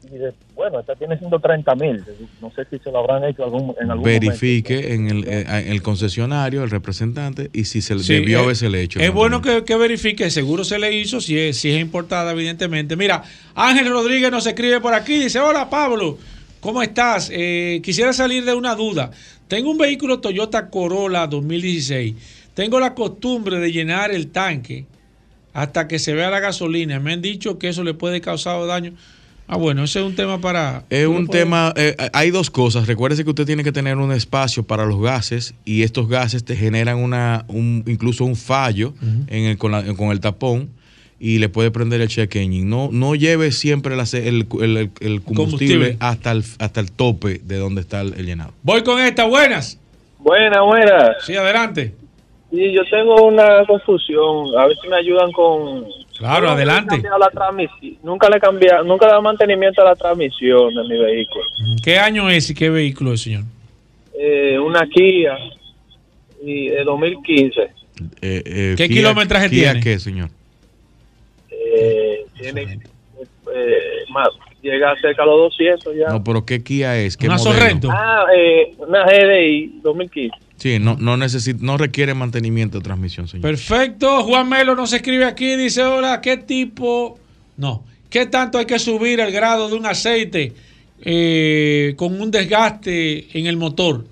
Y 0.04 0.16
de- 0.18 0.34
bueno, 0.54 0.78
esta 0.80 0.94
tiene 0.94 1.16
130 1.18 1.74
mil. 1.74 2.04
No 2.40 2.50
sé 2.54 2.66
si 2.70 2.78
se 2.78 2.90
lo 2.90 2.98
habrán 2.98 3.24
hecho 3.24 3.44
algún, 3.44 3.74
en 3.80 3.90
algún 3.90 4.04
Verifique 4.04 4.92
en 4.94 5.08
el, 5.08 5.24
eh, 5.26 5.44
en 5.48 5.72
el 5.72 5.82
concesionario, 5.82 6.62
el 6.62 6.70
representante, 6.70 7.48
y 7.52 7.64
si 7.64 7.80
se 7.80 7.94
le 7.94 8.02
Sí, 8.02 8.12
debió 8.14 8.40
eh, 8.40 8.42
haberse 8.42 8.68
le 8.68 8.82
hecho. 8.82 9.00
Es 9.00 9.10
bueno 9.12 9.40
que, 9.40 9.64
que 9.64 9.74
verifique, 9.76 10.28
seguro 10.30 10.64
se 10.64 10.78
le 10.78 10.92
hizo, 10.94 11.20
si 11.20 11.38
es, 11.38 11.56
si 11.56 11.70
es 11.70 11.80
importada, 11.80 12.32
evidentemente. 12.32 12.94
Mira, 12.96 13.22
Ángel 13.54 13.88
Rodríguez 13.88 14.30
nos 14.30 14.46
escribe 14.46 14.80
por 14.80 14.92
aquí, 14.92 15.14
dice, 15.18 15.40
hola 15.40 15.70
Pablo, 15.70 16.18
¿cómo 16.60 16.82
estás? 16.82 17.30
Eh, 17.32 17.80
quisiera 17.82 18.12
salir 18.12 18.44
de 18.44 18.52
una 18.54 18.74
duda. 18.74 19.10
Tengo 19.48 19.70
un 19.70 19.78
vehículo 19.78 20.20
Toyota 20.20 20.68
Corolla 20.68 21.26
2016. 21.26 22.14
Tengo 22.54 22.78
la 22.78 22.94
costumbre 22.94 23.58
de 23.58 23.72
llenar 23.72 24.10
el 24.10 24.28
tanque 24.28 24.84
hasta 25.52 25.88
que 25.88 25.98
se 25.98 26.14
vea 26.14 26.30
la 26.30 26.40
gasolina. 26.40 26.98
Me 27.00 27.12
han 27.12 27.22
dicho 27.22 27.58
que 27.58 27.68
eso 27.68 27.84
le 27.84 27.94
puede 27.94 28.20
causar 28.20 28.66
daño. 28.66 28.92
Ah, 29.48 29.56
bueno, 29.56 29.84
ese 29.84 29.98
es 30.00 30.06
un 30.06 30.14
tema 30.14 30.40
para... 30.40 30.84
Es 30.88 31.06
un 31.06 31.14
¿Cómo 31.14 31.26
puedo- 31.26 31.38
tema, 31.40 31.72
eh, 31.76 31.94
hay 32.14 32.30
dos 32.30 32.48
cosas. 32.50 32.86
Recuérdese 32.86 33.24
que 33.24 33.30
usted 33.30 33.44
tiene 33.44 33.64
que 33.64 33.72
tener 33.72 33.96
un 33.98 34.12
espacio 34.12 34.62
para 34.62 34.86
los 34.86 35.00
gases 35.02 35.54
y 35.64 35.82
estos 35.82 36.08
gases 36.08 36.44
te 36.44 36.56
generan 36.56 36.96
una, 36.98 37.44
un, 37.48 37.84
incluso 37.86 38.24
un 38.24 38.36
fallo 38.36 38.94
en 39.26 39.44
el, 39.44 39.58
con, 39.58 39.72
la- 39.72 39.84
con 39.94 40.10
el 40.10 40.20
tapón 40.20 40.70
y 41.20 41.38
le 41.38 41.48
puede 41.50 41.70
prender 41.70 42.00
el 42.00 42.08
check 42.08 42.34
engine. 42.36 42.64
No, 42.64 42.88
no 42.92 43.14
lleve 43.14 43.52
siempre 43.52 43.94
el, 43.94 44.00
ace- 44.00 44.26
el, 44.28 44.46
el- 44.60 44.76
el- 44.76 44.90
el 45.00 45.22
combustible, 45.22 45.34
Combustible. 45.34 45.96
hasta 46.00 46.32
el, 46.32 46.44
hasta 46.58 46.80
el 46.80 46.90
tope 46.92 47.40
de 47.44 47.56
donde 47.58 47.80
está 47.82 48.00
el, 48.00 48.14
el 48.14 48.24
llenado. 48.26 48.54
Voy 48.62 48.82
con 48.84 49.00
esta, 49.00 49.24
buenas. 49.26 49.76
Buena, 50.18 50.62
buena. 50.62 51.16
Sí, 51.26 51.34
adelante. 51.36 51.94
Sí, 52.52 52.70
yo 52.72 52.82
tengo 52.90 53.26
una 53.26 53.64
confusión. 53.66 54.48
A 54.58 54.66
ver 54.66 54.76
si 54.82 54.86
me 54.88 54.96
ayudan 54.96 55.32
con. 55.32 55.86
Claro, 56.18 56.48
Nunca 56.50 56.54
le 56.56 56.62
he 56.62 56.66
adelante. 56.66 57.02
la 57.18 57.30
Nunca 58.02 58.28
le 58.28 58.36
he 58.36 58.40
cambiado, 58.40 58.84
nunca 58.84 59.06
le 59.06 59.08
he 59.08 59.12
dado 59.12 59.22
mantenimiento 59.22 59.80
a 59.80 59.86
la 59.86 59.96
transmisión 59.96 60.74
de 60.74 60.82
mi 60.84 60.98
vehículo. 60.98 61.44
¿Qué 61.82 61.98
año 61.98 62.28
es 62.28 62.50
y 62.50 62.54
qué 62.54 62.68
vehículo 62.68 63.14
es, 63.14 63.22
señor? 63.22 63.44
Eh, 64.18 64.58
una 64.58 64.86
Kia 64.86 65.36
y 66.44 66.68
de 66.68 66.84
2015. 66.84 67.60
Eh, 67.62 67.70
eh, 68.20 68.74
¿Qué 68.76 68.86
Kia- 68.86 68.96
kilometraje 68.96 69.48
Kia 69.48 69.70
tiene? 69.72 69.80
qué, 69.80 69.98
señor? 69.98 70.28
Eh, 71.50 72.26
tiene 72.38 72.62
eh, 73.54 73.78
más, 74.10 74.28
llega 74.60 74.94
cerca 75.00 75.22
a 75.22 75.26
los 75.26 75.38
200 75.38 75.94
ya. 75.96 76.08
No, 76.08 76.22
pero 76.22 76.44
¿qué 76.44 76.62
Kia 76.62 76.98
es? 76.98 77.16
¿Qué 77.16 77.26
Una 77.26 77.36
modelo? 77.36 77.52
Sorrento. 77.58 77.88
Ah, 77.90 78.26
eh, 78.36 78.74
una 78.78 79.04
GDI 79.04 79.80
2015. 79.82 80.36
Sí, 80.62 80.78
no, 80.78 80.96
no, 80.96 81.16
necesita, 81.16 81.58
no 81.60 81.76
requiere 81.76 82.14
mantenimiento 82.14 82.78
de 82.78 82.84
transmisión, 82.84 83.26
señor. 83.26 83.42
Perfecto. 83.42 84.22
Juan 84.22 84.48
Melo 84.48 84.76
nos 84.76 84.92
escribe 84.92 85.24
aquí, 85.24 85.56
dice, 85.56 85.82
hola, 85.82 86.20
¿qué 86.20 86.36
tipo? 86.36 87.18
No. 87.56 87.82
¿Qué 88.08 88.26
tanto 88.26 88.58
hay 88.58 88.64
que 88.64 88.78
subir 88.78 89.18
el 89.18 89.32
grado 89.32 89.68
de 89.68 89.74
un 89.74 89.86
aceite 89.86 90.52
eh, 91.00 91.94
con 91.96 92.20
un 92.20 92.30
desgaste 92.30 93.36
en 93.36 93.48
el 93.48 93.56
motor? 93.56 94.06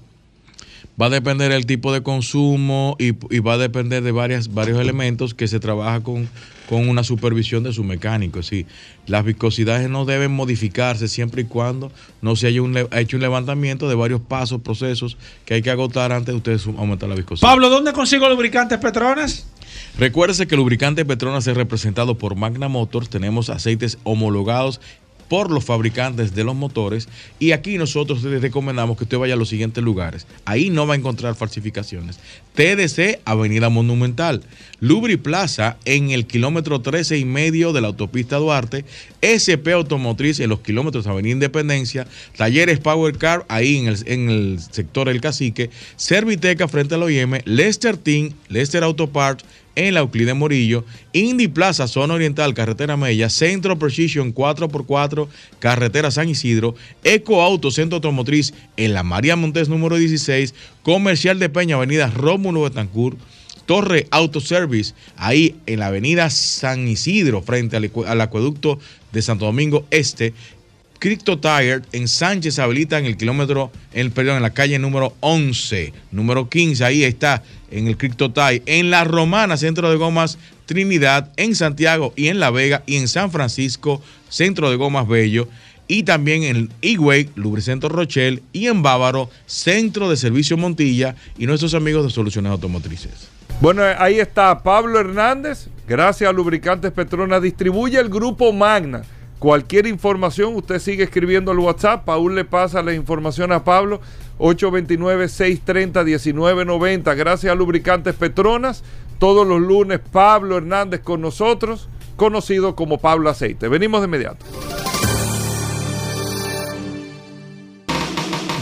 Va 1.01 1.07
a 1.07 1.11
depender 1.11 1.51
del 1.51 1.67
tipo 1.67 1.93
de 1.93 2.03
consumo 2.03 2.97
y, 2.99 3.15
y 3.35 3.39
va 3.39 3.55
a 3.55 3.59
depender 3.59 4.03
de 4.03 4.13
varias, 4.13 4.53
varios 4.53 4.79
elementos 4.79 5.33
que 5.35 5.49
se 5.49 5.59
trabaja 5.59 6.01
con, 6.01 6.29
con 6.69 6.89
una 6.89 7.03
supervisión 7.05 7.63
de 7.63 7.73
su 7.73 7.83
mecánico. 7.85 8.43
Sí, 8.43 8.67
las 9.07 9.25
viscosidades 9.25 9.89
no 9.89 10.05
deben 10.05 10.31
modificarse 10.31 11.09
siempre 11.09 11.43
y 11.43 11.45
cuando 11.47 11.91
no 12.23 12.37
se 12.37 12.49
haya 12.49 12.63
un 12.63 12.77
hecho 12.93 13.17
un 13.17 13.23
levantamiento 13.23 13.89
de 13.89 13.95
varios 13.95 14.21
pasos, 14.21 14.61
procesos 14.61 15.17
que 15.45 15.55
hay 15.55 15.63
que 15.63 15.71
agotar 15.71 16.13
antes 16.13 16.35
de 16.35 16.37
ustedes 16.37 16.67
aumentar 16.67 17.09
la 17.09 17.15
viscosidad. 17.15 17.49
Pablo, 17.49 17.71
¿dónde 17.71 17.93
consigo 17.93 18.29
lubricantes 18.29 18.79
Petronas? 18.79 19.47
Recuérdese 19.99 20.47
que 20.47 20.55
el 20.55 20.61
lubricante 20.61 21.05
Petronas 21.05 21.47
es 21.47 21.57
representado 21.57 22.19
por 22.19 22.37
Magna 22.37 22.69
Motors. 22.69 23.09
Tenemos 23.09 23.51
aceites 23.51 23.99
homologados 24.05 24.81
por 25.31 25.53
los 25.53 25.65
fabricantes 25.65 26.35
de 26.35 26.43
los 26.43 26.57
motores 26.57 27.09
y 27.39 27.53
aquí 27.53 27.79
nosotros 27.79 28.25
les 28.25 28.43
recomendamos 28.43 28.99
que 28.99 29.05
usted 29.05 29.17
vaya 29.17 29.35
a 29.35 29.37
los 29.37 29.49
siguientes 29.49 29.83
lugares. 29.83 30.27
Ahí 30.45 30.71
no 30.71 30.89
va 30.89 30.95
a 30.95 30.97
encontrar 30.97 31.37
falsificaciones. 31.37 32.19
TDC, 32.57 33.21
Avenida 33.25 33.69
Monumental. 33.69 34.43
Lubri 34.81 35.17
Plaza 35.17 35.77
en 35.85 36.11
el 36.11 36.27
kilómetro 36.27 36.81
13 36.81 37.17
y 37.19 37.25
medio 37.25 37.73
de 37.73 37.81
la 37.81 37.87
autopista 37.87 38.39
Duarte. 38.39 38.85
SP 39.23 39.71
Automotriz 39.73 40.41
en 40.41 40.51
los 40.51 40.61
kilómetros 40.61 41.07
Avenida 41.07 41.35
Independencia. 41.35 42.09
Talleres 42.37 42.81
Power 42.81 43.17
Car 43.17 43.47
ahí 43.49 43.77
en 43.77 43.87
el, 43.87 43.99
en 44.07 44.31
el 44.31 44.59
sector 44.59 45.09
El 45.09 45.21
Cacique. 45.21 45.71
Serviteca 45.95 46.67
frente 46.67 46.97
al 46.97 47.05
OIM. 47.05 47.39
Lester 47.45 47.97
Team, 47.97 48.33
Lester 48.49 48.83
Auto 48.83 49.07
Parts 49.07 49.45
en 49.77 49.95
la 49.95 50.01
Euclide 50.01 50.35
Morillo, 50.35 50.85
Indy 51.13 51.49
Plaza, 51.49 51.87
Zona 51.87 52.15
Oriental, 52.15 52.55
Carretera 52.55 52.97
Mella, 52.97 53.31
Centro 53.31 53.79
Precision 53.79 54.35
4x4, 54.35 55.29
Carretera 55.59 56.11
San 56.11 56.29
Isidro, 56.29 56.75
Eco 57.05 57.43
Auto, 57.43 57.71
Centro 57.71 57.97
Automotriz 57.97 58.53
en 58.77 58.95
la 58.95 59.03
María 59.03 59.37
Montes 59.37 59.69
número 59.69 59.97
16, 59.97 60.55
Comercial 60.83 61.39
de 61.39 61.49
Peña, 61.49 61.77
Avenida 61.77 62.09
Rómulo 62.09 62.63
Betancourt, 62.63 63.19
Torre 63.67 64.09
Auto 64.11 64.41
Service, 64.41 64.95
ahí 65.17 65.55
en 65.67 65.79
la 65.79 65.87
Avenida 65.87 66.29
San 66.31 66.89
Isidro, 66.89 67.41
frente 67.43 67.77
al, 67.77 67.91
al 68.07 68.21
acueducto 68.21 68.81
de 69.13 69.23
Santo 69.23 69.45
Domingo 69.45 69.87
Este, 69.91 70.35
Crypto 71.01 71.39
Tire 71.39 71.81
en 71.93 72.07
Sánchez 72.07 72.59
habilita 72.61 72.99
en 72.99 73.07
el 73.07 73.17
kilómetro, 73.17 73.73
en, 73.93 74.03
el- 74.03 74.11
perdón, 74.13 74.37
en 74.37 74.43
la 74.43 74.51
calle 74.55 74.79
número 74.79 75.15
11, 75.21 75.93
número 76.13 76.49
15, 76.49 76.85
ahí 76.85 77.03
está, 77.03 77.43
en 77.73 77.89
el 77.89 77.97
Crypto 77.97 78.31
Tire, 78.31 78.63
en 78.67 78.91
La 78.91 79.03
Romana, 79.05 79.57
Centro 79.57 79.91
de 79.91 79.97
Gomas 79.97 80.39
Trinidad, 80.67 81.33
en 81.37 81.57
Santiago 81.57 82.13
y 82.17 82.29
en 82.29 82.39
La 82.39 82.51
Vega 82.51 82.83
y 82.87 82.97
en 82.97 83.09
San 83.09 83.33
Francisco, 83.33 84.01
Centro 84.29 84.71
de 84.71 84.77
Gomas 84.77 85.09
Bello, 85.09 85.49
y 85.89 86.05
también 86.05 86.45
en 86.45 86.69
Higüey, 86.83 87.31
Lubricentro 87.35 87.89
Rochelle 87.89 88.43
y 88.53 88.67
en 88.69 88.81
Bávaro, 88.83 89.29
Centro 89.47 90.09
de 90.09 90.17
Servicio 90.17 90.57
Montilla 90.57 91.17
y 91.37 91.47
nuestros 91.47 91.75
amigos 91.75 92.05
de 92.05 92.11
Soluciones 92.11 92.53
Automotrices. 92.53 93.29
Bueno, 93.61 93.85
eh, 93.85 93.97
ahí 93.99 94.21
está 94.21 94.63
Pablo 94.63 95.01
Hernández. 95.01 95.67
Gracias 95.89 96.31
a 96.31 96.33
Lubricantes 96.33 96.93
Petronas. 96.93 97.43
Distribuye 97.43 97.99
el 97.99 98.09
grupo 98.09 98.53
Magna. 98.53 99.03
Cualquier 99.41 99.87
información, 99.87 100.55
usted 100.55 100.79
sigue 100.79 101.03
escribiendo 101.05 101.51
al 101.51 101.59
WhatsApp. 101.59 102.05
Paul 102.05 102.35
le 102.35 102.45
pasa 102.45 102.83
la 102.83 102.93
información 102.93 103.53
a 103.53 103.65
Pablo. 103.65 104.03
829-630-1990. 104.39 107.17
Gracias 107.17 107.51
a 107.51 107.55
Lubricantes 107.55 108.15
Petronas. 108.15 108.85
Todos 109.19 109.47
los 109.47 109.59
lunes, 109.59 109.99
Pablo 110.13 110.59
Hernández 110.59 111.01
con 111.01 111.23
nosotros, 111.23 111.89
conocido 112.17 112.77
como 112.77 112.99
Pablo 112.99 113.31
Aceite. 113.31 113.69
Venimos 113.69 114.03
de 114.03 114.09
inmediato. 114.09 114.45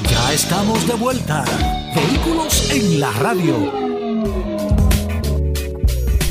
Ya 0.08 0.32
estamos 0.32 0.86
de 0.86 0.94
vuelta. 0.94 1.44
Vehículos 1.92 2.70
en 2.70 3.00
la 3.00 3.10
radio. 3.14 3.56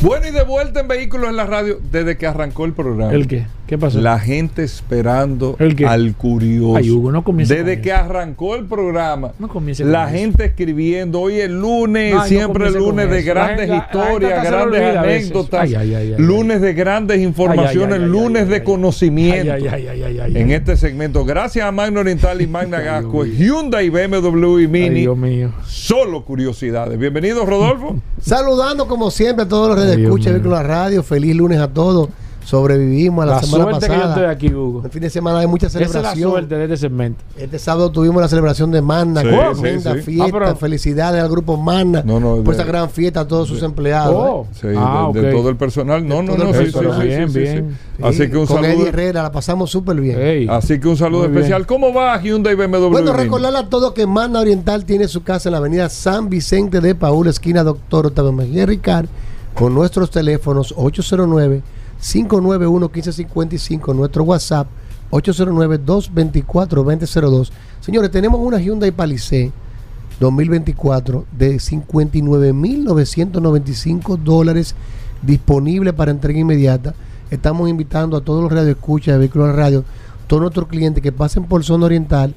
Bueno, 0.01 0.25
y 0.25 0.31
de 0.31 0.43
vuelta 0.45 0.79
en 0.79 0.87
Vehículos 0.87 1.31
en 1.31 1.35
la 1.35 1.45
Radio 1.45 1.81
desde 1.91 2.17
que 2.17 2.27
arrancó 2.27 2.63
el 2.63 2.71
programa. 2.71 3.11
¿El 3.11 3.27
qué? 3.27 3.45
¿Qué 3.67 3.77
pasó? 3.77 3.99
La 3.99 4.17
gente 4.17 4.63
esperando 4.63 5.57
¿El 5.59 5.75
qué? 5.75 5.85
al 5.85 6.15
curioso. 6.15 6.77
Ay, 6.77 6.89
Hugo, 6.89 7.11
no 7.11 7.21
Desde 7.27 7.81
que 7.81 7.91
arrancó 7.91 8.55
el 8.55 8.63
programa, 8.65 9.33
No 9.39 9.49
comience 9.49 9.83
con 9.83 9.91
la 9.91 10.05
eso. 10.05 10.17
gente 10.17 10.45
escribiendo. 10.45 11.19
Hoy 11.19 11.35
es 11.41 11.49
lunes, 11.49 12.13
No, 12.13 12.21
ay, 12.21 12.31
no 12.31 12.37
siempre 12.37 12.71
con 12.71 12.79
lunes 12.79 13.09
de 13.09 13.23
grandes 13.23 13.67
la- 13.67 13.75
historias, 13.75 14.43
grandes 14.43 14.95
anécdotas, 14.95 15.61
Ay, 15.63 15.75
ay, 15.75 15.95
ay, 15.95 16.13
ay, 16.13 16.21
lunes 16.23 16.61
de 16.61 16.73
grandes 16.73 17.19
informaciones, 17.19 17.97
ay, 17.97 18.03
ay, 18.05 18.09
lunes 18.09 18.47
de 18.47 18.63
conocimiento. 18.63 19.51
Ay, 19.51 19.67
ay, 19.67 19.87
ay, 19.87 20.01
ay, 20.01 20.19
ay, 20.21 20.37
en 20.37 20.47
ay. 20.47 20.53
este 20.53 20.77
segmento, 20.77 21.25
gracias 21.25 21.65
a 21.67 21.71
Magna 21.73 21.99
Oriental 21.99 22.41
y 22.41 22.47
Magna 22.57 22.79
Gasco, 22.79 23.25
Hyundai, 23.25 23.89
BMW 23.89 24.59
y 24.59 24.67
Mini. 24.69 25.01
Dios 25.01 25.17
mío. 25.17 25.51
Solo 25.65 26.23
curiosidades. 26.23 26.97
Bienvenido, 26.97 27.45
Rodolfo. 27.45 27.97
Saludando 28.21 28.87
como 28.87 29.11
siempre 29.11 29.43
a 29.43 29.47
todos 29.49 29.67
los 29.69 29.77
Ay, 29.77 29.83
redes 29.83 29.97
Dios 29.97 30.07
escucha 30.07 30.29
mío. 30.29 30.33
Vehículos 30.35 30.59
a 30.59 30.63
la 30.63 30.67
Radio. 30.69 31.03
Feliz 31.03 31.35
lunes 31.35 31.59
a 31.59 31.67
todos. 31.73 32.07
Sobrevivimos 32.47 33.23
a 33.23 33.25
la, 33.25 33.35
La 33.35 33.41
semana 33.41 33.63
suerte 33.65 33.87
que 33.87 33.91
pasada. 33.93 34.05
yo 34.15 34.21
estoy 34.21 34.35
aquí, 34.47 34.55
Hugo. 34.55 34.81
El 34.85 34.89
fin 34.89 35.01
de 35.01 35.09
semana 35.09 35.39
hay 35.39 35.47
mucha 35.47 35.67
Esa 35.67 35.79
es 35.79 35.87
la 35.87 35.91
celebración. 35.91 36.29
suerte 36.31 36.55
de 36.55 36.63
este 36.63 36.77
segmento. 36.77 37.21
Este 37.35 37.59
sábado 37.59 37.91
tuvimos 37.91 38.21
la 38.21 38.29
celebración 38.29 38.71
de 38.71 38.81
Magna, 38.81 39.21
Sí, 39.21 39.27
con 39.27 39.55
sí, 39.55 39.61
tremenda 39.61 39.93
sí. 39.95 40.01
fiesta. 40.01 40.25
Ah, 40.25 40.29
pero- 40.31 40.55
Felicidades 40.55 41.21
al 41.21 41.29
grupo 41.29 41.57
Magna 41.57 42.03
No, 42.05 42.21
no, 42.21 42.35
por 42.37 42.45
de- 42.45 42.51
esta 42.51 42.63
gran 42.63 42.89
fiesta 42.89 43.19
a 43.19 43.27
todos 43.27 43.49
sus 43.49 43.61
empleados. 43.63 44.15
Oh. 44.15 44.45
¿eh? 44.49 44.55
Sí, 44.61 44.67
Ah, 44.77 45.09
de, 45.13 45.21
de 45.23 45.31
todo 45.33 45.49
el 45.49 45.57
personal. 45.57 46.07
No, 46.07 46.23
no, 46.23 46.37
no. 46.37 46.53
sí, 46.53 46.65
sí, 46.67 46.71
personal. 46.71 47.01
sí, 47.01 47.07
Bien, 47.07 47.33
bien. 47.33 47.77
sí. 47.97 48.03
Así 48.03 48.29
que 48.29 48.37
un 48.37 48.45
con 48.47 48.63
Eddie 48.63 48.71
saludo. 48.75 48.87
Herrera 48.87 49.23
la 49.23 49.31
pasamos 49.33 49.69
súper 49.69 49.99
bien. 49.99 50.49
Así 50.49 50.79
que 50.79 50.87
un 50.87 50.95
saludo 50.95 51.23
Muy 51.23 51.27
bien. 51.31 51.37
especial. 51.39 51.67
¿Cómo 51.67 51.93
va 51.93 52.17
Hyundai 52.21 52.55
BMW? 52.55 52.87
Bueno, 52.89 53.11
recordarle 53.11 53.59
a 53.59 53.67
todos 53.67 53.91
que 53.91 54.07
Magna 54.07 54.39
Oriental 54.39 54.85
tiene 54.85 55.09
su 55.09 55.21
casa 55.21 55.49
en 55.49 55.51
la 55.51 55.57
avenida 55.57 55.89
San 55.89 56.29
Vicente 56.29 56.79
de 56.79 56.95
Paúl, 56.95 57.27
esquina 57.27 57.65
Doctor 57.65 58.05
Octavio 58.07 58.31
Mejía 58.31 58.65
Ricard, 58.65 59.07
con 59.53 59.75
nuestros 59.75 60.11
teléfonos 60.11 60.73
809-591-1555, 62.01 63.95
nuestro 63.95 64.23
WhatsApp 64.23 64.67
809-224-2002. 65.11 67.51
Señores, 67.79 68.09
tenemos 68.11 68.41
una 68.41 68.59
Hyundai 68.59 68.91
Palisade 68.91 69.53
2024 70.19 71.25
de 71.31 71.55
59.995 71.57 74.17
dólares 74.17 74.75
disponible 75.21 75.93
para 75.93 76.09
entrega 76.11 76.39
inmediata. 76.39 76.93
Estamos 77.29 77.69
invitando 77.69 78.17
a 78.17 78.21
todos 78.21 78.41
los 78.43 78.51
radioescuchas 78.51 79.13
de 79.13 79.19
Vehículos 79.19 79.49
la 79.49 79.53
Radio, 79.53 79.85
todos 80.27 80.41
nuestros 80.41 80.67
clientes 80.67 81.03
que 81.03 81.11
pasen 81.11 81.43
por 81.45 81.63
zona 81.63 81.85
oriental 81.85 82.33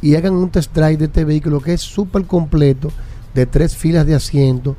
y 0.00 0.14
hagan 0.16 0.34
un 0.34 0.50
test 0.50 0.72
drive 0.74 0.96
de 0.96 1.04
este 1.06 1.24
vehículo 1.24 1.60
que 1.60 1.72
es 1.72 1.80
súper 1.80 2.24
completo, 2.24 2.90
de 3.34 3.46
tres 3.46 3.76
filas 3.76 4.06
de 4.06 4.14
asiento, 4.14 4.76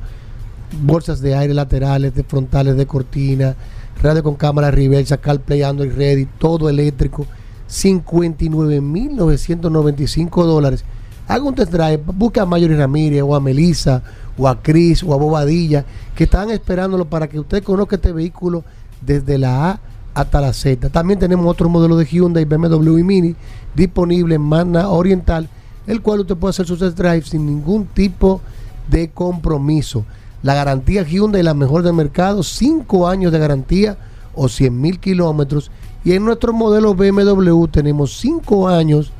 bolsas 0.82 1.20
de 1.20 1.34
aire 1.34 1.52
laterales, 1.52 2.14
de 2.14 2.24
frontales 2.24 2.74
de 2.76 2.86
cortina, 2.86 3.54
radio 4.02 4.22
con 4.22 4.34
cámara 4.34 4.70
reversa, 4.70 5.16
CarPlay, 5.16 5.62
Android 5.62 5.92
Ready, 5.92 6.26
todo 6.38 6.68
eléctrico, 6.68 7.26
59.995 7.68 10.44
dólares. 10.44 10.84
Haga 11.28 11.44
un 11.44 11.54
test 11.54 11.72
drive, 11.72 11.98
busque 11.98 12.40
a 12.40 12.46
Mayori 12.46 12.76
Ramírez 12.76 13.22
o 13.22 13.34
a 13.34 13.40
Melissa 13.40 14.02
o 14.38 14.46
a 14.46 14.62
Cris 14.62 15.02
o 15.02 15.12
a 15.12 15.16
Bobadilla 15.16 15.84
que 16.14 16.24
están 16.24 16.50
esperándolo 16.50 17.06
para 17.06 17.28
que 17.28 17.40
usted 17.40 17.64
conozca 17.64 17.96
este 17.96 18.12
vehículo 18.12 18.64
desde 19.00 19.38
la 19.38 19.70
A 19.70 19.80
hasta 20.14 20.40
la 20.40 20.52
Z. 20.52 20.88
También 20.90 21.18
tenemos 21.18 21.46
otro 21.46 21.68
modelo 21.68 21.96
de 21.96 22.06
Hyundai, 22.06 22.44
BMW 22.44 22.98
y 22.98 23.02
Mini 23.02 23.34
disponible 23.74 24.36
en 24.36 24.42
Magna 24.42 24.88
Oriental, 24.88 25.48
el 25.86 26.00
cual 26.00 26.20
usted 26.20 26.36
puede 26.36 26.50
hacer 26.50 26.66
su 26.66 26.76
test 26.76 26.96
drive 26.96 27.22
sin 27.22 27.44
ningún 27.44 27.86
tipo 27.86 28.40
de 28.88 29.10
compromiso. 29.10 30.04
La 30.42 30.54
garantía 30.54 31.02
Hyundai, 31.02 31.42
la 31.42 31.54
mejor 31.54 31.82
del 31.82 31.94
mercado, 31.94 32.42
5 32.42 33.08
años 33.08 33.32
de 33.32 33.38
garantía 33.38 33.98
o 34.34 34.48
100 34.48 34.80
mil 34.80 35.00
kilómetros. 35.00 35.70
Y 36.04 36.12
en 36.12 36.24
nuestro 36.24 36.52
modelo 36.52 36.94
BMW 36.94 37.66
tenemos 37.66 38.16
5 38.18 38.68
años 38.68 39.12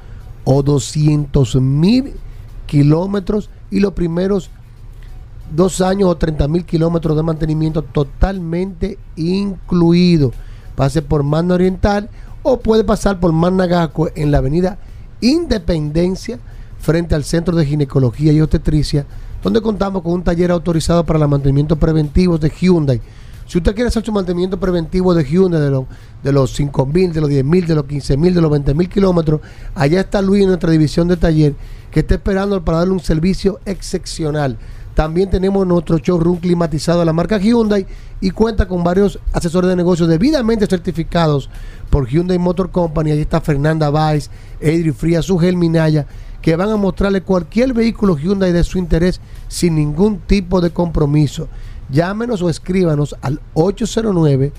o 0.44 0.62
200 0.62 1.56
mil 1.56 2.14
kilómetros 2.66 3.50
y 3.70 3.80
los 3.80 3.92
primeros 3.94 4.50
dos 5.54 5.80
años 5.80 6.08
o 6.08 6.16
30 6.16 6.48
mil 6.48 6.64
kilómetros 6.64 7.16
de 7.16 7.22
mantenimiento 7.22 7.82
totalmente 7.82 8.98
incluido. 9.16 10.32
Pase 10.74 11.02
por 11.02 11.22
Magna 11.22 11.54
Oriental 11.54 12.10
o 12.42 12.60
puede 12.60 12.84
pasar 12.84 13.18
por 13.18 13.32
Magna 13.32 13.66
Gasco 13.66 14.08
en 14.14 14.30
la 14.30 14.38
avenida 14.38 14.78
Independencia 15.20 16.38
frente 16.78 17.14
al 17.14 17.24
Centro 17.24 17.56
de 17.56 17.66
Ginecología 17.66 18.32
y 18.32 18.40
Obstetricia, 18.40 19.06
donde 19.42 19.60
contamos 19.60 20.02
con 20.02 20.12
un 20.12 20.22
taller 20.22 20.50
autorizado 20.50 21.04
para 21.04 21.18
el 21.18 21.28
mantenimiento 21.28 21.76
preventivo 21.76 22.38
de 22.38 22.50
Hyundai. 22.50 23.00
Si 23.46 23.58
usted 23.58 23.74
quiere 23.74 23.88
hacer 23.88 24.04
su 24.04 24.10
mantenimiento 24.10 24.58
preventivo 24.58 25.14
de 25.14 25.24
Hyundai 25.24 25.60
de, 25.60 25.70
los 25.70 25.84
de 26.22 26.32
los 26.32 26.52
5 26.52 26.86
mil, 26.86 27.12
de 27.12 27.20
los 27.20 27.30
10 27.30 27.44
mil, 27.44 27.66
de 27.66 27.76
los 27.76 27.84
15 27.84 28.16
mil, 28.16 28.34
de 28.34 28.40
los 28.40 28.50
20 28.50 28.74
mil 28.74 28.88
kilómetros, 28.88 29.40
allá 29.74 30.00
está 30.00 30.20
Luis 30.20 30.42
en 30.42 30.48
nuestra 30.48 30.70
división 30.70 31.06
de 31.06 31.16
taller 31.16 31.54
que 31.92 32.00
está 32.00 32.14
esperando 32.14 32.64
para 32.64 32.78
darle 32.78 32.94
un 32.94 33.00
servicio 33.00 33.60
excepcional. 33.64 34.58
También 34.96 35.28
tenemos 35.28 35.66
nuestro 35.66 35.98
showroom 35.98 36.38
climatizado 36.38 37.00
de 37.00 37.04
la 37.04 37.12
marca 37.12 37.38
Hyundai 37.38 37.86
y 38.20 38.30
cuenta 38.30 38.66
con 38.66 38.82
varios 38.82 39.20
asesores 39.32 39.68
de 39.68 39.76
negocios 39.76 40.08
debidamente 40.08 40.66
certificados 40.66 41.50
por 41.90 42.08
Hyundai 42.08 42.38
Motor 42.38 42.70
Company. 42.70 43.10
Ahí 43.10 43.20
está 43.20 43.40
Fernanda 43.42 43.90
Valls, 43.90 44.30
Edri 44.58 44.92
Frías, 44.92 45.26
Sugel 45.26 45.56
Minaya, 45.56 46.06
que 46.46 46.54
van 46.54 46.70
a 46.70 46.76
mostrarle 46.76 47.22
cualquier 47.22 47.74
vehículo 47.74 48.16
Hyundai 48.16 48.52
de 48.52 48.62
su 48.62 48.78
interés 48.78 49.20
sin 49.48 49.74
ningún 49.74 50.20
tipo 50.20 50.60
de 50.60 50.70
compromiso. 50.70 51.48
Llámenos 51.90 52.40
o 52.40 52.48
escríbanos 52.48 53.16
al 53.20 53.40
809 53.54 54.52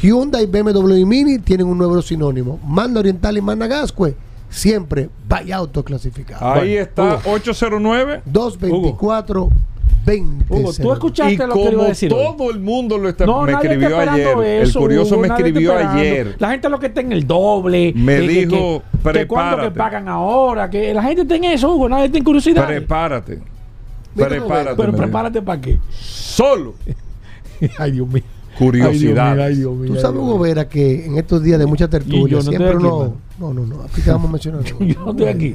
Hyundai, 0.00 0.46
BMW 0.46 0.94
y 0.94 1.04
Mini 1.04 1.38
tienen 1.40 1.66
un 1.66 1.76
nuevo 1.76 2.00
sinónimo. 2.00 2.58
Manda 2.64 3.00
Oriental 3.00 3.36
y 3.36 3.42
Manda 3.42 3.66
Gascue, 3.66 4.16
siempre 4.50 5.08
vaya 5.26 5.56
autoclasificado. 5.56 6.52
Ahí 6.60 6.76
está, 6.76 7.20
809 7.24 8.20
224 8.26 9.48
20. 10.04 10.46
Hugo, 10.54 10.72
tú 10.72 10.92
escuchaste 10.94 11.34
y 11.34 11.36
lo 11.36 11.46
que 11.48 11.50
como 11.52 11.64
le 11.66 11.72
iba 11.72 11.84
a 11.84 11.88
decir. 11.88 12.08
todo 12.08 12.50
el 12.50 12.58
mundo 12.60 12.96
lo 12.96 13.08
está, 13.10 13.26
No, 13.26 13.42
me 13.42 13.52
está 13.52 13.62
escribió 13.62 13.98
ayer. 14.00 14.28
eso, 14.28 14.42
el 14.42 14.72
curioso 14.72 15.14
Hugo, 15.14 15.20
me 15.22 15.28
está 15.28 15.36
escribió 15.38 15.76
ayer. 15.76 16.36
La 16.38 16.50
gente 16.50 16.68
lo 16.70 16.78
que 16.78 16.86
está 16.86 17.00
en 17.02 17.12
el 17.12 17.26
doble. 17.26 17.92
Me 17.94 18.16
que- 18.20 18.26
que- 18.26 18.46
dijo, 18.46 18.82
que, 19.04 19.12
que 19.12 19.26
cuándo 19.26 19.56
que 19.56 19.62
prepárate. 19.70 19.78
pagan 19.78 20.08
ahora. 20.08 20.70
Que 20.70 20.94
la 20.94 21.02
gente 21.02 21.22
está 21.22 21.36
en 21.36 21.44
eso, 21.44 21.74
Hugo. 21.74 21.88
Nadie 21.90 22.08
tiene 22.08 22.24
curiosidad. 22.24 22.66
Prepárate. 22.66 23.40
Prepárate. 24.16 24.76
Pero 24.76 24.92
prepárate 24.96 25.42
para 25.42 25.60
qué. 25.60 25.78
Solo. 26.00 26.74
Ay, 27.78 27.92
Dios 27.92 28.08
mío. 28.08 28.22
Curiosidad. 28.64 29.40
Ay, 29.40 29.56
Dios 29.56 29.74
mío, 29.74 29.94
Tú 29.94 30.00
sabes, 30.00 30.20
Hugo. 30.20 30.38
Vera, 30.38 30.68
que 30.68 31.06
en 31.06 31.18
estos 31.18 31.42
días 31.42 31.58
de 31.58 31.66
mucha 31.66 31.88
tertulia 31.88 32.36
no 32.36 32.42
siempre 32.42 32.76
uno. 32.76 33.14
No, 33.38 33.54
no, 33.54 33.66
no. 33.66 33.82
Aquí 33.82 34.00
te 34.02 34.10
vamos 34.10 34.28
a 34.28 34.32
mencionar. 34.32 34.62
Yo 34.64 34.76
no 35.04 35.10
estoy 35.10 35.26
aquí. 35.26 35.54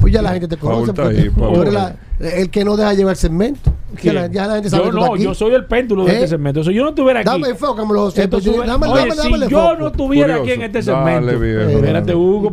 Pues 0.00 0.12
ya 0.12 0.20
la 0.20 0.32
gente 0.32 0.48
te 0.48 0.56
conoce. 0.56 0.92
Porque 0.92 1.16
ahí, 1.20 1.30
Paul. 1.30 1.54
tú 1.54 1.62
eres 1.62 1.72
la- 1.74 1.96
el 2.20 2.50
que 2.50 2.64
no 2.64 2.76
deja 2.76 2.92
llevar 2.94 3.16
segmento. 3.16 3.72
Que 3.96 4.02
¿Quién? 4.02 4.14
la- 4.16 4.26
ya 4.26 4.46
la 4.46 4.54
gente 4.54 4.68
sabe 4.70 4.84
yo 4.86 4.92
no, 4.92 5.14
aquí. 5.14 5.22
yo 5.22 5.34
soy 5.34 5.54
el 5.54 5.64
péndulo 5.66 6.04
de 6.04 6.10
¿Eh? 6.10 6.14
este 6.16 6.28
segmento. 6.28 6.62
Si 6.64 6.74
yo 6.74 6.82
no 6.82 6.90
estuviera 6.90 7.20
aquí. 7.20 7.28
Dame 7.28 7.54
Pues, 7.54 7.60
sube- 8.44 8.66
dame- 8.66 8.86
Oye, 8.88 9.08
dame- 9.08 9.12
si 9.46 9.50
yo 9.50 9.60
foco. 9.62 9.76
no 9.78 9.86
estuviera 9.88 10.36
aquí 10.36 10.50
en 10.50 10.62
este 10.62 10.82
Dale, 10.82 11.20
segmento. 11.22 11.40
viejo. 11.40 11.60
Espérate, 11.70 12.14
Hugo. 12.14 12.52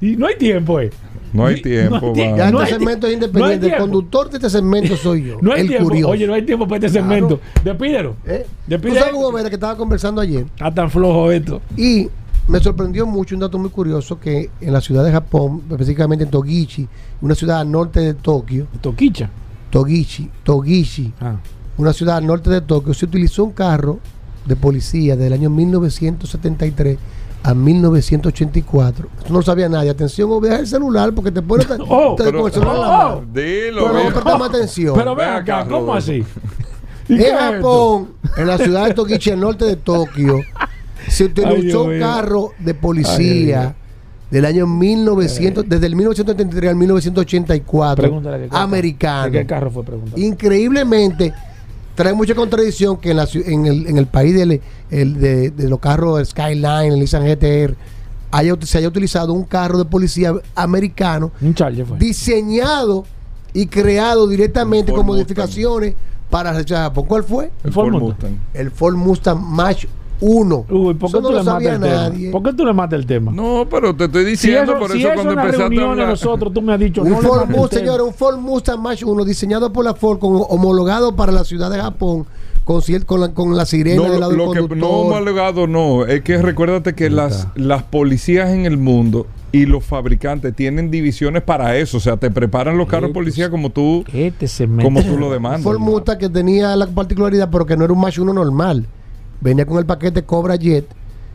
y 0.00 0.16
no 0.16 0.26
hay 0.26 0.36
tiempo, 0.36 0.80
eh. 0.80 0.90
No 1.32 1.46
hay 1.46 1.60
tiempo. 1.62 2.00
no 2.00 2.22
hay. 2.22 2.36
Ya 2.36 2.50
No 2.50 2.60
este 2.62 2.74
hay 2.74 2.78
segmento 2.80 3.06
es 3.06 3.12
no 3.18 3.26
independiente. 3.26 3.66
el 3.68 3.76
conductor 3.76 4.30
de 4.30 4.36
este 4.38 4.50
segmento 4.50 4.96
soy 4.96 5.24
yo. 5.24 5.38
No 5.42 5.52
hay 5.52 5.62
el 5.62 5.68
tiempo. 5.68 5.88
curioso. 5.88 6.08
Oye, 6.12 6.26
no 6.26 6.34
hay 6.34 6.42
tiempo 6.44 6.66
para 6.66 6.76
este 6.86 6.88
segmento. 6.98 7.40
Despídelo. 7.64 8.16
¿Eh? 8.26 8.46
Tú 8.46 8.54
Despide. 8.66 8.98
sabes, 8.98 9.14
Hugo 9.14 9.32
Vera, 9.32 9.48
que 9.48 9.54
estaba 9.56 9.76
conversando 9.76 10.20
ayer. 10.20 10.46
Está 10.54 10.72
tan 10.74 10.90
flojo 10.90 11.30
esto. 11.30 11.60
Y 11.76 12.08
me 12.48 12.58
sorprendió 12.60 13.06
mucho 13.06 13.34
un 13.36 13.40
dato 13.40 13.58
muy 13.58 13.70
curioso 13.70 14.18
que 14.18 14.50
en 14.60 14.72
la 14.72 14.80
ciudad 14.80 15.04
de 15.04 15.12
Japón, 15.12 15.62
específicamente 15.70 16.24
en 16.24 16.30
Togichi, 16.30 16.88
una 17.20 17.34
ciudad 17.34 17.60
al 17.60 17.70
norte 17.70 18.00
de 18.00 18.14
Tokio, 18.14 18.66
Toquicha. 18.80 19.30
Togichi, 19.70 20.28
Togichi, 20.42 21.12
Ah. 21.20 21.36
una 21.76 21.92
ciudad 21.92 22.16
al 22.16 22.26
norte 22.26 22.50
de 22.50 22.60
Tokio, 22.60 22.92
se 22.92 23.04
utilizó 23.04 23.44
un 23.44 23.52
carro 23.52 24.00
de 24.46 24.56
policía 24.56 25.14
del 25.16 25.32
año 25.32 25.48
1973 25.50 26.98
a 27.42 27.54
1984. 27.54 29.08
Esto 29.18 29.30
no 29.32 29.38
lo 29.38 29.42
sabía 29.42 29.68
nadie. 29.68 29.90
Atención, 29.90 30.30
o 30.30 30.40
deja 30.40 30.58
el 30.58 30.66
celular 30.66 31.12
porque 31.14 31.30
te 31.30 31.42
pone 31.42 31.64
Oh, 31.88 32.14
te- 32.16 32.32
con 32.32 32.46
el 32.46 32.52
celular 32.52 32.74
en 32.76 32.80
la 32.82 32.88
oh, 32.88 33.08
mano. 33.16 33.26
Dilo, 33.32 33.76
Pero 33.82 33.88
no 33.88 33.94
viejo. 33.94 34.10
prestamos 34.12 34.48
atención. 34.48 34.94
Pero 34.96 35.14
ven 35.16 35.26
Ven 35.26 35.36
acá, 35.36 35.66
¿cómo 35.68 35.94
así? 35.94 36.24
¿Y 37.08 37.16
qué 37.16 37.28
En 37.28 37.34
es 37.34 37.40
Japón, 37.40 38.10
en 38.36 38.46
la 38.46 38.58
ciudad 38.58 38.86
de 38.86 38.94
Tokichi, 38.94 39.30
al 39.30 39.40
norte 39.40 39.64
de 39.64 39.76
Tokio, 39.76 40.38
se 41.08 41.24
utilizó 41.24 41.84
un 41.84 41.98
carro 41.98 42.52
de 42.58 42.74
policía 42.74 43.68
ay. 43.68 43.74
del 44.30 44.44
año 44.44 44.66
1900, 44.66 45.64
desde 45.68 45.86
el 45.86 45.96
1933 45.96 46.70
al 46.70 46.76
1984, 46.76 48.02
Pregúntale 48.02 48.44
qué 48.44 48.48
carro- 48.48 48.62
americano. 48.62 49.24
¿De 49.24 49.30
qué 49.40 49.46
carro 49.46 49.70
fue 49.72 49.82
preguntado? 49.82 50.20
Increíblemente, 50.22 51.32
trae 52.00 52.14
mucha 52.14 52.34
contradicción 52.34 52.96
que 52.96 53.10
en, 53.10 53.16
la 53.18 53.24
ciu- 53.26 53.44
en, 53.46 53.66
el, 53.66 53.86
en 53.86 53.98
el 53.98 54.06
país 54.06 54.34
del- 54.34 54.60
el 54.90 55.20
de, 55.20 55.50
de 55.50 55.68
los 55.68 55.78
carros 55.80 56.26
Skyline, 56.30 56.92
el 56.94 56.98
Nissan 56.98 57.24
GTR, 57.26 57.74
haya, 58.30 58.54
se 58.62 58.78
haya 58.78 58.88
utilizado 58.88 59.34
un 59.34 59.44
carro 59.44 59.76
de 59.76 59.84
policía 59.84 60.32
americano 60.54 61.30
Un 61.42 61.54
Charger 61.54 61.84
fue. 61.84 61.98
diseñado 61.98 63.04
y 63.52 63.66
creado 63.66 64.26
directamente 64.28 64.92
con 64.92 65.04
Mustang. 65.04 65.16
modificaciones 65.16 65.94
para 66.30 66.54
Japón. 66.84 67.04
¿Cuál 67.06 67.24
fue? 67.24 67.50
El 67.64 67.72
Ford 67.72 67.90
Ford 67.90 68.00
Mustang. 68.02 68.30
Mustang. 68.32 68.38
El 68.54 68.70
Ford 68.70 68.94
Mustang 68.94 69.40
Mach 69.42 69.84
1. 70.20 70.66
Uy, 70.70 70.94
¿por 70.94 71.10
qué 71.10 71.18
Eso 71.18 71.20
no 71.20 71.28
tú 71.28 71.32
lo 71.32 71.38
le 71.38 71.44
matas 71.44 71.52
sabía 71.52 71.72
el 71.74 71.80
tema? 71.80 71.94
nadie. 72.08 72.30
¿Por 72.30 72.42
qué 72.42 72.52
tú 72.52 72.64
le 72.66 72.72
matas 72.72 72.98
el 73.00 73.06
tema? 73.06 73.32
No, 73.32 73.66
pero 73.70 73.94
te 73.96 74.04
estoy 74.04 74.24
Si 74.24 74.30
diciendo, 74.30 74.72
eso, 74.72 74.78
por 74.80 74.90
si 74.92 74.98
eso 74.98 75.08
eso 75.08 75.14
cuando 75.22 75.32
empezaste 75.42 75.80
a 75.80 75.90
hablar. 75.90 76.08
nosotros, 76.08 76.52
tú 76.52 76.62
me 76.62 76.72
has 76.74 76.80
dicho, 76.80 77.02
Un 77.02 77.10
no 77.10 77.20
le 77.20 77.26
Ford 77.26 77.38
mates 77.40 77.50
el 77.54 77.56
Mustang, 77.60 77.70
tema. 77.80 77.92
señores, 77.92 78.06
un 78.06 78.14
Ford 78.14 78.38
Mustang 78.38 78.80
Mach 78.80 79.02
1 79.02 79.24
diseñado 79.24 79.72
por 79.72 79.84
la 79.84 79.94
Ford, 79.94 80.18
con, 80.18 80.42
homologado 80.48 81.16
para 81.16 81.32
la 81.32 81.44
ciudad 81.44 81.70
de 81.70 81.78
Japón, 81.80 82.26
con, 82.64 82.82
con, 83.06 83.20
la, 83.20 83.32
con 83.34 83.56
la 83.56 83.64
sirena 83.66 84.02
No, 84.02 84.10
del 84.10 84.20
lado 84.20 84.32
lo 84.32 84.52
del 84.52 84.68
que 84.68 84.76
no 84.76 84.86
homologado 84.88 85.66
no, 85.66 86.04
es 86.06 86.22
que 86.22 86.40
recuérdate 86.40 86.94
que 86.94 87.08
las, 87.10 87.48
las 87.54 87.82
policías 87.84 88.50
en 88.50 88.66
el 88.66 88.76
mundo 88.76 89.26
y 89.52 89.66
los 89.66 89.84
fabricantes 89.84 90.54
tienen 90.54 90.90
divisiones 90.92 91.42
para 91.42 91.76
eso, 91.76 91.96
o 91.96 92.00
sea, 92.00 92.16
te 92.18 92.30
preparan 92.30 92.78
los 92.78 92.86
carros 92.86 93.10
de 93.10 93.14
policía 93.14 93.50
como 93.50 93.70
tú 93.70 94.04
Este 94.12 94.46
como 94.80 95.02
tú 95.02 95.16
lo 95.18 95.26
un 95.26 95.32
demandas. 95.32 95.62
Ford 95.62 95.78
Mustang 95.80 96.18
que 96.18 96.28
tenía 96.28 96.76
la 96.76 96.86
particularidad, 96.86 97.48
pero 97.50 97.66
que 97.66 97.76
no 97.76 97.84
era 97.84 97.92
un 97.92 98.00
Mach 98.00 98.16
1 98.16 98.32
normal. 98.32 98.86
Venía 99.40 99.64
con 99.66 99.78
el 99.78 99.86
paquete 99.86 100.22
Cobra 100.24 100.56
Jet, 100.56 100.86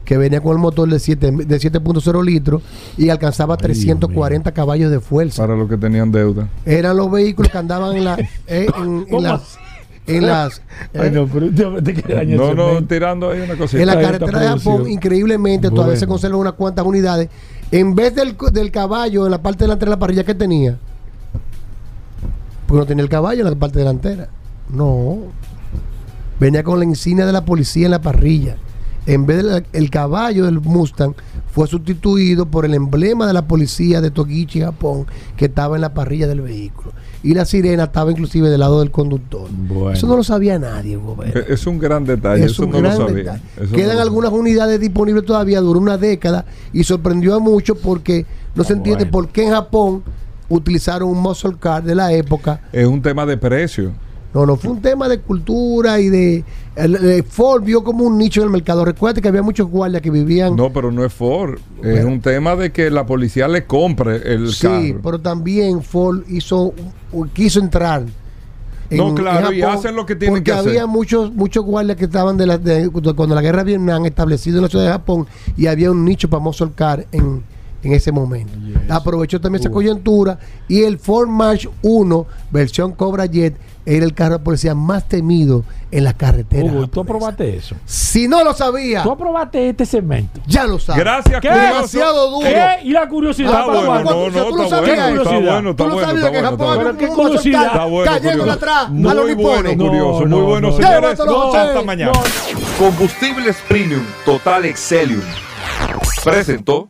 que 0.03 0.18
venía 0.18 0.40
con 0.41 0.53
el 0.53 0.60
motor 0.60 0.88
de 0.90 0.99
7 0.99 1.32
de 1.32 1.57
7.0 1.60 2.23
litros 2.23 2.61
y 2.98 3.10
alcanzaba 3.10 3.57
340 3.57 4.52
caballos 4.52 4.91
de 4.91 4.99
fuerza. 4.99 5.41
Para 5.44 5.56
los 5.57 5.68
que 5.68 5.77
tenían 5.77 6.11
deuda. 6.11 6.48
Eran 6.65 6.98
los 6.98 7.10
vehículos 7.11 7.52
que 7.52 7.57
andaban 7.57 7.95
en 7.98 8.03
la 8.03 8.15
eh, 8.48 8.68
en, 8.77 8.84
en 8.84 9.06
¿Cómo 9.06 9.22
la- 9.22 9.34
así? 9.36 9.57
en 10.07 10.27
las 10.27 10.61
Ay, 10.94 11.07
eh, 11.07 11.11
no, 11.11 11.26
pero 11.26 11.49
te, 11.82 12.26
No, 12.38 12.84
tirando 12.86 13.32
ahí 13.32 13.41
una 13.41 13.57
cosita. 13.57 13.82
en 13.82 13.88
la 13.88 13.99
carretera 13.99 14.40
de 14.40 14.48
Japón, 14.49 14.88
increíblemente, 14.88 15.72
todavía 15.72 15.95
se 15.98 16.06
conservan 16.06 16.40
unas 16.41 16.53
cuantas 16.53 16.86
unidades. 16.86 17.30
En 17.72 17.95
vez 17.95 18.14
del, 18.14 18.38
del 18.53 18.69
caballo 18.69 19.26
en 19.26 19.32
la 19.32 19.41
parte 19.41 19.64
delantera 19.64 19.90
de 19.90 19.95
la 19.95 19.99
parrilla, 19.99 20.23
¿qué 20.23 20.36
tenía? 20.36 20.77
Porque 22.68 22.80
no 22.80 22.86
tenía 22.86 23.03
el 23.03 23.10
caballo 23.10 23.44
en 23.44 23.49
la 23.52 23.56
parte 23.56 23.80
delantera. 23.80 24.27
No. 24.69 25.18
Venía 26.40 26.64
con 26.64 26.80
la 26.80 26.86
insignia 26.86 27.26
de 27.26 27.32
la 27.34 27.45
policía 27.45 27.86
en 27.86 27.91
la 27.91 28.02
parrilla. 28.02 28.56
en 29.07 29.28
vez 29.28 29.44
del 29.44 29.64
el 29.72 29.90
caballo 29.91 30.45
del 30.45 30.60
Mustang, 30.62 31.14
fue 31.52 31.68
sustituido 31.68 32.48
por 32.48 32.66
el 32.66 32.74
emblema 32.74 33.28
de 33.28 33.34
la 33.34 33.48
policía 33.48 34.02
de 34.02 34.10
Tokichi, 34.10 34.62
Japón, 34.62 35.06
que 35.38 35.45
estaba 35.45 35.76
en 35.76 35.82
la 35.82 35.94
parrilla 35.94 36.28
del 36.28 36.41
vehículo. 36.41 36.91
Y 37.22 37.36
la 37.36 37.45
sirena 37.45 37.84
estaba 37.84 38.10
inclusive 38.10 38.49
del 38.49 38.62
lado 38.62 38.80
del 38.80 38.90
conductor. 38.90 39.48
Eso 39.94 40.07
no 40.07 40.18
lo 40.18 40.24
sabía 40.24 40.57
nadie, 40.57 40.98
Hugo 40.98 41.16
Vera. 41.18 41.40
Eh, 41.40 41.45
Es 41.49 41.68
un 41.68 41.78
gran 41.78 42.03
detalle, 42.03 42.44
Es 42.45 42.53
eso 42.53 42.64
un 42.64 42.72
no 42.72 42.78
lo 42.78 42.82
gran 42.84 42.98
sabía. 42.98 43.16
detalle. 43.16 43.41
Eso 43.62 43.76
Quedan 43.76 43.95
no- 43.98 44.02
algunas 44.02 44.32
unidades 44.32 44.80
disponibles 44.80 45.24
todavía, 45.24 45.62
duró 45.62 45.80
una 45.80 45.98
década 45.99 46.44
y 46.74 46.84
sorprendió 46.84 47.36
a 47.36 47.40
muchos 47.40 47.78
porque 47.78 48.26
no 48.56 48.64
se 48.64 48.74
entiende 48.74 49.06
por 49.06 49.28
qué 49.30 49.44
en 49.45 49.52
Japón 49.52 50.02
utilizaron 50.49 51.10
un 51.10 51.20
muscle 51.22 51.53
car 51.60 51.84
de 51.84 51.94
la 51.94 52.12
época. 52.12 52.60
Es 52.74 52.88
un 52.88 53.02
tema 53.03 53.24
de 53.28 53.38
precio. 53.38 53.91
No, 54.36 54.45
no, 54.45 54.56
fue 54.57 54.72
un 54.72 54.82
tema 54.82 55.07
de 55.10 55.20
cultura 55.20 55.99
y 55.99 56.10
de... 56.10 56.44
el- 56.76 56.95
el 56.95 57.24
Ford 57.24 57.64
vio 57.64 57.84
como 57.84 58.03
un 58.03 58.18
nicho 58.18 58.41
en 58.41 58.48
el 58.48 58.52
mercado. 58.52 58.84
Recuerda 58.86 59.22
que 59.22 59.28
había 59.30 59.41
muchos 59.41 59.68
guardias 59.70 60.02
que 60.02 60.12
vivían... 60.12 60.56
No, 60.56 60.72
pero 60.74 60.91
no 60.91 61.03
es 61.06 61.14
Ford. 61.14 61.57
Es 61.82 62.03
un 62.03 62.20
tema 62.22 62.56
de 62.56 62.72
que 62.72 62.91
la 62.91 63.06
policía 63.06 63.48
le 63.48 63.66
compre 63.66 64.18
el 64.34 64.52
sí, 64.53 64.68
carro. 64.68 64.99
pero 65.02 65.20
también 65.20 65.82
Ford 65.82 66.24
hizo, 66.28 66.74
quiso 67.34 67.60
entrar. 67.62 68.03
No, 68.91 69.16
claro, 69.16 69.52
y 69.52 69.64
hacen 69.64 69.95
lo 69.95 70.06
que 70.06 70.16
tienen 70.16 70.36
porque 70.36 70.52
que 70.52 70.57
hacer. 70.57 70.70
había 70.70 70.86
muchos 70.86 71.34
muchos 71.34 71.66
guardias 71.66 71.98
que 71.98 72.06
estaban 72.06 72.38
de, 72.38 72.45
la, 72.45 72.57
de- 72.60 72.90
cuando 72.90 73.34
la 73.34 73.41
guerra 73.41 73.60
de 73.64 73.72
Vietnam 73.72 74.06
establecido 74.06 74.57
en 74.57 74.64
la 74.64 74.70
ciudad 74.70 74.86
de 74.86 74.91
Japón 74.91 75.26
y 75.57 75.66
había 75.66 75.90
un 75.90 76.06
nicho 76.06 76.30
para 76.30 76.40
muscle 76.44 76.70
car 76.76 77.07
en, 77.12 77.41
en 77.82 77.94
ese 77.94 78.12
momento. 78.12 78.53
Aprovechó 78.90 79.41
también 79.41 79.62
esa 79.62 79.72
coyuntura 79.72 80.38
y 80.68 80.84
el 80.84 80.99
Ford 80.99 81.28
March 81.28 81.68
1, 81.82 82.28
versión 82.52 82.91
Cobra 82.91 83.26
Jet, 83.26 83.56
era 83.86 84.03
el 84.06 84.14
carro 84.14 84.40
de 84.40 84.44
policía 84.44 84.74
más 84.76 85.07
temido 85.07 85.64
en 85.91 86.03
las 86.03 86.16
carreteras. 86.16 86.74
Hugo, 86.74 86.88
¿tú 86.88 87.02
aprobaste 87.02 87.56
eso? 87.56 87.76
Si 87.86 88.28
no 88.28 88.44
lo 88.44 88.53
sabía, 88.53 89.03
¿Tú 89.03 89.12
aprobaste 89.12 89.70
este 89.70 89.86
segmento? 89.86 90.41
ya 90.48 90.66
lo 90.66 90.80
sabes. 90.80 91.03
Gracias, 91.03 91.40
¿Qué? 91.41 91.49
Demasiado 91.49 92.32
duro. 92.32 92.48
¿Qué? 92.49 92.80
¿Y 92.84 92.91
la 92.91 93.07
curiosidad? 93.07 93.52
Ah, 93.53 93.66
¿Para 93.68 93.80
bueno, 93.82 94.03
no, 94.03 94.30
no, 94.30 94.45
¿Tú 94.48 94.56
lo 94.57 94.70
sabías? 94.70 95.14
bueno, 95.14 95.24
bueno, 95.41 95.70
está 95.72 95.84
Tú 95.84 95.90
no 95.90 95.94
bueno, 95.95 96.07
sabías 96.10 96.26
que 96.26 96.32
bueno, 96.41 96.49
Japón 96.52 96.76
bueno. 96.76 96.98
¿Qué 96.98 97.07
curiosidad? 97.07 97.66
Está 97.68 97.86
bueno, 97.86 98.12
cayéndole 98.12 98.38
curioso. 98.40 98.57
atrás 98.57 98.78
a 98.86 98.90
Muy 98.90 99.03
los 99.03 99.16
bueno, 99.16 99.36
nipones. 99.36 99.78
curioso. 99.78 100.26
No, 100.26 100.38
Muy 100.38 100.45
bueno, 100.45 100.68
no, 100.72 100.76
señores. 100.78 101.20
Hasta 101.20 101.82
mañana. 101.84 102.12
Combustibles 102.80 103.57
Premium 103.68 104.03
Total 104.26 104.66
Excelium 104.66 105.22
presentó 106.24 106.90